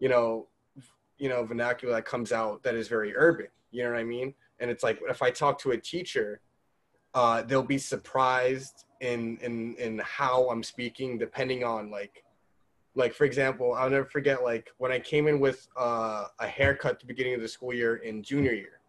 you 0.03 0.09
know 0.09 0.47
you 1.17 1.29
know 1.29 1.45
vernacular 1.45 1.93
that 1.93 2.03
comes 2.03 2.33
out 2.33 2.61
that 2.63 2.75
is 2.75 2.89
very 2.89 3.15
urban 3.15 3.47
you 3.71 3.83
know 3.83 3.91
what 3.91 3.99
i 3.99 4.03
mean? 4.03 4.33
And 4.59 4.69
it's 4.69 4.83
like 4.83 4.99
if 5.09 5.21
i 5.21 5.31
talk 5.31 5.57
to 5.59 5.71
a 5.71 5.77
teacher 5.77 6.41
uh 7.13 7.41
they'll 7.43 7.71
be 7.77 7.77
surprised 7.77 8.83
in 8.99 9.37
in 9.37 9.75
in 9.75 9.99
how 9.99 10.49
i'm 10.49 10.61
speaking 10.61 11.17
depending 11.17 11.63
on 11.63 11.89
like 11.89 12.25
like 12.95 13.13
for 13.13 13.23
example 13.23 13.73
i'll 13.73 13.89
never 13.89 14.09
forget 14.17 14.43
like 14.43 14.65
when 14.77 14.91
i 14.91 14.99
came 14.99 15.25
in 15.27 15.39
with 15.39 15.67
uh, 15.77 16.25
a 16.39 16.47
haircut 16.47 16.93
at 16.95 16.99
the 16.99 17.05
beginning 17.05 17.33
of 17.33 17.41
the 17.41 17.47
school 17.47 17.73
year 17.73 17.95
in 17.97 18.21
junior 18.21 18.53
year 18.53 18.79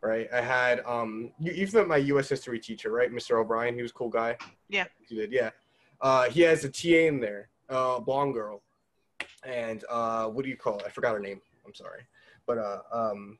right? 0.00 0.28
I 0.32 0.40
had 0.40 0.76
um 0.86 1.32
you, 1.40 1.52
you've 1.52 1.74
met 1.74 1.88
my 1.88 1.98
us 1.98 2.28
history 2.28 2.60
teacher 2.60 2.90
right? 2.98 3.12
Mr 3.12 3.40
o'brien 3.40 3.74
he 3.74 3.82
was 3.82 3.90
a 3.90 3.94
cool 3.94 4.08
guy. 4.08 4.36
Yeah. 4.68 4.86
He 5.08 5.16
did 5.16 5.32
yeah. 5.32 5.50
Uh 6.00 6.24
he 6.30 6.40
has 6.42 6.64
a 6.64 6.70
ta 6.70 6.98
in 7.10 7.18
there 7.20 7.48
uh 7.68 7.98
blonde 7.98 8.34
girl 8.34 8.62
and 9.44 9.84
uh 9.88 10.26
what 10.26 10.44
do 10.44 10.50
you 10.50 10.56
call 10.56 10.78
it? 10.78 10.84
I 10.86 10.90
forgot 10.90 11.14
her 11.14 11.20
name. 11.20 11.40
I'm 11.66 11.74
sorry. 11.74 12.02
But 12.46 12.58
uh 12.58 12.80
um 12.92 13.38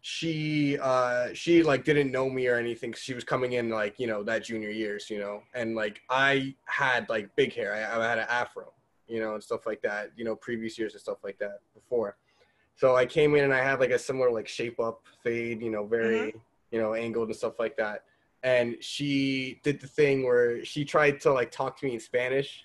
she 0.00 0.78
uh 0.78 1.28
she 1.34 1.62
like 1.62 1.84
didn't 1.84 2.10
know 2.10 2.30
me 2.30 2.46
or 2.46 2.56
anything. 2.56 2.92
she 2.92 3.14
was 3.14 3.24
coming 3.24 3.52
in 3.52 3.68
like 3.68 3.98
you 3.98 4.06
know 4.06 4.22
that 4.22 4.44
junior 4.44 4.70
years 4.70 5.10
you 5.10 5.18
know? 5.18 5.42
And 5.54 5.74
like 5.74 6.00
i 6.08 6.54
had 6.66 7.08
like 7.08 7.34
big 7.36 7.52
hair. 7.54 7.74
I, 7.74 8.00
I 8.00 8.08
had 8.08 8.18
an 8.18 8.26
afro 8.28 8.72
you 9.06 9.20
know 9.20 9.34
and 9.34 9.42
stuff 9.42 9.66
like 9.66 9.82
that 9.82 10.12
you 10.16 10.24
know 10.24 10.36
previous 10.36 10.78
years 10.78 10.92
and 10.94 11.00
stuff 11.00 11.18
like 11.24 11.38
that 11.38 11.60
before. 11.74 12.16
So 12.76 12.94
i 12.94 13.04
came 13.04 13.34
in 13.34 13.44
and 13.44 13.52
i 13.52 13.62
had 13.62 13.80
like 13.80 13.90
a 13.90 13.98
similar 13.98 14.30
like 14.30 14.48
shape 14.48 14.78
up 14.78 15.02
fade 15.22 15.60
you 15.62 15.70
know 15.70 15.84
very 15.84 16.34
you 16.70 16.80
know 16.80 16.94
angled 16.94 17.28
and 17.28 17.36
stuff 17.36 17.58
like 17.58 17.76
that. 17.76 18.04
And 18.44 18.76
she 18.80 19.60
did 19.64 19.80
the 19.80 19.88
thing 19.88 20.24
where 20.24 20.64
she 20.64 20.84
tried 20.84 21.20
to 21.22 21.32
like 21.32 21.50
talk 21.50 21.78
to 21.80 21.86
me 21.86 21.94
in 21.94 22.00
spanish. 22.00 22.64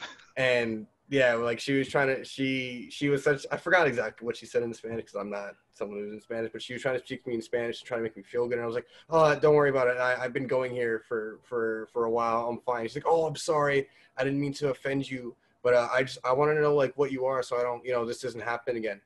And 0.36 0.86
yeah 1.10 1.34
like 1.34 1.58
she 1.58 1.76
was 1.76 1.88
trying 1.88 2.06
to 2.06 2.24
she 2.24 2.88
she 2.90 3.08
was 3.08 3.22
such 3.22 3.44
i 3.50 3.56
forgot 3.56 3.86
exactly 3.86 4.24
what 4.24 4.36
she 4.36 4.46
said 4.46 4.62
in 4.62 4.72
spanish 4.72 5.02
because 5.02 5.16
i'm 5.16 5.28
not 5.28 5.54
someone 5.74 5.98
who's 5.98 6.12
in 6.12 6.20
spanish 6.20 6.50
but 6.52 6.62
she 6.62 6.72
was 6.72 6.80
trying 6.80 6.98
to 6.98 7.04
speak 7.04 7.22
to 7.24 7.28
me 7.28 7.34
in 7.34 7.42
spanish 7.42 7.80
to 7.80 7.84
try 7.84 7.96
to 7.96 8.02
make 8.02 8.16
me 8.16 8.22
feel 8.22 8.46
good 8.46 8.54
and 8.54 8.62
i 8.62 8.66
was 8.66 8.76
like 8.76 8.86
oh 9.10 9.34
don't 9.38 9.56
worry 9.56 9.70
about 9.70 9.88
it. 9.88 9.98
I, 9.98 10.14
i've 10.22 10.32
been 10.32 10.46
going 10.46 10.72
here 10.72 11.02
for 11.06 11.40
for 11.42 11.88
for 11.92 12.04
a 12.04 12.10
while. 12.10 12.48
I'm 12.48 12.60
fine. 12.60 12.86
She's 12.86 12.94
like 12.94 13.06
oh 13.06 13.26
i'm 13.26 13.36
sorry. 13.36 13.88
I 14.16 14.24
didn't 14.24 14.40
mean 14.40 14.52
to 14.54 14.70
offend 14.70 15.10
you 15.10 15.34
but 15.62 15.74
uh, 15.74 15.88
i 15.92 16.02
just 16.04 16.18
i 16.24 16.32
want 16.32 16.50
to 16.54 16.60
know 16.60 16.74
like 16.74 16.96
what 16.96 17.10
you 17.10 17.24
are 17.24 17.42
so 17.42 17.58
i 17.58 17.62
don't 17.62 17.84
you 17.84 17.92
know 17.92 18.04
this 18.04 18.20
doesn't 18.20 18.40
happen 18.40 18.76
again. 18.76 19.00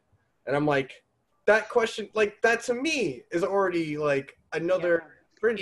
And 0.47 0.55
i'm 0.55 0.67
like 0.67 1.03
that 1.47 1.71
question 1.71 2.09
like 2.15 2.41
that 2.43 2.63
to 2.65 2.75
me 2.75 3.23
is 3.31 3.43
already 3.43 3.97
like 3.97 4.37
another 4.53 5.05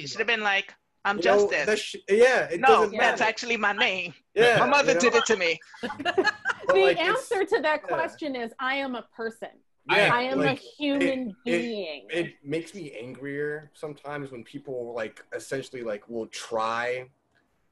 You 0.02 0.06
should 0.06 0.19
have 0.19 0.27
been 0.27 0.43
like, 0.43 0.74
I'm 1.05 1.16
you 1.16 1.23
Justice. 1.23 1.66
that 1.66 1.79
sh- 1.79 1.97
yeah 2.09 2.45
it 2.45 2.61
no, 2.61 2.69
doesn't 2.69 2.97
that's 2.97 3.20
actually 3.20 3.57
my 3.57 3.73
name. 3.73 4.15
yeah 4.35 4.59
my 4.59 4.66
mother 4.69 4.89
you 4.91 4.95
know? 4.95 5.01
did 5.01 5.15
it 5.16 5.24
to 5.27 5.37
me. 5.37 5.59
The 6.69 6.81
like, 6.81 6.99
answer 7.01 7.45
to 7.45 7.61
that 7.62 7.81
yeah. 7.83 7.95
question 7.97 8.37
is 8.37 8.53
I 8.61 8.77
am 8.77 8.95
a 8.95 9.03
person. 9.15 9.49
yeah, 9.91 10.11
I 10.12 10.23
am 10.23 10.39
like, 10.39 10.61
a 10.61 10.62
human 10.79 11.35
it- 11.45 11.61
being. 11.61 12.07
it 12.09 12.35
makes 12.45 12.73
me 12.73 12.93
angrier 12.99 13.70
sometimes 13.74 14.31
when 14.31 14.45
people 14.45 14.95
like 14.95 15.24
essentially 15.35 15.83
like 15.83 16.09
will 16.09 16.29
try 16.29 17.09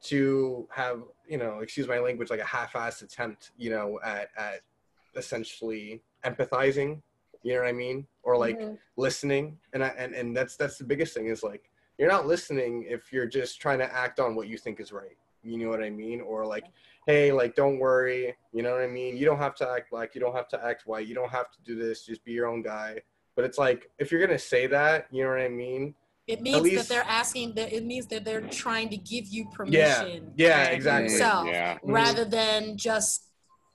to 0.02 0.66
have 0.72 1.02
you 1.28 1.38
know 1.38 1.60
excuse 1.60 1.86
my 1.86 2.00
language 2.00 2.30
like 2.30 2.40
a 2.40 2.44
half-assed 2.44 3.02
attempt 3.02 3.52
you 3.56 3.70
know 3.70 4.00
at 4.04 4.28
at 4.36 4.60
essentially 5.14 6.02
empathizing 6.24 7.00
you 7.42 7.54
know 7.54 7.60
what 7.60 7.68
i 7.68 7.72
mean 7.72 8.06
or 8.22 8.36
like 8.36 8.58
Mhm. 8.58 8.76
listening 8.96 9.56
and 9.72 9.84
I, 9.84 9.88
and 9.96 10.14
and 10.14 10.36
that's 10.36 10.56
that's 10.56 10.78
the 10.78 10.84
biggest 10.84 11.14
thing 11.14 11.26
is 11.26 11.42
like 11.42 11.69
you're 12.00 12.08
not 12.08 12.26
listening 12.26 12.86
if 12.88 13.12
you're 13.12 13.26
just 13.26 13.60
trying 13.60 13.78
to 13.78 13.94
act 13.94 14.18
on 14.20 14.34
what 14.34 14.48
you 14.48 14.56
think 14.56 14.80
is 14.80 14.90
right. 14.90 15.18
You 15.44 15.58
know 15.58 15.68
what 15.68 15.82
i 15.82 15.90
mean? 15.90 16.20
Or 16.22 16.46
like 16.46 16.64
hey 17.06 17.30
like 17.30 17.54
don't 17.54 17.78
worry. 17.78 18.34
You 18.52 18.62
know 18.62 18.72
what 18.72 18.80
i 18.80 18.86
mean? 18.86 19.16
You 19.18 19.26
don't 19.26 19.38
have 19.38 19.54
to 19.56 19.68
act 19.68 19.90
black. 19.90 20.14
You 20.14 20.20
don't 20.22 20.34
have 20.34 20.48
to 20.48 20.64
act 20.64 20.86
white. 20.86 21.06
You 21.06 21.14
don't 21.14 21.30
have 21.30 21.50
to 21.52 21.58
do 21.62 21.76
this. 21.76 22.04
Just 22.06 22.24
be 22.24 22.32
your 22.32 22.46
own 22.46 22.62
guy. 22.62 23.00
But 23.36 23.44
it's 23.44 23.58
like 23.58 23.90
if 23.98 24.10
you're 24.10 24.24
gonna 24.26 24.38
say 24.38 24.66
that 24.68 25.06
you 25.10 25.22
know 25.24 25.30
what 25.30 25.40
i 25.40 25.48
mean? 25.48 25.94
It 26.26 26.40
means 26.42 26.62
least- 26.62 26.88
that 26.88 26.94
they're 26.94 27.04
asking 27.20 27.54
that 27.54 27.70
it 27.72 27.84
means 27.84 28.06
that 28.06 28.24
they're 28.24 28.42
trying 28.48 28.88
to 28.90 28.96
give 28.96 29.26
you 29.28 29.48
permission 29.50 30.32
yeah 30.36 30.62
Right. 30.64 30.72
exactly. 30.72 31.12
Yourself 31.12 31.46
Yeah. 31.48 31.78
Rather 31.82 32.24
than 32.24 32.78
just 32.78 33.29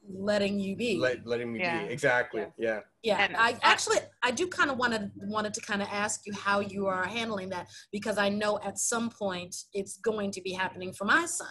letting 0.07 0.60
you 0.60 0.76
be. 0.76 0.98
Let, 0.98 1.26
letting 1.26 1.52
me 1.53 1.60
Yeah. 1.60 1.86
be 1.86 1.94
exactly 1.94 2.41
Yeah. 2.41 2.48
yeah 2.57 2.80
yeah, 3.03 3.26
And- 3.26 3.38
I 3.38 3.57
actually 3.61 3.98
I 4.23 4.32
do 4.32 4.48
kind 4.48 4.69
of 4.72 4.77
wanted 4.77 5.11
wanted 5.15 5.53
to 5.56 5.61
kind 5.61 5.82
of 5.82 5.88
ask 5.91 6.22
you 6.26 6.34
how 6.34 6.60
you 6.60 6.88
are 6.88 7.06
handling 7.06 7.49
that 7.49 7.68
because 7.91 8.18
I 8.18 8.30
know 8.30 8.60
at 8.64 8.77
some 8.80 9.10
point 9.10 9.56
it's 9.73 9.98
going 9.98 10.32
to 10.32 10.41
be 10.41 10.52
happening 10.53 10.94
for 10.94 11.06
my 11.06 11.26
son. 11.26 11.48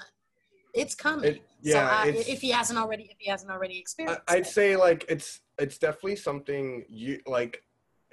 It's 0.75 0.95
coming. 0.95 1.35
It- 1.37 1.43
yeah, 1.63 1.89
so 2.05 2.11
I, 2.11 2.15
if 2.35 2.41
he 2.41 2.51
hasn't 2.51 2.79
already 2.79 3.05
if 3.05 3.17
he 3.19 3.31
hasn't 3.31 3.51
already 3.51 3.77
I, 3.77 3.79
experienced 3.79 4.23
I'd 4.29 4.39
it. 4.43 4.47
say 4.47 4.77
like 4.77 5.05
it's 5.09 5.41
it's 5.59 5.79
definitely 5.79 6.17
something 6.17 6.85
you 6.89 7.21
like 7.27 7.63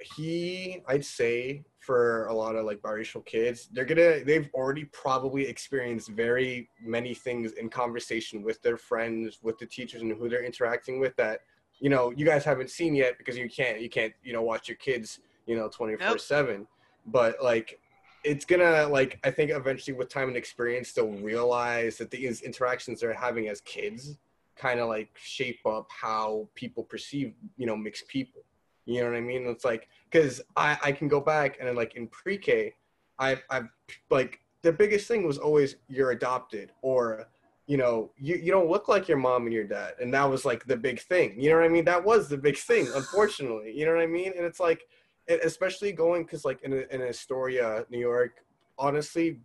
he 0.02 0.82
I'd 0.86 1.04
say 1.04 1.64
for 1.78 2.26
a 2.26 2.34
lot 2.34 2.54
of 2.54 2.64
like 2.64 2.80
biracial 2.80 3.24
kids 3.24 3.68
they're 3.72 3.84
gonna 3.84 4.24
they've 4.24 4.48
already 4.54 4.84
probably 4.86 5.46
experienced 5.46 6.10
very 6.10 6.68
many 6.80 7.14
things 7.14 7.52
in 7.52 7.68
conversation 7.68 8.42
with 8.42 8.62
their 8.62 8.76
friends 8.76 9.40
with 9.42 9.58
the 9.58 9.66
teachers 9.66 10.02
and 10.02 10.12
who 10.12 10.28
they're 10.28 10.44
interacting 10.44 11.00
with 11.00 11.14
that 11.16 11.40
you 11.80 11.90
know 11.90 12.12
you 12.16 12.24
guys 12.24 12.44
haven't 12.44 12.70
seen 12.70 12.94
yet 12.94 13.18
because 13.18 13.36
you 13.36 13.48
can't 13.48 13.80
you 13.80 13.90
can't 13.90 14.12
you 14.22 14.32
know 14.32 14.42
watch 14.42 14.68
your 14.68 14.76
kids 14.76 15.20
you 15.46 15.56
know 15.56 15.68
24 15.68 16.18
7 16.18 16.66
but 17.06 17.42
like 17.42 17.80
it's 18.24 18.44
gonna 18.44 18.86
like 18.86 19.18
i 19.24 19.30
think 19.30 19.50
eventually 19.50 19.96
with 19.96 20.08
time 20.08 20.28
and 20.28 20.36
experience 20.36 20.92
they'll 20.92 21.08
realize 21.08 21.98
that 21.98 22.10
these 22.10 22.42
interactions 22.42 23.00
they're 23.00 23.12
having 23.12 23.48
as 23.48 23.60
kids 23.62 24.18
kind 24.54 24.78
of 24.78 24.88
like 24.88 25.10
shape 25.14 25.60
up 25.66 25.88
how 25.90 26.48
people 26.54 26.84
perceive 26.84 27.34
you 27.56 27.66
know 27.66 27.76
mixed 27.76 28.06
people 28.06 28.42
you 28.84 29.02
know 29.02 29.10
what 29.10 29.16
i 29.16 29.20
mean? 29.20 29.46
It's 29.46 29.64
like 29.64 29.88
because 30.10 30.40
i 30.56 30.76
i 30.82 30.92
can 30.92 31.08
go 31.08 31.20
back 31.20 31.58
and 31.60 31.74
like 31.76 31.94
in 31.94 32.06
pre-k 32.08 32.74
i've 33.18 33.42
i've 33.50 33.68
like 34.10 34.40
the 34.62 34.72
biggest 34.72 35.08
thing 35.08 35.26
was 35.26 35.38
always 35.38 35.76
you're 35.88 36.12
adopted 36.12 36.72
or 36.82 37.26
you 37.66 37.76
know 37.76 38.10
you, 38.16 38.36
you 38.36 38.50
don't 38.50 38.70
look 38.70 38.88
like 38.88 39.08
your 39.08 39.18
mom 39.18 39.44
and 39.44 39.52
your 39.52 39.64
dad. 39.64 39.94
And 40.00 40.12
that 40.14 40.28
was 40.28 40.44
like 40.44 40.64
the 40.66 40.76
big 40.76 41.00
thing. 41.00 41.40
You 41.40 41.50
know 41.50 41.56
what 41.56 41.64
i 41.64 41.68
mean? 41.68 41.84
That 41.84 42.04
was 42.04 42.28
the 42.28 42.38
big 42.38 42.56
thing 42.56 42.88
unfortunately. 42.94 43.72
You 43.74 43.86
know 43.86 43.92
what 43.92 44.02
i 44.02 44.06
mean? 44.06 44.32
And 44.36 44.44
it's 44.44 44.60
like 44.60 44.82
especially 45.28 45.92
going 45.92 46.24
because 46.24 46.44
like 46.44 46.60
in, 46.62 46.72
in 46.90 47.02
astoria 47.02 47.84
new 47.90 47.98
york 47.98 48.44
honestly 48.78 49.38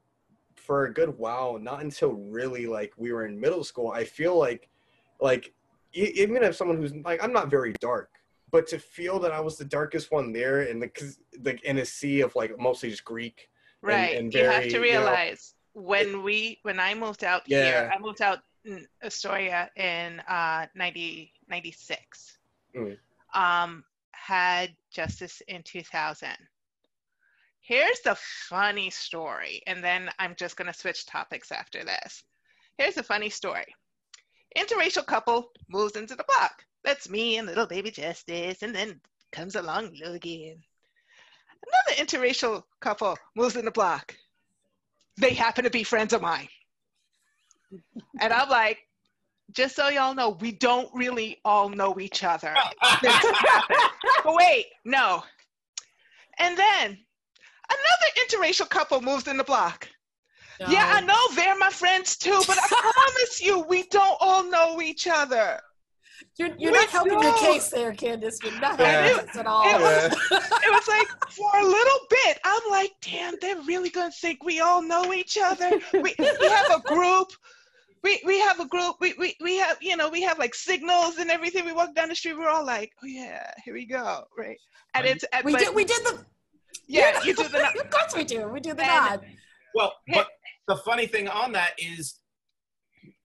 for 0.55 0.85
a 0.85 0.93
good 0.93 1.17
while 1.17 1.59
not 1.59 1.83
until 1.83 2.13
really 2.13 2.65
like 2.65 2.91
we 2.97 3.11
were 3.11 3.25
in 3.25 3.39
middle 3.39 3.63
school 3.63 3.91
i 3.91 4.03
feel 4.03 4.37
like 4.37 4.69
like 5.21 5.53
even 5.93 6.43
if 6.43 6.55
someone 6.55 6.77
who's 6.77 6.93
like 7.05 7.23
i'm 7.23 7.31
not 7.31 7.49
very 7.49 7.73
dark 7.79 8.09
but 8.51 8.67
to 8.67 8.79
feel 8.79 9.19
that 9.19 9.31
i 9.31 9.39
was 9.39 9.57
the 9.57 9.65
darkest 9.65 10.11
one 10.11 10.31
there 10.31 10.61
and 10.61 10.81
the 10.81 10.87
cause, 10.87 11.19
like 11.43 11.61
in 11.63 11.77
a 11.79 11.85
sea 11.85 12.21
of 12.21 12.35
like 12.35 12.57
mostly 12.59 12.89
just 12.89 13.03
greek 13.05 13.49
and- 13.83 13.89
Right. 13.89 14.17
and 14.17 14.33
you 14.33 14.43
have 14.43 14.53
very, 14.53 14.69
to 14.69 14.75
you 14.77 14.77
know, 14.77 14.81
realize 14.81 15.53
when 15.73 16.23
we 16.23 16.57
when 16.63 16.79
I 16.79 16.95
moved 16.95 17.23
out 17.23 17.43
here, 17.45 17.91
I 17.93 17.99
moved 17.99 18.21
out 18.23 18.39
in 18.65 18.87
Astoria 19.03 19.69
in 19.75 20.19
uh 20.21 20.65
90, 20.73 21.31
96. 21.47 22.39
Mm. 22.75 22.97
Um 23.35 23.83
had 24.13 24.75
justice 24.91 25.41
in 25.47 25.61
2000. 25.61 26.29
Here's 27.59 27.99
the 28.01 28.15
funny 28.49 28.89
story, 28.89 29.61
and 29.67 29.83
then 29.83 30.09
I'm 30.19 30.35
just 30.35 30.57
going 30.57 30.71
to 30.71 30.77
switch 30.77 31.05
topics 31.05 31.51
after 31.51 31.83
this. 31.83 32.23
Here's 32.79 32.95
the 32.95 33.03
funny 33.03 33.29
story. 33.29 33.75
Interracial 34.57 35.05
couple 35.05 35.51
moves 35.69 35.95
into 35.95 36.15
the 36.15 36.23
block. 36.23 36.63
That's 36.83 37.09
me 37.09 37.37
and 37.37 37.47
little 37.47 37.67
baby 37.67 37.91
Justice, 37.91 38.63
and 38.63 38.73
then 38.73 38.99
comes 39.31 39.55
along 39.55 39.97
Logan. 40.01 40.63
Another 41.65 42.01
interracial 42.01 42.63
couple 42.79 43.17
moves 43.35 43.55
in 43.55 43.65
the 43.65 43.71
block. 43.71 44.15
They 45.17 45.33
happen 45.33 45.63
to 45.63 45.69
be 45.69 45.83
friends 45.83 46.13
of 46.13 46.21
mine. 46.21 46.47
And 48.21 48.31
I'm 48.31 48.49
like, 48.49 48.79
just 49.51 49.75
so 49.75 49.89
y'all 49.89 50.13
know, 50.13 50.37
we 50.39 50.51
don't 50.51 50.89
really 50.93 51.39
all 51.43 51.69
know 51.69 51.99
each 51.99 52.23
other. 52.23 52.53
But 54.23 54.35
wait, 54.35 54.65
no. 54.85 55.23
And 56.39 56.57
then 56.57 56.97
another 57.69 58.43
interracial 58.45 58.69
couple 58.69 59.01
moves 59.01 59.27
in 59.27 59.37
the 59.37 59.43
block. 59.43 59.87
Yeah, 60.59 60.91
I 60.95 61.01
know 61.01 61.35
they're 61.35 61.57
my 61.57 61.69
friends 61.69 62.17
too, 62.17 62.41
but 62.47 62.57
I 62.59 62.67
promise 62.67 63.41
you, 63.41 63.59
we 63.61 63.83
don't 63.83 64.17
all 64.19 64.43
know 64.43 64.81
each 64.81 65.07
other. 65.07 65.59
You're, 66.37 66.49
you're 66.57 66.71
We 66.71 66.77
not 66.77 66.89
helping 66.89 67.21
your 67.21 67.37
case 67.37 67.69
there, 67.69 67.93
Candace. 67.93 68.39
You're 68.43 68.59
not 68.59 68.79
Yeah. 68.79 69.07
helping 69.07 69.29
us 69.29 69.35
at 69.37 69.45
all. 69.47 69.63
It 69.67 69.79
was- 69.81 70.13
It 70.31 70.71
was 70.71 70.87
like 70.87 71.07
for 71.31 71.59
a 71.59 71.63
little 71.63 71.99
bit, 72.09 72.39
I'm 72.43 72.61
like, 72.69 72.91
damn, 73.01 73.35
they're 73.41 73.61
really 73.61 73.89
gonna 73.89 74.11
think 74.11 74.43
we 74.43 74.59
all 74.59 74.81
know 74.81 75.13
each 75.13 75.37
other. 75.41 75.71
We, 75.93 76.13
we 76.19 76.47
have 76.49 76.71
a 76.71 76.81
group. 76.85 77.27
We, 78.03 78.21
we 78.25 78.39
have 78.41 78.59
a 78.59 78.67
group. 78.67 78.95
We, 79.01 79.13
we, 79.17 79.35
we 79.41 79.57
have, 79.57 79.77
you 79.81 79.97
know, 79.97 80.09
we 80.09 80.21
have 80.21 80.37
like 80.39 80.53
signals 80.55 81.17
and 81.17 81.29
everything. 81.31 81.65
We 81.65 81.73
walk 81.73 81.95
down 81.95 82.09
the 82.09 82.15
street, 82.15 82.37
we're 82.37 82.49
all 82.49 82.65
like, 82.65 82.91
oh 83.03 83.07
yeah, 83.07 83.49
here 83.65 83.73
we 83.73 83.85
go, 83.85 84.23
right? 84.37 84.57
And 84.93 85.05
it's, 85.05 85.23
and, 85.33 85.43
we 85.45 85.53
but- 85.53 85.59
did. 85.61 85.75
We 85.75 85.83
did 85.85 86.03
the. 86.05 86.23
yeah, 86.87 87.21
you 87.23 87.33
do 87.35 87.47
the, 87.47 87.67
of 87.83 87.89
course 87.89 88.15
we 88.15 88.23
do. 88.23 88.47
We 88.47 88.59
do 88.59 88.73
the 88.73 88.83
And- 88.83 89.21
nod. 89.21 89.25
Well, 89.75 89.93
but 90.13 90.27
the 90.67 90.77
funny 90.77 91.05
thing 91.07 91.27
on 91.27 91.51
that 91.53 91.71
is 91.77 92.19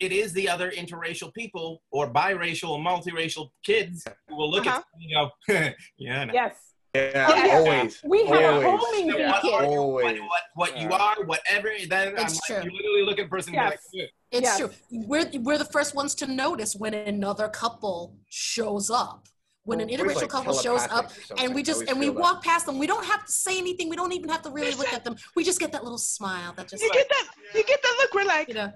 it 0.03 0.11
is 0.13 0.33
the 0.33 0.49
other 0.49 0.71
interracial 0.73 1.33
people 1.33 1.81
or 1.93 2.13
biracial 2.13 2.71
or 2.71 2.79
multiracial 2.81 3.51
kids 3.65 4.05
who 4.29 4.37
will 4.37 4.51
look 4.51 4.67
Uh-huh. 4.67 4.79
at 4.79 4.85
you 5.01 5.19
and 5.19 5.31
go, 5.49 5.75
yeah, 5.99 6.25
no. 6.25 6.35
Yes. 6.35 6.57
Yeah, 6.95 7.27
Oh, 7.31 7.35
yeah. 7.37 7.55
always. 7.57 8.01
We 8.05 8.27
have 8.27 8.55
always. 8.55 8.67
a 8.67 8.77
homing 8.77 9.07
You 9.07 9.13
know, 9.13 9.17
bee 9.19 9.25
what, 9.31 9.43
kid. 9.43 9.55
are 9.55 9.63
you, 9.63 9.69
what, 9.71 9.79
Always. 9.79 10.21
what, 10.21 10.43
what 10.57 10.79
you 10.79 10.89
are, 10.93 11.17
whatever, 11.25 11.71
then 11.89 12.09
I'm 12.19 12.25
It's 12.27 12.35
like, 12.51 12.61
true. 12.63 12.71
you 12.71 12.77
literally 12.77 13.05
look 13.07 13.19
at 13.19 13.27
a 13.27 13.29
person 13.29 13.55
and 13.55 13.71
Yes. 13.73 13.89
be 13.93 14.01
like, 14.01 14.11
It's 14.33 14.43
Yes. 14.43 14.59
true. 14.59 14.71
We're 14.91 15.31
we're 15.41 15.59
the 15.59 15.65
first 15.77 15.95
ones 15.95 16.15
to 16.17 16.27
notice 16.27 16.75
when 16.75 16.93
another 16.95 17.49
couple 17.49 18.17
shows 18.29 18.91
up. 18.91 19.29
When 19.65 19.81
an 19.81 19.87
Well, 19.87 19.95
it's 19.95 20.03
interracial 20.03 20.21
like 20.23 20.29
couple 20.31 20.55
shows 20.55 20.85
up, 20.91 21.13
and 21.39 21.55
we 21.55 21.63
just 21.63 21.83
and 21.89 21.97
we 22.01 22.07
feel 22.07 22.15
that. 22.15 22.21
walk 22.21 22.43
past 22.43 22.67
them. 22.67 22.79
We 22.81 22.89
don't 22.89 23.05
have 23.13 23.25
to 23.25 23.33
say 23.33 23.57
anything. 23.59 23.89
We 23.89 23.95
don't 23.95 24.13
even 24.13 24.29
have 24.29 24.43
to 24.43 24.51
really 24.51 24.75
look 24.75 24.93
at 24.93 25.05
them. 25.05 25.15
We 25.37 25.45
just 25.45 25.61
get 25.61 25.71
that 25.73 25.85
little 25.85 25.99
smile 25.99 26.53
that 26.57 26.67
just 26.69 26.83
you 26.83 26.91
get 26.93 27.09
that, 27.09 27.27
you 27.55 27.63
get 27.63 27.81
that 27.81 27.95
look. 28.01 28.13
We're 28.13 28.25
like, 28.37 28.49
you 28.49 28.55
know. 28.55 28.73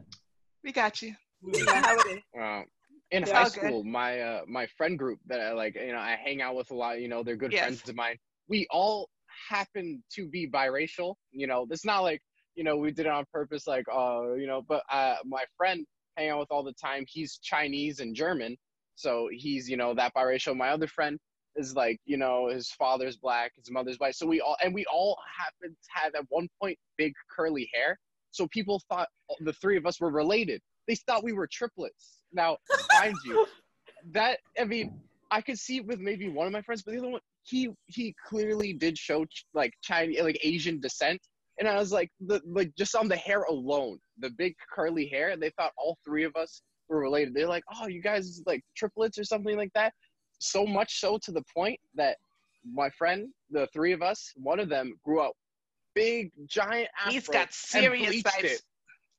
We 0.67 0.73
got 0.73 1.01
you. 1.01 1.15
Yeah, 1.43 1.65
how 1.85 1.97
it 1.97 2.07
is. 2.09 2.23
Um, 2.39 2.65
in 3.13 3.23
It's 3.23 3.31
high 3.31 3.45
all 3.45 3.51
good. 3.51 3.61
school, 3.61 3.85
my 3.85 4.21
uh, 4.21 4.41
my 4.49 4.67
friend 4.77 4.99
group 4.99 5.21
that 5.27 5.41
I 5.41 5.53
like, 5.53 5.77
you 5.77 5.93
know, 5.93 5.99
I 5.99 6.19
hang 6.23 6.43
out 6.43 6.57
with 6.57 6.71
a 6.73 6.75
lot. 6.75 7.01
You 7.01 7.09
know, 7.09 7.23
they're 7.23 7.37
good 7.37 7.53
Yes. 7.53 7.61
friends 7.63 7.89
of 7.89 7.95
mine. 7.95 8.17
We 8.49 8.67
all 8.71 9.09
happen 9.49 10.03
to 10.17 10.29
be 10.29 10.51
biracial. 10.51 11.15
You 11.31 11.47
know, 11.47 11.67
it's 11.71 11.85
not 11.85 12.01
like 12.01 12.21
you 12.57 12.65
know 12.65 12.77
we 12.77 12.91
did 12.91 13.07
it 13.07 13.13
on 13.13 13.25
purpose, 13.33 13.67
like 13.69 13.85
uh, 13.93 14.35
you 14.35 14.49
know. 14.49 14.63
But 14.69 14.83
uh, 14.91 15.17
my 15.25 15.45
friend 15.57 15.87
hang 16.17 16.31
out 16.31 16.41
with 16.41 16.49
all 16.51 16.65
the 16.65 16.75
time. 16.75 17.05
He's 17.07 17.39
Chinese 17.39 18.01
and 18.01 18.15
German, 18.15 18.57
so 18.97 19.29
he's 19.33 19.69
you 19.71 19.77
know 19.77 19.95
that 19.95 20.13
biracial. 20.15 20.57
My 20.57 20.71
other 20.71 20.89
friend 20.89 21.17
is 21.55 21.77
like 21.77 21.99
you 22.07 22.17
know 22.17 22.49
his 22.49 22.71
father's 22.73 23.17
black, 23.17 23.53
his 23.57 23.71
mother's 23.71 23.99
white. 23.99 24.17
So 24.17 24.27
we 24.27 24.41
all 24.41 24.57
and 24.65 24.75
we 24.75 24.85
all 24.93 25.17
happen 25.39 25.71
to 25.77 25.89
have 26.03 26.15
at 26.17 26.25
one 26.29 26.49
point 26.61 26.77
big 26.99 27.13
curly 27.35 27.71
hair. 27.73 27.97
So 28.31 28.47
people 28.49 28.81
thought 28.89 29.09
uh, 29.31 29.35
the 29.41 29.53
three 29.55 29.77
of 29.77 29.87
us 29.87 30.01
were 30.01 30.11
related. 30.11 30.61
They 30.89 30.95
thought 30.95 31.25
we 31.25 31.33
were 31.33 31.49
triplets. 31.51 32.19
Now, 32.33 32.59
mind 33.01 33.17
you, 33.25 33.47
that 34.13 34.39
I 34.59 34.65
mean, 34.65 35.01
I 35.31 35.41
could 35.41 35.59
see 35.59 35.79
it 35.79 35.87
with 35.87 36.01
maybe 36.01 36.29
one 36.29 36.47
of 36.47 36.53
my 36.53 36.63
friends, 36.63 36.83
but 36.83 36.93
the 36.93 36.99
other 36.99 37.11
one, 37.11 37.21
he 37.45 37.71
he 37.87 38.15
clearly 38.29 38.73
did 38.73 38.99
show 38.99 39.25
like 39.55 39.73
Chinese, 39.83 40.23
like 40.23 40.39
Asian 40.43 40.81
descent, 40.81 41.21
and 41.59 41.69
I 41.69 41.77
was 41.77 41.93
like, 41.93 42.11
the 42.21 42.41
like 42.47 42.73
just 42.77 42.95
on 42.95 43.09
the 43.09 43.17
hair 43.17 43.43
alone, 43.43 43.99
the 44.19 44.31
big 44.31 44.55
curly 44.75 45.07
hair, 45.07 45.37
they 45.37 45.51
thought 45.51 45.73
all 45.79 45.99
three 46.05 46.25
of 46.25 46.37
us 46.37 46.63
were 46.89 47.01
related. 47.01 47.35
They're 47.35 47.49
like, 47.49 47.65
oh, 47.75 47.89
you 47.89 48.03
guys 48.03 48.43
like 48.47 48.63
triplets 48.77 49.19
or 49.19 49.25
something 49.25 49.57
like 49.57 49.73
that. 49.75 49.93
So 50.39 50.67
much 50.67 51.01
so 51.01 51.19
to 51.23 51.33
the 51.33 51.43
point 51.55 51.81
that 51.95 52.19
my 52.71 52.91
friend, 52.91 53.29
the 53.51 53.69
three 53.73 53.93
of 53.93 54.03
us, 54.03 54.33
one 54.37 54.61
of 54.61 54.69
them 54.69 54.95
grew 55.05 55.21
up 55.21 55.33
big, 55.97 56.31
giant 56.47 56.89
afro. 57.01 57.13
He's 57.13 57.27
got 57.27 57.47
and 57.47 57.53
serious 57.53 58.11
bleached 58.11 58.27
vibes. 58.27 58.45
it, 58.45 58.63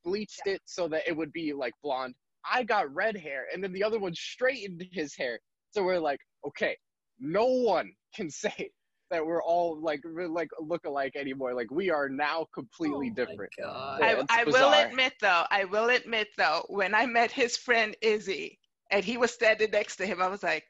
bleached 0.05 0.41
it 0.45 0.61
so 0.63 0.87
that 0.87 1.01
it 1.05 1.17
would 1.17 1.33
be 1.33 1.51
like 1.51 1.73
blonde. 1.83 2.15
I 2.49 2.63
got 2.63 2.93
red 2.93 3.17
hair, 3.17 3.47
and 3.53 3.61
then 3.61 3.73
the 3.73 3.83
other 3.83 3.99
one 3.99 4.13
straightened 4.13 4.85
his 4.93 5.13
hair. 5.15 5.39
So 5.71 5.83
we're 5.83 5.99
like, 5.99 6.21
okay, 6.47 6.77
no 7.19 7.45
one 7.45 7.91
can 8.15 8.29
say 8.29 8.71
that 9.09 9.25
we're 9.25 9.43
all 9.43 9.79
like 9.81 10.01
we're, 10.03 10.27
like 10.27 10.49
look 10.59 10.85
alike 10.85 11.15
anymore. 11.15 11.53
Like 11.53 11.71
we 11.71 11.89
are 11.89 12.09
now 12.09 12.45
completely 12.53 13.07
Oh 13.07 13.09
my 13.17 13.25
different. 13.25 13.51
God. 13.59 13.99
Yeah, 14.01 14.23
I, 14.29 14.41
I 14.41 14.43
will 14.45 14.73
admit 14.73 15.13
though, 15.21 15.43
I 15.49 15.65
will 15.65 15.89
admit 15.89 16.27
though, 16.37 16.63
when 16.69 16.93
I 16.93 17.05
met 17.05 17.31
his 17.31 17.57
friend 17.57 17.95
Izzy 18.01 18.59
and 18.91 19.03
he 19.03 19.17
was 19.17 19.31
standing 19.31 19.71
next 19.71 19.95
to 19.97 20.05
him, 20.05 20.21
I 20.21 20.27
was 20.27 20.43
like, 20.43 20.63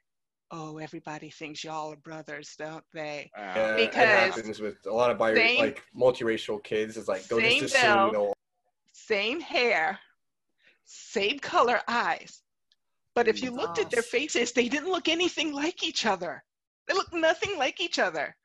oh, 0.51 0.77
everybody 0.77 1.29
thinks 1.29 1.63
y'all 1.63 1.91
are 1.93 1.97
brothers, 1.97 2.55
don't 2.57 2.83
they? 2.93 3.29
Uh, 3.37 3.41
Yeah, 3.41 3.75
Because 3.75 3.95
it 4.03 4.07
happens 4.31 4.59
with 4.61 4.77
a 4.85 4.91
lot 4.93 5.11
of 5.11 5.17
bi- 5.17 5.33
same- 5.35 5.59
like 5.59 5.83
multiracial 5.95 6.63
kids. 6.63 6.97
It's 6.97 7.07
like 7.07 7.23
they'll 7.27 7.39
same 7.39 7.61
just 7.61 7.75
assume 7.75 8.11
bill. 8.11 8.11
they'll 8.11 8.33
Same 8.93 9.39
hair, 9.39 9.99
same 10.85 11.39
color 11.39 11.79
eyes. 11.87 12.41
But 13.13 13.27
if 13.27 13.41
you 13.41 13.51
looked 13.51 13.79
at 13.79 13.89
their 13.89 14.03
faces, 14.03 14.51
they 14.51 14.69
didn't 14.69 14.89
look 14.91 15.07
anything 15.07 15.51
like 15.53 15.83
each 15.83 16.05
other. 16.05 16.43
They 16.87 16.93
looked 16.93 17.13
nothing 17.13 17.57
like 17.57 17.81
each 17.81 17.99
other. 17.99 18.35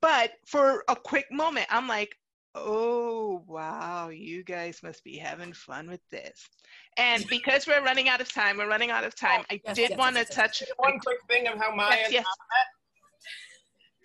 But 0.00 0.32
for 0.46 0.82
a 0.88 0.96
quick 0.96 1.26
moment, 1.30 1.66
I'm 1.70 1.86
like, 1.86 2.14
oh, 2.64 3.42
wow, 3.46 4.08
you 4.08 4.42
guys 4.44 4.82
must 4.82 5.04
be 5.04 5.16
having 5.16 5.52
fun 5.52 5.88
with 5.88 6.00
this. 6.10 6.48
And 6.96 7.26
because 7.28 7.66
we're 7.66 7.82
running 7.82 8.08
out 8.08 8.20
of 8.20 8.32
time, 8.32 8.58
we're 8.58 8.68
running 8.68 8.90
out 8.90 9.04
of 9.04 9.14
time. 9.14 9.44
I 9.50 9.60
yes, 9.64 9.76
did 9.76 9.90
yes, 9.90 9.98
want 9.98 10.16
to 10.16 10.20
yes, 10.20 10.28
yes, 10.30 10.36
touch 10.36 10.62
One 10.76 10.98
quick 10.98 11.18
thing 11.28 11.46
of 11.46 11.58
how 11.58 11.74
Maya 11.74 11.90
Yes, 11.90 12.06
and 12.06 12.14
yes. 12.14 12.24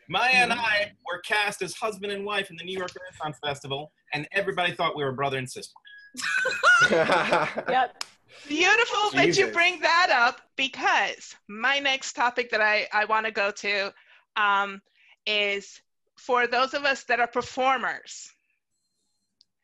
Maya 0.10 0.32
and 0.34 0.54
I 0.54 0.92
were 1.10 1.20
cast 1.20 1.62
as 1.62 1.74
husband 1.74 2.12
and 2.12 2.26
wife 2.26 2.50
in 2.50 2.58
the 2.58 2.64
New 2.64 2.78
York 2.78 2.92
Renaissance 3.00 3.40
Festival, 3.44 3.92
and 4.14 4.28
everybody 4.34 4.74
thought 4.74 4.96
we 4.96 5.04
were 5.04 5.14
brother 5.14 5.38
and 5.38 5.50
sister. 5.50 5.74
Yep. 6.90 8.04
Beautiful 8.48 9.12
that 9.14 9.38
you 9.38 9.48
bring 9.48 9.80
that 9.80 10.10
up 10.12 10.42
because 10.58 11.36
my 11.48 11.80
next 11.80 12.14
topic 12.14 12.50
that 12.52 12.62
I, 12.62 12.88
I 12.92 13.06
want 13.06 13.26
to 13.26 13.32
go 13.32 13.52
to 13.52 13.94
um, 14.36 14.82
is 15.26 15.82
for 16.18 16.48
those 16.48 16.74
of 16.74 16.84
us 16.84 17.04
that 17.06 17.20
are 17.20 17.28
performers, 17.28 18.32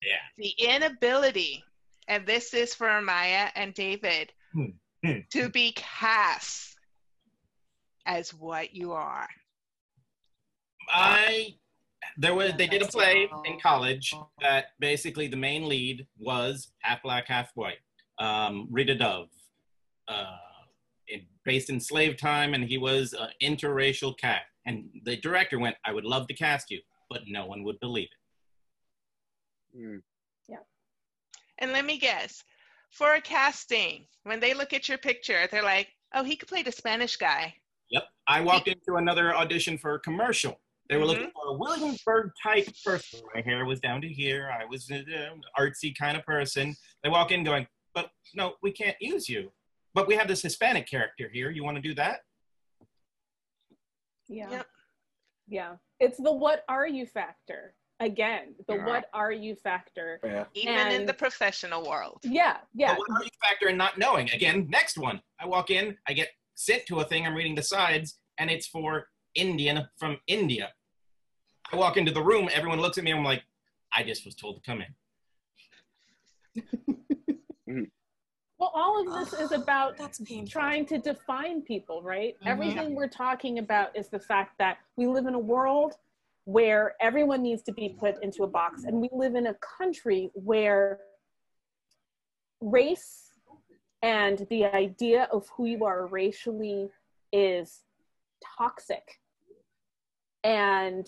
Yeah. 0.02 0.16
the 0.38 0.54
inability, 0.60 1.64
and 2.08 2.26
this 2.26 2.54
is 2.54 2.74
for 2.74 3.02
Maya 3.02 3.50
and 3.56 3.74
David, 3.74 4.32
Hmm. 4.54 4.66
Hmm. 5.06 5.20
to 5.32 5.50
be 5.50 5.74
cast 5.74 6.78
as 8.06 8.34
what 8.34 8.74
you 8.76 8.94
are. 8.94 9.28
I 10.90 11.56
there 12.18 12.34
was 12.34 12.54
they 12.58 12.68
did 12.68 12.82
a 12.82 12.88
play 12.88 13.30
in 13.46 13.60
college 13.60 14.14
that 14.42 14.68
basically 14.80 15.28
the 15.28 15.38
main 15.38 15.68
lead 15.70 16.08
was 16.18 16.72
half 16.80 17.04
black, 17.04 17.28
half 17.28 17.52
white. 17.56 17.78
Um, 18.18 18.68
Rita 18.72 18.96
Dove, 18.96 19.30
uh, 20.08 20.38
it, 21.08 21.24
based 21.46 21.70
in 21.70 21.80
slave 21.80 22.18
time, 22.18 22.54
and 22.54 22.64
he 22.64 22.78
was 22.78 23.14
an 23.14 23.30
interracial 23.42 24.18
cat. 24.18 24.44
And 24.66 24.90
the 25.04 25.18
director 25.18 25.60
went, 25.60 25.78
"I 25.86 25.92
would 25.94 26.06
love 26.06 26.28
to 26.28 26.34
cast 26.34 26.72
you, 26.72 26.82
but 27.10 27.22
no 27.28 27.46
one 27.46 27.64
would 27.64 27.80
believe 27.80 28.10
it." 28.12 28.19
Mm, 29.78 30.02
And 31.60 31.72
let 31.72 31.86
me 31.86 31.98
guess, 31.98 32.44
for 32.92 33.16
a 33.16 33.22
casting, 33.22 34.06
when 34.24 34.40
they 34.40 34.54
look 34.54 34.74
at 34.74 34.88
your 34.88 34.98
picture, 34.98 35.48
they're 35.52 35.64
like, 35.64 35.90
oh, 36.14 36.24
he 36.24 36.36
could 36.36 36.48
play 36.48 36.64
the 36.64 36.72
Spanish 36.72 37.18
guy. 37.18 37.54
Yep. 37.92 38.04
I 38.28 38.42
walked 38.42 38.68
into 38.68 38.96
another 38.96 39.36
audition 39.36 39.78
for 39.78 39.96
a 39.96 40.00
commercial. 40.00 40.60
They 40.90 40.98
were 40.98 41.06
looking 41.06 41.32
for 41.32 41.50
a 41.50 41.54
Williamsburg 41.54 42.32
type 42.42 42.68
person. 42.84 43.20
My 43.36 43.42
hair 43.42 43.64
was 43.66 43.80
down 43.80 44.02
to 44.02 44.08
here. 44.08 44.50
I 44.52 44.66
was 44.66 44.90
an 44.90 45.06
artsy 45.58 45.96
kind 45.96 46.18
of 46.18 46.26
person. 46.26 46.76
They 47.04 47.10
walk 47.10 47.32
in 47.32 47.44
going, 47.44 47.68
but 47.94 48.10
no, 48.34 48.54
we 48.64 48.72
can't 48.72 48.98
use 49.00 49.30
you. 49.30 49.52
But 49.94 50.08
we 50.08 50.16
have 50.16 50.28
this 50.28 50.42
Hispanic 50.42 50.88
character 50.88 51.30
here. 51.32 51.52
You 51.52 51.64
want 51.64 51.76
to 51.78 51.82
do 51.82 51.94
that? 51.96 52.22
Yeah. 54.28 54.50
Yep. 54.50 54.68
Yeah. 55.48 55.76
It's 56.00 56.18
the 56.18 56.32
what 56.32 56.64
are 56.68 56.88
you 56.88 57.06
factor. 57.06 57.76
Again, 58.02 58.56
the 58.68 58.76
Yeah. 58.76 58.86
what 58.86 59.10
are 59.14 59.32
you 59.32 59.56
factor. 59.56 60.20
yeah. 60.24 60.46
Even 60.54 60.88
in 60.92 61.06
the 61.06 61.14
professional 61.14 61.88
world. 61.88 62.20
Yeah. 62.24 62.58
Yeah. 62.74 62.96
But 62.96 63.00
what 63.00 63.22
are 63.22 63.24
you 63.26 63.30
factor 63.42 63.68
in 63.68 63.78
not 63.78 63.98
knowing? 63.98 64.30
Again, 64.32 64.68
next 64.70 64.98
one. 64.98 65.22
I 65.40 65.48
walk 65.48 65.70
in, 65.70 65.98
I 66.08 66.14
get 66.14 66.30
sent 66.56 66.86
to 66.88 67.00
a 67.00 67.04
thing, 67.04 67.26
I'm 67.26 67.36
reading 67.36 67.56
the 67.56 67.64
sides, 67.64 68.20
and 68.38 68.50
it's 68.50 68.68
for 68.68 69.10
Indian 69.36 69.88
from 69.98 70.18
India. 70.28 70.72
I 71.72 71.76
walk 71.76 71.98
into 71.98 72.12
the 72.12 72.22
room, 72.22 72.50
everyone 72.54 72.80
looks 72.80 72.98
at 72.98 73.04
me, 73.04 73.12
I'm 73.12 73.24
like, 73.24 73.44
I 73.94 74.04
just 74.04 74.26
was 74.26 74.36
told 74.36 74.56
to 74.56 74.62
come 74.62 74.82
in. 74.82 74.96
Well, 78.58 78.72
all 78.74 79.00
of 79.00 79.14
this 79.32 79.40
is 79.40 79.52
about 79.54 79.98
That's 79.98 80.20
painful. 80.20 80.48
trying 80.48 80.86
to 80.88 80.98
define 80.98 81.62
people, 81.62 82.02
right? 82.02 82.36
Mhm. 82.42 82.48
Everything 82.48 82.96
we're 82.96 83.08
talking 83.08 83.60
about 83.60 83.96
is 83.96 84.10
the 84.10 84.20
fact 84.20 84.58
that 84.58 84.80
we 84.98 85.08
live 85.08 85.28
in 85.28 85.34
a 85.34 85.40
world 85.40 85.96
where 86.50 86.96
everyone 87.00 87.44
needs 87.44 87.62
to 87.62 87.72
be 87.72 87.90
put 87.90 88.16
into 88.24 88.42
a 88.42 88.48
box, 88.48 88.84
and 88.86 89.00
we 89.00 89.08
live 89.12 89.36
in 89.36 89.46
a 89.48 89.56
country 89.78 90.32
where 90.34 91.00
race 92.60 93.34
and 94.02 94.48
the 94.50 94.66
idea 94.66 95.28
of 95.32 95.48
who 95.56 95.66
you 95.66 95.86
are 95.86 96.08
racially 96.08 96.90
is 97.32 97.84
toxic. 98.58 99.20
And 100.44 101.08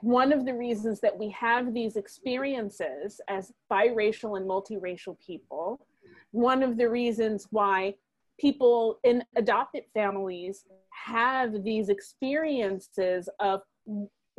one 0.00 0.30
of 0.30 0.44
the 0.44 0.52
reasons 0.52 1.00
that 1.00 1.18
we 1.18 1.30
have 1.30 1.72
these 1.72 1.96
experiences 1.96 3.18
as 3.28 3.54
biracial 3.72 4.36
and 4.36 4.46
multiracial 4.46 5.16
people, 5.26 5.86
one 6.32 6.62
of 6.62 6.76
the 6.76 6.90
reasons 6.90 7.46
why 7.50 7.94
people 8.38 8.98
in 9.04 9.24
adopted 9.36 9.84
families 9.94 10.66
have 10.90 11.64
these 11.64 11.88
experiences 11.88 13.30
of, 13.40 13.62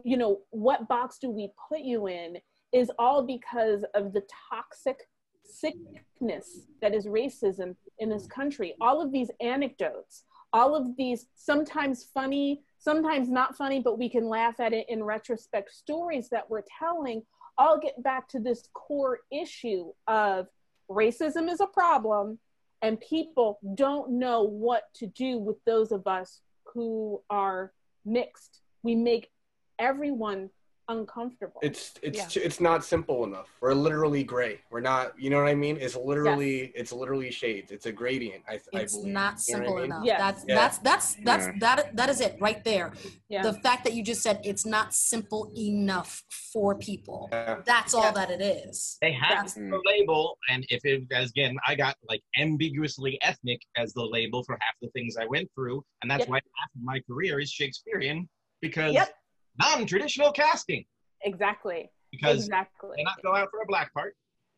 you 0.04 0.18
know, 0.18 0.40
what 0.52 0.88
box 0.88 1.18
do 1.20 1.30
we 1.30 1.50
put 1.70 1.80
you 1.80 2.08
in 2.08 2.38
is 2.74 2.92
all 3.00 3.24
because 3.24 3.84
of 3.96 4.14
the 4.14 4.24
toxic 4.50 5.08
sickness 5.44 6.62
that 6.82 6.94
is 6.94 7.06
racism 7.06 7.76
in 8.00 8.10
this 8.10 8.28
country. 8.28 8.76
All 8.82 9.02
of 9.02 9.12
these 9.12 9.32
anecdotes, 9.42 10.24
all 10.54 10.76
of 10.76 10.96
these 10.98 11.28
sometimes 11.36 12.06
funny, 12.14 12.62
sometimes 12.78 13.30
not 13.30 13.56
funny, 13.56 13.80
but 13.80 13.98
we 13.98 14.10
can 14.10 14.28
laugh 14.28 14.60
at 14.60 14.74
it 14.74 14.86
in 14.90 15.04
retrospect 15.04 15.72
stories 15.72 16.30
that 16.30 16.50
we're 16.50 16.64
telling 16.80 17.24
all 17.58 17.80
get 17.80 18.02
back 18.04 18.28
to 18.30 18.40
this 18.40 18.64
core 18.74 19.20
issue 19.32 19.92
of 20.08 20.48
racism 20.90 21.50
is 21.50 21.60
a 21.60 21.68
problem 21.68 22.40
and 22.82 23.02
people 23.02 23.60
don't 23.76 24.12
know 24.12 24.44
what 24.44 24.84
to 24.94 25.08
do 25.08 25.40
with 25.40 25.58
those 25.66 25.92
of 25.92 26.06
us 26.06 26.42
who 26.66 27.22
are 27.30 27.74
mixed. 28.06 28.62
We 28.84 28.96
make 28.96 29.30
everyone 29.80 30.50
uncomfortable. 30.90 31.60
It's 31.62 31.96
it's 32.02 32.38
Yeah. 32.38 32.44
it's 32.44 32.62
not 32.62 32.82
simple 32.82 33.26
enough. 33.26 33.50
We're 33.60 33.74
literally 33.74 34.24
gray. 34.24 34.62
We're 34.72 34.80
not. 34.80 35.20
You 35.20 35.30
know 35.30 35.36
what 35.44 35.50
I 35.50 35.54
mean? 35.54 35.76
It's 35.82 35.98
literally 35.98 36.72
it's 36.76 36.94
literally 36.94 37.30
shades. 37.30 37.74
It's 37.74 37.88
a 37.88 37.92
gradient. 37.92 38.46
I 38.48 38.54
I 38.74 38.80
It's 38.84 38.94
believe. 38.96 39.12
not 39.12 39.36
You 39.50 39.56
know 39.56 39.60
what 39.60 39.66
I 39.66 39.66
simple 39.66 39.76
mean? 39.76 39.86
enough. 39.86 40.04
Yes. 40.06 40.20
That's 40.22 40.46
Yeah. 40.48 40.56
that's 40.56 40.78
that's 40.78 41.16
that's 41.26 41.46
Yeah. 41.48 41.54
that 41.60 41.96
that 41.98 42.10
is 42.10 42.22
it 42.22 42.38
right 42.40 42.64
there. 42.64 42.94
yeah. 43.28 43.44
The 43.44 43.52
fact 43.56 43.84
that 43.84 43.96
you 43.96 44.02
just 44.02 44.22
said 44.22 44.40
it's 44.46 44.66
not 44.66 44.94
simple 44.94 45.52
enough 45.58 46.24
for 46.54 46.74
people. 46.78 47.28
Yeah. 47.34 47.60
That's 47.66 47.94
all 47.94 48.14
that 48.14 48.32
it 48.32 48.40
is. 48.42 48.98
They 49.02 49.12
have 49.12 49.30
That's- 49.46 49.56
the 49.56 49.82
label, 49.86 50.38
and 50.50 50.66
if 50.70 50.86
it 50.86 51.04
as 51.12 51.32
again, 51.32 51.58
I 51.68 51.76
got 51.76 51.98
like 52.08 52.22
ambiguously 52.38 53.20
ethnic 53.22 53.60
as 53.76 53.92
the 53.92 54.04
label 54.06 54.42
for 54.46 54.58
half 54.62 54.76
the 54.82 54.88
things 54.92 55.18
I 55.18 55.26
went 55.26 55.52
through, 55.54 55.84
and 56.02 56.10
that's 56.10 56.22
Yep. 56.22 56.30
why 56.30 56.36
half 56.38 56.70
of 56.78 56.82
my 56.82 57.02
career 57.02 57.42
is 57.42 57.52
Shakespearean 57.52 58.30
because 58.62 58.94
Yep. 58.94 59.14
Non-traditional 59.60 60.32
casting. 60.32 60.86
exactly. 61.24 61.90
Because 62.12 62.46
Exactly. 62.46 62.96
cannot 62.98 63.22
go 63.22 63.36
out 63.36 63.50
for 63.52 63.62
a 63.62 63.66
black 63.68 63.94
part, 63.94 64.16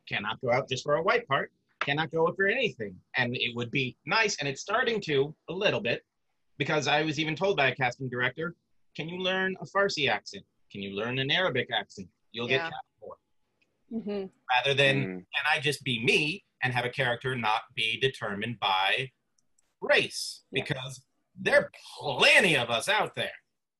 cannot 0.08 0.40
go 0.42 0.52
out 0.52 0.70
just 0.70 0.84
for 0.84 0.96
a 0.96 1.02
white 1.04 1.28
part, 1.28 1.52
cannot 1.80 2.12
go 2.12 2.28
out 2.28 2.36
for 2.36 2.46
anything. 2.46 2.96
And 3.18 3.36
it 3.36 3.56
would 3.56 3.72
be 3.72 3.98
nice, 4.06 4.38
and 4.40 4.48
it's 4.48 4.62
starting 4.62 5.02
to 5.02 5.36
a 5.50 5.54
little 5.54 5.80
bit, 5.82 6.06
because 6.58 6.88
I 6.88 7.02
was 7.02 7.18
even 7.20 7.36
told 7.36 7.58
by 7.58 7.70
a 7.70 7.76
casting 7.76 8.08
director, 8.10 8.56
can 8.96 9.10
you 9.10 9.18
learn 9.20 9.56
a 9.62 9.66
Farsi 9.66 10.10
accent? 10.10 10.46
Can 10.72 10.82
you 10.82 10.92
learn 10.96 11.18
an 11.18 11.32
Arabic 11.32 11.70
accent? 11.74 12.08
You'll 12.32 12.50
Yeah. 12.50 12.58
get 12.58 12.72
cast 12.72 12.86
for. 13.00 13.18
hmm 13.90 14.26
Rather 14.52 14.74
than 14.76 14.96
Mm. 14.98 15.26
can 15.36 15.46
I 15.52 15.60
just 15.60 15.84
be 15.84 16.04
me 16.04 16.44
and 16.62 16.72
have 16.74 16.86
a 16.86 16.90
character 16.90 17.36
not 17.36 17.62
be 17.74 18.00
determined 18.00 18.60
by 18.60 19.10
race? 19.82 20.44
Yeah. 20.52 20.64
Because 20.64 21.04
there 21.34 21.58
are 21.64 21.72
plenty 22.00 22.56
of 22.58 22.70
us 22.70 22.88
out 22.90 23.16
there. 23.16 23.34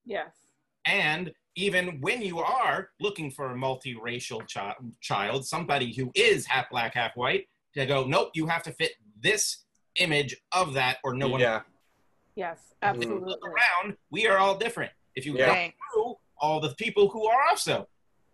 Yes. 0.04 0.49
And 0.84 1.32
even 1.56 2.00
when 2.00 2.22
you 2.22 2.38
are 2.40 2.88
looking 3.00 3.30
for 3.30 3.50
a 3.50 3.54
multiracial 3.54 4.40
chi- 4.52 4.74
child, 5.00 5.44
somebody 5.46 5.92
who 5.92 6.10
is 6.14 6.46
half 6.46 6.70
black, 6.70 6.94
half 6.94 7.16
white, 7.16 7.48
to 7.74 7.86
go, 7.86 8.04
nope, 8.04 8.30
you 8.34 8.46
have 8.46 8.62
to 8.64 8.72
fit 8.72 8.92
this 9.20 9.64
image 9.96 10.36
of 10.52 10.74
that, 10.74 10.98
or 11.04 11.14
no 11.14 11.28
one 11.28 11.40
Yeah. 11.40 11.60
Yes. 12.36 12.58
If 12.82 12.94
you 12.96 13.00
Absolutely. 13.02 13.28
look 13.28 13.40
around. 13.44 13.96
We 14.10 14.26
are 14.26 14.38
all 14.38 14.56
different. 14.56 14.92
If 15.14 15.26
you 15.26 15.36
Yeah. 15.36 15.68
go 15.68 15.72
through 15.92 16.16
all 16.38 16.60
the 16.60 16.74
people 16.76 17.08
who 17.08 17.26
are 17.26 17.42
also, 17.50 17.88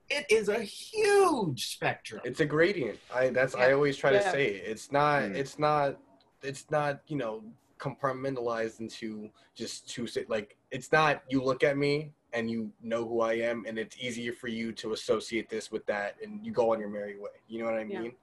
it 0.09 0.27
is 0.31 0.49
a 0.49 0.61
huge 0.63 1.67
spectrum. 1.67 2.21
It's 2.25 2.39
a 2.41 2.47
gradient. 2.47 3.01
I 3.13 3.31
that's 3.31 3.55
I 3.57 3.73
always 3.73 3.97
try 3.97 4.13
to 4.13 4.23
say 4.23 4.47
it. 4.47 4.65
it's 4.69 4.93
not 4.93 5.23
Mm. 5.23 5.35
it's 5.35 5.59
not 5.59 5.97
it's 6.43 6.71
not 6.71 7.01
you 7.09 7.17
know 7.17 7.43
compartmentalized 7.79 8.81
into 8.81 9.31
just 9.55 9.89
two 9.89 10.07
si- 10.07 10.25
like 10.29 10.57
it's 10.71 10.93
not 10.93 11.23
you 11.29 11.43
look 11.43 11.65
at 11.65 11.77
me 11.77 12.13
and 12.37 12.51
you 12.51 12.71
know 12.83 13.09
who 13.09 13.23
I 13.23 13.33
am 13.35 13.65
and 13.67 13.79
it's 13.79 13.97
easier 13.99 14.33
for 14.33 14.49
you 14.49 14.71
to 14.73 14.93
associate 14.93 15.49
this 15.49 15.73
with 15.73 15.87
that 15.87 16.17
and 16.23 16.45
you 16.45 16.53
go 16.53 16.73
on 16.73 16.79
your 16.79 16.91
merry 16.91 17.19
way. 17.19 17.31
You 17.49 17.61
know 17.61 17.65
what 17.65 17.77
I 17.77 17.83
Yeah. 17.85 18.03
mean? 18.03 18.17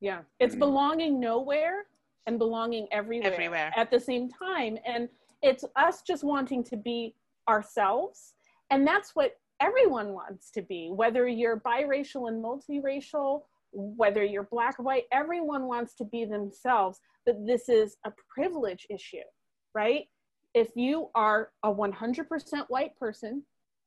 Yeah. 0.00 0.22
It's 0.40 0.56
Mhm. 0.56 0.58
belonging 0.58 1.20
nowhere 1.20 1.86
and 2.26 2.36
belonging 2.36 2.88
everywhere, 2.92 3.32
Everywhere. 3.32 3.72
at 3.76 3.92
the 3.92 4.00
same 4.00 4.28
time. 4.28 4.76
And 4.84 5.08
it's 5.40 5.64
us 5.76 6.02
just 6.02 6.24
wanting 6.24 6.64
to 6.64 6.76
be 6.76 7.14
ourselves. 7.48 8.34
And 8.70 8.84
that's 8.86 9.14
what 9.14 9.38
everyone 9.60 10.14
wants 10.14 10.50
to 10.50 10.62
be, 10.62 10.90
whether 10.90 11.28
you're 11.28 11.60
biracial 11.60 12.28
and 12.28 12.42
multiracial, 12.42 13.44
whether 13.72 14.24
you're 14.24 14.48
black 14.50 14.80
or 14.80 14.82
white, 14.82 15.06
everyone 15.12 15.68
wants 15.68 15.94
to 15.96 16.04
be 16.04 16.24
themselves. 16.24 17.00
But 17.24 17.46
this 17.46 17.68
is 17.68 17.98
a 18.04 18.10
privilege 18.34 18.84
issue, 18.90 19.28
right? 19.74 20.08
If 20.54 20.70
you 20.76 21.08
are 21.16 21.50
a 21.64 21.72
100% 21.74 22.66
white 22.68 22.96
person, 22.96 23.42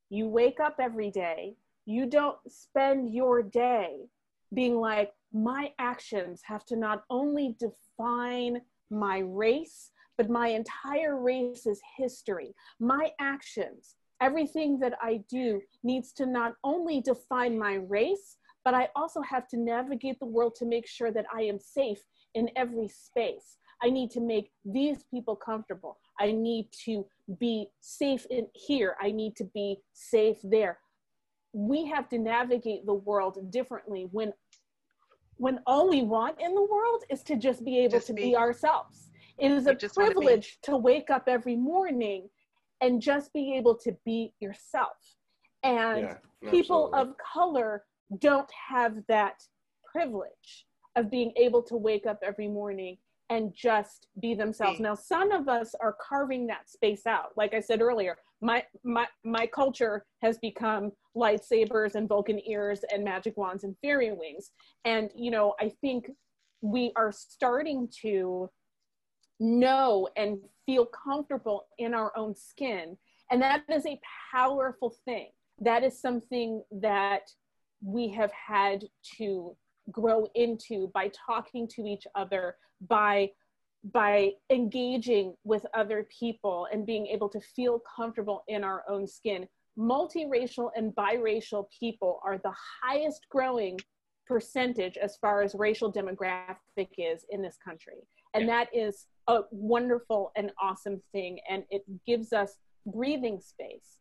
you 0.10 0.28
wake 0.28 0.60
up 0.60 0.76
every 0.80 1.10
day, 1.10 1.56
you 1.86 2.06
don't 2.06 2.38
spend 2.48 3.14
your 3.14 3.42
day 3.42 4.10
being 4.54 4.76
like, 4.76 5.14
my 5.32 5.72
actions 5.80 6.42
have 6.44 6.66
to 6.66 6.76
not 6.76 7.04
only 7.10 7.56
define 7.58 8.62
my 8.90 9.20
race, 9.20 9.92
but 10.18 10.30
my 10.30 10.50
entire 10.50 11.22
race's 11.22 11.80
history. 11.98 12.54
My 12.80 13.12
actions, 13.20 13.96
everything 14.22 14.80
that 14.80 14.98
I 15.02 15.24
do, 15.30 15.62
needs 15.84 16.12
to 16.14 16.26
not 16.26 16.56
only 16.66 17.00
define 17.00 17.58
my 17.58 17.76
race, 17.76 18.38
but 18.66 18.74
I 18.74 18.90
also 18.96 19.22
have 19.22 19.48
to 19.50 19.58
navigate 19.58 20.20
the 20.20 20.26
world 20.26 20.56
to 20.56 20.66
make 20.66 20.88
sure 20.88 21.12
that 21.12 21.26
I 21.34 21.44
am 21.44 21.60
safe 21.60 22.00
in 22.34 22.50
every 22.58 22.90
space. 22.90 23.58
I 23.82 23.90
need 23.90 24.12
to 24.12 24.22
make 24.22 24.52
these 24.66 25.06
people 25.12 25.36
comfortable. 25.36 25.98
I 26.20 26.32
need 26.32 26.72
to 26.86 27.06
be 27.40 27.70
safe 27.82 28.26
in 28.30 28.48
here. 28.54 28.96
I 29.02 29.12
need 29.12 29.36
to 29.38 29.44
be 29.46 29.78
safe 29.94 30.38
there. 30.44 30.80
We 31.54 31.86
have 31.88 32.10
to 32.10 32.18
navigate 32.18 32.86
the 32.86 32.94
world 32.94 33.52
differently 33.52 34.08
when 34.12 34.34
when 35.40 35.60
all 35.68 35.88
we 35.88 36.02
want 36.02 36.42
in 36.42 36.56
the 36.56 36.64
world 36.64 37.04
is 37.12 37.22
to 37.22 37.36
just 37.36 37.64
be 37.64 37.78
able 37.78 37.92
Just 37.92 38.08
to 38.08 38.14
be- 38.14 38.24
be 38.32 38.36
ourselves. 38.36 39.12
It 39.38 39.52
is 39.52 39.66
You 39.66 39.74
a 39.74 39.76
just 39.76 39.96
wanna 39.96 40.12
privilege 40.12 40.58
to 40.64 40.76
wake 40.76 41.12
up 41.12 41.26
every 41.28 41.56
morning 41.56 42.28
and 42.82 43.00
just 43.00 43.32
be 43.34 43.54
able 43.56 43.76
to 43.78 43.92
be 44.04 44.34
yourself. 44.40 44.98
And 45.62 46.02
Yeah. 46.42 46.50
people 46.50 46.88
absolutely. 46.88 47.12
of 47.12 47.18
color 47.20 47.86
don't 48.18 48.52
have 48.52 49.06
that 49.06 49.48
privilege 49.86 50.66
of 50.96 51.12
being 51.12 51.34
able 51.36 51.62
to 51.64 51.78
wake 51.78 52.08
up 52.08 52.18
every 52.24 52.48
morning 52.48 52.98
and 53.30 53.54
just 53.54 54.08
be 54.22 54.34
themselves. 54.34 54.80
Now, 54.80 54.96
some 54.96 55.32
of 55.32 55.48
us 55.50 55.76
are 55.82 55.96
carving 56.02 56.48
that 56.48 56.70
space 56.70 57.06
out. 57.06 57.32
Like 57.36 57.54
I 57.54 57.60
said 57.60 57.82
earlier, 57.82 58.18
my 58.42 58.64
my 58.84 59.08
my 59.24 59.48
culture 59.48 60.06
has 60.22 60.38
become 60.38 60.92
lightsabers 61.16 61.96
and 61.96 62.08
Vulcan 62.08 62.40
ears 62.48 62.82
and 62.94 63.04
magic 63.04 63.36
wands 63.38 63.64
and 63.64 63.76
fairy 63.82 64.12
wings. 64.12 64.52
And 64.86 65.10
you 65.16 65.32
know, 65.32 65.56
I 65.60 65.72
think 65.82 66.10
we 66.62 66.92
are 66.96 67.12
starting 67.12 67.90
to 68.02 68.50
know 69.40 70.08
and 70.16 70.40
feel 70.66 70.86
comfortable 70.86 71.68
in 71.78 71.94
our 71.94 72.16
own 72.18 72.36
skin. 72.36 72.98
And 73.30 73.42
that 73.42 73.64
is 73.70 73.86
a 73.86 74.00
powerful 74.32 74.96
thing. 75.06 75.30
That 75.60 75.84
is 75.84 76.00
something 76.00 76.64
that 76.72 77.30
we 77.84 78.10
have 78.10 78.32
had 78.32 78.86
to 79.18 79.56
grow 79.92 80.28
into 80.36 80.90
by 80.94 81.12
talking 81.26 81.68
to 81.68 81.86
each 81.86 82.06
other, 82.16 82.56
by 82.88 83.30
by 83.94 84.32
engaging 84.50 85.34
with 85.44 85.66
other 85.74 86.08
people 86.20 86.68
and 86.72 86.86
being 86.86 87.08
able 87.08 87.30
to 87.30 87.40
feel 87.40 87.82
comfortable 87.96 88.44
in 88.48 88.64
our 88.64 88.84
own 88.90 89.08
skin. 89.08 89.48
Multiracial 89.78 90.72
and 90.76 90.94
biracial 90.96 91.66
people 91.80 92.20
are 92.26 92.38
the 92.40 92.54
highest 92.84 93.28
growing 93.30 93.80
percentage 94.26 94.98
as 94.98 95.18
far 95.18 95.42
as 95.42 95.56
racial 95.56 95.94
demographic 95.94 96.90
is 96.98 97.26
in 97.30 97.42
this 97.42 97.58
country. 97.64 98.06
And 98.34 98.50
that 98.50 98.68
is 98.74 99.08
a 99.28 99.42
wonderful 99.52 100.32
and 100.36 100.52
awesome 100.62 101.02
thing. 101.12 101.40
And 101.50 101.64
it 101.70 101.84
gives 102.06 102.34
us 102.34 102.58
breathing 102.86 103.40
space. 103.40 104.00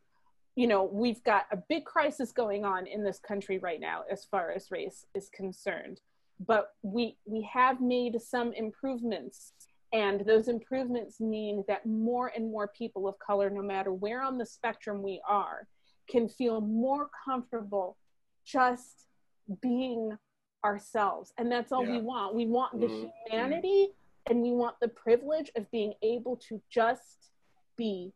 You 0.57 0.67
know, 0.67 0.85
we've 0.85 1.23
got 1.23 1.47
a 1.53 1.59
big 1.69 1.85
crisis 1.85 2.33
going 2.33 2.65
on 2.65 2.87
in 2.87 3.05
this 3.05 3.19
country 3.19 3.59
right 3.59 3.81
now 3.81 4.03
as 4.11 4.25
far 4.25 4.51
as 4.51 4.71
race 4.71 5.05
is 5.15 5.29
concerned. 5.29 6.01
But 6.41 6.71
we 6.83 7.17
we 7.25 7.49
have 7.53 7.81
made 7.81 8.21
some 8.21 8.53
improvements 8.53 9.53
and 9.93 10.21
those 10.27 10.49
improvements 10.49 11.21
mean 11.21 11.65
that 11.69 11.87
more 11.87 12.29
and 12.37 12.51
more 12.51 12.69
people 12.69 13.09
of 13.09 13.19
color, 13.19 13.49
no 13.49 13.63
matter 13.63 13.93
where 13.93 14.21
on 14.23 14.37
the 14.37 14.45
spectrum 14.45 15.03
we 15.03 15.23
are, 15.27 15.67
can 16.09 16.29
feel 16.29 16.61
more 16.61 17.09
comfortable 17.25 17.97
just 18.45 19.07
being 19.63 20.17
ourselves. 20.65 21.33
And 21.39 21.51
that's 21.51 21.71
all 21.73 21.87
we 21.87 22.01
want. 22.01 22.35
We 22.35 22.47
want 22.47 22.79
the 22.81 22.89
Mhm. 22.89 23.13
humanity 23.31 23.95
and 24.27 24.43
we 24.43 24.51
want 24.53 24.79
the 24.81 24.89
privilege 24.89 25.51
of 25.55 25.71
being 25.71 25.95
able 26.03 26.37
to 26.49 26.61
just 26.69 27.31
be 27.77 28.13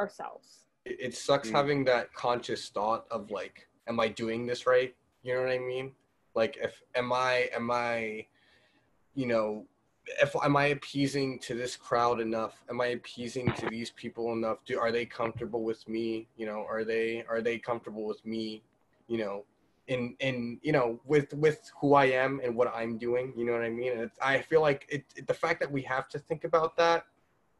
ourselves. 0.00 0.66
it, 0.84 0.96
it 1.00 1.14
sucks 1.14 1.48
Mm. 1.48 1.52
having 1.52 1.84
that 1.84 2.12
conscious 2.12 2.68
thought 2.68 3.06
of 3.10 3.30
like 3.30 3.68
am 3.86 4.00
i 4.00 4.08
doing 4.08 4.46
this 4.46 4.66
right 4.66 4.96
you 5.22 5.32
know 5.32 5.40
what 5.40 5.50
i 5.52 5.58
mean 5.58 5.94
like 6.34 6.56
if 6.60 6.82
am 6.94 7.12
i 7.12 7.48
am 7.54 7.70
i 7.70 8.26
you 9.14 9.26
know 9.26 9.66
if 10.20 10.34
am 10.42 10.56
i 10.56 10.66
appeasing 10.66 11.38
to 11.38 11.54
this 11.54 11.76
crowd 11.76 12.20
enough? 12.20 12.64
Am 12.68 12.80
i 12.80 12.86
appeasing 12.88 13.52
to 13.52 13.66
these 13.66 13.90
people 13.90 14.32
enough? 14.32 14.58
Do 14.64 14.78
are 14.78 14.90
they 14.90 15.06
comfortable 15.06 15.62
with 15.62 15.88
me? 15.88 16.28
You 16.36 16.46
know 16.46 16.66
are 16.68 16.84
they 16.84 17.24
are 17.28 17.40
they 17.40 17.58
comfortable 17.58 18.04
with 18.04 18.24
me? 18.26 18.62
You 19.08 19.18
know 19.18 19.44
in 19.88 20.16
in 20.20 20.58
you 20.62 20.72
know 20.72 21.00
with 21.04 21.32
with 21.34 21.70
who 21.80 21.94
i 21.94 22.04
am 22.04 22.40
and 22.44 22.54
what 22.54 22.72
i'm 22.72 22.96
doing 22.98 23.32
you 23.36 23.44
know 23.44 23.52
what 23.52 23.62
i 23.62 23.70
mean? 23.70 23.98
And 23.98 24.10
i 24.20 24.40
feel 24.40 24.60
like 24.60 24.86
it, 24.88 25.04
it 25.16 25.26
the 25.26 25.34
fact 25.34 25.60
that 25.60 25.70
we 25.70 25.82
have 25.82 26.08
to 26.10 26.18
think 26.18 26.44
about 26.44 26.76
that 26.76 27.04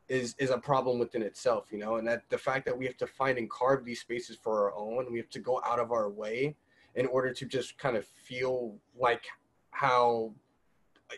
is 0.09 0.35
is 0.39 0.51
a 0.51 0.59
problem 0.59 0.99
within 0.99 1.23
itself, 1.23 1.69
you 1.71 1.79
know, 1.79 1.97
and 1.97 2.07
that 2.07 2.23
the 2.29 2.39
fact 2.39 2.65
that 2.67 2.77
we 2.77 2.85
have 2.85 2.97
to 2.99 3.07
find 3.07 3.39
and 3.39 3.51
carve 3.51 3.85
these 3.85 4.01
spaces 4.01 4.37
for 4.41 4.63
our 4.63 4.75
own, 4.77 5.11
we 5.11 5.19
have 5.19 5.31
to 5.31 5.39
go 5.39 5.61
out 5.65 5.79
of 5.79 5.91
our 5.91 6.11
way 6.11 6.57
in 6.95 7.07
order 7.07 7.33
to 7.33 7.47
just 7.47 7.79
kind 7.79 7.97
of 7.97 8.07
feel 8.07 8.77
like 8.99 9.25
how 9.71 10.33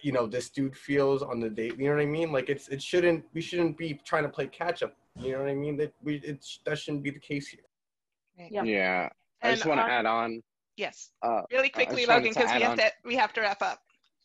you 0.02 0.12
know 0.12 0.26
this 0.26 0.50
dude 0.50 0.76
feels 0.76 1.22
on 1.22 1.40
the 1.40 1.48
date. 1.48 1.78
You 1.78 1.88
know 1.88 1.94
what 1.94 2.02
I 2.02 2.06
mean? 2.06 2.32
Like 2.32 2.48
it's 2.48 2.68
it 2.68 2.82
shouldn't 2.82 3.24
we 3.32 3.40
shouldn't 3.40 3.76
be 3.76 4.00
trying 4.04 4.24
to 4.24 4.28
play 4.28 4.46
catch 4.46 4.82
up. 4.82 4.96
You 5.16 5.32
know 5.32 5.38
what 5.40 5.48
I 5.48 5.54
mean? 5.54 5.76
That 5.76 5.92
we 6.02 6.16
it's 6.24 6.60
that 6.64 6.78
shouldn't 6.78 7.02
be 7.02 7.10
the 7.10 7.20
case 7.20 7.48
here. 7.48 7.60
Yep. 8.50 8.64
Yeah. 8.66 9.08
I 9.42 9.48
And 9.48 9.56
just 9.56 9.68
want 9.68 9.80
to 9.80 9.84
add 9.84 10.06
on 10.06 10.42
Yes. 10.76 11.10
Uh, 11.22 11.42
really 11.52 11.68
quickly, 11.68 12.04
Logan, 12.04 12.30
because 12.34 12.52
we 12.52 12.62
have 12.62 12.72
on- 12.72 12.78
to 12.78 12.92
we 13.04 13.14
have 13.16 13.32
to 13.34 13.40
wrap 13.40 13.62
up. 13.62 13.80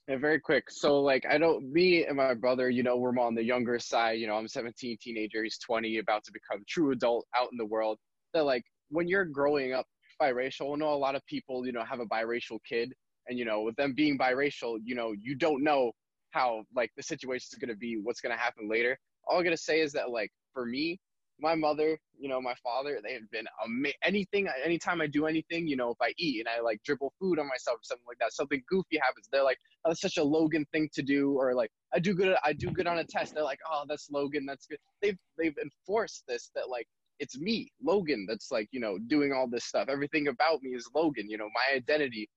Yeah, 0.07 0.17
very 0.17 0.39
quick. 0.39 0.71
So 0.71 0.99
like 0.99 1.25
I 1.29 1.37
don't 1.37 1.71
me 1.71 2.05
and 2.05 2.17
my 2.17 2.33
brother, 2.33 2.69
you 2.69 2.81
know, 2.81 2.97
we're 2.97 3.17
on 3.19 3.35
the 3.35 3.43
younger 3.43 3.77
side, 3.77 4.19
you 4.19 4.25
know, 4.25 4.35
I'm 4.35 4.47
17, 4.47 4.97
teenager, 4.99 5.43
he's 5.43 5.59
20, 5.59 5.99
about 5.99 6.23
to 6.23 6.31
become 6.31 6.63
true 6.67 6.91
adult 6.91 7.27
out 7.37 7.49
in 7.51 7.57
the 7.57 7.65
world. 7.65 7.99
That 8.33 8.45
like 8.45 8.63
when 8.89 9.07
you're 9.07 9.25
growing 9.25 9.73
up 9.73 9.85
biracial, 10.21 10.73
I 10.73 10.77
know 10.77 10.93
a 10.93 10.95
lot 10.95 11.15
of 11.15 11.25
people, 11.25 11.65
you 11.65 11.71
know, 11.71 11.83
have 11.83 11.99
a 11.99 12.05
biracial 12.05 12.59
kid 12.67 12.93
and 13.27 13.37
you 13.37 13.45
know, 13.45 13.61
with 13.61 13.75
them 13.75 13.93
being 13.93 14.17
biracial, 14.17 14.77
you 14.83 14.95
know, 14.95 15.13
you 15.19 15.35
don't 15.35 15.63
know 15.63 15.91
how 16.31 16.63
like 16.75 16.91
the 16.97 17.03
situation 17.03 17.47
is 17.53 17.59
going 17.59 17.69
to 17.69 17.77
be, 17.77 17.99
what's 18.01 18.21
going 18.21 18.35
to 18.35 18.41
happen 18.41 18.69
later. 18.69 18.97
All 19.27 19.37
I'm 19.37 19.43
going 19.43 19.55
to 19.55 19.61
say 19.61 19.81
is 19.81 19.93
that 19.93 20.09
like 20.09 20.31
for 20.53 20.65
me, 20.65 20.99
my 21.41 21.55
mother, 21.55 21.97
you 22.19 22.27
know, 22.27 22.41
my 22.41 22.55
father, 22.61 22.99
they 23.01 23.13
have 23.13 23.29
been 23.31 23.45
ama- 23.63 23.93
anything, 24.03 24.47
anytime 24.65 24.99
I 24.99 25.07
do 25.07 25.25
anything, 25.25 25.67
you 25.67 25.77
know, 25.77 25.91
if 25.91 25.97
I 26.01 26.13
eat 26.17 26.39
and 26.39 26.49
I 26.49 26.61
like 26.61 26.81
dribble 26.83 27.13
food 27.19 27.39
on 27.39 27.47
myself 27.47 27.77
or 27.77 27.83
something 27.83 28.05
like 28.07 28.17
that, 28.19 28.33
something 28.33 28.61
goofy 28.67 28.99
happens, 29.01 29.29
they're 29.31 29.43
like, 29.43 29.59
oh, 29.85 29.89
that's 29.89 30.01
such 30.01 30.17
a 30.17 30.23
Logan 30.23 30.65
thing 30.73 30.89
to 30.93 31.01
do, 31.01 31.31
or 31.39 31.53
like 31.53 31.71
I 31.93 31.99
do 31.99 32.13
good, 32.13 32.35
I 32.43 32.53
do 32.53 32.71
good 32.71 32.87
on 32.87 32.99
a 32.99 33.05
test. 33.05 33.35
They're 33.35 33.43
like, 33.43 33.59
oh, 33.71 33.85
that's 33.87 34.09
Logan, 34.11 34.45
that's 34.45 34.65
good. 34.65 34.79
They've 35.01 35.17
they've 35.37 35.55
enforced 35.61 36.25
this 36.27 36.51
that 36.55 36.69
like 36.69 36.87
it's 37.19 37.37
me, 37.37 37.71
Logan, 37.83 38.25
that's 38.27 38.51
like 38.51 38.67
you 38.71 38.79
know 38.79 38.97
doing 39.07 39.31
all 39.33 39.47
this 39.47 39.65
stuff. 39.65 39.87
Everything 39.89 40.27
about 40.27 40.61
me 40.61 40.71
is 40.71 40.89
Logan. 40.93 41.29
You 41.29 41.37
know, 41.37 41.49
my 41.53 41.75
identity 41.75 42.29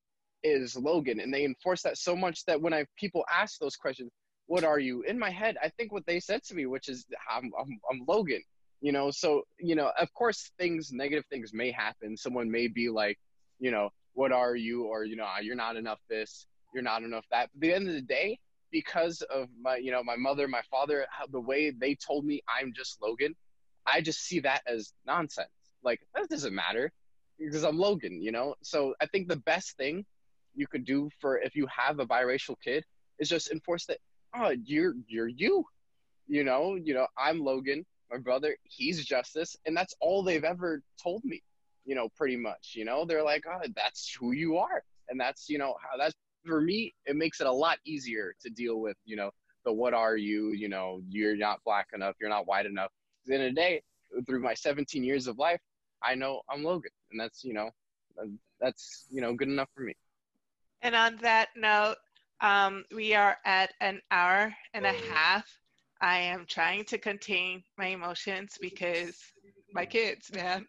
is 0.43 0.77
Logan, 0.77 1.21
and 1.21 1.33
they 1.33 1.45
enforce 1.45 1.83
that 1.83 1.99
so 1.99 2.17
much 2.17 2.45
that 2.47 2.61
when 2.61 2.75
I 2.75 2.85
people 2.97 3.25
ask 3.33 3.59
those 3.59 3.77
questions, 3.77 4.11
what 4.47 4.65
are 4.65 4.79
you? 4.79 5.03
In 5.03 5.19
my 5.19 5.31
head, 5.31 5.57
I 5.63 5.69
think 5.69 5.93
what 5.93 6.07
they 6.07 6.21
said 6.21 6.43
to 6.45 6.55
me, 6.55 6.67
which 6.67 6.89
is 6.89 7.07
I'm 7.31 7.51
I'm, 7.59 7.79
I'm 7.91 8.03
Logan. 8.07 8.43
You 8.81 8.93
know, 8.93 9.11
so 9.11 9.43
you 9.59 9.77
know, 9.77 9.93
of 9.99 10.13
course, 10.15 10.51
things 10.59 10.91
negative 10.93 11.25
things 11.31 11.53
may 11.53 11.71
happen. 11.71 12.17
Someone 12.17 12.51
may 12.51 12.67
be 12.67 12.89
like, 12.89 13.19
you 13.61 13.71
know, 13.71 13.91
what 14.15 14.33
are 14.33 14.57
you, 14.57 14.85
or 14.85 15.05
you 15.05 15.17
know, 15.17 15.27
"Ah, 15.27 15.39
you're 15.41 15.55
not 15.55 15.77
enough 15.77 16.01
this 16.11 16.47
you're 16.73 16.83
not 16.83 17.03
enough 17.03 17.25
that. 17.31 17.51
But 17.55 17.67
at 17.67 17.71
the 17.71 17.75
end 17.75 17.89
of 17.89 17.95
the 17.95 18.03
day, 18.03 18.39
because 18.71 19.23
of 19.23 19.49
my, 19.61 19.77
you 19.77 19.91
know, 19.91 20.03
my 20.03 20.17
mother, 20.17 20.49
my 20.49 20.63
father, 20.71 21.07
how 21.11 21.27
the 21.27 21.41
way 21.41 21.71
they 21.71 21.95
told 21.95 22.25
me 22.25 22.43
I'm 22.49 22.73
just 22.75 23.01
Logan, 23.03 23.35
I 23.87 24.01
just 24.01 24.21
see 24.21 24.41
that 24.41 24.63
as 24.67 24.93
nonsense. 25.07 25.49
Like 25.83 26.01
that 26.15 26.29
doesn't 26.29 26.55
matter 26.55 26.93
because 27.39 27.65
I'm 27.65 27.79
Logan, 27.79 28.23
you 28.23 28.33
know. 28.33 28.55
So 28.63 28.95
I 29.01 29.07
think 29.07 29.29
the 29.29 29.37
best 29.37 29.77
thing 29.77 30.05
you 30.55 30.67
could 30.67 30.85
do 30.85 31.11
for 31.21 31.39
if 31.39 31.57
you 31.57 31.67
have 31.67 31.99
a 31.99 32.07
biracial 32.07 32.57
kid 32.63 32.85
is 33.19 33.29
just 33.29 33.51
enforce 33.51 33.87
that. 33.87 33.99
Oh, 34.35 34.55
you're 34.65 34.95
you're 35.09 35.29
you. 35.29 35.65
You 36.29 36.45
know, 36.45 36.77
you 36.77 36.95
know, 36.95 37.07
I'm 37.19 37.41
Logan. 37.41 37.85
My 38.11 38.19
brother, 38.19 38.57
he's 38.65 39.05
Justice, 39.05 39.57
and 39.67 39.77
that's 39.77 39.95
all 40.01 40.23
they've 40.23 40.45
ever 40.45 40.83
told 41.03 41.25
me. 41.25 41.43
You 41.85 41.95
know, 41.95 42.09
pretty 42.17 42.37
much. 42.37 42.73
You 42.75 42.85
know, 42.85 43.05
they're 43.05 43.25
like, 43.25 43.45
oh, 43.51 43.67
that's 43.75 44.15
who 44.15 44.33
you 44.33 44.59
are, 44.59 44.83
and 45.09 45.19
that's 45.19 45.49
you 45.49 45.59
know 45.59 45.75
how 45.81 45.99
that's 45.99 46.15
for 46.45 46.61
me, 46.61 46.95
it 47.07 47.17
makes 47.17 47.41
it 47.41 47.47
a 47.47 47.53
lot 47.53 47.79
easier 47.85 48.35
to 48.43 48.51
deal 48.51 48.81
with, 48.81 48.97
you 49.05 49.17
know, 49.17 49.31
the 49.65 49.73
what 49.73 49.95
are 49.95 50.17
you, 50.17 50.53
you 50.53 50.69
know, 50.69 51.01
you're 51.09 51.37
not 51.37 51.63
black 51.65 51.89
enough, 51.95 52.17
you're 52.21 52.31
not 52.31 52.47
white 52.47 52.67
enough. 52.67 52.91
At 53.24 53.28
the 53.28 53.35
end 53.35 53.43
of 53.44 53.55
the 53.55 53.61
day, 53.61 53.82
through 54.27 54.40
my 54.40 54.55
17 54.55 55.05
years 55.05 55.27
of 55.27 55.39
life, 55.39 55.61
I 56.03 56.15
know 56.15 56.43
I'm 56.51 56.65
Logan, 56.65 56.90
and 57.11 57.20
that's, 57.20 57.44
you 57.44 57.55
know, 57.55 57.70
that's, 58.61 59.07
you 59.11 59.20
know, 59.20 59.32
good 59.35 59.49
enough 59.49 59.69
for 59.74 59.82
me. 59.82 59.94
And 60.82 60.97
on 60.97 61.16
that 61.23 61.51
note, 61.57 61.97
um, 62.40 62.85
we 62.94 63.15
are 63.15 63.36
at 63.44 63.73
an 63.81 64.01
hour 64.11 64.53
and 64.74 64.85
a 64.85 64.93
half. 64.93 65.47
I 66.01 66.19
am 66.19 66.44
trying 66.49 66.85
to 66.86 66.99
contain 66.99 67.62
my 67.78 67.86
emotions 67.86 68.59
because 68.61 69.16
my 69.73 69.86
kids, 69.86 70.32
man, 70.35 70.66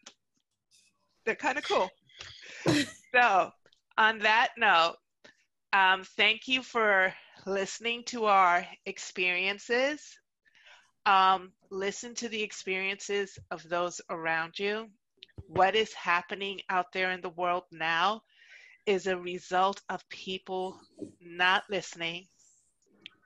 they're 1.26 1.36
kind 1.36 1.58
of 1.58 1.64
cool. 1.64 1.90
so, 3.16 3.52
on 3.98 4.20
that 4.20 4.50
note, 4.58 4.98
um, 5.74 6.04
thank 6.16 6.48
you 6.48 6.62
for 6.62 7.12
listening 7.48 8.04
to 8.06 8.26
our 8.26 8.68
experiences. 8.86 10.16
Um, 11.06 11.52
listen 11.70 12.16
to 12.16 12.30
the 12.30 12.42
experiences 12.42 13.38
of 13.52 13.68
those 13.68 14.00
around 14.10 14.58
you. 14.58 14.90
What 15.48 15.76
is 15.76 15.94
happening 15.94 16.62
out 16.70 16.94
there 16.94 17.12
in 17.12 17.22
the 17.22 17.30
world 17.30 17.64
now 17.72 18.22
is 18.86 19.08
a 19.08 19.18
result 19.18 19.82
of 19.90 20.08
people 20.10 20.80
not 21.22 21.64
listening, 21.70 22.28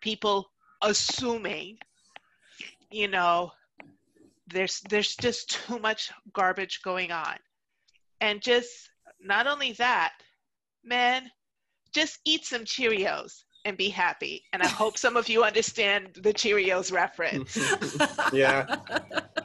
people 0.01 0.49
assuming, 0.81 1.77
you 2.89 3.07
know, 3.07 3.51
there's 4.47 4.81
there's 4.89 5.15
just 5.15 5.49
too 5.49 5.79
much 5.79 6.11
garbage 6.33 6.81
going 6.81 7.11
on. 7.11 7.35
And 8.21 8.41
just 8.41 8.89
not 9.19 9.45
only 9.45 9.73
that, 9.73 10.13
man, 10.83 11.29
just 11.93 12.19
eat 12.25 12.45
some 12.45 12.63
Cheerios 12.63 13.43
and 13.65 13.77
be 13.77 13.89
happy. 13.89 14.43
And 14.53 14.63
I 14.63 14.67
hope 14.67 14.97
some 14.97 15.17
of 15.17 15.29
you 15.29 15.43
understand 15.43 16.09
the 16.21 16.33
Cheerios 16.33 16.91
reference. 16.91 17.57
yeah. 18.33 18.77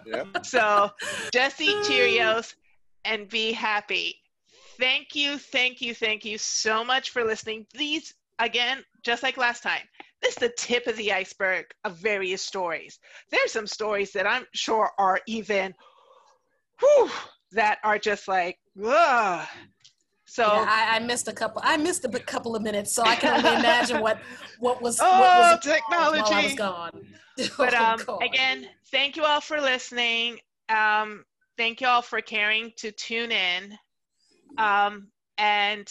Yeah. 0.06 0.24
So 0.43 0.90
just 1.32 1.60
eat 1.60 1.76
Cheerios 1.84 2.55
and 3.05 3.28
be 3.28 3.52
happy. 3.52 4.16
Thank 4.78 5.14
you, 5.14 5.39
thank 5.39 5.80
you, 5.80 5.94
thank 5.94 6.24
you 6.24 6.39
so 6.39 6.84
much 6.84 7.10
for 7.10 7.24
listening. 7.24 7.66
These, 7.74 8.14
again, 8.39 8.84
just 9.02 9.22
like 9.22 9.36
last 9.36 9.62
time, 9.62 9.82
this 10.22 10.34
is 10.34 10.40
the 10.40 10.52
tip 10.56 10.86
of 10.86 10.97
the 10.97 11.12
iceberg 11.12 11.66
of 11.84 11.97
various 11.97 12.43
stories. 12.43 12.98
There's 13.30 13.52
some 13.52 13.66
stories 13.66 14.12
that 14.12 14.26
I'm 14.26 14.47
sure 14.55 14.90
are 14.98 15.20
even, 15.26 15.74
whew, 16.80 17.10
that 17.52 17.78
are 17.84 17.98
just 17.98 18.28
like, 18.28 18.59
ugh. 18.84 19.47
So, 20.32 20.44
Yeah, 20.44 20.64
I, 20.66 20.96
I 20.96 20.98
missed 21.00 21.28
a 21.28 21.32
couple. 21.32 21.60
I 21.62 21.76
missed 21.76 22.06
a 22.06 22.09
couple 22.09 22.56
of 22.56 22.62
minutes, 22.62 22.94
so 22.94 23.02
I 23.02 23.16
can 23.16 23.36
only 23.36 23.52
imagine 23.52 24.00
what 24.00 24.18
what 24.60 24.80
was 24.80 24.98
Oh, 25.02 25.18
what 25.18 25.36
was 25.36 25.52
involved 25.52 26.16
while 26.16 26.32
I 26.32 26.40
technology. 26.40 26.42
was 26.42 26.54
gone. 26.54 26.90
but 27.59 27.74
Oh, 27.74 27.84
um, 27.84 27.98
God. 28.06 28.22
again, 28.22 28.66
thank 28.90 29.16
you 29.16 29.24
all 29.24 29.42
for 29.42 29.60
listening. 29.60 30.38
Um, 30.70 31.24
thank 31.59 31.82
you 31.82 31.86
all 31.86 32.00
for 32.00 32.22
caring 32.22 32.72
to 32.78 32.92
tune 32.92 33.30
in. 33.30 33.76
Um, 34.56 35.09
and 35.36 35.86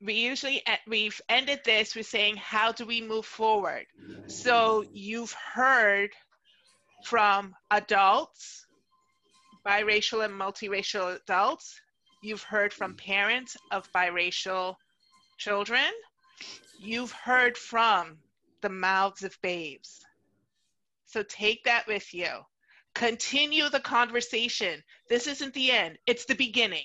we 0.00 0.14
usually 0.14 0.56
e- 0.56 0.84
we've 0.88 1.20
ended 1.28 1.60
this 1.64 1.94
with 1.94 2.06
saying, 2.06 2.36
how 2.38 2.72
do 2.72 2.86
we 2.86 3.00
move 3.00 3.24
forward? 3.26 3.86
So 4.26 4.84
you've 4.92 5.34
heard 5.54 6.10
from 7.04 7.54
adults, 7.70 8.66
biracial 9.66 10.24
and 10.24 10.34
multiracial 10.34 11.20
adults. 11.22 11.80
You've 12.22 12.42
heard 12.42 12.72
from 12.72 12.94
parents 12.94 13.56
of 13.70 13.90
biracial 13.92 14.76
children. 15.38 15.92
You've 16.78 17.12
heard 17.12 17.56
from 17.56 18.18
the 18.62 18.68
mouths 18.68 19.22
of 19.22 19.40
babes. 19.42 20.04
So 21.04 21.22
take 21.22 21.64
that 21.64 21.86
with 21.86 22.12
you. 22.12 22.28
Continue 22.94 23.68
the 23.68 23.80
conversation. 23.80 24.82
This 25.08 25.26
isn't 25.26 25.54
the 25.54 25.70
end, 25.70 25.98
it's 26.06 26.24
the 26.24 26.34
beginning. 26.34 26.84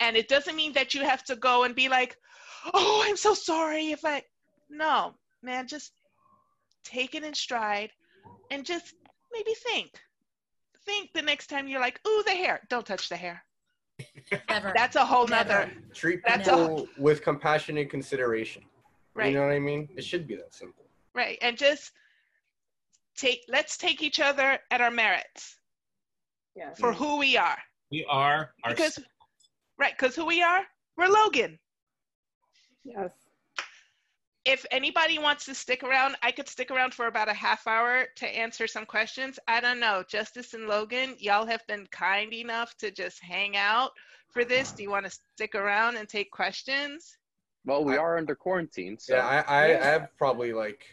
And 0.00 0.16
it 0.16 0.28
doesn't 0.28 0.56
mean 0.56 0.72
that 0.74 0.94
you 0.94 1.02
have 1.02 1.24
to 1.24 1.36
go 1.36 1.64
and 1.64 1.74
be 1.74 1.88
like, 1.88 2.16
oh, 2.72 3.02
I'm 3.04 3.16
so 3.16 3.34
sorry 3.34 3.92
if 3.92 4.04
I. 4.04 4.22
No, 4.68 5.14
man, 5.42 5.68
just 5.68 5.92
take 6.84 7.14
it 7.14 7.24
in 7.24 7.34
stride 7.34 7.90
and 8.50 8.64
just 8.64 8.94
maybe 9.32 9.54
think. 9.54 9.90
Think 10.84 11.10
the 11.12 11.22
next 11.22 11.48
time 11.48 11.66
you're 11.66 11.80
like, 11.80 12.00
ooh, 12.06 12.22
the 12.24 12.32
hair. 12.32 12.60
Don't 12.68 12.86
touch 12.86 13.08
the 13.08 13.16
hair. 13.16 13.42
Never. 14.48 14.72
That's 14.74 14.96
a 14.96 15.04
whole 15.04 15.26
Never. 15.26 15.48
nother 15.50 15.72
Treat 15.94 16.20
That's 16.26 16.48
people 16.48 16.88
with 16.98 17.22
compassion 17.22 17.78
and 17.78 17.88
consideration. 17.88 18.62
right. 19.14 19.28
You 19.32 19.38
know 19.38 19.46
what 19.46 19.52
I 19.54 19.58
mean? 19.58 19.88
It 19.96 20.04
should 20.04 20.26
be 20.26 20.34
that 20.36 20.54
simple. 20.54 20.84
Right. 21.14 21.38
And 21.42 21.56
just 21.56 21.92
take 23.16 23.44
let's 23.48 23.76
take 23.76 24.02
each 24.02 24.20
other 24.20 24.58
at 24.70 24.80
our 24.80 24.90
merits 24.90 25.56
Yes. 26.54 26.78
for 26.78 26.92
who 26.92 27.18
we 27.18 27.36
are. 27.36 27.58
We 27.90 28.04
are 28.08 28.50
our 28.64 28.70
Because 28.70 28.98
right, 29.78 29.96
because 29.96 30.16
who 30.16 30.26
we 30.26 30.42
are, 30.42 30.62
we're 30.96 31.08
Logan. 31.08 31.58
Yes. 32.84 33.10
If 34.44 34.64
anybody 34.70 35.18
wants 35.18 35.44
to 35.46 35.54
stick 35.56 35.82
around, 35.82 36.14
I 36.22 36.30
could 36.30 36.48
stick 36.48 36.70
around 36.70 36.94
for 36.94 37.08
about 37.08 37.28
a 37.28 37.34
half 37.34 37.66
hour 37.66 38.06
to 38.16 38.26
answer 38.28 38.68
some 38.68 38.86
questions. 38.86 39.40
I 39.48 39.60
don't 39.60 39.80
know. 39.80 40.04
Justice 40.08 40.54
and 40.54 40.68
Logan, 40.68 41.16
y'all 41.18 41.46
have 41.46 41.66
been 41.66 41.86
kind 41.90 42.32
enough 42.32 42.76
to 42.78 42.92
just 42.92 43.20
hang 43.20 43.56
out 43.56 43.90
for 44.30 44.44
this. 44.44 44.72
Do 44.72 44.82
you 44.82 44.90
want 44.90 45.06
to 45.06 45.10
stick 45.10 45.54
around 45.54 45.96
and 45.96 46.08
take 46.08 46.30
questions? 46.30 47.16
Well, 47.64 47.84
we 47.84 47.96
are 47.96 48.16
under 48.16 48.34
quarantine, 48.34 48.96
so 48.98 49.16
Yeah, 49.16 49.26
I, 49.26 49.40
I, 49.40 49.64
I 49.80 49.84
have 49.84 50.08
probably 50.16 50.52
like 50.52 50.86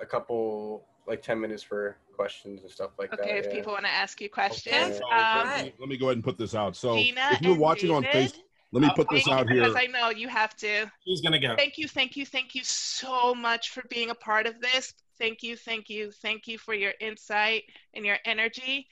a 0.00 0.06
couple, 0.06 0.84
like 1.06 1.22
10 1.22 1.40
minutes 1.40 1.62
for 1.62 1.96
questions 2.16 2.62
and 2.62 2.70
stuff 2.70 2.90
like 2.98 3.12
Okay, 3.12 3.22
that. 3.22 3.28
Okay, 3.30 3.38
if 3.38 3.46
yeah. 3.46 3.52
people 3.52 3.72
want 3.72 3.84
to 3.84 3.90
ask 3.90 4.20
you 4.20 4.28
questions. 4.28 4.74
Yeah. 4.74 4.92
So, 4.92 5.04
Um, 5.12 5.48
let, 5.48 5.64
me, 5.64 5.72
let 5.78 5.88
me 5.88 5.96
go 5.96 6.06
ahead 6.06 6.16
and 6.16 6.24
put 6.24 6.36
this 6.36 6.54
out. 6.54 6.74
So 6.74 6.96
Gina 6.96 7.28
if 7.32 7.42
you're 7.42 7.52
and 7.52 7.60
watching 7.60 7.90
on 7.92 8.02
Facebook, 8.02 8.40
let 8.72 8.82
me 8.82 8.90
put 8.94 9.08
this 9.08 9.28
out 9.28 9.48
you, 9.48 9.54
here. 9.54 9.64
Because 9.64 9.76
I 9.80 9.86
know 9.86 10.10
you 10.10 10.28
have 10.28 10.56
to. 10.56 10.90
Who's 11.06 11.20
gonna 11.20 11.38
go? 11.38 11.54
Thank 11.56 11.78
you, 11.78 11.88
thank 11.88 12.16
you, 12.16 12.26
thank 12.26 12.54
you 12.54 12.62
so 12.64 13.34
much 13.34 13.70
for 13.70 13.82
being 13.88 14.10
a 14.10 14.14
part 14.14 14.46
of 14.46 14.60
this. 14.60 14.94
Thank 15.18 15.42
you, 15.42 15.56
thank 15.56 15.88
you, 15.88 16.10
thank 16.10 16.46
you 16.46 16.56
for 16.58 16.74
your 16.74 16.92
insight 17.00 17.64
and 17.94 18.04
your 18.04 18.18
energy. 18.24 18.86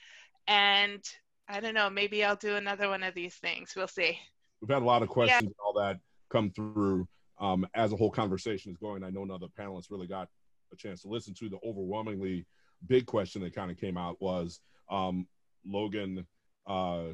And 0.47 1.03
I 1.49 1.61
don't 1.61 1.75
know, 1.75 1.89
maybe 1.89 2.25
I'll 2.25 2.37
do 2.37 2.57
another 2.57 2.89
one 2.89 3.03
of 3.03 3.15
these 3.15 3.35
things. 3.35 3.73
We'll 3.75 3.89
see. 3.89 4.19
We've 4.61 4.71
had 4.71 4.83
a 4.83 4.85
lot 4.85 5.03
of 5.03 5.09
questions 5.09 5.43
and 5.43 5.55
all 5.65 5.73
that 5.75 5.99
come 6.31 6.51
through 6.51 7.09
um, 7.41 7.67
as 7.75 7.91
the 7.91 7.97
whole 7.97 8.11
conversation 8.11 8.71
is 8.71 8.77
going. 8.77 9.03
I 9.03 9.11
know 9.11 9.25
none 9.25 9.37
of 9.37 9.41
the 9.41 9.63
panelists 9.63 9.91
really 9.91 10.07
got 10.07 10.29
a 10.73 10.77
chance 10.77 11.03
to 11.03 11.09
listen 11.09 11.35
to 11.35 11.49
the 11.49 11.59
overwhelmingly 11.67 12.45
big 12.87 13.07
question 13.07 13.43
that 13.43 13.55
kind 13.55 13.71
of 13.71 13.79
came 13.79 13.97
out 13.97 14.21
was 14.21 14.61
um, 14.91 15.27
Logan 15.67 16.27
uh, 16.67 17.05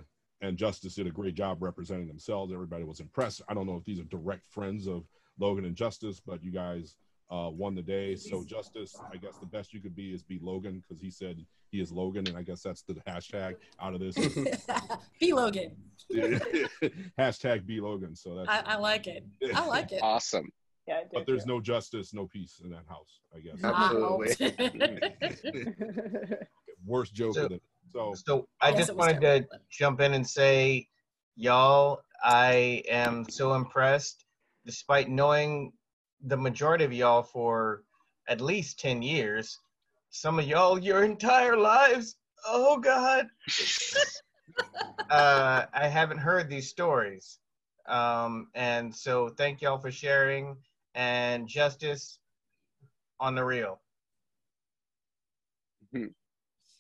and 0.40 0.56
Justice 0.56 0.94
did 0.94 1.06
a 1.06 1.10
great 1.10 1.34
job 1.34 1.62
representing 1.62 2.08
themselves. 2.08 2.52
Everybody 2.52 2.84
was 2.84 3.00
impressed. 3.00 3.42
I 3.48 3.54
don't 3.54 3.66
know 3.66 3.76
if 3.76 3.84
these 3.84 4.00
are 4.00 4.04
direct 4.04 4.46
friends 4.50 4.86
of 4.86 5.04
Logan 5.38 5.64
and 5.64 5.76
Justice, 5.76 6.20
but 6.20 6.42
you 6.42 6.50
guys 6.50 6.96
uh, 7.30 7.50
won 7.52 7.74
the 7.74 7.82
day. 7.82 8.16
So 8.16 8.44
Justice, 8.44 8.96
I 9.12 9.16
guess 9.16 9.38
the 9.38 9.46
best 9.46 9.72
you 9.72 9.80
could 9.80 9.96
be 9.96 10.12
is 10.12 10.22
be 10.22 10.38
Logan 10.42 10.82
because 10.86 11.00
he 11.00 11.10
said 11.10 11.44
he 11.74 11.80
is 11.80 11.90
Logan, 11.90 12.28
and 12.28 12.36
I 12.36 12.42
guess 12.42 12.62
that's 12.62 12.82
the 12.82 12.94
hashtag 13.08 13.56
out 13.80 13.94
of 13.94 14.00
this. 14.00 14.14
Be 15.20 15.32
Logan. 15.32 15.74
hashtag 17.18 17.66
be 17.66 17.80
Logan. 17.80 18.14
So 18.14 18.36
that's. 18.36 18.48
I, 18.48 18.74
I 18.74 18.76
like 18.76 19.08
it. 19.08 19.24
I 19.52 19.66
like 19.66 19.90
it. 19.90 19.98
awesome. 20.00 20.52
Yeah, 20.86 20.98
I 20.98 21.04
but 21.12 21.26
there's 21.26 21.42
too. 21.44 21.48
no 21.54 21.60
justice, 21.60 22.14
no 22.14 22.26
peace 22.28 22.60
in 22.62 22.70
that 22.70 22.84
house. 22.88 23.18
I 23.34 23.40
guess 23.40 23.56
Absolutely. 23.64 26.36
worst 26.86 27.12
joke 27.12 27.34
So- 27.34 27.44
of 27.46 27.50
the. 27.50 27.60
So 27.92 28.14
So 28.14 28.46
I 28.60 28.68
Yes, 28.68 28.78
just 28.78 28.90
it 28.90 28.96
wanted 28.96 29.20
terrible. 29.20 29.48
to 29.50 29.58
jump 29.70 30.00
in 30.00 30.14
and 30.14 30.24
say, 30.26 30.86
y'all, 31.36 32.02
I 32.22 32.84
am 32.88 33.28
so 33.28 33.54
impressed, 33.54 34.24
despite 34.64 35.08
knowing 35.08 35.72
the 36.24 36.36
majority 36.36 36.84
of 36.84 36.92
y'all 36.92 37.22
for 37.24 37.82
at 38.28 38.40
least 38.40 38.78
10 38.78 39.02
years. 39.02 39.58
Some 40.14 40.38
of 40.38 40.46
y'all, 40.46 40.78
your 40.78 41.02
entire 41.02 41.56
lives. 41.56 42.14
Oh, 42.46 42.78
God. 42.78 43.26
uh, 45.10 45.66
I 45.74 45.88
haven't 45.88 46.18
heard 46.18 46.48
these 46.48 46.68
stories. 46.68 47.40
Um, 47.88 48.46
and 48.54 48.94
so 48.94 49.28
thank 49.28 49.60
y'all 49.60 49.78
for 49.78 49.90
sharing 49.90 50.56
and 50.94 51.48
justice 51.48 52.20
on 53.18 53.34
the 53.34 53.44
real. 53.44 53.80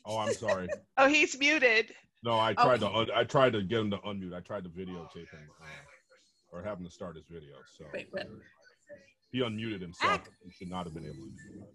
oh, 0.06 0.18
I'm 0.18 0.32
sorry. 0.34 0.68
Oh, 0.96 1.08
he's 1.08 1.36
muted. 1.36 1.92
No, 2.22 2.38
I 2.38 2.54
tried 2.54 2.80
to. 2.80 2.88
Un- 2.88 3.10
I 3.12 3.24
tried 3.24 3.54
to 3.54 3.62
get 3.62 3.80
him 3.80 3.90
to 3.90 3.98
unmute. 3.98 4.32
I 4.32 4.40
tried 4.40 4.62
to 4.62 4.70
videotape 4.70 5.28
him 5.28 5.50
uh, 5.60 6.52
or 6.52 6.62
have 6.62 6.78
him 6.78 6.84
to 6.84 6.90
start 6.90 7.16
his 7.16 7.26
video. 7.28 7.56
So 7.76 7.84
Wait, 7.92 8.06
wait. 8.12 8.26
he 9.32 9.40
unmuted 9.40 9.80
himself. 9.80 10.20
Ack. 10.20 10.28
He 10.44 10.52
should 10.52 10.70
not 10.70 10.86
have 10.86 10.94
been 10.94 11.04
able 11.04 11.14
to 11.14 11.52
do 11.52 11.58
that. 11.58 11.68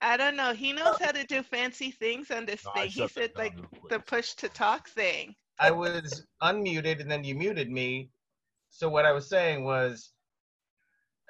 I 0.00 0.16
don't 0.16 0.36
know. 0.36 0.52
He 0.52 0.72
knows 0.72 0.98
how 0.98 1.12
to 1.12 1.24
do 1.24 1.42
fancy 1.42 1.90
things 1.90 2.30
on 2.30 2.46
this 2.46 2.64
No, 2.64 2.72
thing. 2.72 2.88
He 2.88 3.08
said 3.08 3.32
like 3.36 3.54
real 3.56 3.66
the 3.88 3.98
push 4.00 4.34
to 4.34 4.48
talk 4.48 4.88
thing. 4.88 5.34
I 5.58 5.70
was 5.70 6.26
unmuted 6.42 7.00
and 7.00 7.10
then 7.10 7.24
you 7.24 7.34
muted 7.34 7.70
me. 7.70 8.10
So 8.70 8.88
what 8.88 9.06
I 9.06 9.12
was 9.12 9.28
saying 9.28 9.64
was, 9.64 10.12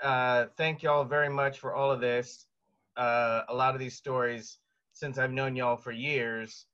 uh, 0.02 0.46
thank 0.56 0.82
y'all 0.82 1.04
very 1.04 1.28
much 1.28 1.58
for 1.58 1.74
all 1.74 1.90
of 1.92 2.00
this. 2.00 2.46
Uh, 2.96 3.42
a 3.48 3.54
lot 3.54 3.74
of 3.74 3.80
these 3.80 3.96
stories, 3.96 4.58
since 4.92 5.18
I've 5.18 5.32
known 5.32 5.56
y'all 5.56 5.76
for 5.76 5.92
years, 5.92 6.66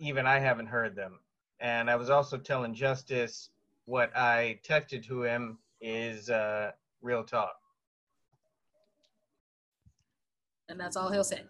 even 0.00 0.26
I 0.26 0.38
haven't 0.38 0.66
heard 0.66 0.96
them. 0.96 1.20
And 1.60 1.90
I 1.90 1.96
was 1.96 2.10
also 2.10 2.38
telling 2.38 2.74
Justice 2.74 3.50
what 3.84 4.14
I 4.16 4.60
texted 4.66 5.04
to 5.06 5.22
him 5.22 5.58
is 5.80 6.30
uh, 6.30 6.72
real 7.02 7.24
talk. 7.24 7.54
And 10.68 10.78
that's 10.80 10.96
all 10.96 11.10
he'll 11.10 11.24
say. 11.24 11.42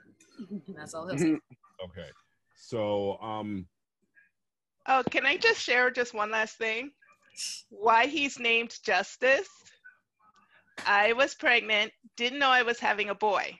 And 0.51 0.77
that's 0.77 0.95
all 0.95 1.07
he'll 1.09 1.19
say. 1.19 1.37
Okay. 1.85 2.09
So 2.57 3.19
um, 3.21 3.67
Oh, 4.87 5.03
can 5.11 5.25
I 5.27 5.37
just 5.37 5.61
share 5.61 5.91
just 5.91 6.15
one 6.15 6.31
last 6.31 6.57
thing? 6.57 6.91
Why 7.71 8.07
he's 8.07 8.39
named 8.39 8.77
Justice? 8.85 9.49
I 10.87 11.13
was 11.15 11.35
pregnant, 11.35 11.93
didn't 12.17 12.39
know 12.39 12.51
I 12.51 12.63
was 12.63 12.79
having 12.79 13.09
a 13.09 13.15
boy. 13.15 13.59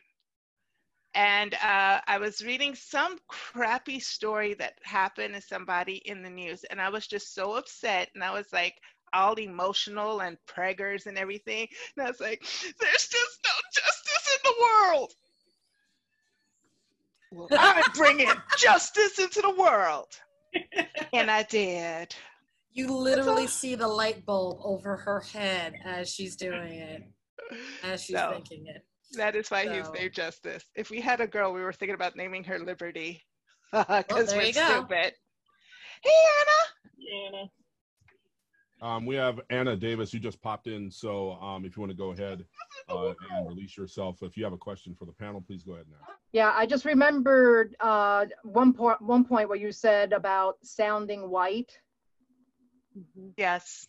And 1.15 1.55
uh, 1.55 2.01
I 2.07 2.19
was 2.19 2.45
reading 2.45 2.75
some 2.75 3.19
crappy 3.29 4.01
story 4.01 4.55
that 4.55 4.75
happened 4.83 5.35
to 5.35 5.41
somebody 5.41 6.03
in 6.07 6.23
the 6.23 6.31
news. 6.31 6.65
And 6.71 6.81
I 6.81 6.91
was 6.91 7.07
just 7.07 7.35
so 7.35 7.55
upset. 7.55 8.11
And 8.15 8.23
I 8.23 8.33
was 8.33 8.47
like, 8.53 8.75
all 9.13 9.35
emotional 9.35 10.21
and 10.21 10.37
preggers 10.47 11.07
and 11.07 11.17
everything. 11.17 11.69
And 11.97 12.05
I 12.07 12.11
was 12.11 12.21
like, 12.21 12.41
there's 12.81 13.09
just 13.09 13.39
no 13.45 13.53
justice 13.73 14.37
in 14.37 14.41
the 14.45 14.55
world. 14.61 15.13
Well, 17.35 17.49
I'm 17.53 17.85
bringing 17.95 18.31
justice 18.59 19.19
into 19.19 19.41
the 19.43 19.51
world. 19.51 20.09
And 21.13 21.31
I 21.31 21.43
did. 21.43 22.15
You 22.73 22.89
literally 22.89 23.47
see 23.47 23.75
the 23.75 23.89
light 23.89 24.25
bulb 24.25 24.61
over 24.63 24.97
her 24.97 25.21
head 25.21 25.75
as 25.85 26.09
she's 26.13 26.37
doing 26.37 26.73
it, 26.75 27.03
as 27.83 28.03
she's 28.03 28.17
So, 28.17 28.31
thinking 28.35 28.67
it. 28.69 28.83
That 29.17 29.37
is 29.37 29.51
why 29.51 29.63
he's 29.73 29.87
So- 29.87 29.93
named 29.93 30.13
Justice. 30.15 30.65
If 30.75 30.91
we 30.91 31.01
had 31.01 31.21
a 31.21 31.27
girl, 31.27 31.53
we 31.53 31.61
were 31.63 31.73
thinking 31.73 31.95
about 31.95 32.17
naming 32.17 32.45
her 32.45 32.59
Liberty. 32.59 33.23
Because 33.73 34.29
there 34.31 34.39
we're 34.39 34.45
you 34.47 34.53
go. 34.55 34.67
stupid. 34.69 35.15
Hey, 36.03 36.13
Anna. 37.33 37.51
Um, 38.85 39.07
we 39.07 39.15
have 39.17 39.41
Anna 39.49 39.75
Davis. 39.77 40.13
You 40.13 40.21
just 40.21 40.41
popped 40.43 40.67
in. 40.67 40.91
So 40.91 41.33
um, 41.35 41.65
if 41.65 41.75
you 41.77 41.81
want 41.81 41.91
to 41.91 41.97
go 41.97 42.11
ahead 42.13 42.45
uh, 42.89 43.15
and 43.33 43.49
release 43.49 43.77
yourself, 43.77 44.23
if 44.23 44.37
you 44.37 44.45
have 44.45 44.53
a 44.53 44.59
question 44.59 44.95
for 44.95 45.07
the 45.07 45.13
panel, 45.13 45.41
please 45.41 45.63
go 45.63 45.73
ahead 45.73 45.87
now. 45.91 46.07
Yeah, 46.33 46.53
I 46.55 46.67
just 46.67 46.85
remembered 46.85 47.75
uh, 47.81 48.27
one 48.43 48.73
point 48.75 49.01
one 49.01 49.25
point 49.25 49.49
where 49.49 49.59
you 49.59 49.73
said 49.73 50.13
about 50.13 50.59
sounding 50.63 51.31
white, 51.31 51.73
Yes. 53.39 53.87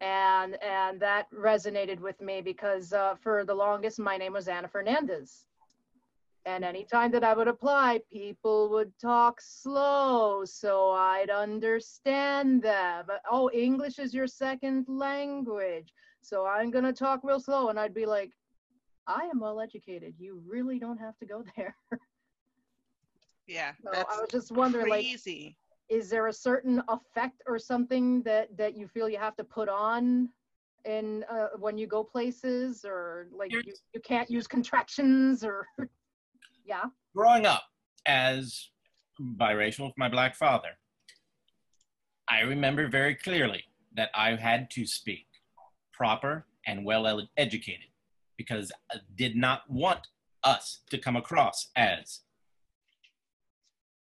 and 0.00 0.56
and 0.62 0.98
that 1.00 1.26
resonated 1.32 2.00
with 2.00 2.18
me 2.22 2.40
because 2.40 2.92
uh, 2.94 3.16
for 3.22 3.44
the 3.44 3.54
longest 3.54 3.98
my 3.98 4.16
name 4.16 4.32
was 4.32 4.48
Anna 4.48 4.68
Fernandez, 4.68 5.46
and 6.46 6.64
anytime 6.64 7.10
that 7.12 7.24
I 7.24 7.34
would 7.34 7.48
apply, 7.48 8.00
people 8.10 8.70
would 8.70 8.92
talk 8.98 9.40
slow 9.40 10.44
so 10.44 10.90
I'd 10.90 11.30
understand 11.30 12.62
them. 12.62 13.06
Oh, 13.30 13.50
English 13.52 13.98
is 13.98 14.14
your 14.14 14.26
second 14.26 14.86
language, 14.88 15.92
so 16.22 16.46
I'm 16.46 16.70
gonna 16.70 16.92
talk 16.92 17.20
real 17.22 17.40
slow, 17.40 17.68
and 17.68 17.78
I'd 17.78 17.94
be 17.94 18.06
like, 18.06 18.32
I 19.06 19.28
am 19.32 19.40
well 19.40 19.60
educated. 19.60 20.14
You 20.18 20.42
really 20.46 20.78
don't 20.78 20.98
have 20.98 21.16
to 21.18 21.26
go 21.26 21.44
there. 21.56 21.76
Yeah. 23.46 23.72
So 23.84 23.90
I 23.92 24.20
was 24.20 24.28
just 24.30 24.52
wondering, 24.52 24.88
like, 24.88 25.06
is 25.88 26.08
there 26.08 26.28
a 26.28 26.32
certain 26.32 26.82
effect 26.88 27.42
or 27.46 27.58
something 27.58 28.22
that 28.22 28.56
that 28.56 28.76
you 28.76 28.86
feel 28.86 29.08
you 29.08 29.18
have 29.18 29.36
to 29.36 29.44
put 29.44 29.68
on 29.68 30.28
in 30.84 31.24
uh, 31.30 31.48
when 31.58 31.76
you 31.76 31.86
go 31.86 32.02
places, 32.02 32.84
or 32.84 33.28
like 33.32 33.52
you, 33.52 33.74
you 33.92 34.00
can't 34.00 34.30
use 34.30 34.46
contractions, 34.46 35.44
or 35.44 35.66
yeah? 36.70 36.84
growing 37.14 37.44
up 37.44 37.64
as 38.06 38.68
biracial 39.20 39.86
with 39.86 39.98
my 39.98 40.08
black 40.08 40.34
father, 40.36 40.78
I 42.28 42.40
remember 42.42 42.88
very 42.88 43.16
clearly 43.16 43.64
that 43.96 44.10
I 44.14 44.36
had 44.36 44.70
to 44.70 44.86
speak 44.86 45.26
proper 45.92 46.46
and 46.66 46.84
well 46.84 47.20
educated 47.36 47.88
because 48.38 48.70
I 48.90 48.98
did 49.16 49.36
not 49.36 49.68
want 49.68 50.06
us 50.44 50.80
to 50.90 50.98
come 50.98 51.16
across 51.16 51.68
as 51.76 52.20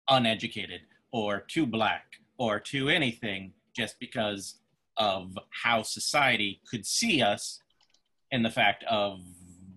uneducated 0.09 0.82
or 1.11 1.40
too 1.40 1.66
black 1.66 2.05
or 2.39 2.61
too 2.61 2.89
anything 2.89 3.53
just 3.74 3.99
because 3.99 4.61
of 4.99 5.36
how 5.51 5.82
society 5.82 6.61
could 6.70 6.85
see 6.85 7.23
us 7.23 7.61
and 8.31 8.45
the 8.45 8.51
fact 8.51 8.85
of 8.85 9.20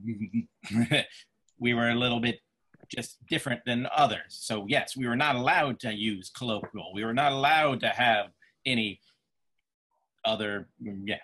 we 1.60 1.74
were 1.74 1.90
a 1.90 1.96
little 1.96 2.20
bit 2.20 2.42
just 2.94 3.18
different 3.28 3.62
than 3.66 3.88
others. 3.96 4.22
So 4.30 4.66
yes, 4.68 4.98
we 4.98 5.08
were 5.08 5.16
not 5.16 5.36
allowed 5.36 5.80
to 5.82 5.94
use 5.94 6.30
colloquial. 6.30 6.92
We 6.94 7.06
were 7.06 7.14
not 7.14 7.32
allowed 7.32 7.80
to 7.82 7.90
have 7.90 8.28
any 8.66 9.00
other 10.26 10.68
yeah, 10.80 11.16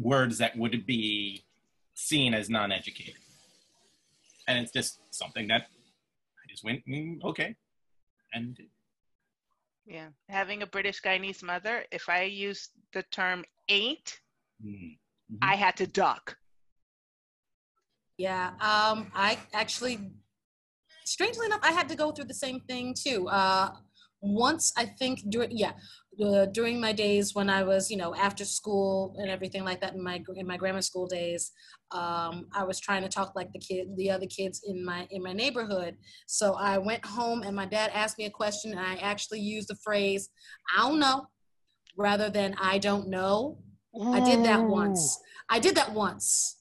words 0.00 0.38
that 0.38 0.56
would 0.56 0.86
be 0.86 1.44
seen 1.94 2.32
as 2.34 2.48
non-educated. 2.48 3.14
And 4.48 4.58
it's 4.58 4.72
just 4.72 5.00
something 5.10 5.48
that 5.48 5.62
I 5.62 6.48
just 6.48 6.64
went, 6.64 6.86
mm, 6.86 7.22
okay. 7.24 7.56
And 8.32 8.56
Yeah. 9.84 10.08
Having 10.28 10.62
a 10.62 10.66
British 10.66 11.02
Guyanese 11.02 11.42
mother, 11.42 11.84
if 11.90 12.08
I 12.08 12.22
used 12.22 12.70
the 12.92 13.02
term 13.10 13.44
ain't, 13.68 14.20
mm, 14.64 14.96
I 15.42 15.56
had 15.56 15.76
to 15.78 15.86
duck. 15.86 16.36
Yeah, 18.18 18.48
um, 18.60 19.12
I 19.14 19.38
actually, 19.52 20.10
strangely 21.06 21.46
enough, 21.46 21.60
I 21.62 21.72
had 21.72 21.88
to 21.88 21.96
go 21.96 22.12
through 22.12 22.26
the 22.26 22.34
same 22.34 22.60
thing 22.60 22.94
too. 22.94 23.28
Uh, 23.28 23.70
once 24.20 24.72
I 24.76 24.84
think 24.84 25.20
during 25.28 25.56
yeah, 25.56 25.72
uh, 26.22 26.46
during 26.46 26.80
my 26.80 26.92
days 26.92 27.34
when 27.34 27.48
I 27.48 27.62
was 27.62 27.90
you 27.90 27.96
know 27.96 28.14
after 28.14 28.44
school 28.44 29.14
and 29.18 29.30
everything 29.30 29.64
like 29.64 29.80
that 29.80 29.94
in 29.94 30.02
my 30.02 30.22
in 30.34 30.46
my 30.46 30.56
grammar 30.56 30.82
school 30.82 31.06
days, 31.06 31.52
um, 31.92 32.46
I 32.54 32.64
was 32.64 32.80
trying 32.80 33.02
to 33.02 33.08
talk 33.08 33.34
like 33.36 33.52
the 33.52 33.58
kid 33.58 33.88
the 33.96 34.10
other 34.10 34.26
kids 34.26 34.62
in 34.66 34.84
my 34.84 35.06
in 35.10 35.22
my 35.22 35.32
neighborhood. 35.32 35.96
So 36.26 36.54
I 36.54 36.78
went 36.78 37.04
home 37.04 37.42
and 37.42 37.54
my 37.54 37.66
dad 37.66 37.90
asked 37.94 38.18
me 38.18 38.24
a 38.24 38.30
question 38.30 38.72
and 38.72 38.80
I 38.80 38.96
actually 38.96 39.40
used 39.40 39.68
the 39.68 39.76
phrase 39.76 40.28
I 40.76 40.88
don't 40.88 40.98
know 40.98 41.28
rather 41.96 42.30
than 42.30 42.54
I 42.60 42.78
don't 42.78 43.08
know. 43.08 43.58
I 44.12 44.20
did 44.20 44.44
that 44.44 44.62
once. 44.64 45.18
I 45.48 45.58
did 45.58 45.74
that 45.76 45.92
once. 45.92 46.56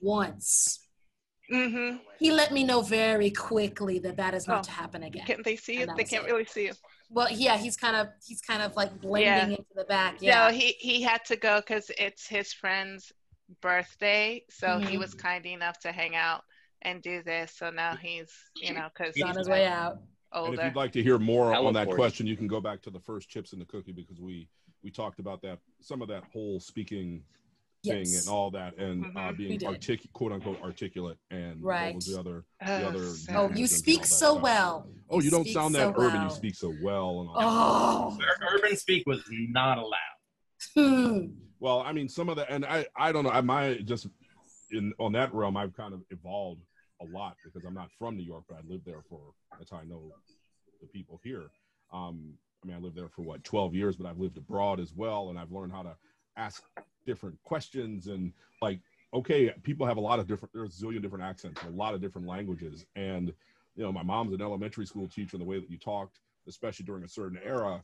Once. 0.00 0.81
Mm-hmm. 1.52 1.96
He 2.18 2.30
let 2.32 2.52
me 2.52 2.64
know 2.64 2.80
very 2.80 3.30
quickly 3.30 3.98
that 4.00 4.16
that 4.16 4.34
is 4.34 4.48
not 4.48 4.60
Oh. 4.60 4.62
to 4.62 4.70
happen 4.70 5.02
again. 5.02 5.24
Can't 5.26 5.44
they 5.44 5.56
see 5.56 5.74
you? 5.74 5.80
And 5.82 5.90
that 5.90 5.96
They 5.96 6.04
can't 6.04 6.24
it. 6.24 6.30
really 6.30 6.44
see 6.46 6.64
you. 6.64 6.72
Well, 7.10 7.28
yeah, 7.30 7.58
he's 7.58 7.76
kind 7.76 7.94
of 7.94 8.08
he's 8.26 8.40
kind 8.40 8.62
of 8.62 8.74
like 8.74 8.98
blending 9.00 9.50
Yeah. 9.50 9.56
into 9.58 9.74
the 9.74 9.84
back. 9.84 10.16
Yeah. 10.20 10.48
No, 10.48 10.54
he 10.54 10.68
he 10.78 11.02
had 11.02 11.24
to 11.26 11.36
go 11.36 11.60
because 11.60 11.90
it's 11.98 12.26
his 12.26 12.52
friend's 12.54 13.12
birthday, 13.60 14.44
so 14.50 14.78
he 14.78 14.96
Mhm. 14.96 15.00
was 15.00 15.14
kind 15.14 15.44
enough 15.46 15.78
to 15.80 15.92
hang 15.92 16.16
out 16.16 16.42
and 16.82 17.02
do 17.02 17.22
this. 17.22 17.52
So 17.52 17.70
now 17.70 17.96
he's 17.96 18.32
you 18.56 18.72
know 18.72 18.88
because 18.94 19.14
He's 19.14 19.24
on 19.24 19.36
his 19.36 19.48
way 19.48 19.66
out. 19.66 19.98
And 20.34 20.54
if 20.54 20.64
you'd 20.64 20.74
like 20.76 20.92
to 20.92 21.02
hear 21.02 21.18
more 21.18 21.52
Hella 21.52 21.68
on 21.68 21.74
that 21.74 21.90
question, 21.90 22.26
you 22.26 22.38
can 22.38 22.46
go 22.46 22.58
back 22.60 22.80
to 22.82 22.90
the 22.90 23.00
first 23.00 23.28
chips 23.28 23.52
in 23.52 23.58
the 23.58 23.66
cookie 23.66 23.92
because 23.92 24.18
we 24.20 24.48
we 24.82 24.90
talked 24.90 25.18
about 25.20 25.42
that 25.42 25.58
some 25.80 26.00
of 26.00 26.08
that 26.08 26.24
whole 26.32 26.58
speaking 26.58 27.22
thing 27.22 27.24
Yes. 27.84 28.26
and 28.26 28.32
all 28.32 28.50
that 28.52 28.76
and 28.78 29.04
uh, 29.04 29.08
Mhm. 29.08 29.30
We 29.30 29.36
being 29.46 29.58
did. 29.58 29.66
artic- 29.68 30.12
quote 30.12 30.30
unquote 30.32 30.60
articulate 30.62 31.18
and 31.30 31.62
Right. 31.62 31.86
what 31.86 31.94
was 31.96 32.06
the 32.06 32.18
other 32.20 32.44
the 32.60 32.84
Oh, 32.84 32.88
other 32.88 33.12
Oh, 33.30 33.50
you 33.56 33.66
speak 33.66 34.04
so 34.06 34.32
stuff. 34.32 34.42
well. 34.42 34.88
Oh, 35.10 35.20
you 35.20 35.30
don't 35.30 35.42
speak 35.44 35.54
sound 35.54 35.74
so 35.74 35.80
that 35.92 35.98
urban. 35.98 36.22
You 36.22 36.30
speak 36.30 36.54
so 36.54 36.74
well 36.80 37.20
and 37.22 37.28
all. 37.30 38.16
Oh. 38.16 38.18
urban 38.54 38.76
speak 38.76 39.04
was 39.06 39.22
not 39.30 39.78
allowed. 39.78 39.98
Hmm. 40.76 41.26
Well, 41.58 41.80
I 41.80 41.92
mean, 41.92 42.08
some 42.08 42.28
of 42.28 42.36
the, 42.36 42.48
and 42.50 42.64
I, 42.64 42.86
I 42.96 43.10
don't 43.12 43.24
know. 43.24 43.30
I 43.30 43.40
might 43.40 43.84
just 43.84 44.06
in 44.70 44.92
on 44.98 45.12
that 45.12 45.34
realm, 45.34 45.56
I've 45.56 45.74
kind 45.74 45.92
of 45.92 46.02
evolved 46.10 46.62
a 47.00 47.04
lot 47.04 47.36
because 47.42 47.64
I'm 47.66 47.74
not 47.74 47.90
from 47.98 48.16
New 48.16 48.22
York, 48.22 48.44
but 48.48 48.58
I 48.58 48.60
lived 48.66 48.84
there 48.86 49.02
for. 49.08 49.32
That's 49.58 49.70
how 49.70 49.78
I 49.78 49.84
know 49.84 50.12
the 50.80 50.86
people 50.86 51.20
here. 51.24 51.50
Um, 51.92 52.34
I 52.62 52.66
mean, 52.68 52.76
I 52.76 52.78
lived 52.80 52.94
there 52.96 53.08
for 53.08 53.22
what 53.22 53.42
12 53.42 53.74
years, 53.74 53.96
but 53.96 54.06
I've 54.06 54.18
lived 54.18 54.38
abroad 54.38 54.78
as 54.78 54.92
well, 54.94 55.30
and 55.30 55.38
I've 55.38 55.50
learned 55.50 55.72
how 55.72 55.82
to 55.82 55.96
ask 56.36 56.62
different 57.06 57.40
questions 57.42 58.06
and 58.06 58.32
like, 58.60 58.80
okay, 59.14 59.52
people 59.62 59.86
have 59.86 59.96
a 59.96 60.00
lot 60.00 60.18
of 60.18 60.26
different. 60.26 60.52
There's 60.54 60.80
a 60.80 60.84
zillion 60.84 61.02
different 61.02 61.24
accents, 61.24 61.60
a 61.62 61.70
lot 61.70 61.94
of 61.94 62.00
different 62.00 62.26
languages, 62.26 62.86
and 62.96 63.32
you 63.74 63.82
know, 63.82 63.92
my 63.92 64.02
mom's 64.02 64.32
an 64.32 64.42
elementary 64.42 64.86
school 64.86 65.08
teacher, 65.08 65.36
and 65.36 65.40
the 65.40 65.48
way 65.48 65.58
that 65.58 65.70
you 65.70 65.78
talked, 65.78 66.20
especially 66.46 66.84
during 66.84 67.04
a 67.04 67.08
certain 67.08 67.38
era, 67.42 67.82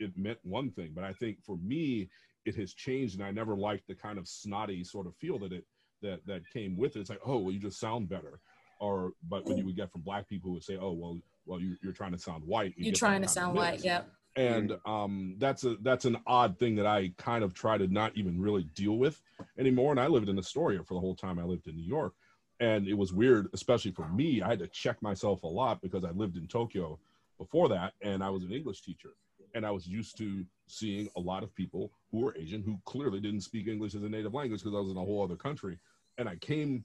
it 0.00 0.16
meant 0.16 0.38
one 0.42 0.70
thing. 0.70 0.90
But 0.94 1.04
I 1.04 1.12
think 1.12 1.42
for 1.44 1.56
me, 1.58 2.08
it 2.48 2.54
has 2.54 2.72
changed 2.72 3.18
and 3.18 3.24
i 3.24 3.30
never 3.30 3.54
liked 3.54 3.86
the 3.86 3.94
kind 3.94 4.18
of 4.18 4.26
snotty 4.26 4.82
sort 4.82 5.06
of 5.06 5.14
feel 5.16 5.38
that 5.38 5.52
it 5.52 5.64
that 6.00 6.24
that 6.26 6.40
came 6.50 6.76
with 6.76 6.96
it 6.96 7.00
it's 7.00 7.10
like 7.10 7.20
oh 7.26 7.36
well 7.36 7.52
you 7.52 7.58
just 7.58 7.78
sound 7.78 8.08
better 8.08 8.40
or 8.80 9.12
but 9.28 9.44
when 9.44 9.58
you 9.58 9.66
would 9.66 9.76
get 9.76 9.90
from 9.92 10.00
black 10.00 10.26
people 10.28 10.48
who 10.48 10.54
would 10.54 10.64
say 10.64 10.78
oh 10.80 10.92
well 10.92 11.18
well 11.44 11.60
you, 11.60 11.76
you're 11.82 11.92
trying 11.92 12.12
to 12.12 12.18
sound 12.18 12.42
white 12.44 12.72
you 12.76 12.86
You're 12.86 12.94
trying 12.94 13.22
to 13.22 13.28
sound 13.28 13.54
white. 13.54 13.84
Yep. 13.84 14.08
And 14.38 14.76
um 14.86 15.34
that's 15.38 15.64
a 15.64 15.76
that's 15.82 16.04
an 16.04 16.16
odd 16.26 16.58
thing 16.58 16.76
that 16.76 16.86
i 16.86 17.12
kind 17.16 17.42
of 17.42 17.54
try 17.54 17.76
to 17.76 17.88
not 17.88 18.12
even 18.16 18.40
really 18.40 18.64
deal 18.74 18.96
with 18.96 19.20
anymore. 19.58 19.90
And 19.90 20.00
i 20.00 20.06
lived 20.06 20.28
in 20.28 20.38
astoria 20.38 20.82
for 20.82 20.94
the 20.94 21.00
whole 21.00 21.16
time 21.16 21.38
i 21.38 21.44
lived 21.44 21.66
in 21.66 21.76
new 21.76 21.82
york. 21.82 22.14
And 22.60 22.88
it 22.88 22.94
was 22.94 23.12
weird 23.12 23.48
especially 23.52 23.92
for 23.92 24.08
me. 24.08 24.42
I 24.42 24.48
had 24.48 24.58
to 24.58 24.66
check 24.68 25.00
myself 25.02 25.42
a 25.42 25.46
lot 25.46 25.82
because 25.82 26.04
i 26.04 26.10
lived 26.10 26.36
in 26.36 26.46
tokyo 26.46 26.98
before 27.36 27.68
that 27.68 27.94
and 28.00 28.22
i 28.22 28.30
was 28.30 28.44
an 28.44 28.52
english 28.52 28.82
teacher. 28.82 29.10
And 29.54 29.66
i 29.66 29.70
was 29.70 29.86
used 29.86 30.16
to 30.18 30.44
seeing 30.66 31.08
a 31.16 31.20
lot 31.20 31.42
of 31.42 31.54
people 31.54 31.90
who 32.12 32.20
were 32.20 32.36
asian 32.36 32.62
who 32.62 32.78
clearly 32.84 33.20
didn't 33.20 33.40
speak 33.40 33.66
english 33.66 33.94
as 33.94 34.02
a 34.02 34.08
native 34.08 34.34
language 34.34 34.62
because 34.62 34.76
i 34.76 34.80
was 34.80 34.92
in 34.92 34.96
a 34.96 35.04
whole 35.04 35.24
other 35.24 35.36
country. 35.36 35.78
And 36.16 36.28
i 36.28 36.36
came 36.36 36.84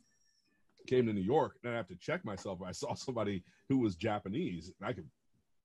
came 0.88 1.06
to 1.06 1.14
new 1.14 1.22
york 1.22 1.58
and 1.64 1.72
i 1.72 1.76
have 1.76 1.88
to 1.88 1.96
check 1.96 2.26
myself. 2.26 2.62
I 2.62 2.72
saw 2.72 2.94
somebody 2.94 3.44
who 3.70 3.78
was 3.78 3.96
japanese 3.96 4.72
and 4.80 4.90
i 4.90 4.94
could 4.94 5.08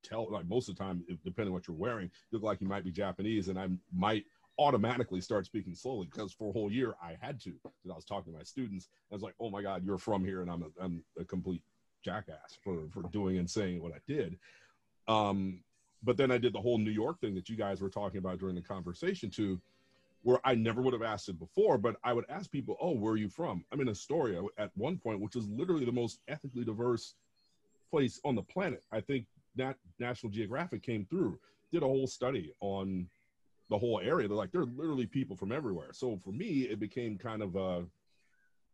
tell 0.03 0.31
like 0.31 0.47
most 0.47 0.69
of 0.69 0.77
the 0.77 0.83
time 0.83 1.05
if, 1.09 1.23
depending 1.25 1.49
on 1.49 1.55
what 1.55 1.67
you're 1.69 1.77
wearing 1.77 2.07
you 2.07 2.39
look 2.39 2.43
like 2.43 2.61
you 2.61 2.69
might 2.69 2.85
be 2.85 2.91
japanese 2.91 3.49
and 3.49 3.59
i 3.59 3.69
might 3.95 4.25
automatically 4.59 5.21
start 5.21 5.47
speaking 5.47 5.75
slowly 5.75 6.09
because 6.11 6.33
for 6.33 6.51
a 6.51 6.53
whole 6.53 6.71
year 6.71 6.95
i 7.03 7.17
had 7.21 7.41
to 7.41 7.51
because 7.51 7.91
i 7.91 7.95
was 7.95 8.05
talking 8.05 8.33
to 8.33 8.39
my 8.39 8.45
students 8.45 8.89
i 9.11 9.15
was 9.15 9.23
like 9.23 9.35
oh 9.41 9.51
my 9.51 9.63
god 9.63 9.85
you're 9.85 9.99
from 9.99 10.25
here 10.25 10.43
and 10.43 10.51
i'm 10.51 10.63
a, 10.63 10.83
I'm 10.83 11.03
a 11.19 11.25
complete 11.25 11.63
jackass 12.05 12.59
for 12.63 12.89
for 12.91 13.03
doing 13.11 13.39
and 13.39 13.51
saying 13.51 13.83
what 13.83 13.93
i 13.93 13.99
did. 14.07 14.39
Um 15.09 15.61
but 16.03 16.17
then 16.17 16.31
i 16.31 16.39
did 16.39 16.53
the 16.53 16.61
whole 16.61 16.79
new 16.79 16.91
york 16.91 17.21
thing 17.21 17.35
that 17.35 17.49
you 17.49 17.57
guys 17.57 17.81
were 17.81 17.91
talking 17.91 18.19
about 18.19 18.39
during 18.39 18.55
the 18.55 18.63
conversation 18.63 19.31
too 19.31 19.61
where 20.23 20.39
i 20.45 20.55
never 20.55 20.81
would 20.81 20.93
have 20.93 21.03
asked 21.03 21.29
it 21.29 21.39
before 21.39 21.77
but 21.77 21.97
i 22.05 22.13
would 22.13 22.25
ask 22.29 22.51
people 22.51 22.77
oh 22.81 22.93
where 22.93 23.15
are 23.15 23.17
you 23.17 23.29
from? 23.29 23.65
I'm 23.73 23.81
in 23.81 23.89
astoria 23.89 24.43
at 24.59 24.71
one 24.77 24.97
point 24.97 25.21
which 25.21 25.37
is 25.37 25.49
literally 25.49 25.85
the 25.85 25.93
most 25.93 26.21
ethnically 26.29 26.65
diverse 26.65 27.15
place 27.91 28.21
on 28.25 28.35
the 28.35 28.43
planet. 28.43 28.83
I 28.93 29.01
think 29.01 29.27
that 29.59 29.77
national 29.99 30.33
geographic 30.33 30.83
came 30.83 31.05
through 31.05 31.39
did 31.73 31.83
a 31.83 31.87
whole 31.87 32.07
study 32.07 32.53
on 32.61 33.07
the 33.71 33.79
whole 33.79 34.01
area. 34.03 34.29
They're 34.29 34.37
like 34.37 34.53
there 34.53 34.63
are 34.63 34.67
literally 34.67 35.07
people 35.07 35.37
from 35.37 35.53
everywhere. 35.53 35.93
So 35.93 36.17
for 36.17 36.33
me 36.33 36.63
it 36.71 36.81
became 36.81 37.19
kind 37.19 37.43
of 37.43 37.57
uh 37.57 37.81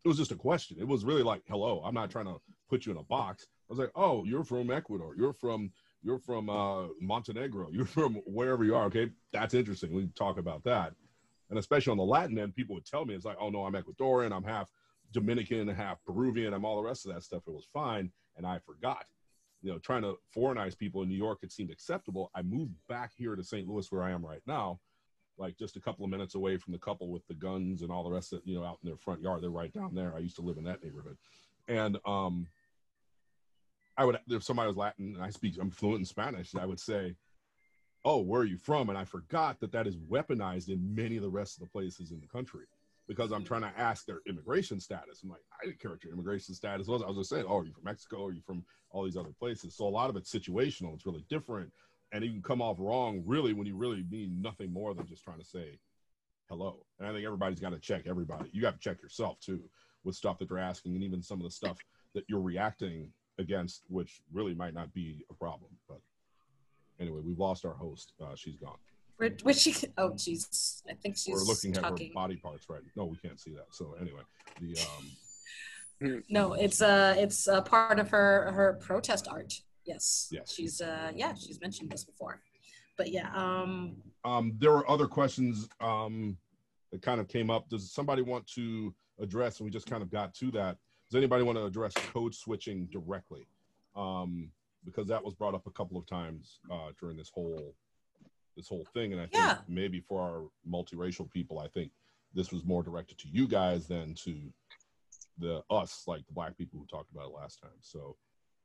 it 0.04 0.08
was 0.08 0.18
just 0.18 0.32
a 0.32 0.36
question. 0.36 0.76
It 0.78 0.86
was 0.86 1.04
really 1.04 1.22
like 1.22 1.42
hello 1.48 1.82
i'm 1.84 1.94
not 1.94 2.10
trying 2.10 2.26
to 2.26 2.36
put 2.68 2.86
you 2.86 2.92
in 2.92 2.98
a 2.98 3.02
box. 3.02 3.46
I 3.68 3.72
was 3.72 3.78
like 3.78 3.90
oh 3.94 4.24
you're 4.24 4.44
from 4.44 4.70
ecuador. 4.70 5.14
You're 5.16 5.32
from 5.32 5.72
you're 6.02 6.18
from 6.18 6.48
uh 6.48 6.86
montenegro. 7.00 7.70
You're 7.72 7.86
from 7.86 8.16
wherever 8.26 8.64
you 8.64 8.76
are. 8.76 8.84
Okay. 8.84 9.10
That's 9.32 9.54
interesting. 9.54 9.92
We 9.92 10.02
can 10.02 10.12
talk 10.12 10.38
about 10.38 10.62
that. 10.64 10.92
And 11.50 11.58
especially 11.58 11.90
on 11.90 11.98
the 11.98 12.04
latin 12.04 12.38
end 12.38 12.54
people 12.54 12.74
would 12.74 12.86
tell 12.86 13.04
me 13.04 13.14
it's 13.14 13.24
like 13.24 13.38
oh 13.40 13.50
no 13.50 13.64
i'm 13.64 13.74
ecuadorian. 13.74 14.32
I'm 14.32 14.44
half 14.44 14.70
dominican 15.12 15.68
half 15.68 15.98
peruvian. 16.04 16.54
I'm 16.54 16.64
all 16.64 16.80
the 16.80 16.88
rest 16.88 17.06
of 17.06 17.14
that 17.14 17.24
stuff. 17.24 17.42
It 17.46 17.52
was 17.52 17.66
fine. 17.72 18.12
And 18.36 18.46
i 18.46 18.58
forgot 18.58 19.06
you 19.64 19.72
know, 19.72 19.78
trying 19.78 20.02
to 20.02 20.18
foreignize 20.30 20.74
people 20.74 21.02
in 21.02 21.08
New 21.08 21.16
York, 21.16 21.38
it 21.42 21.50
seemed 21.50 21.70
acceptable. 21.70 22.30
I 22.34 22.42
moved 22.42 22.74
back 22.86 23.12
here 23.16 23.34
to 23.34 23.42
St. 23.42 23.66
Louis, 23.66 23.90
where 23.90 24.02
I 24.02 24.10
am 24.10 24.24
right 24.24 24.42
now, 24.46 24.78
like 25.38 25.56
just 25.56 25.76
a 25.76 25.80
couple 25.80 26.04
of 26.04 26.10
minutes 26.10 26.34
away 26.34 26.58
from 26.58 26.74
the 26.74 26.78
couple 26.78 27.08
with 27.08 27.26
the 27.28 27.34
guns 27.34 27.80
and 27.80 27.90
all 27.90 28.04
the 28.04 28.10
rest 28.10 28.34
of 28.34 28.42
you 28.44 28.54
know 28.54 28.62
out 28.62 28.78
in 28.82 28.88
their 28.90 28.98
front 28.98 29.22
yard. 29.22 29.42
They're 29.42 29.48
right 29.48 29.72
down 29.72 29.94
there. 29.94 30.14
I 30.14 30.18
used 30.18 30.36
to 30.36 30.42
live 30.42 30.58
in 30.58 30.64
that 30.64 30.84
neighborhood, 30.84 31.16
and 31.66 31.96
um, 32.04 32.46
I 33.96 34.04
would 34.04 34.18
if 34.28 34.44
somebody 34.44 34.68
was 34.68 34.76
Latin 34.76 35.14
and 35.14 35.24
I 35.24 35.30
speak, 35.30 35.54
I'm 35.58 35.70
fluent 35.70 36.00
in 36.00 36.04
Spanish. 36.04 36.54
I 36.54 36.66
would 36.66 36.78
say, 36.78 37.16
"Oh, 38.04 38.20
where 38.20 38.42
are 38.42 38.44
you 38.44 38.58
from?" 38.58 38.90
And 38.90 38.98
I 38.98 39.04
forgot 39.04 39.60
that 39.60 39.72
that 39.72 39.86
is 39.86 39.96
weaponized 39.96 40.68
in 40.68 40.94
many 40.94 41.16
of 41.16 41.22
the 41.22 41.30
rest 41.30 41.56
of 41.56 41.60
the 41.62 41.70
places 41.70 42.10
in 42.10 42.20
the 42.20 42.26
country 42.26 42.66
because 43.06 43.32
I'm 43.32 43.44
trying 43.44 43.62
to 43.62 43.72
ask 43.76 44.06
their 44.06 44.20
immigration 44.26 44.80
status. 44.80 45.20
I'm 45.22 45.30
like, 45.30 45.42
I 45.60 45.66
didn't 45.66 45.80
care 45.80 45.90
what 45.90 46.02
your 46.02 46.12
immigration 46.12 46.54
status 46.54 46.86
was. 46.86 47.02
I 47.02 47.06
was 47.06 47.16
just 47.16 47.30
saying, 47.30 47.44
oh, 47.48 47.58
are 47.58 47.64
you 47.64 47.72
from 47.72 47.84
Mexico? 47.84 48.26
Are 48.26 48.32
you 48.32 48.40
from 48.40 48.64
all 48.90 49.04
these 49.04 49.16
other 49.16 49.32
places? 49.38 49.76
So 49.76 49.86
a 49.86 49.88
lot 49.88 50.10
of 50.10 50.16
it's 50.16 50.32
situational. 50.32 50.94
It's 50.94 51.06
really 51.06 51.24
different. 51.28 51.70
And 52.12 52.24
it 52.24 52.28
can 52.28 52.42
come 52.42 52.62
off 52.62 52.76
wrong, 52.78 53.22
really, 53.26 53.52
when 53.52 53.66
you 53.66 53.76
really 53.76 54.04
mean 54.10 54.40
nothing 54.40 54.72
more 54.72 54.94
than 54.94 55.06
just 55.06 55.24
trying 55.24 55.40
to 55.40 55.44
say 55.44 55.78
hello. 56.48 56.84
And 56.98 57.08
I 57.08 57.12
think 57.12 57.24
everybody's 57.24 57.60
got 57.60 57.70
to 57.70 57.78
check 57.78 58.02
everybody. 58.06 58.50
You 58.52 58.62
got 58.62 58.74
to 58.74 58.80
check 58.80 59.02
yourself 59.02 59.40
too 59.40 59.60
with 60.04 60.14
stuff 60.14 60.38
that 60.38 60.50
you're 60.50 60.58
asking 60.58 60.94
and 60.94 61.02
even 61.02 61.22
some 61.22 61.40
of 61.40 61.44
the 61.44 61.50
stuff 61.50 61.78
that 62.14 62.24
you're 62.28 62.40
reacting 62.40 63.10
against, 63.38 63.82
which 63.88 64.20
really 64.32 64.54
might 64.54 64.74
not 64.74 64.92
be 64.92 65.24
a 65.30 65.34
problem. 65.34 65.70
But 65.88 66.00
anyway, 67.00 67.20
we've 67.24 67.38
lost 67.38 67.64
our 67.64 67.74
host. 67.74 68.12
Uh, 68.20 68.34
she's 68.36 68.56
gone. 68.56 68.76
Where, 69.16 69.30
where 69.42 69.54
she? 69.54 69.74
Oh, 69.96 70.14
she's. 70.16 70.82
I 70.88 70.94
think 70.94 71.16
she's 71.16 71.34
We're 71.34 71.44
looking 71.44 71.76
at 71.76 71.84
her 71.84 71.96
body 72.14 72.36
parts 72.36 72.66
right 72.68 72.80
No, 72.96 73.04
we 73.04 73.16
can't 73.16 73.38
see 73.40 73.52
that. 73.52 73.66
So 73.70 73.94
anyway, 74.00 74.22
the 74.60 74.76
um, 74.80 76.22
No, 76.28 76.54
it's 76.54 76.82
uh, 76.82 77.14
it's 77.16 77.46
a 77.46 77.62
part 77.62 77.98
of 77.98 78.10
her 78.10 78.50
her 78.52 78.78
protest 78.80 79.28
art. 79.28 79.54
Yes. 79.84 80.28
Yes. 80.32 80.52
She's 80.52 80.80
uh, 80.80 81.12
yeah, 81.14 81.34
she's 81.34 81.60
mentioned 81.60 81.90
this 81.90 82.04
before. 82.04 82.40
but 82.96 83.10
yeah, 83.10 83.30
um, 83.34 83.96
Um, 84.24 84.52
there 84.58 84.72
were 84.72 84.88
other 84.90 85.06
questions 85.06 85.68
um, 85.80 86.36
that 86.90 87.02
kind 87.02 87.20
of 87.20 87.28
came 87.28 87.50
up. 87.50 87.68
Does 87.68 87.92
somebody 87.92 88.22
want 88.22 88.46
to 88.54 88.94
address? 89.20 89.60
And 89.60 89.64
we 89.64 89.70
just 89.70 89.86
kind 89.86 90.02
of 90.02 90.10
got 90.10 90.34
to 90.36 90.50
that. 90.52 90.76
Does 91.10 91.18
anybody 91.18 91.44
want 91.44 91.58
to 91.58 91.64
address 91.64 91.92
code 92.12 92.34
switching 92.34 92.86
directly? 92.90 93.46
Um, 93.94 94.50
because 94.84 95.06
that 95.08 95.22
was 95.22 95.34
brought 95.34 95.54
up 95.54 95.66
a 95.66 95.70
couple 95.70 95.96
of 95.96 96.06
times 96.06 96.60
uh, 96.70 96.90
during 97.00 97.16
this 97.16 97.30
whole 97.32 97.74
this 98.56 98.68
whole 98.68 98.86
thing, 98.94 99.12
and 99.12 99.20
I 99.20 99.26
think 99.26 99.58
maybe 99.68 100.00
for 100.00 100.20
our 100.20 100.42
multiracial 100.68 101.30
people, 101.30 101.58
I 101.58 101.68
think 101.68 101.90
this 102.34 102.52
was 102.52 102.64
more 102.64 102.82
directed 102.82 103.18
to 103.18 103.28
you 103.28 103.46
guys 103.46 103.86
than 103.86 104.14
to 104.24 104.36
the 105.38 105.62
us, 105.70 106.04
like 106.06 106.26
the 106.26 106.32
black 106.32 106.56
people 106.56 106.78
who 106.78 106.86
talked 106.86 107.10
about 107.12 107.30
it 107.30 107.34
last 107.34 107.60
time. 107.60 107.78
So, 107.80 108.16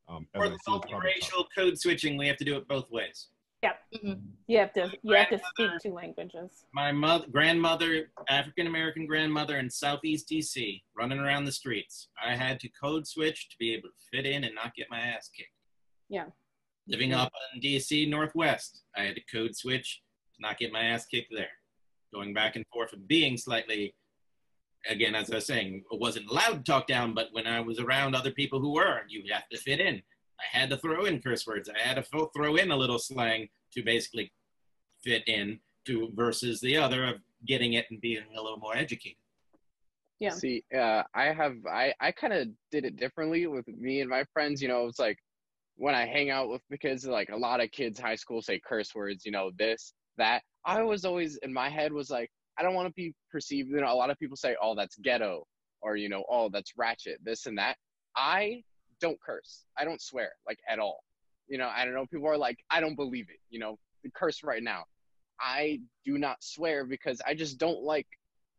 um, 0.07 0.27
as 0.33 0.39
For 0.39 0.45
I 0.45 0.49
the 0.49 0.55
it's 0.55 0.63
probably 0.63 0.91
multiracial 0.91 1.45
code 1.55 1.79
switching, 1.79 2.17
we 2.17 2.27
have 2.27 2.37
to 2.37 2.45
do 2.45 2.57
it 2.57 2.67
both 2.67 2.89
ways. 2.91 3.27
mhm. 3.93 4.21
You 4.47 4.57
have 4.59 4.73
to 4.73 4.91
you 5.03 5.15
have 5.15 5.29
to 5.29 5.39
speak 5.53 5.71
two 5.81 5.93
languages. 5.93 6.65
My 6.73 6.91
mother, 6.91 7.27
grandmother, 7.29 8.11
African 8.29 8.67
American 8.67 9.05
grandmother 9.05 9.57
in 9.57 9.69
Southeast 9.69 10.29
DC, 10.29 10.81
running 10.95 11.19
around 11.19 11.45
the 11.45 11.51
streets. 11.51 12.07
I 12.23 12.35
had 12.35 12.59
to 12.61 12.69
code 12.69 13.05
switch 13.07 13.49
to 13.49 13.57
be 13.57 13.73
able 13.73 13.89
to 13.89 13.95
fit 14.11 14.25
in 14.25 14.43
and 14.43 14.55
not 14.55 14.75
get 14.75 14.87
my 14.89 14.99
ass 14.99 15.29
kicked. 15.35 15.49
Yeah. 16.07 16.25
Living 16.89 17.13
up 17.13 17.31
in 17.53 17.61
DC 17.61 18.09
Northwest, 18.09 18.81
I 18.97 19.03
had 19.03 19.15
to 19.15 19.21
code 19.31 19.55
switch 19.55 20.01
to 20.35 20.41
not 20.41 20.57
get 20.57 20.71
my 20.71 20.81
ass 20.81 21.05
kicked 21.05 21.31
there. 21.31 21.51
Going 22.11 22.33
back 22.33 22.55
and 22.55 22.65
forth 22.73 22.93
and 22.93 23.07
being 23.07 23.37
slightly, 23.37 23.93
again, 24.89 25.13
as 25.13 25.29
I 25.29 25.35
was 25.35 25.45
saying, 25.45 25.83
wasn't 25.91 26.29
allowed 26.31 26.65
to 26.65 26.71
talk 26.71 26.87
down, 26.87 27.13
but 27.13 27.27
when 27.31 27.45
I 27.45 27.59
was 27.59 27.79
around 27.79 28.15
other 28.15 28.31
people 28.31 28.59
who 28.59 28.73
were, 28.73 29.01
you 29.07 29.23
have 29.31 29.47
to 29.49 29.57
fit 29.59 29.79
in. 29.79 30.01
I 30.39 30.57
had 30.57 30.71
to 30.71 30.77
throw 30.77 31.05
in 31.05 31.21
curse 31.21 31.45
words. 31.45 31.69
I 31.69 31.79
had 31.79 31.97
to 31.97 32.01
throw- 32.01 32.31
throw 32.35 32.55
in 32.55 32.71
a 32.71 32.75
little 32.75 32.97
slang 32.97 33.49
to 33.73 33.83
basically 33.83 34.33
fit 35.03 35.27
in 35.27 35.59
to 35.85 36.11
versus 36.15 36.59
the 36.59 36.75
other 36.77 37.05
of 37.05 37.15
getting 37.45 37.73
it 37.73 37.85
and 37.91 38.01
being 38.01 38.23
a 38.35 38.41
little 38.41 38.57
more 38.57 38.75
educated. 38.75 39.17
Yeah. 40.19 40.31
See, 40.31 40.63
uh, 40.75 41.03
I 41.13 41.25
have 41.25 41.55
I 41.65 41.93
I 42.01 42.11
kind 42.11 42.33
of 42.33 42.49
did 42.71 42.83
it 42.83 42.97
differently 42.97 43.47
with 43.47 43.67
me 43.67 44.01
and 44.01 44.09
my 44.09 44.25
friends. 44.33 44.61
You 44.61 44.67
know, 44.67 44.87
it's 44.87 44.99
like 44.99 45.17
when 45.79 45.95
I 45.95 46.05
hang 46.05 46.29
out 46.29 46.49
with 46.49 46.61
kids, 46.81 47.05
like 47.05 47.29
a 47.29 47.37
lot 47.37 47.61
of 47.61 47.71
kids 47.71 47.97
high 47.97 48.15
school 48.15 48.41
say 48.41 48.59
curse 48.59 48.93
words. 48.93 49.25
You 49.25 49.31
know, 49.31 49.51
this 49.57 49.93
that. 50.17 50.43
I 50.65 50.83
was 50.83 51.05
always 51.05 51.37
in 51.37 51.53
my 51.53 51.69
head 51.69 51.93
was 51.93 52.09
like, 52.09 52.29
I 52.57 52.63
don't 52.63 52.75
want 52.75 52.89
to 52.89 52.93
be 52.93 53.13
perceived. 53.31 53.69
You 53.69 53.79
know, 53.79 53.91
a 53.91 53.95
lot 53.95 54.09
of 54.09 54.19
people 54.19 54.35
say, 54.35 54.57
oh, 54.61 54.75
that's 54.75 54.97
ghetto, 54.97 55.47
or 55.81 55.95
you 55.95 56.09
know, 56.09 56.25
oh, 56.29 56.49
that's 56.49 56.73
ratchet, 56.77 57.19
this 57.23 57.45
and 57.45 57.57
that. 57.57 57.77
I 58.15 58.63
don't 58.99 59.19
curse. 59.21 59.63
I 59.77 59.85
don't 59.85 60.01
swear 60.01 60.31
like 60.45 60.59
at 60.69 60.79
all. 60.79 60.99
You 61.47 61.57
know, 61.57 61.69
I 61.73 61.85
don't 61.85 61.93
know. 61.93 62.05
People 62.05 62.27
are 62.27 62.37
like, 62.37 62.57
I 62.69 62.81
don't 62.81 62.95
believe 62.95 63.29
it. 63.29 63.39
You 63.49 63.59
know, 63.59 63.79
curse 64.13 64.43
right 64.43 64.61
now. 64.61 64.83
I 65.39 65.79
do 66.05 66.17
not 66.17 66.43
swear 66.43 66.85
because 66.85 67.21
I 67.25 67.33
just 67.33 67.57
don't 67.57 67.81
like 67.81 68.07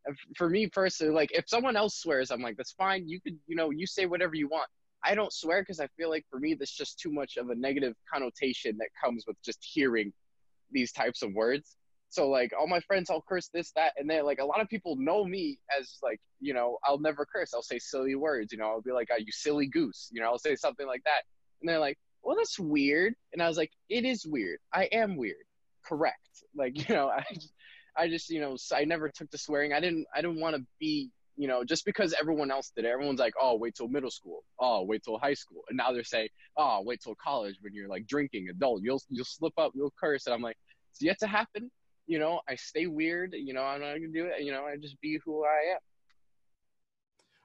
uh, 0.09 0.15
for 0.37 0.49
me 0.49 0.69
personally, 0.69 1.13
like 1.13 1.31
if 1.33 1.45
someone 1.47 1.77
else 1.77 1.97
swears, 1.97 2.31
I'm 2.31 2.41
like, 2.41 2.57
that's 2.57 2.73
fine. 2.73 3.07
You 3.07 3.21
could, 3.21 3.37
you 3.47 3.57
know, 3.57 3.69
you 3.69 3.87
say 3.87 4.07
whatever 4.07 4.35
you 4.35 4.49
want. 4.49 4.69
I 5.05 5.15
don't 5.15 5.33
swear 5.33 5.63
because 5.63 5.81
I 5.81 5.89
feel 5.97 6.11
like 6.11 6.25
for 6.31 6.39
me, 6.39 6.55
there's 6.55 6.71
just 6.71 6.99
too 6.99 7.13
much 7.13 7.37
of 7.37 7.51
a 7.51 7.55
negative 7.55 7.95
connotation 8.13 8.77
that 8.79 8.89
comes 9.03 9.25
with 9.27 9.37
just 9.43 9.59
hearing 9.63 10.13
these 10.71 10.93
types 10.93 11.23
of 11.23 11.33
words. 11.33 11.77
So 12.11 12.29
like 12.29 12.53
all 12.59 12.67
my 12.67 12.81
friends, 12.81 13.09
I'll 13.09 13.25
curse 13.27 13.49
this, 13.55 13.71
that, 13.77 13.93
and 13.97 14.11
then 14.11 14.25
like 14.25 14.41
a 14.41 14.45
lot 14.45 14.61
of 14.61 14.69
people 14.69 14.97
know 14.97 15.25
me 15.25 15.59
as 15.79 15.99
like, 16.03 16.21
you 16.41 16.53
know, 16.53 16.79
I'll 16.85 16.99
never 16.99 17.25
curse. 17.25 17.55
I'll 17.55 17.63
say 17.63 17.79
silly 17.79 18.17
words. 18.17 18.53
You 18.53 18.59
know, 18.59 18.67
I'll 18.67 18.83
be 18.83 18.93
like, 18.93 19.09
oh, 19.13 19.17
you 19.19 19.31
silly 19.31 19.67
goose. 19.67 20.11
You 20.13 20.21
know, 20.21 20.27
I'll 20.27 20.39
say 20.39 20.57
something 20.57 20.87
like 20.87 21.05
that, 21.05 21.23
and 21.61 21.69
they're 21.69 21.79
like, 21.79 21.99
well, 22.23 22.37
that's 22.37 22.59
weird. 22.59 23.15
And 23.33 23.43
I 23.43 23.49
was 23.49 23.57
like, 23.57 23.71
it 23.89 24.05
is 24.05 24.27
weird. 24.27 24.59
I 24.73 24.85
am 24.87 25.17
weird. 25.17 25.45
Correct. 25.85 26.19
Like 26.55 26.77
you 26.89 26.95
know, 26.95 27.09
I 27.09 27.25
just, 27.33 27.53
I 27.97 28.09
just 28.09 28.29
you 28.29 28.41
know 28.41 28.57
I 28.75 28.85
never 28.85 29.09
took 29.09 29.31
to 29.31 29.39
swearing. 29.39 29.73
I 29.73 29.81
didn't 29.81 30.07
I 30.15 30.21
didn't 30.21 30.41
want 30.41 30.57
to 30.57 30.67
be 30.81 31.11
you 31.41 31.49
know 31.49 31.65
just 31.65 31.87
because 31.87 32.15
everyone 32.21 32.51
else 32.51 32.71
did 32.77 32.85
it. 32.85 32.89
Everyone's 32.89 33.19
like, 33.19 33.33
oh, 33.41 33.57
wait 33.57 33.75
till 33.75 33.89
middle 33.89 34.11
school. 34.11 34.45
Oh, 34.59 34.83
wait 34.83 35.03
till 35.03 35.19
high 35.19 35.33
school. 35.33 35.63
And 35.71 35.79
now 35.79 35.91
they're 35.91 36.05
saying, 36.05 36.29
oh, 36.59 36.83
wait 36.85 37.01
till 37.03 37.15
college 37.15 37.57
when 37.63 37.73
you're 37.73 37.89
like 37.89 38.07
drinking 38.07 38.49
adult. 38.51 38.83
You'll 38.83 39.01
you'll 39.09 39.25
slip 39.25 39.55
up. 39.57 39.73
You'll 39.75 39.95
curse. 39.99 40.27
And 40.27 40.35
I'm 40.35 40.43
like, 40.43 40.59
it's 40.91 41.01
yet 41.01 41.19
to 41.21 41.27
happen. 41.27 41.71
You 42.07 42.19
know, 42.19 42.43
I 42.47 42.57
stay 42.57 42.87
weird. 42.87 43.33
You 43.33 43.55
know, 43.55 43.63
I'm 43.63 43.81
not 43.81 43.95
gonna 43.95 44.09
do 44.09 44.27
it. 44.27 44.43
You 44.43 44.53
know, 44.53 44.65
I 44.65 44.77
just 44.77 45.01
be 45.01 45.19
who 45.25 45.43
I 45.47 45.73
am. 45.75 45.79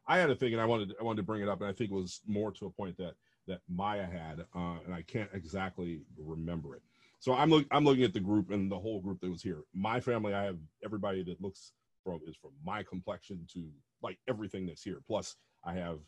I 0.07 0.17
had 0.19 0.30
a 0.30 0.35
thing, 0.35 0.51
and 0.51 0.61
I 0.61 0.65
wanted 0.65 0.93
I 0.99 1.03
wanted 1.03 1.17
to 1.17 1.23
bring 1.23 1.41
it 1.41 1.47
up, 1.47 1.61
and 1.61 1.69
I 1.69 1.73
think 1.73 1.89
it 1.89 1.95
was 1.95 2.19
more 2.27 2.51
to 2.51 2.65
a 2.65 2.69
point 2.69 2.97
that 2.97 3.13
that 3.47 3.61
Maya 3.69 4.05
had, 4.05 4.41
uh, 4.53 4.80
and 4.85 4.93
I 4.93 5.03
can't 5.03 5.30
exactly 5.34 6.01
remember 6.17 6.76
it. 6.76 6.81
So 7.19 7.34
I'm 7.34 7.49
look 7.49 7.65
I'm 7.72 7.85
looking 7.85 8.03
at 8.03 8.13
the 8.13 8.19
group 8.19 8.51
and 8.51 8.69
the 8.69 8.77
whole 8.77 8.99
group 8.99 9.22
that 9.22 9.31
was 9.31 9.41
here. 9.41 9.63
My 9.73 10.01
family, 10.01 10.34
I 10.34 10.43
have 10.43 10.57
everybody 10.84 11.23
that 11.23 11.41
looks 11.41 11.72
from 12.06 12.22
is 12.26 12.38
from 12.38 12.52
my 12.64 12.84
complexion 12.84 13.45
to 13.53 13.68
like 14.02 14.18
everything 14.30 14.65
that's 14.65 14.84
here. 14.84 15.02
Plus, 15.06 15.36
I 15.65 15.73
have 15.73 15.99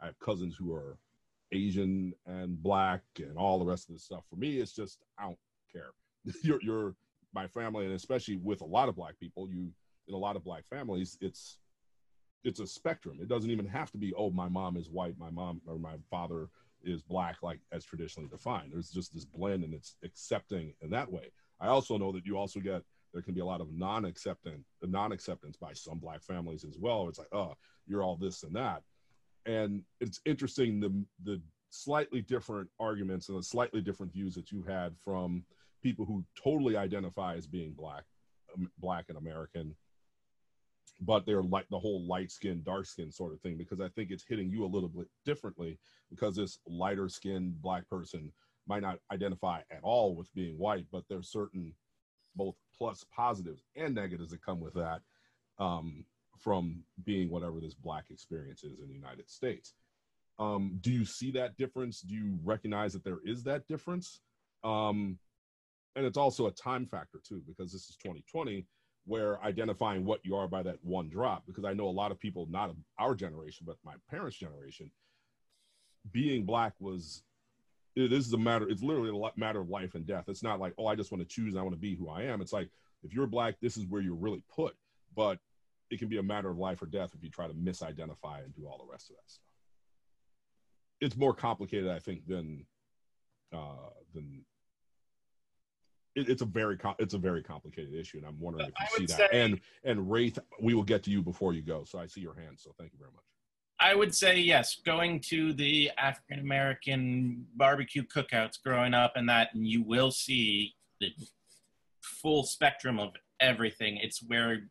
I 0.00 0.06
have 0.06 0.18
cousins 0.20 0.54
who 0.56 0.72
are 0.72 0.98
Asian 1.50 2.12
and 2.26 2.62
black 2.62 3.02
and 3.16 3.36
all 3.36 3.58
the 3.58 3.64
rest 3.64 3.88
of 3.88 3.94
this 3.94 4.04
stuff. 4.04 4.22
For 4.30 4.36
me, 4.36 4.58
it's 4.58 4.72
just 4.72 4.98
I 5.18 5.24
don't 5.24 5.38
care. 5.72 5.90
you're 6.44 6.60
you're 6.62 6.94
my 7.34 7.46
family, 7.48 7.86
and 7.86 7.94
especially 7.94 8.36
with 8.36 8.60
a 8.60 8.66
lot 8.66 8.88
of 8.88 8.94
black 8.94 9.18
people, 9.18 9.48
you 9.48 9.72
in 10.06 10.14
a 10.14 10.18
lot 10.18 10.36
of 10.36 10.44
black 10.44 10.66
families, 10.66 11.16
it's 11.20 11.58
it's 12.44 12.60
a 12.60 12.66
spectrum. 12.66 13.18
It 13.20 13.28
doesn't 13.28 13.50
even 13.50 13.66
have 13.66 13.90
to 13.92 13.98
be, 13.98 14.14
oh, 14.14 14.30
my 14.30 14.48
mom 14.48 14.76
is 14.76 14.88
white, 14.90 15.18
my 15.18 15.30
mom 15.30 15.60
or 15.66 15.78
my 15.78 15.96
father 16.10 16.48
is 16.82 17.02
black, 17.02 17.36
like 17.42 17.60
as 17.72 17.84
traditionally 17.84 18.28
defined. 18.28 18.72
There's 18.72 18.90
just 18.90 19.12
this 19.12 19.24
blend 19.24 19.64
and 19.64 19.74
it's 19.74 19.96
accepting 20.04 20.72
in 20.80 20.90
that 20.90 21.10
way. 21.10 21.32
I 21.60 21.66
also 21.66 21.98
know 21.98 22.12
that 22.12 22.24
you 22.24 22.38
also 22.38 22.60
get 22.60 22.82
there 23.12 23.22
can 23.22 23.34
be 23.34 23.40
a 23.40 23.44
lot 23.44 23.60
of 23.60 23.72
non-acceptance, 23.72 24.66
non-acceptance 24.82 25.56
by 25.56 25.72
some 25.72 25.98
black 25.98 26.22
families 26.22 26.64
as 26.64 26.76
well. 26.78 27.08
It's 27.08 27.18
like, 27.18 27.32
oh, 27.32 27.54
you're 27.86 28.02
all 28.02 28.16
this 28.16 28.42
and 28.42 28.54
that. 28.56 28.82
And 29.46 29.82
it's 30.00 30.20
interesting 30.26 30.80
the 30.80 30.92
the 31.24 31.40
slightly 31.70 32.22
different 32.22 32.68
arguments 32.80 33.28
and 33.28 33.38
the 33.38 33.42
slightly 33.42 33.80
different 33.80 34.12
views 34.12 34.34
that 34.34 34.50
you 34.50 34.62
had 34.62 34.96
from 34.98 35.44
people 35.82 36.04
who 36.04 36.24
totally 36.42 36.76
identify 36.76 37.34
as 37.34 37.46
being 37.46 37.72
black, 37.72 38.04
um, 38.56 38.70
black 38.78 39.06
and 39.08 39.18
American, 39.18 39.74
but 41.00 41.24
they're 41.24 41.42
like 41.42 41.66
the 41.70 41.78
whole 41.78 42.06
light 42.06 42.30
skin, 42.30 42.62
dark 42.64 42.86
skin 42.86 43.10
sort 43.10 43.32
of 43.32 43.40
thing, 43.40 43.56
because 43.56 43.80
I 43.80 43.88
think 43.88 44.10
it's 44.10 44.24
hitting 44.26 44.50
you 44.50 44.64
a 44.64 44.66
little 44.66 44.88
bit 44.88 45.06
differently 45.24 45.78
because 46.10 46.36
this 46.36 46.58
lighter 46.66 47.08
skinned 47.08 47.60
black 47.62 47.88
person 47.88 48.32
might 48.66 48.82
not 48.82 48.98
identify 49.12 49.60
at 49.70 49.80
all 49.82 50.14
with 50.14 50.32
being 50.34 50.58
white, 50.58 50.86
but 50.90 51.04
there's 51.08 51.30
certain 51.30 51.72
both 52.38 52.54
plus 52.76 53.04
positives 53.14 53.62
and 53.76 53.94
negatives 53.94 54.30
that 54.30 54.44
come 54.44 54.60
with 54.60 54.74
that 54.74 55.00
um, 55.58 56.04
from 56.38 56.82
being 57.04 57.28
whatever 57.30 57.60
this 57.60 57.74
black 57.74 58.04
experience 58.10 58.64
is 58.64 58.78
in 58.80 58.88
the 58.88 58.94
United 58.94 59.28
States. 59.28 59.74
Um, 60.38 60.78
do 60.80 60.92
you 60.92 61.04
see 61.04 61.32
that 61.32 61.56
difference? 61.56 62.00
Do 62.00 62.14
you 62.14 62.38
recognize 62.44 62.92
that 62.92 63.04
there 63.04 63.18
is 63.24 63.42
that 63.42 63.66
difference? 63.66 64.20
Um, 64.62 65.18
and 65.96 66.06
it's 66.06 66.16
also 66.16 66.46
a 66.46 66.52
time 66.52 66.86
factor 66.86 67.18
too, 67.26 67.42
because 67.46 67.72
this 67.72 67.90
is 67.90 67.96
2020 67.96 68.64
where 69.08 69.42
identifying 69.42 70.04
what 70.04 70.20
you 70.22 70.36
are 70.36 70.46
by 70.46 70.62
that 70.62 70.76
one 70.82 71.08
drop 71.08 71.42
because 71.46 71.64
i 71.64 71.72
know 71.72 71.88
a 71.88 71.90
lot 71.90 72.12
of 72.12 72.20
people 72.20 72.46
not 72.50 72.70
our 72.98 73.14
generation 73.14 73.64
but 73.66 73.76
my 73.82 73.94
parents 74.10 74.36
generation 74.36 74.90
being 76.12 76.44
black 76.44 76.74
was 76.78 77.22
it 77.98 78.12
is 78.12 78.32
a 78.32 78.38
matter 78.38 78.68
it's 78.68 78.82
literally 78.82 79.10
a 79.10 79.38
matter 79.38 79.60
of 79.60 79.68
life 79.68 79.94
and 79.94 80.06
death 80.06 80.24
it's 80.28 80.42
not 80.42 80.60
like 80.60 80.72
oh 80.78 80.86
i 80.86 80.94
just 80.94 81.10
want 81.10 81.20
to 81.20 81.28
choose 81.28 81.56
i 81.56 81.62
want 81.62 81.74
to 81.74 81.80
be 81.80 81.94
who 81.94 82.08
i 82.08 82.22
am 82.22 82.40
it's 82.40 82.52
like 82.52 82.68
if 83.02 83.12
you're 83.12 83.26
black 83.26 83.56
this 83.60 83.76
is 83.76 83.86
where 83.86 84.00
you're 84.00 84.14
really 84.14 84.42
put 84.54 84.74
but 85.14 85.38
it 85.90 85.98
can 85.98 86.08
be 86.08 86.18
a 86.18 86.22
matter 86.22 86.48
of 86.50 86.58
life 86.58 86.80
or 86.82 86.86
death 86.86 87.10
if 87.14 87.22
you 87.22 87.30
try 87.30 87.46
to 87.46 87.54
misidentify 87.54 88.44
and 88.44 88.54
do 88.54 88.66
all 88.66 88.78
the 88.78 88.90
rest 88.90 89.10
of 89.10 89.16
that 89.16 89.28
stuff 89.28 89.44
it's 91.00 91.16
more 91.16 91.34
complicated 91.34 91.90
i 91.90 91.98
think 91.98 92.26
than 92.26 92.64
uh 93.52 93.90
than 94.14 94.44
it, 96.14 96.28
it's 96.28 96.42
a 96.42 96.46
very 96.46 96.76
com- 96.76 96.96
it's 96.98 97.14
a 97.14 97.18
very 97.18 97.42
complicated 97.42 97.94
issue, 97.94 98.18
and 98.18 98.26
I'm 98.26 98.38
wondering 98.40 98.68
if 98.68 98.74
you 98.80 98.86
would 99.00 99.10
see 99.10 99.16
that. 99.16 99.30
say- 99.30 99.40
and 99.42 99.60
and 99.84 100.10
Wraith, 100.10 100.38
we 100.60 100.74
will 100.74 100.82
get 100.82 101.02
to 101.04 101.10
you 101.10 101.22
before 101.22 101.52
you 101.52 101.62
go. 101.62 101.84
So 101.84 101.98
I 101.98 102.06
see 102.06 102.20
your 102.20 102.34
hand. 102.34 102.58
So 102.58 102.74
thank 102.78 102.92
you 102.92 102.98
very 102.98 103.12
much. 103.12 103.24
I 103.80 103.94
would 103.94 104.14
say 104.14 104.38
yes. 104.38 104.80
Going 104.84 105.20
to 105.28 105.52
the 105.52 105.90
African 105.98 106.40
American 106.40 107.46
barbecue 107.56 108.02
cookouts 108.02 108.62
growing 108.62 108.94
up 108.94 109.12
and 109.14 109.28
that, 109.28 109.50
and 109.54 109.66
you 109.66 109.82
will 109.82 110.10
see 110.10 110.74
the 111.00 111.10
full 112.00 112.42
spectrum 112.42 112.98
of 112.98 113.10
everything. 113.40 113.98
It's 113.98 114.22
where, 114.22 114.68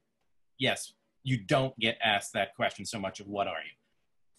yes, 0.57 0.93
you 1.23 1.37
don't 1.37 1.77
get 1.79 1.97
asked 2.03 2.33
that 2.33 2.55
question 2.55 2.85
so 2.85 2.99
much 2.99 3.19
of 3.19 3.27
what 3.27 3.47
are 3.47 3.59
you. 3.59 3.75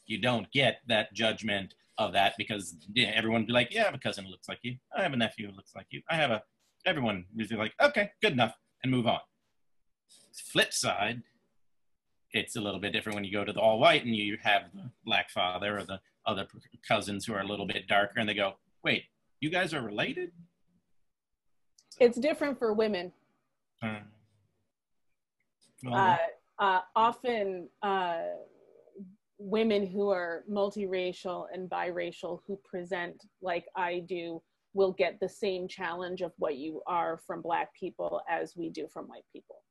You 0.06 0.20
don't 0.20 0.50
get 0.52 0.80
that 0.88 1.12
judgment 1.14 1.74
of 1.98 2.12
that 2.12 2.34
because 2.38 2.74
everyone 2.96 3.42
would 3.42 3.46
be 3.46 3.52
like, 3.52 3.72
yeah, 3.72 3.82
I 3.82 3.84
have 3.86 3.94
a 3.94 3.98
cousin 3.98 4.24
who 4.24 4.30
looks 4.30 4.48
like 4.48 4.60
you. 4.62 4.76
I 4.96 5.02
have 5.02 5.12
a 5.12 5.16
nephew 5.16 5.48
who 5.48 5.56
looks 5.56 5.72
like 5.74 5.86
you. 5.90 6.02
I 6.10 6.16
have 6.16 6.30
a. 6.30 6.42
Everyone 6.86 7.24
is 7.36 7.50
like, 7.50 7.74
okay, 7.80 8.10
good 8.22 8.32
enough, 8.32 8.54
and 8.82 8.90
move 8.90 9.06
on. 9.06 9.18
Flip 10.32 10.72
side, 10.72 11.22
it's 12.32 12.56
a 12.56 12.60
little 12.60 12.80
bit 12.80 12.92
different 12.92 13.14
when 13.14 13.24
you 13.24 13.32
go 13.32 13.44
to 13.44 13.52
the 13.52 13.60
all 13.60 13.78
white 13.78 14.04
and 14.04 14.14
you 14.14 14.36
have 14.42 14.62
the 14.74 14.90
black 15.04 15.30
father 15.30 15.78
or 15.78 15.84
the 15.84 16.00
other 16.26 16.46
cousins 16.86 17.24
who 17.24 17.32
are 17.32 17.40
a 17.40 17.46
little 17.46 17.66
bit 17.66 17.86
darker 17.86 18.20
and 18.20 18.28
they 18.28 18.34
go 18.34 18.54
wait 18.84 19.04
you 19.40 19.50
guys 19.50 19.72
are 19.72 19.82
related 19.82 20.30
it's 22.00 22.18
different 22.18 22.58
for 22.58 22.72
women. 22.72 23.12
Uh, 23.82 24.00
well, 25.84 26.18
Uh, 26.58 26.62
uh, 26.62 26.80
often, 26.94 27.68
uh, 27.82 28.22
women 29.38 29.86
who 29.86 30.10
are 30.10 30.44
multiracial 30.50 31.46
and 31.52 31.70
biracial 31.70 32.40
who 32.46 32.56
present 32.64 33.24
like 33.40 33.66
I 33.76 34.00
do 34.00 34.42
will 34.74 34.92
get 34.92 35.20
the 35.20 35.28
same 35.28 35.68
challenge 35.68 36.22
of 36.22 36.32
what 36.38 36.56
you 36.56 36.82
are 36.86 37.18
from 37.18 37.40
black 37.40 37.72
people 37.74 38.20
as 38.28 38.56
we 38.56 38.68
do 38.68 38.88
from 38.88 39.06
white 39.06 39.24
people. 39.32 39.62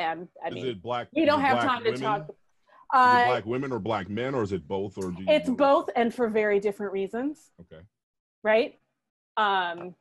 And 0.00 0.28
I 0.44 0.48
is 0.48 0.54
mean, 0.54 0.66
it 0.66 0.82
black? 0.82 1.08
we 1.14 1.24
don't 1.24 1.40
have 1.40 1.60
time 1.60 1.84
to 1.84 1.90
women? 1.90 2.00
talk. 2.00 2.22
Is 2.22 2.26
it 2.26 2.36
Uh, 2.92 3.24
black 3.26 3.46
women 3.46 3.70
or 3.72 3.78
black 3.78 4.08
men, 4.08 4.34
or 4.34 4.42
is 4.42 4.52
it 4.52 4.66
both? 4.66 4.98
Or 4.98 5.10
do 5.12 5.22
you 5.22 5.30
it's 5.32 5.48
know? 5.48 5.54
both 5.54 5.90
and 5.94 6.12
for 6.12 6.28
very 6.28 6.58
different 6.58 6.92
reasons. 6.92 7.52
Okay. 7.60 7.82
right 8.42 8.80
um 9.36 9.94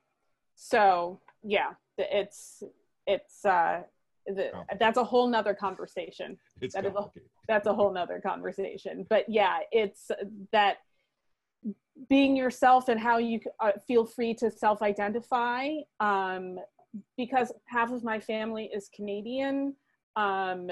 so 0.56 1.20
yeah 1.44 1.72
it's 1.98 2.64
it's 3.06 3.46
uh 3.46 3.82
the, 4.26 4.52
that's 4.80 4.98
a 4.98 5.04
whole 5.04 5.28
nother 5.28 5.54
conversation 5.54 6.38
It's 6.62 6.74
That 6.74 6.86
is 6.86 6.94
a- 6.96 7.12
that's 7.48 7.68
a 7.68 7.74
whole 7.74 7.92
nother 7.94 8.20
conversation 8.26 9.06
but 9.10 9.26
yeah 9.28 9.58
it's 9.72 10.10
that 10.52 10.78
being 12.10 12.36
yourself 12.36 12.88
and 12.90 13.00
how 13.00 13.18
you 13.18 13.40
uh, 13.60 13.74
feel 13.88 14.06
free 14.06 14.34
to 14.36 14.50
self-identify 14.50 15.62
um 16.00 16.58
because 17.18 17.52
half 17.66 17.92
of 17.92 18.04
my 18.04 18.20
family 18.20 18.66
is 18.74 18.90
canadian 18.96 19.76
um 20.24 20.70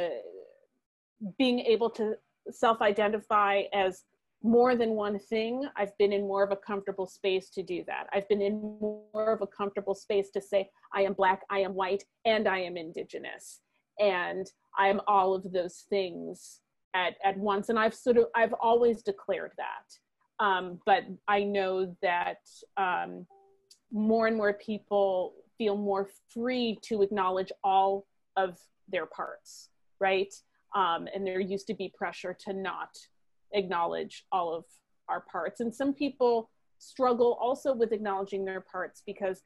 being 1.40 1.60
able 1.74 1.90
to 1.90 2.06
self-identify 2.52 3.54
as 3.74 4.04
more 4.44 4.76
than 4.76 4.92
one 4.92 5.18
thing, 5.18 5.54
I've 5.76 5.98
been 5.98 6.14
in 6.14 6.22
more 6.22 6.44
of 6.44 6.52
a 6.52 6.56
comfortable 6.70 7.08
space 7.08 7.50
to 7.56 7.64
do 7.64 7.84
that. 7.88 8.04
I've 8.14 8.30
been 8.30 8.42
in 8.42 8.56
more 8.82 9.32
of 9.36 9.42
a 9.42 9.48
comfortable 9.48 9.96
space 9.96 10.30
to 10.36 10.42
say, 10.42 10.70
I 10.94 11.02
am 11.02 11.14
Black, 11.14 11.42
I 11.50 11.60
am 11.60 11.74
white, 11.74 12.04
and 12.24 12.48
I 12.48 12.60
am 12.60 12.78
Indigenous. 12.78 13.62
And 14.00 14.46
I 14.78 14.90
am 14.90 15.02
all 15.08 15.34
of 15.34 15.52
those 15.52 15.86
things 15.90 16.62
at, 16.94 17.14
at 17.24 17.36
once. 17.38 17.70
And 17.70 17.80
I've 17.80 17.96
sort 17.96 18.18
of, 18.18 18.26
I've 18.36 18.54
always 18.62 19.02
declared 19.02 19.54
that. 19.58 19.88
Um, 20.46 20.80
but 20.86 21.04
I 21.28 21.44
know 21.44 21.96
that 22.04 22.42
um, 22.78 23.26
more 23.92 24.28
and 24.28 24.38
more 24.38 24.54
people 24.54 25.34
feel 25.58 25.76
more 25.76 26.10
free 26.32 26.78
to 26.84 27.02
acknowledge 27.02 27.52
all 27.64 28.06
of 28.44 28.60
their 28.88 29.06
parts, 29.06 29.70
right? 30.00 30.34
Um, 30.76 31.08
and 31.14 31.26
there 31.26 31.40
used 31.40 31.68
to 31.68 31.74
be 31.74 31.94
pressure 31.98 32.36
to 32.46 32.54
not 32.54 32.90
acknowledge 33.54 34.26
all 34.32 34.54
of 34.54 34.66
our 35.08 35.22
parts. 35.22 35.62
And 35.62 35.74
some 35.74 35.94
people 35.94 36.50
struggle 36.80 37.38
also 37.40 37.74
with 37.74 37.92
acknowledging 37.92 38.46
their 38.46 38.62
parts 38.62 39.02
because 39.06 39.44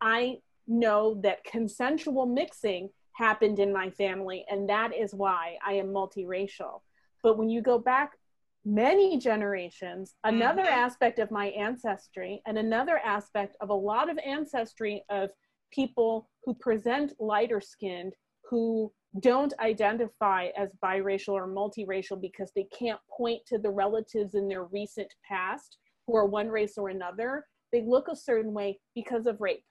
I 0.00 0.38
know 0.66 1.20
that 1.22 1.44
consensual 1.44 2.26
mixing 2.26 2.90
happened 3.12 3.60
in 3.60 3.72
my 3.72 3.90
family, 3.90 4.44
and 4.50 4.68
that 4.68 4.92
is 4.94 5.14
why 5.14 5.56
I 5.64 5.74
am 5.74 5.86
multiracial. 5.88 6.80
But 7.22 7.38
when 7.38 7.48
you 7.48 7.62
go 7.62 7.78
back 7.78 8.18
many 8.64 9.18
generations, 9.18 10.16
another 10.24 10.62
Mhm. 10.62 10.70
aspect 10.72 11.18
of 11.18 11.30
my 11.30 11.46
ancestry, 11.50 12.42
and 12.46 12.58
another 12.58 12.98
aspect 12.98 13.56
of 13.60 13.70
a 13.70 13.74
lot 13.74 14.10
of 14.10 14.18
ancestry 14.18 15.04
of 15.10 15.30
people 15.70 16.28
who 16.44 16.54
present 16.54 17.12
lighter 17.20 17.60
skinned, 17.60 18.16
who 18.48 18.92
don't 19.20 19.54
identify 19.60 20.48
as 20.56 20.70
biracial 20.82 21.34
or 21.34 21.48
multiracial 21.48 22.20
because 22.20 22.50
they 22.54 22.66
can't 22.76 23.00
point 23.16 23.40
to 23.46 23.58
the 23.58 23.70
relatives 23.70 24.34
in 24.34 24.48
their 24.48 24.64
recent 24.64 25.12
past 25.26 25.78
who 26.06 26.16
are 26.16 26.26
one 26.26 26.48
race 26.48 26.76
or 26.76 26.88
another. 26.88 27.46
They 27.72 27.82
look 27.82 28.08
a 28.08 28.16
certain 28.16 28.52
way 28.52 28.78
because 28.94 29.26
of 29.26 29.40
rape, 29.40 29.64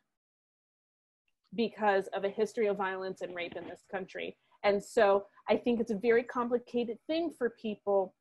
because 1.56 2.08
of 2.08 2.24
a 2.24 2.30
history 2.30 2.68
of 2.68 2.78
violence 2.78 3.22
and 3.22 3.36
rape 3.36 3.56
in 3.56 3.68
this 3.68 3.84
country. 3.91 4.36
And 4.64 4.84
so 4.84 5.26
I 5.50 5.58
think 5.58 5.80
it's 5.80 5.91
a 5.91 5.98
very 5.98 6.24
complicated 6.24 6.98
thing 7.08 7.32
for 7.38 7.54
people 7.62 8.16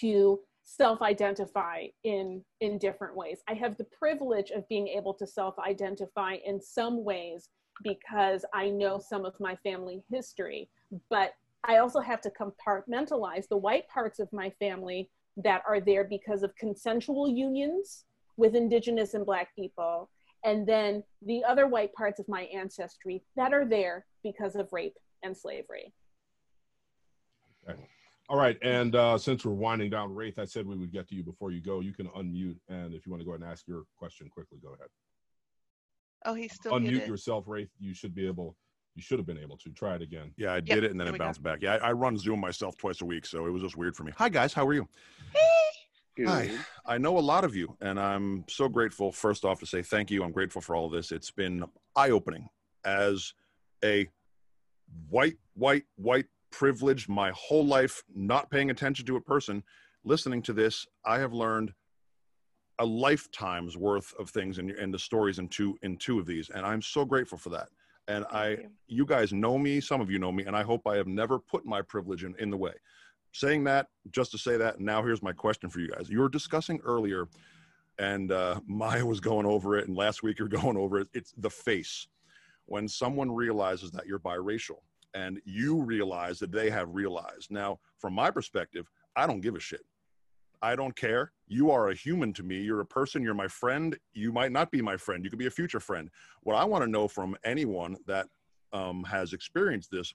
to 0.00 0.40
self-identify 0.62 1.86
in 2.04 2.44
in 2.60 2.78
different 2.78 3.16
ways. 3.16 3.40
I 3.48 3.54
have 3.54 3.76
the 3.76 3.86
privilege 3.98 4.50
of 4.50 4.68
being 4.68 4.88
able 4.88 5.14
to 5.14 5.26
self-identify 5.26 6.36
in 6.44 6.60
some 6.60 7.02
ways 7.04 7.48
because 7.82 8.44
I 8.54 8.70
know 8.70 8.98
some 8.98 9.24
of 9.24 9.38
my 9.40 9.56
family 9.56 10.02
history, 10.10 10.68
but 11.08 11.34
I 11.64 11.78
also 11.78 12.00
have 12.00 12.20
to 12.22 12.30
compartmentalize 12.30 13.48
the 13.48 13.56
white 13.56 13.88
parts 13.88 14.18
of 14.18 14.32
my 14.32 14.50
family 14.58 15.10
that 15.36 15.62
are 15.66 15.80
there 15.80 16.04
because 16.04 16.42
of 16.42 16.54
consensual 16.56 17.28
unions 17.28 18.04
with 18.36 18.54
indigenous 18.54 19.14
and 19.14 19.26
black 19.26 19.54
people 19.54 20.08
and 20.44 20.66
then 20.66 21.02
the 21.26 21.44
other 21.44 21.66
white 21.66 21.92
parts 21.92 22.18
of 22.18 22.28
my 22.28 22.42
ancestry 22.42 23.22
that 23.36 23.52
are 23.52 23.64
there 23.64 24.06
because 24.22 24.56
of 24.56 24.72
rape 24.72 24.96
and 25.22 25.36
slavery. 25.36 25.92
Okay. 27.68 27.78
All 28.28 28.38
right, 28.38 28.56
and 28.62 28.94
uh, 28.94 29.18
since 29.18 29.44
we're 29.44 29.52
winding 29.52 29.90
down, 29.90 30.14
Wraith, 30.14 30.38
I 30.38 30.44
said 30.44 30.64
we 30.64 30.76
would 30.76 30.92
get 30.92 31.08
to 31.08 31.16
you 31.16 31.24
before 31.24 31.50
you 31.50 31.60
go. 31.60 31.80
You 31.80 31.92
can 31.92 32.06
unmute, 32.08 32.56
and 32.68 32.94
if 32.94 33.04
you 33.04 33.10
want 33.10 33.20
to 33.20 33.24
go 33.24 33.32
ahead 33.32 33.42
and 33.42 33.50
ask 33.50 33.66
your 33.66 33.82
question 33.96 34.28
quickly, 34.28 34.58
go 34.62 34.68
ahead. 34.68 34.86
Oh, 36.24 36.34
he's 36.34 36.52
still 36.54 36.72
unmute 36.72 36.82
muted. 36.82 37.08
yourself, 37.08 37.44
Wraith. 37.46 37.70
You 37.78 37.94
should 37.94 38.14
be 38.14 38.26
able. 38.26 38.56
You 38.96 39.02
should 39.02 39.18
have 39.18 39.26
been 39.26 39.38
able 39.38 39.56
to 39.58 39.70
try 39.70 39.94
it 39.94 40.02
again. 40.02 40.32
Yeah, 40.36 40.52
I 40.52 40.56
Yep, 40.56 40.64
did 40.66 40.84
it 40.84 40.90
and 40.90 40.98
then 41.00 41.06
there 41.06 41.08
it 41.08 41.12
we 41.12 41.18
go. 41.18 41.24
bounced 41.26 41.42
back. 41.42 41.62
Yeah, 41.62 41.76
I, 41.76 41.88
I 41.88 41.92
run 41.92 42.18
Zoom 42.18 42.40
myself 42.40 42.76
twice 42.76 43.00
a 43.00 43.04
week, 43.04 43.24
so 43.24 43.46
it 43.46 43.50
was 43.50 43.62
just 43.62 43.76
weird 43.76 43.96
for 43.96 44.02
me. 44.04 44.12
Hi 44.18 44.28
guys, 44.28 44.52
how 44.52 44.66
are 44.66 44.74
you? 44.74 44.88
Hi. 46.26 46.50
I 46.84 46.98
know 46.98 47.16
a 47.16 47.20
lot 47.20 47.44
of 47.44 47.54
you, 47.56 47.76
and 47.80 47.98
I'm 47.98 48.44
so 48.48 48.68
grateful. 48.68 49.10
First 49.12 49.44
off, 49.44 49.60
to 49.60 49.66
say 49.66 49.80
thank 49.80 50.10
you. 50.10 50.22
I'm 50.22 50.32
grateful 50.32 50.60
for 50.60 50.74
all 50.76 50.86
of 50.86 50.92
this. 50.92 51.12
It's 51.12 51.30
been 51.30 51.64
eye-opening 51.96 52.48
as 52.84 53.32
a 53.82 54.06
white, 55.08 55.36
white, 55.54 55.84
white 55.96 56.26
privileged 56.50 57.08
my 57.08 57.30
whole 57.34 57.64
life, 57.64 58.02
not 58.14 58.50
paying 58.50 58.70
attention 58.70 59.06
to 59.06 59.16
a 59.16 59.20
person. 59.20 59.62
Listening 60.04 60.42
to 60.42 60.52
this, 60.52 60.84
I 61.06 61.20
have 61.20 61.32
learned 61.32 61.72
a 62.80 62.84
lifetime's 62.84 63.76
worth 63.76 64.12
of 64.18 64.30
things 64.30 64.58
and 64.58 64.70
and 64.70 64.92
the 64.92 64.98
stories 64.98 65.38
in 65.38 65.48
two 65.48 65.78
in 65.82 65.96
two 65.96 66.18
of 66.18 66.26
these, 66.26 66.50
and 66.50 66.66
I'm 66.66 66.82
so 66.82 67.04
grateful 67.04 67.38
for 67.38 67.50
that. 67.50 67.68
And 68.08 68.24
I, 68.32 68.48
you. 68.48 68.70
you 68.88 69.06
guys 69.06 69.32
know 69.32 69.56
me, 69.56 69.80
some 69.80 70.00
of 70.00 70.10
you 70.10 70.18
know 70.18 70.32
me, 70.32 70.44
and 70.44 70.56
I 70.56 70.62
hope 70.62 70.86
I 70.86 70.96
have 70.96 71.06
never 71.06 71.38
put 71.38 71.64
my 71.64 71.80
privilege 71.82 72.24
in, 72.24 72.34
in 72.40 72.50
the 72.50 72.56
way. 72.56 72.72
Saying 73.32 73.62
that, 73.64 73.86
just 74.10 74.32
to 74.32 74.38
say 74.38 74.56
that, 74.56 74.80
now 74.80 75.02
here's 75.02 75.22
my 75.22 75.32
question 75.32 75.70
for 75.70 75.78
you 75.78 75.88
guys. 75.88 76.08
You 76.10 76.18
were 76.18 76.28
discussing 76.28 76.80
earlier, 76.82 77.28
and 77.98 78.32
uh, 78.32 78.60
Maya 78.66 79.06
was 79.06 79.20
going 79.20 79.46
over 79.46 79.76
it, 79.78 79.86
and 79.86 79.96
last 79.96 80.22
week 80.22 80.38
you're 80.38 80.48
going 80.62 80.76
over 80.76 80.98
it. 81.00 81.08
It's 81.14 81.32
the 81.36 81.50
face. 81.50 82.08
When 82.66 82.88
someone 82.88 83.30
realizes 83.30 83.90
that 83.92 84.06
you're 84.06 84.18
biracial 84.18 84.78
and 85.14 85.40
you 85.44 85.82
realize 85.82 86.38
that 86.38 86.52
they 86.52 86.70
have 86.70 86.94
realized. 86.94 87.50
Now, 87.50 87.80
from 87.98 88.14
my 88.14 88.30
perspective, 88.30 88.88
I 89.16 89.26
don't 89.26 89.40
give 89.40 89.56
a 89.56 89.60
shit. 89.60 89.84
I 90.62 90.76
don't 90.76 90.94
care. 90.94 91.32
You 91.48 91.70
are 91.70 91.88
a 91.88 91.94
human 91.94 92.32
to 92.34 92.42
me. 92.42 92.60
You're 92.60 92.80
a 92.80 92.86
person. 92.86 93.22
You're 93.22 93.34
my 93.34 93.48
friend. 93.48 93.96
You 94.12 94.32
might 94.32 94.52
not 94.52 94.70
be 94.70 94.82
my 94.82 94.96
friend. 94.96 95.24
You 95.24 95.30
could 95.30 95.38
be 95.38 95.46
a 95.46 95.50
future 95.50 95.80
friend. 95.80 96.10
What 96.42 96.56
I 96.56 96.64
want 96.64 96.84
to 96.84 96.90
know 96.90 97.08
from 97.08 97.36
anyone 97.44 97.96
that 98.06 98.26
um, 98.72 99.04
has 99.04 99.32
experienced 99.32 99.90
this 99.90 100.14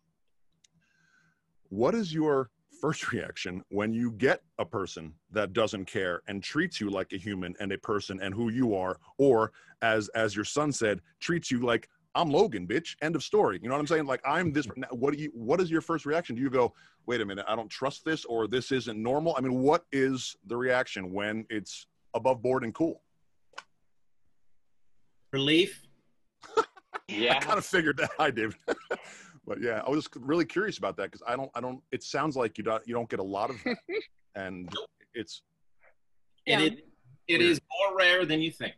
what 1.69 1.95
is 1.95 2.13
your 2.13 2.49
first 2.79 3.11
reaction 3.11 3.63
when 3.69 3.93
you 3.93 4.11
get 4.11 4.41
a 4.59 4.65
person 4.65 5.13
that 5.31 5.53
doesn't 5.53 5.85
care 5.85 6.21
and 6.27 6.43
treats 6.43 6.79
you 6.79 6.89
like 6.89 7.11
a 7.13 7.17
human 7.17 7.53
and 7.59 7.71
a 7.71 7.77
person 7.77 8.19
and 8.21 8.33
who 8.33 8.49
you 8.49 8.75
are 8.75 8.97
or 9.17 9.51
as 9.81 10.07
as 10.09 10.35
your 10.35 10.45
son 10.45 10.71
said 10.71 11.01
treats 11.19 11.51
you 11.51 11.65
like 11.65 11.89
i'm 12.15 12.29
logan 12.29 12.67
bitch. 12.67 12.95
End 13.01 13.15
of 13.15 13.23
story. 13.23 13.59
You 13.61 13.69
know 13.69 13.75
what 13.75 13.79
i'm 13.81 13.87
saying? 13.87 14.05
Like 14.05 14.21
i'm 14.25 14.51
this 14.51 14.67
what 14.91 15.13
do 15.13 15.21
you 15.21 15.31
what 15.33 15.61
is 15.61 15.69
your 15.69 15.81
first 15.81 16.05
reaction? 16.05 16.35
Do 16.35 16.41
you 16.41 16.49
go 16.49 16.73
wait 17.05 17.21
a 17.21 17.25
minute 17.25 17.45
i 17.47 17.55
don't 17.55 17.69
trust 17.69 18.03
this 18.05 18.25
or 18.25 18.47
this 18.47 18.71
isn't 18.71 19.01
normal? 19.01 19.35
I 19.37 19.41
mean 19.41 19.61
what 19.61 19.85
is 19.91 20.35
the 20.47 20.57
reaction 20.57 21.11
when 21.13 21.45
it's 21.49 21.87
above 22.13 22.41
board 22.41 22.63
and 22.63 22.73
cool? 22.73 23.01
Relief. 25.31 25.81
Yeah, 27.07 27.35
I 27.35 27.39
kind 27.39 27.59
of 27.59 27.65
figured 27.65 27.97
that. 27.97 28.09
I 28.17 28.31
did 28.31 28.55
but 29.45 29.61
yeah 29.61 29.83
i 29.85 29.89
was 29.91 30.09
really 30.15 30.43
curious 30.45 30.79
about 30.79 30.97
that 30.97 31.11
because 31.11 31.21
i 31.27 31.35
don't 31.35 31.51
i 31.53 31.61
don't 31.61 31.79
it 31.91 32.01
sounds 32.01 32.35
like 32.35 32.57
you 32.57 32.63
don't 32.63 32.81
you 32.87 32.95
don't 32.95 33.07
get 33.09 33.19
a 33.19 33.23
lot 33.23 33.51
of 33.51 33.57
that. 33.63 33.77
And 34.35 34.67
it's 35.13 35.43
Yeah. 36.47 36.59
It 36.59 36.73
is, 36.73 36.79
it 37.27 37.41
is 37.41 37.61
more 37.79 37.97
rare 37.97 38.25
than 38.25 38.41
you 38.41 38.51
think. 38.51 38.75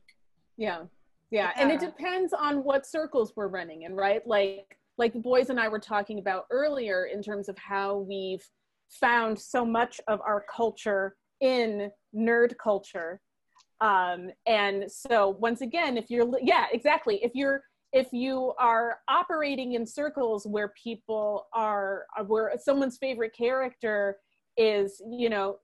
Yeah. 0.57 0.83
Yeah. 1.31 1.51
And 1.57 1.71
it 1.71 1.79
depends 1.79 2.33
on 2.33 2.63
what 2.63 2.85
circles 2.85 3.33
we're 3.35 3.49
running 3.49 3.83
in, 3.83 3.93
right? 3.93 4.25
Like 4.25 4.77
like 4.97 5.13
the 5.13 5.19
boys 5.19 5.49
and 5.49 5.59
I 5.59 5.67
were 5.67 5.79
talking 5.79 6.19
about 6.19 6.45
earlier 6.49 7.05
in 7.05 7.21
terms 7.21 7.49
of 7.49 7.57
how 7.57 7.97
we've 7.97 8.43
found 8.89 9.37
so 9.37 9.65
much 9.65 10.01
of 10.07 10.19
our 10.21 10.43
culture 10.53 11.15
in 11.41 11.91
nerd 12.15 12.57
culture. 12.57 13.21
Um, 13.79 14.31
and 14.47 14.91
so 14.91 15.37
once 15.39 15.61
again, 15.61 15.97
if 15.97 16.09
you're 16.09 16.27
yeah, 16.41 16.65
exactly. 16.71 17.19
If 17.23 17.31
you're 17.35 17.61
if 17.93 18.07
you 18.11 18.53
are 18.59 18.97
operating 19.07 19.73
in 19.73 19.85
circles 19.85 20.45
where 20.45 20.73
people 20.81 21.47
are 21.53 22.05
where 22.25 22.53
someone's 22.57 22.97
favorite 22.97 23.33
character 23.37 24.17
is, 24.57 25.01
you 25.11 25.29
know, 25.29 25.57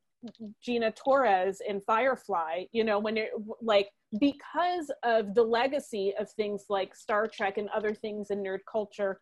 Gina 0.62 0.91
Torres 0.91 1.62
in 1.68 1.82
Firefly, 1.82 2.66
you 2.72 2.84
know, 2.84 3.00
when 3.00 3.18
it 3.18 3.30
like 3.62 3.90
because 4.20 4.91
of 5.04 5.34
the 5.34 5.44
legacy 5.44 6.14
of 6.20 6.30
things 6.32 6.66
like 6.70 6.95
Star 6.95 7.28
Trek 7.28 7.58
and 7.58 7.70
other 7.70 7.94
things 7.94 8.30
in 8.30 8.44
nerd 8.44 8.60
culture, 8.72 9.20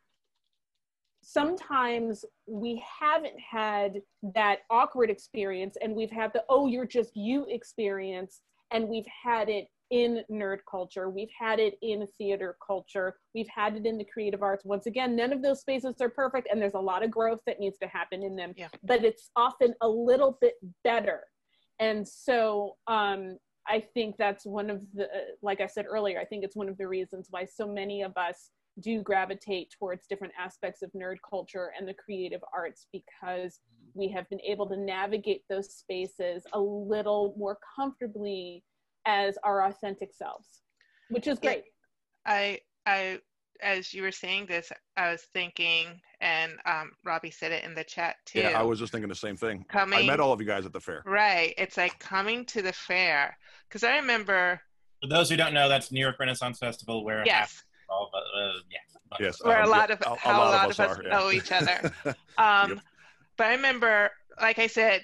sometimes 1.21 2.25
we 2.47 2.83
haven't 2.99 3.39
had 3.39 4.01
that 4.35 4.59
awkward 4.69 5.09
experience 5.09 5.77
and 5.81 5.95
we've 5.95 6.11
had 6.11 6.33
the 6.33 6.43
oh 6.49 6.67
you're 6.67 6.85
just 6.85 7.15
you 7.15 7.45
experience 7.49 8.41
and 8.71 8.87
we've 8.87 9.05
had 9.23 9.49
it 9.49 9.67
in 9.91 10.23
nerd 10.31 10.59
culture. 10.69 11.09
We've 11.09 11.29
had 11.37 11.59
it 11.59 11.77
in 11.81 12.07
theater 12.17 12.55
culture. 12.65 13.17
We've 13.35 13.49
had 13.53 13.75
it 13.75 13.85
in 13.85 13.97
the 13.97 14.05
creative 14.05 14.41
arts. 14.41 14.65
Once 14.65 14.85
again 14.85 15.15
none 15.15 15.33
of 15.33 15.41
those 15.41 15.61
spaces 15.61 15.95
are 16.01 16.09
perfect 16.09 16.47
and 16.51 16.61
there's 16.61 16.73
a 16.73 16.79
lot 16.79 17.03
of 17.03 17.11
growth 17.11 17.39
that 17.45 17.59
needs 17.59 17.77
to 17.79 17.87
happen 17.87 18.23
in 18.23 18.35
them. 18.35 18.53
Yeah. 18.55 18.69
but 18.83 19.03
it's 19.03 19.29
often 19.35 19.73
a 19.81 19.87
little 19.87 20.37
bit 20.41 20.55
better. 20.83 21.21
And 21.79 22.07
so 22.07 22.77
um, 22.87 23.37
i 23.67 23.79
think 23.79 24.15
that's 24.17 24.45
one 24.45 24.69
of 24.69 24.81
the 24.93 25.07
like 25.41 25.61
i 25.61 25.67
said 25.67 25.85
earlier 25.87 26.19
i 26.19 26.25
think 26.25 26.43
it's 26.43 26.55
one 26.55 26.69
of 26.69 26.77
the 26.77 26.87
reasons 26.87 27.27
why 27.29 27.45
so 27.45 27.67
many 27.67 28.01
of 28.01 28.15
us 28.17 28.49
do 28.79 29.01
gravitate 29.01 29.73
towards 29.77 30.07
different 30.07 30.33
aspects 30.39 30.81
of 30.81 30.91
nerd 30.93 31.17
culture 31.27 31.71
and 31.77 31.87
the 31.87 31.93
creative 31.93 32.41
arts 32.55 32.87
because 32.91 33.59
we 33.93 34.07
have 34.07 34.27
been 34.29 34.41
able 34.41 34.67
to 34.67 34.77
navigate 34.77 35.43
those 35.49 35.73
spaces 35.73 36.43
a 36.53 36.59
little 36.59 37.33
more 37.37 37.57
comfortably 37.75 38.63
as 39.05 39.37
our 39.43 39.65
authentic 39.65 40.13
selves, 40.13 40.61
which 41.09 41.27
is 41.27 41.39
great. 41.39 41.63
I, 42.25 42.59
I, 42.85 43.19
as 43.61 43.93
you 43.93 44.03
were 44.03 44.11
saying 44.11 44.45
this, 44.47 44.71
I 44.97 45.11
was 45.11 45.21
thinking, 45.33 45.87
and 46.19 46.53
um, 46.65 46.91
Robbie 47.03 47.31
said 47.31 47.51
it 47.51 47.63
in 47.63 47.73
the 47.75 47.83
chat 47.83 48.15
too. 48.25 48.39
Yeah, 48.41 48.59
I 48.59 48.63
was 48.63 48.79
just 48.79 48.91
thinking 48.91 49.09
the 49.09 49.15
same 49.15 49.35
thing. 49.37 49.65
Coming, 49.69 49.99
I 49.99 50.03
met 50.03 50.19
all 50.19 50.31
of 50.33 50.39
you 50.39 50.47
guys 50.47 50.65
at 50.65 50.73
the 50.73 50.79
fair. 50.79 51.03
Right. 51.05 51.53
It's 51.57 51.77
like 51.77 51.97
coming 51.99 52.45
to 52.45 52.61
the 52.61 52.73
fair. 52.73 53.37
Because 53.67 53.83
I 53.83 53.95
remember, 53.97 54.59
For 55.01 55.07
those 55.07 55.29
who 55.29 55.37
don't 55.37 55.53
know, 55.53 55.67
that's 55.69 55.91
New 55.91 55.99
York 56.01 56.17
Renaissance 56.19 56.59
Festival, 56.59 57.03
where 57.03 57.23
yes, 57.25 57.33
half- 57.35 57.63
all, 57.89 58.11
uh, 58.15 58.51
yeah, 58.71 58.77
Yes, 59.19 59.43
where 59.43 59.59
a 59.59 59.63
um, 59.63 59.69
lot 59.69 59.89
yeah, 59.89 59.95
of 59.95 60.01
a- 60.01 60.09
a 60.13 60.15
how 60.17 60.31
a 60.31 60.39
lot, 60.39 60.69
us 60.69 60.79
of 60.79 60.85
us 60.89 60.97
are, 60.97 61.03
yeah. 61.03 61.09
know 61.09 61.31
each 61.31 61.51
other. 61.51 61.91
Um, 62.37 62.79
But 63.37 63.47
I 63.47 63.51
remember, 63.55 64.11
like 64.39 64.59
I 64.59 64.67
said, 64.67 65.01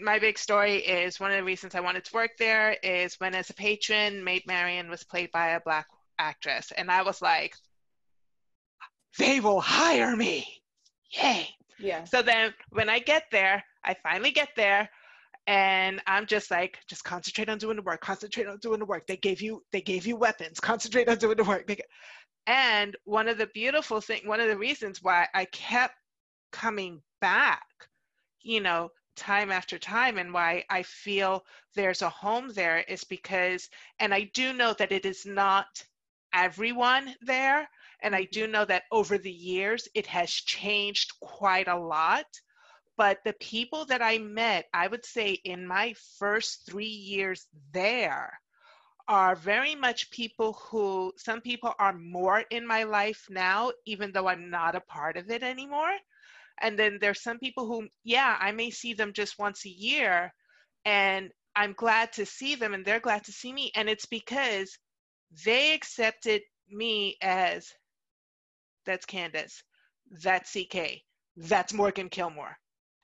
my 0.00 0.18
big 0.18 0.38
story 0.38 0.76
is 0.76 1.18
one 1.18 1.30
of 1.30 1.36
the 1.36 1.44
reasons 1.44 1.74
I 1.74 1.80
wanted 1.80 2.04
to 2.04 2.14
work 2.14 2.32
there 2.38 2.76
is 2.82 3.14
when, 3.18 3.34
as 3.34 3.50
a 3.50 3.54
patron, 3.54 4.22
Maid 4.22 4.42
Marian 4.46 4.88
was 4.88 5.04
played 5.04 5.30
by 5.32 5.50
a 5.50 5.60
black 5.60 5.86
actress, 6.18 6.72
and 6.76 6.90
I 6.90 7.02
was 7.02 7.20
like, 7.22 7.54
they 9.18 9.40
will 9.40 9.60
hire 9.60 10.14
me, 10.14 10.46
yay! 11.10 11.48
Yeah. 11.78 12.04
So 12.04 12.22
then, 12.22 12.54
when 12.70 12.88
I 12.88 12.98
get 12.98 13.24
there, 13.32 13.64
I 13.84 13.94
finally 14.02 14.30
get 14.30 14.50
there, 14.56 14.88
and 15.46 16.00
I'm 16.06 16.26
just 16.26 16.50
like, 16.50 16.78
just 16.88 17.04
concentrate 17.04 17.48
on 17.48 17.58
doing 17.58 17.76
the 17.76 17.82
work. 17.82 18.00
Concentrate 18.00 18.46
on 18.46 18.58
doing 18.58 18.80
the 18.80 18.84
work. 18.84 19.06
They 19.06 19.16
gave 19.16 19.40
you, 19.40 19.62
they 19.72 19.80
gave 19.80 20.06
you 20.06 20.16
weapons. 20.16 20.60
Concentrate 20.60 21.08
on 21.08 21.16
doing 21.16 21.36
the 21.36 21.44
work. 21.44 21.70
And 22.46 22.96
one 23.04 23.28
of 23.28 23.38
the 23.38 23.46
beautiful 23.46 24.00
thing, 24.00 24.22
one 24.26 24.40
of 24.40 24.48
the 24.48 24.58
reasons 24.58 25.02
why 25.02 25.26
I 25.34 25.46
kept 25.46 25.94
coming 26.52 27.02
back, 27.20 27.64
you 28.42 28.60
know, 28.60 28.90
time 29.16 29.50
after 29.50 29.78
time, 29.78 30.18
and 30.18 30.32
why 30.32 30.64
I 30.70 30.82
feel 30.82 31.44
there's 31.74 32.02
a 32.02 32.08
home 32.08 32.52
there 32.52 32.78
is 32.78 33.04
because, 33.04 33.68
and 33.98 34.14
I 34.14 34.30
do 34.34 34.52
know 34.52 34.72
that 34.74 34.92
it 34.92 35.04
is 35.04 35.26
not 35.26 35.66
everyone 36.32 37.14
there, 37.22 37.68
and 38.02 38.14
I 38.14 38.24
do 38.24 38.44
mm-hmm. 38.44 38.52
know 38.52 38.64
that 38.66 38.84
over 38.92 39.18
the 39.18 39.32
years 39.32 39.88
it 39.94 40.06
has 40.06 40.30
changed 40.30 41.12
quite 41.20 41.68
a 41.68 41.78
lot. 41.78 42.26
But 42.96 43.18
the 43.24 43.34
people 43.34 43.84
that 43.86 44.02
I 44.02 44.18
met, 44.18 44.66
I 44.74 44.88
would 44.88 45.04
say 45.04 45.32
in 45.32 45.66
my 45.66 45.94
first 46.18 46.66
three 46.66 46.86
years 46.86 47.46
there, 47.72 48.40
are 49.08 49.34
very 49.34 49.74
much 49.74 50.10
people 50.10 50.52
who 50.52 51.12
some 51.16 51.40
people 51.40 51.74
are 51.78 51.94
more 51.94 52.44
in 52.50 52.66
my 52.66 52.82
life 52.84 53.26
now, 53.30 53.72
even 53.86 54.12
though 54.12 54.28
I'm 54.28 54.50
not 54.50 54.74
a 54.74 54.80
part 54.80 55.16
of 55.16 55.30
it 55.30 55.42
anymore. 55.42 55.96
And 56.60 56.78
then 56.78 56.98
there's 57.00 57.22
some 57.22 57.38
people 57.38 57.66
who, 57.66 57.88
yeah, 58.04 58.36
I 58.40 58.52
may 58.52 58.70
see 58.70 58.94
them 58.94 59.12
just 59.12 59.38
once 59.38 59.64
a 59.64 59.70
year 59.70 60.32
and 60.84 61.30
I'm 61.54 61.72
glad 61.72 62.12
to 62.14 62.26
see 62.26 62.54
them 62.54 62.74
and 62.74 62.84
they're 62.84 63.00
glad 63.00 63.24
to 63.24 63.32
see 63.32 63.52
me. 63.52 63.72
And 63.74 63.88
it's 63.88 64.06
because 64.06 64.78
they 65.44 65.74
accepted 65.74 66.42
me 66.70 67.16
as 67.22 67.72
that's 68.86 69.06
Candace, 69.06 69.62
that's 70.22 70.52
CK, 70.52 71.02
that's 71.36 71.74
Morgan 71.74 72.08
Kilmore. 72.08 72.56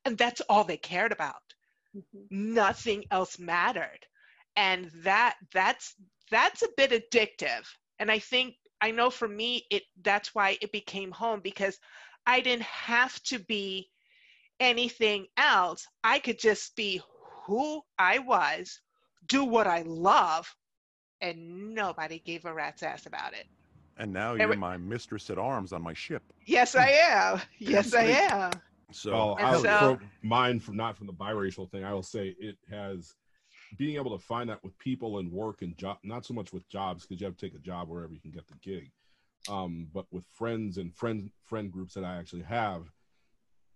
And 0.04 0.16
that's 0.16 0.40
all 0.48 0.64
they 0.64 0.76
cared 0.76 1.12
about. 1.12 1.34
Mm-hmm. 1.96 2.54
Nothing 2.54 3.04
else 3.10 3.38
mattered. 3.38 4.00
And 4.56 4.90
that 5.02 5.36
that's 5.52 5.94
that's 6.30 6.62
a 6.62 6.68
bit 6.76 6.90
addictive. 6.90 7.66
And 7.98 8.10
I 8.10 8.18
think 8.18 8.54
I 8.80 8.90
know 8.90 9.10
for 9.10 9.28
me 9.28 9.64
it 9.70 9.82
that's 10.02 10.34
why 10.34 10.58
it 10.60 10.72
became 10.72 11.10
home 11.10 11.40
because 11.42 11.78
I 12.26 12.40
didn't 12.40 12.62
have 12.62 13.22
to 13.24 13.38
be 13.38 13.88
anything 14.60 15.26
else. 15.36 15.86
I 16.02 16.18
could 16.18 16.38
just 16.38 16.74
be 16.76 17.00
who 17.46 17.82
I 17.98 18.18
was, 18.18 18.80
do 19.26 19.44
what 19.44 19.66
I 19.66 19.82
love, 19.82 20.54
and 21.20 21.74
nobody 21.74 22.20
gave 22.24 22.44
a 22.44 22.52
rat's 22.52 22.82
ass 22.82 23.06
about 23.06 23.34
it. 23.34 23.46
And 23.96 24.12
now 24.12 24.34
you're 24.34 24.48
were- 24.48 24.56
my 24.56 24.76
mistress 24.76 25.30
at 25.30 25.38
arms 25.38 25.72
on 25.72 25.82
my 25.82 25.94
ship. 25.94 26.22
Yes, 26.46 26.74
I 26.74 26.88
am. 26.88 27.40
Yes, 27.58 27.94
I 27.94 28.04
am. 28.04 28.52
So, 28.92 29.12
well, 29.12 29.36
I'll, 29.40 29.62
so- 29.62 29.96
from 29.96 30.10
mine 30.22 30.60
from 30.60 30.76
not 30.76 30.96
from 30.96 31.06
the 31.06 31.12
biracial 31.12 31.70
thing. 31.70 31.84
I 31.84 31.92
will 31.92 32.02
say 32.02 32.34
it 32.38 32.56
has 32.70 33.14
being 33.78 33.96
able 33.96 34.16
to 34.16 34.24
find 34.24 34.48
that 34.50 34.62
with 34.62 34.76
people 34.78 35.18
and 35.18 35.32
work 35.32 35.62
and 35.62 35.76
job, 35.76 35.98
not 36.04 36.24
so 36.24 36.34
much 36.34 36.52
with 36.52 36.68
jobs 36.68 37.04
because 37.04 37.20
you 37.20 37.26
have 37.26 37.36
to 37.36 37.46
take 37.46 37.56
a 37.56 37.62
job 37.62 37.88
wherever 37.88 38.12
you 38.12 38.20
can 38.20 38.30
get 38.30 38.46
the 38.46 38.54
gig, 38.62 38.90
um, 39.48 39.88
but 39.92 40.06
with 40.10 40.24
friends 40.32 40.78
and 40.78 40.94
friend 40.94 41.30
friend 41.44 41.70
groups 41.70 41.94
that 41.94 42.04
I 42.04 42.16
actually 42.16 42.42
have, 42.42 42.84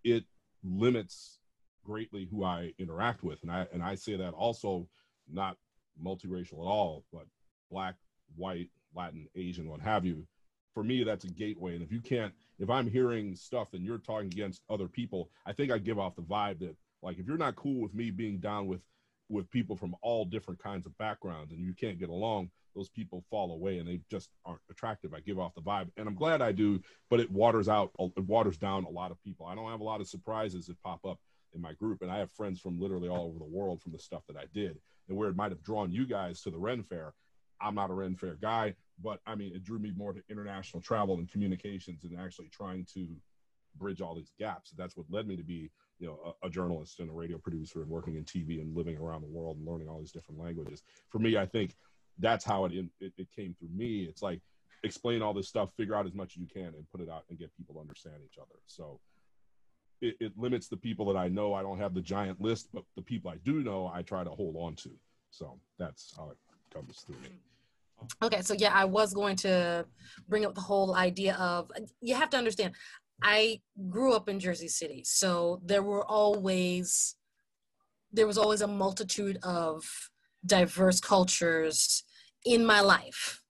it 0.05 0.25
limits 0.65 1.39
greatly 1.85 2.27
who 2.31 2.45
I 2.45 2.73
interact 2.79 3.23
with, 3.23 3.43
and 3.43 3.51
I 3.51 3.67
and 3.73 3.83
I 3.83 3.95
say 3.95 4.17
that 4.17 4.35
also 4.35 4.89
not 5.31 5.57
multiracial 6.03 6.61
at 6.61 6.69
all, 6.69 7.05
but 7.13 7.27
black, 7.71 7.97
white, 8.37 8.71
Latin, 8.95 9.29
Asian, 9.35 9.69
what 9.69 9.81
have 9.81 10.05
you. 10.05 10.27
For 10.75 10.85
me, 10.85 11.03
that's 11.03 11.25
a 11.25 11.29
gateway, 11.29 11.75
and 11.75 11.83
if 11.83 11.93
you 11.93 12.01
can't 12.01 12.33
if 12.59 12.71
I'm 12.71 12.91
hearing 12.91 13.35
stuff 13.37 13.73
and 13.73 13.85
you're 13.85 13.99
talking 13.99 14.27
against 14.27 14.63
other 14.69 14.89
people, 14.89 15.31
I 15.47 15.53
think 15.53 15.71
I 15.71 15.79
give 15.79 15.99
off 15.99 16.17
the 16.17 16.23
vibe 16.23 16.61
that 16.61 16.77
like 17.03 17.19
if 17.19 17.27
you're 17.27 17.37
not 17.37 17.57
cool 17.57 17.81
with 17.81 17.95
me 17.95 18.11
being 18.11 18.39
down 18.39 18.67
with 18.67 18.81
with 19.29 19.51
people 19.51 19.77
from 19.77 19.95
all 20.03 20.25
different 20.25 20.63
kinds 20.63 20.87
of 20.87 20.97
backgrounds 20.99 21.53
and 21.53 21.63
you 21.63 21.75
can't 21.75 21.99
get 21.99 22.09
along, 22.09 22.51
those 22.75 22.89
people 22.89 23.25
fall 23.31 23.53
away 23.53 23.79
and 23.79 23.89
they 23.89 24.01
just 24.11 24.31
aren't 24.45 24.61
attractive. 24.71 25.15
I 25.15 25.21
give 25.21 25.39
off 25.39 25.55
the 25.55 25.61
vibe, 25.61 25.91
and 25.97 26.09
I'm 26.09 26.15
glad 26.15 26.43
I 26.43 26.53
do, 26.53 26.81
but 27.11 27.21
it 27.21 27.31
waters 27.31 27.69
out, 27.69 27.91
it 27.99 28.25
waters 28.25 28.57
down 28.57 28.85
a 28.85 28.91
lot 28.91 29.11
of 29.11 29.23
people. 29.23 29.47
I 29.47 29.55
don't 29.55 29.71
have 29.71 29.81
a 29.81 29.85
lot 29.85 30.01
of 30.01 30.09
surprises 30.09 30.67
that 30.67 30.83
pop 30.83 31.05
up 31.05 31.19
in 31.55 31.61
my 31.61 31.73
group, 31.75 32.03
and 32.03 32.11
I 32.11 32.19
have 32.19 32.31
friends 32.33 32.61
from 32.61 32.81
literally 32.81 33.09
all 33.09 33.27
over 33.27 33.39
the 33.39 33.45
world 33.45 33.83
from 33.83 33.93
the 33.93 33.99
stuff 33.99 34.23
that 34.29 34.37
I 34.37 34.45
did, 34.53 34.79
and 35.09 35.17
where 35.17 35.29
it 35.29 35.37
might 35.37 35.51
have 35.51 35.63
drawn 35.63 35.91
you 35.91 36.07
guys 36.07 36.43
to 36.43 36.51
the 36.51 36.59
Ren 36.59 36.83
Fair. 36.83 37.15
I'm 37.61 37.75
not 37.75 37.91
a 37.91 37.95
Ren 37.95 38.15
Fair 38.15 38.37
guy, 38.41 38.75
but 39.03 39.21
I 39.27 39.35
mean, 39.35 39.55
it 39.55 39.65
drew 39.65 39.79
me 39.79 39.93
more 39.97 40.13
to 40.13 40.23
international 40.29 40.83
travel 40.83 41.17
and 41.17 41.31
communications 41.31 42.05
and 42.05 42.19
actually 42.19 42.49
trying 42.49 42.87
to 42.95 43.09
bridge 43.77 44.01
all 44.01 44.15
these 44.15 44.33
gaps. 44.39 44.73
That's 44.77 44.97
what 44.97 45.07
led 45.11 45.27
me 45.27 45.37
to 45.37 45.43
be, 45.43 45.71
you 45.99 46.07
know, 46.07 46.35
a, 46.43 46.47
a 46.47 46.51
journalist 46.51 47.01
and 47.01 47.11
a 47.11 47.13
radio 47.13 47.39
producer 47.39 47.83
and 47.83 47.91
working 47.91 48.17
in 48.17 48.25
TV 48.25 48.61
and 48.61 48.77
living 48.77 48.97
around 48.97 49.23
the 49.23 49.29
world 49.29 49.57
and 49.57 49.67
learning 49.67 49.89
all 49.89 49.99
these 49.99 50.13
different 50.13 50.41
languages. 50.41 50.83
For 51.09 51.19
me, 51.19 51.37
I 51.37 51.47
think 51.47 51.77
that's 52.19 52.45
how 52.45 52.65
it, 52.67 52.73
it, 53.01 53.13
it 53.17 53.29
came 53.35 53.55
through 53.59 53.71
me. 53.75 54.07
It's 54.09 54.23
like 54.23 54.41
explain 54.83 55.23
all 55.23 55.35
this 55.35 55.49
stuff, 55.49 55.71
figure 55.77 55.95
out 55.95 56.07
as 56.07 56.15
much 56.15 56.35
as 56.35 56.39
you 56.39 56.47
can, 56.47 56.67
and 56.67 56.91
put 56.91 57.01
it 57.01 57.09
out 57.09 57.25
and 57.29 57.39
get 57.39 57.55
people 57.57 57.75
to 57.75 57.81
understand 57.81 58.17
each 58.25 58.39
other. 58.39 58.59
So 58.67 59.01
it, 60.01 60.17
it 60.21 60.33
limits 60.37 60.69
the 60.69 60.77
people 60.77 61.07
that 61.07 61.17
I 61.19 61.29
know. 61.29 61.55
I 61.55 61.63
don't 61.63 61.79
have 61.79 61.95
the 61.95 62.01
giant 62.01 62.41
list, 62.41 62.69
but 62.73 62.85
the 62.97 63.03
people 63.03 63.31
I 63.31 63.37
do 63.45 63.63
know, 63.63 63.91
I 63.93 64.03
try 64.03 64.25
to 64.25 64.31
hold 64.31 64.57
on 64.57 64.75
to. 64.77 64.91
So 65.31 65.59
that's 65.79 66.15
how 66.17 66.31
it 66.31 66.39
comes 66.73 67.01
through 67.01 67.17
me. 67.17 67.31
Okay, 68.23 68.43
so 68.43 68.55
yeah, 68.55 68.73
I 68.73 68.85
was 68.85 69.13
going 69.13 69.37
to 69.37 69.85
bring 70.29 70.45
up 70.45 70.55
the 70.55 70.61
whole 70.61 70.95
idea 70.95 71.35
of 71.35 71.71
you 72.01 72.15
have 72.15 72.31
to 72.31 72.37
understand. 72.37 72.75
I 73.23 73.61
grew 73.89 74.15
up 74.15 74.29
in 74.29 74.39
Jersey 74.39 74.69
City, 74.69 75.03
so 75.05 75.61
there 75.65 75.83
were 75.83 76.07
always 76.07 77.17
there 78.13 78.27
was 78.27 78.39
always 78.39 78.61
a 78.61 78.67
multitude 78.69 79.39
of 79.43 79.85
diverse 80.47 81.01
cultures 81.01 82.05
in 82.45 82.65
my 82.65 82.81
life 82.81 83.43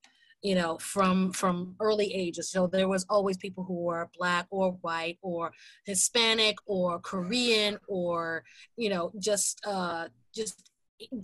you 0.43 0.55
know 0.55 0.79
from 0.79 1.33
from 1.33 1.75
early 1.81 2.13
ages. 2.15 2.51
So 2.51 2.67
there 2.67 2.89
was 2.89 3.05
always 3.09 3.37
people 3.37 3.65
who 3.65 3.83
were 3.83 4.11
black 4.17 4.47
or 4.51 4.73
white 4.83 5.19
or 5.23 5.53
hispanic 5.85 6.57
or 6.67 7.01
korean 7.01 7.79
or 7.89 8.45
you 8.77 8.89
know 8.89 9.13
just 9.19 9.61
uh 9.67 10.09
just 10.35 10.71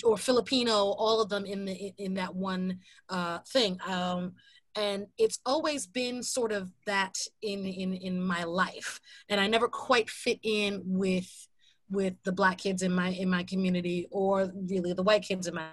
or 0.04 0.16
filipino 0.16 0.74
all 0.74 1.20
of 1.20 1.28
them 1.28 1.44
in 1.44 1.64
the 1.64 1.92
in 1.98 2.14
that 2.14 2.34
one 2.34 2.78
uh 3.08 3.38
thing. 3.48 3.78
Um 3.86 4.34
and 4.76 5.06
it's 5.18 5.38
always 5.46 5.86
been 5.86 6.24
sort 6.24 6.50
of 6.50 6.72
that 6.86 7.16
in 7.42 7.66
in 7.66 7.94
in 7.94 8.20
my 8.20 8.44
life. 8.44 9.00
And 9.28 9.40
i 9.40 9.46
never 9.46 9.68
quite 9.68 10.10
fit 10.10 10.40
in 10.42 10.82
with 10.84 11.48
with 11.90 12.14
the 12.24 12.32
black 12.32 12.58
kids 12.58 12.82
in 12.82 12.92
my 12.92 13.10
in 13.10 13.30
my 13.30 13.44
community 13.44 14.08
or 14.10 14.50
really 14.68 14.92
the 14.92 15.02
white 15.02 15.22
kids 15.22 15.46
in 15.46 15.54
my 15.54 15.68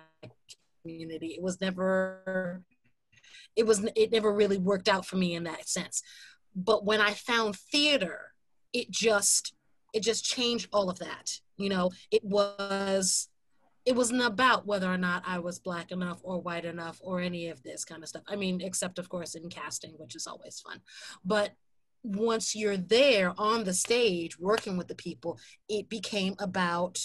community. 0.82 1.36
It 1.38 1.41
was 1.41 1.60
never 1.62 2.64
it 3.56 3.66
was 3.66 3.86
it 3.95 4.12
never 4.12 4.34
really 4.34 4.58
worked 4.58 4.88
out 4.88 5.06
for 5.06 5.18
me 5.18 5.36
in 5.36 5.44
that 5.44 5.68
sense. 5.68 6.02
But 6.56 6.86
when 6.86 7.02
I 7.02 7.12
found 7.12 7.56
theater, 7.56 8.34
it 8.74 8.91
just 8.91 9.53
it 9.94 10.03
just 10.03 10.24
changed 10.24 10.70
all 10.72 10.90
of 10.90 10.99
that. 10.99 11.40
You 11.58 11.70
know, 11.70 11.91
it 12.12 12.24
was 12.24 13.30
it 13.86 13.95
wasn't 13.95 14.22
about 14.22 14.68
whether 14.68 14.91
or 14.91 14.98
not 14.98 15.24
I 15.26 15.40
was 15.40 15.60
black 15.60 15.91
enough 15.91 16.20
or 16.24 16.40
white 16.40 16.66
enough 16.66 16.99
or 17.02 17.20
any 17.20 17.49
of 17.49 17.64
this 17.64 17.84
kind 17.84 18.03
of 18.03 18.10
stuff. 18.10 18.24
I 18.28 18.36
mean, 18.36 18.62
except 18.62 18.99
of 18.99 19.10
course 19.10 19.36
in 19.36 19.49
casting, 19.49 19.94
which 19.98 20.16
is 20.16 20.28
always 20.28 20.60
fun. 20.60 20.82
But 21.26 21.52
once 22.03 22.56
you're 22.56 22.78
there 22.78 23.34
on 23.38 23.64
the 23.64 23.74
stage 23.74 24.40
working 24.40 24.78
with 24.78 24.88
the 24.88 24.95
people, 24.95 25.40
it 25.70 25.90
became 25.90 26.36
about 26.40 26.99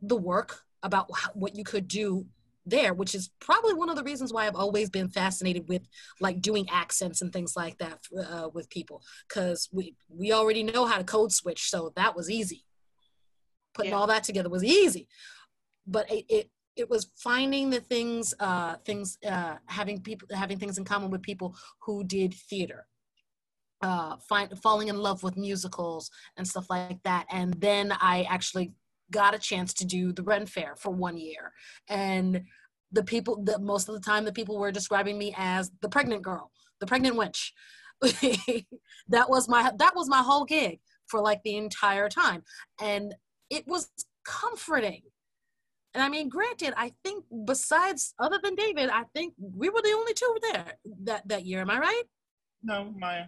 the 0.00 0.16
work, 0.16 0.62
about 0.82 1.10
what 1.34 1.56
you 1.56 1.64
could 1.64 1.88
do 1.88 2.26
there, 2.66 2.92
which 2.92 3.14
is 3.14 3.30
probably 3.40 3.74
one 3.74 3.88
of 3.88 3.96
the 3.96 4.02
reasons 4.02 4.32
why 4.32 4.46
I've 4.46 4.56
always 4.56 4.90
been 4.90 5.08
fascinated 5.08 5.68
with 5.68 5.82
like 6.20 6.40
doing 6.40 6.68
accents 6.70 7.22
and 7.22 7.32
things 7.32 7.54
like 7.56 7.78
that 7.78 8.00
uh, 8.18 8.48
with 8.52 8.68
people, 8.68 9.02
because 9.28 9.68
we 9.72 9.94
we 10.08 10.32
already 10.32 10.62
know 10.62 10.84
how 10.84 10.98
to 10.98 11.04
code 11.04 11.32
switch, 11.32 11.70
so 11.70 11.92
that 11.96 12.16
was 12.16 12.30
easy. 12.30 12.64
Putting 13.74 13.92
yeah. 13.92 13.98
all 13.98 14.06
that 14.08 14.24
together 14.24 14.48
was 14.48 14.64
easy, 14.64 15.08
but 15.86 16.10
it, 16.10 16.24
it 16.28 16.50
it 16.76 16.90
was 16.90 17.10
finding 17.16 17.70
the 17.70 17.80
things 17.80 18.34
uh, 18.40 18.76
things 18.84 19.18
uh, 19.26 19.56
having 19.66 20.00
people 20.00 20.28
having 20.32 20.58
things 20.58 20.78
in 20.78 20.84
common 20.84 21.10
with 21.10 21.22
people 21.22 21.56
who 21.80 22.04
did 22.04 22.34
theater 22.34 22.86
uh, 23.82 24.16
find, 24.28 24.56
falling 24.62 24.88
in 24.88 24.96
love 24.96 25.22
with 25.22 25.36
musicals 25.36 26.10
and 26.36 26.46
stuff 26.46 26.66
like 26.70 27.02
that 27.02 27.26
and 27.30 27.54
then 27.54 27.92
i 28.00 28.26
actually 28.28 28.72
got 29.10 29.34
a 29.34 29.38
chance 29.38 29.72
to 29.74 29.84
do 29.84 30.12
the 30.12 30.22
Ren 30.22 30.46
Fair 30.46 30.74
for 30.76 30.90
one 30.90 31.16
year. 31.16 31.52
And 31.88 32.42
the 32.92 33.04
people 33.04 33.42
that 33.44 33.60
most 33.60 33.88
of 33.88 33.94
the 33.94 34.00
time 34.00 34.24
the 34.24 34.32
people 34.32 34.58
were 34.58 34.72
describing 34.72 35.18
me 35.18 35.34
as 35.36 35.70
the 35.82 35.88
pregnant 35.88 36.22
girl, 36.22 36.50
the 36.80 36.86
pregnant 36.86 37.16
wench. 37.16 37.50
that 39.08 39.30
was 39.30 39.48
my 39.48 39.72
that 39.78 39.96
was 39.96 40.08
my 40.08 40.22
whole 40.22 40.44
gig 40.44 40.80
for 41.08 41.20
like 41.20 41.42
the 41.44 41.56
entire 41.56 42.08
time. 42.08 42.42
And 42.80 43.14
it 43.50 43.66
was 43.66 43.88
comforting. 44.24 45.02
And 45.94 46.02
I 46.02 46.10
mean, 46.10 46.28
granted, 46.28 46.74
I 46.76 46.92
think 47.02 47.24
besides 47.46 48.12
other 48.18 48.38
than 48.42 48.54
David, 48.54 48.90
I 48.90 49.04
think 49.14 49.32
we 49.38 49.70
were 49.70 49.80
the 49.80 49.92
only 49.92 50.12
two 50.12 50.36
there 50.52 50.74
that, 51.04 51.26
that 51.26 51.46
year. 51.46 51.62
Am 51.62 51.70
I 51.70 51.78
right? 51.78 52.02
No, 52.62 52.92
Maya. 52.98 53.24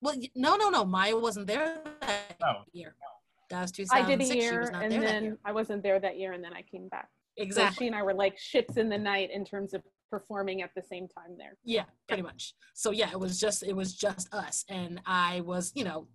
Well, 0.00 0.16
no, 0.34 0.56
no, 0.56 0.70
no. 0.70 0.84
Maya 0.84 1.16
wasn't 1.16 1.46
there 1.46 1.82
that 2.00 2.36
year. 2.72 2.96
No. 3.00 3.13
That 3.50 3.62
was 3.62 3.72
2006. 3.72 3.90
I 3.92 4.08
did 4.08 4.20
a 4.20 4.36
year, 4.36 4.70
and 4.74 4.92
then 4.92 5.38
I 5.44 5.52
wasn't 5.52 5.82
there 5.82 6.00
that 6.00 6.18
year, 6.18 6.32
and 6.32 6.42
then 6.42 6.52
I 6.52 6.62
came 6.62 6.88
back. 6.88 7.08
Exactly. 7.36 7.74
So 7.74 7.78
she 7.78 7.86
and 7.88 7.96
I 7.96 8.02
were 8.02 8.14
like 8.14 8.38
ships 8.38 8.76
in 8.76 8.88
the 8.88 8.98
night 8.98 9.30
in 9.32 9.44
terms 9.44 9.74
of 9.74 9.82
performing 10.10 10.62
at 10.62 10.70
the 10.76 10.82
same 10.82 11.08
time 11.08 11.36
there. 11.36 11.56
Yeah, 11.64 11.84
pretty 12.08 12.22
much. 12.22 12.54
So 12.74 12.90
yeah, 12.90 13.10
it 13.10 13.18
was 13.18 13.40
just 13.40 13.62
it 13.62 13.74
was 13.74 13.94
just 13.94 14.32
us, 14.32 14.64
and 14.68 15.00
I 15.06 15.40
was 15.40 15.72
you 15.74 15.84
know, 15.84 16.08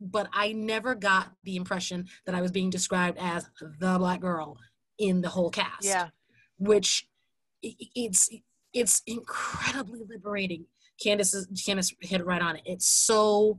but 0.00 0.28
I 0.32 0.52
never 0.52 0.94
got 0.94 1.32
the 1.44 1.56
impression 1.56 2.06
that 2.26 2.34
I 2.34 2.42
was 2.42 2.50
being 2.50 2.70
described 2.70 3.18
as 3.18 3.48
the 3.80 3.96
black 3.98 4.20
girl 4.20 4.58
in 4.98 5.22
the 5.22 5.28
whole 5.28 5.50
cast. 5.50 5.84
Yeah. 5.84 6.08
Which 6.58 7.08
it's 7.62 8.28
it's 8.72 9.02
incredibly 9.06 10.00
liberating. 10.08 10.66
Candace 11.02 11.32
is, 11.32 11.48
Candace 11.64 11.94
hit 12.00 12.24
right 12.24 12.42
on 12.42 12.56
it. 12.56 12.62
It's 12.66 12.86
so 12.86 13.58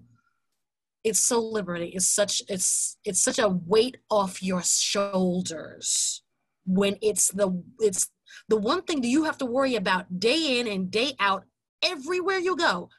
it's 1.03 1.19
so 1.19 1.39
liberating. 1.39 1.93
It's 1.93 2.07
such 2.07 2.41
it's 2.47 2.97
it's 3.03 3.23
such 3.23 3.39
a 3.39 3.49
weight 3.49 3.97
off 4.09 4.43
your 4.43 4.61
shoulders 4.61 6.23
when 6.65 6.97
it's 7.01 7.29
the 7.29 7.63
it's 7.79 8.09
the 8.47 8.57
one 8.57 8.83
thing 8.83 9.01
that 9.01 9.07
you 9.07 9.23
have 9.23 9.37
to 9.39 9.45
worry 9.45 9.75
about 9.75 10.19
day 10.19 10.59
in 10.59 10.67
and 10.67 10.91
day 10.91 11.15
out 11.19 11.45
everywhere 11.83 12.37
you 12.37 12.55
go 12.55 12.89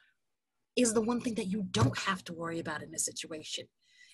is 0.75 0.93
the 0.93 1.01
one 1.01 1.21
thing 1.21 1.35
that 1.35 1.47
you 1.47 1.63
don't 1.71 1.97
have 1.99 2.23
to 2.25 2.33
worry 2.33 2.59
about 2.59 2.83
in 2.83 2.93
a 2.93 2.99
situation. 2.99 3.65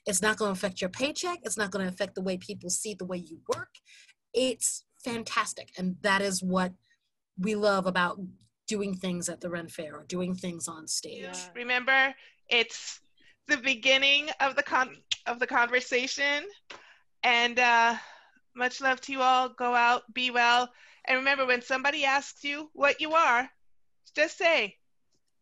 It's 0.06 0.22
not 0.22 0.38
going 0.38 0.50
to 0.50 0.58
affect 0.58 0.82
your 0.82 0.90
paycheck. 0.90 1.40
It's 1.44 1.58
not 1.58 1.72
going 1.72 1.86
to 1.86 1.92
affect 1.92 2.16
the 2.16 2.22
way 2.22 2.38
people 2.38 2.70
see 2.70 2.94
the 2.94 3.06
way 3.06 3.18
you 3.18 3.40
work. 3.56 3.70
It's 4.34 4.84
fantastic. 5.04 5.72
And 5.78 5.96
that 6.02 6.22
is 6.22 6.44
what 6.44 6.74
we 7.38 7.56
love 7.56 7.86
about 7.86 8.20
doing 8.68 8.96
things 8.96 9.30
at 9.30 9.42
the 9.42 9.50
Ren 9.50 9.68
Fair 9.68 9.96
or 9.96 10.04
doing 10.04 10.36
things 10.36 10.68
on 10.68 10.88
stage. 10.88 11.22
Yeah. 11.22 11.48
Remember, 11.56 12.14
it's 12.50 13.00
the 13.50 13.58
beginning 13.58 14.30
of 14.40 14.56
the 14.56 14.64
con 14.64 14.96
of 15.28 15.40
the 15.40 15.48
conversation. 15.48 16.44
And 17.24 17.60
uh, 17.60 17.96
much 18.56 18.82
love 18.82 19.02
to 19.02 19.12
you 19.12 19.22
all. 19.22 19.50
Go 19.50 19.76
out, 19.76 20.04
be 20.14 20.32
well, 20.32 20.70
and 21.06 21.18
remember 21.18 21.46
when 21.46 21.62
somebody 21.62 22.06
asks 22.06 22.44
you 22.44 22.70
what 22.74 23.02
you 23.02 23.14
are, 23.14 23.50
just 24.16 24.38
say, 24.38 24.76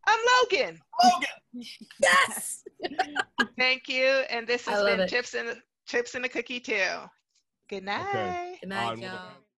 "I'm 0.06 0.18
Logan." 0.42 0.80
Logan. 1.02 1.28
yes. 2.02 2.64
Thank 3.58 3.88
you. 3.88 4.04
And 4.30 4.46
this 4.46 4.66
has 4.66 4.82
been 4.82 5.00
it. 5.00 5.08
chips 5.08 5.34
and 5.34 5.56
chips 5.86 6.14
and 6.14 6.24
a 6.24 6.28
cookie 6.28 6.60
too. 6.60 6.86
Good 7.68 7.84
night. 7.84 8.08
Okay. 8.08 8.58
Good 8.60 8.68
night, 8.70 8.98
y'all. 8.98 9.47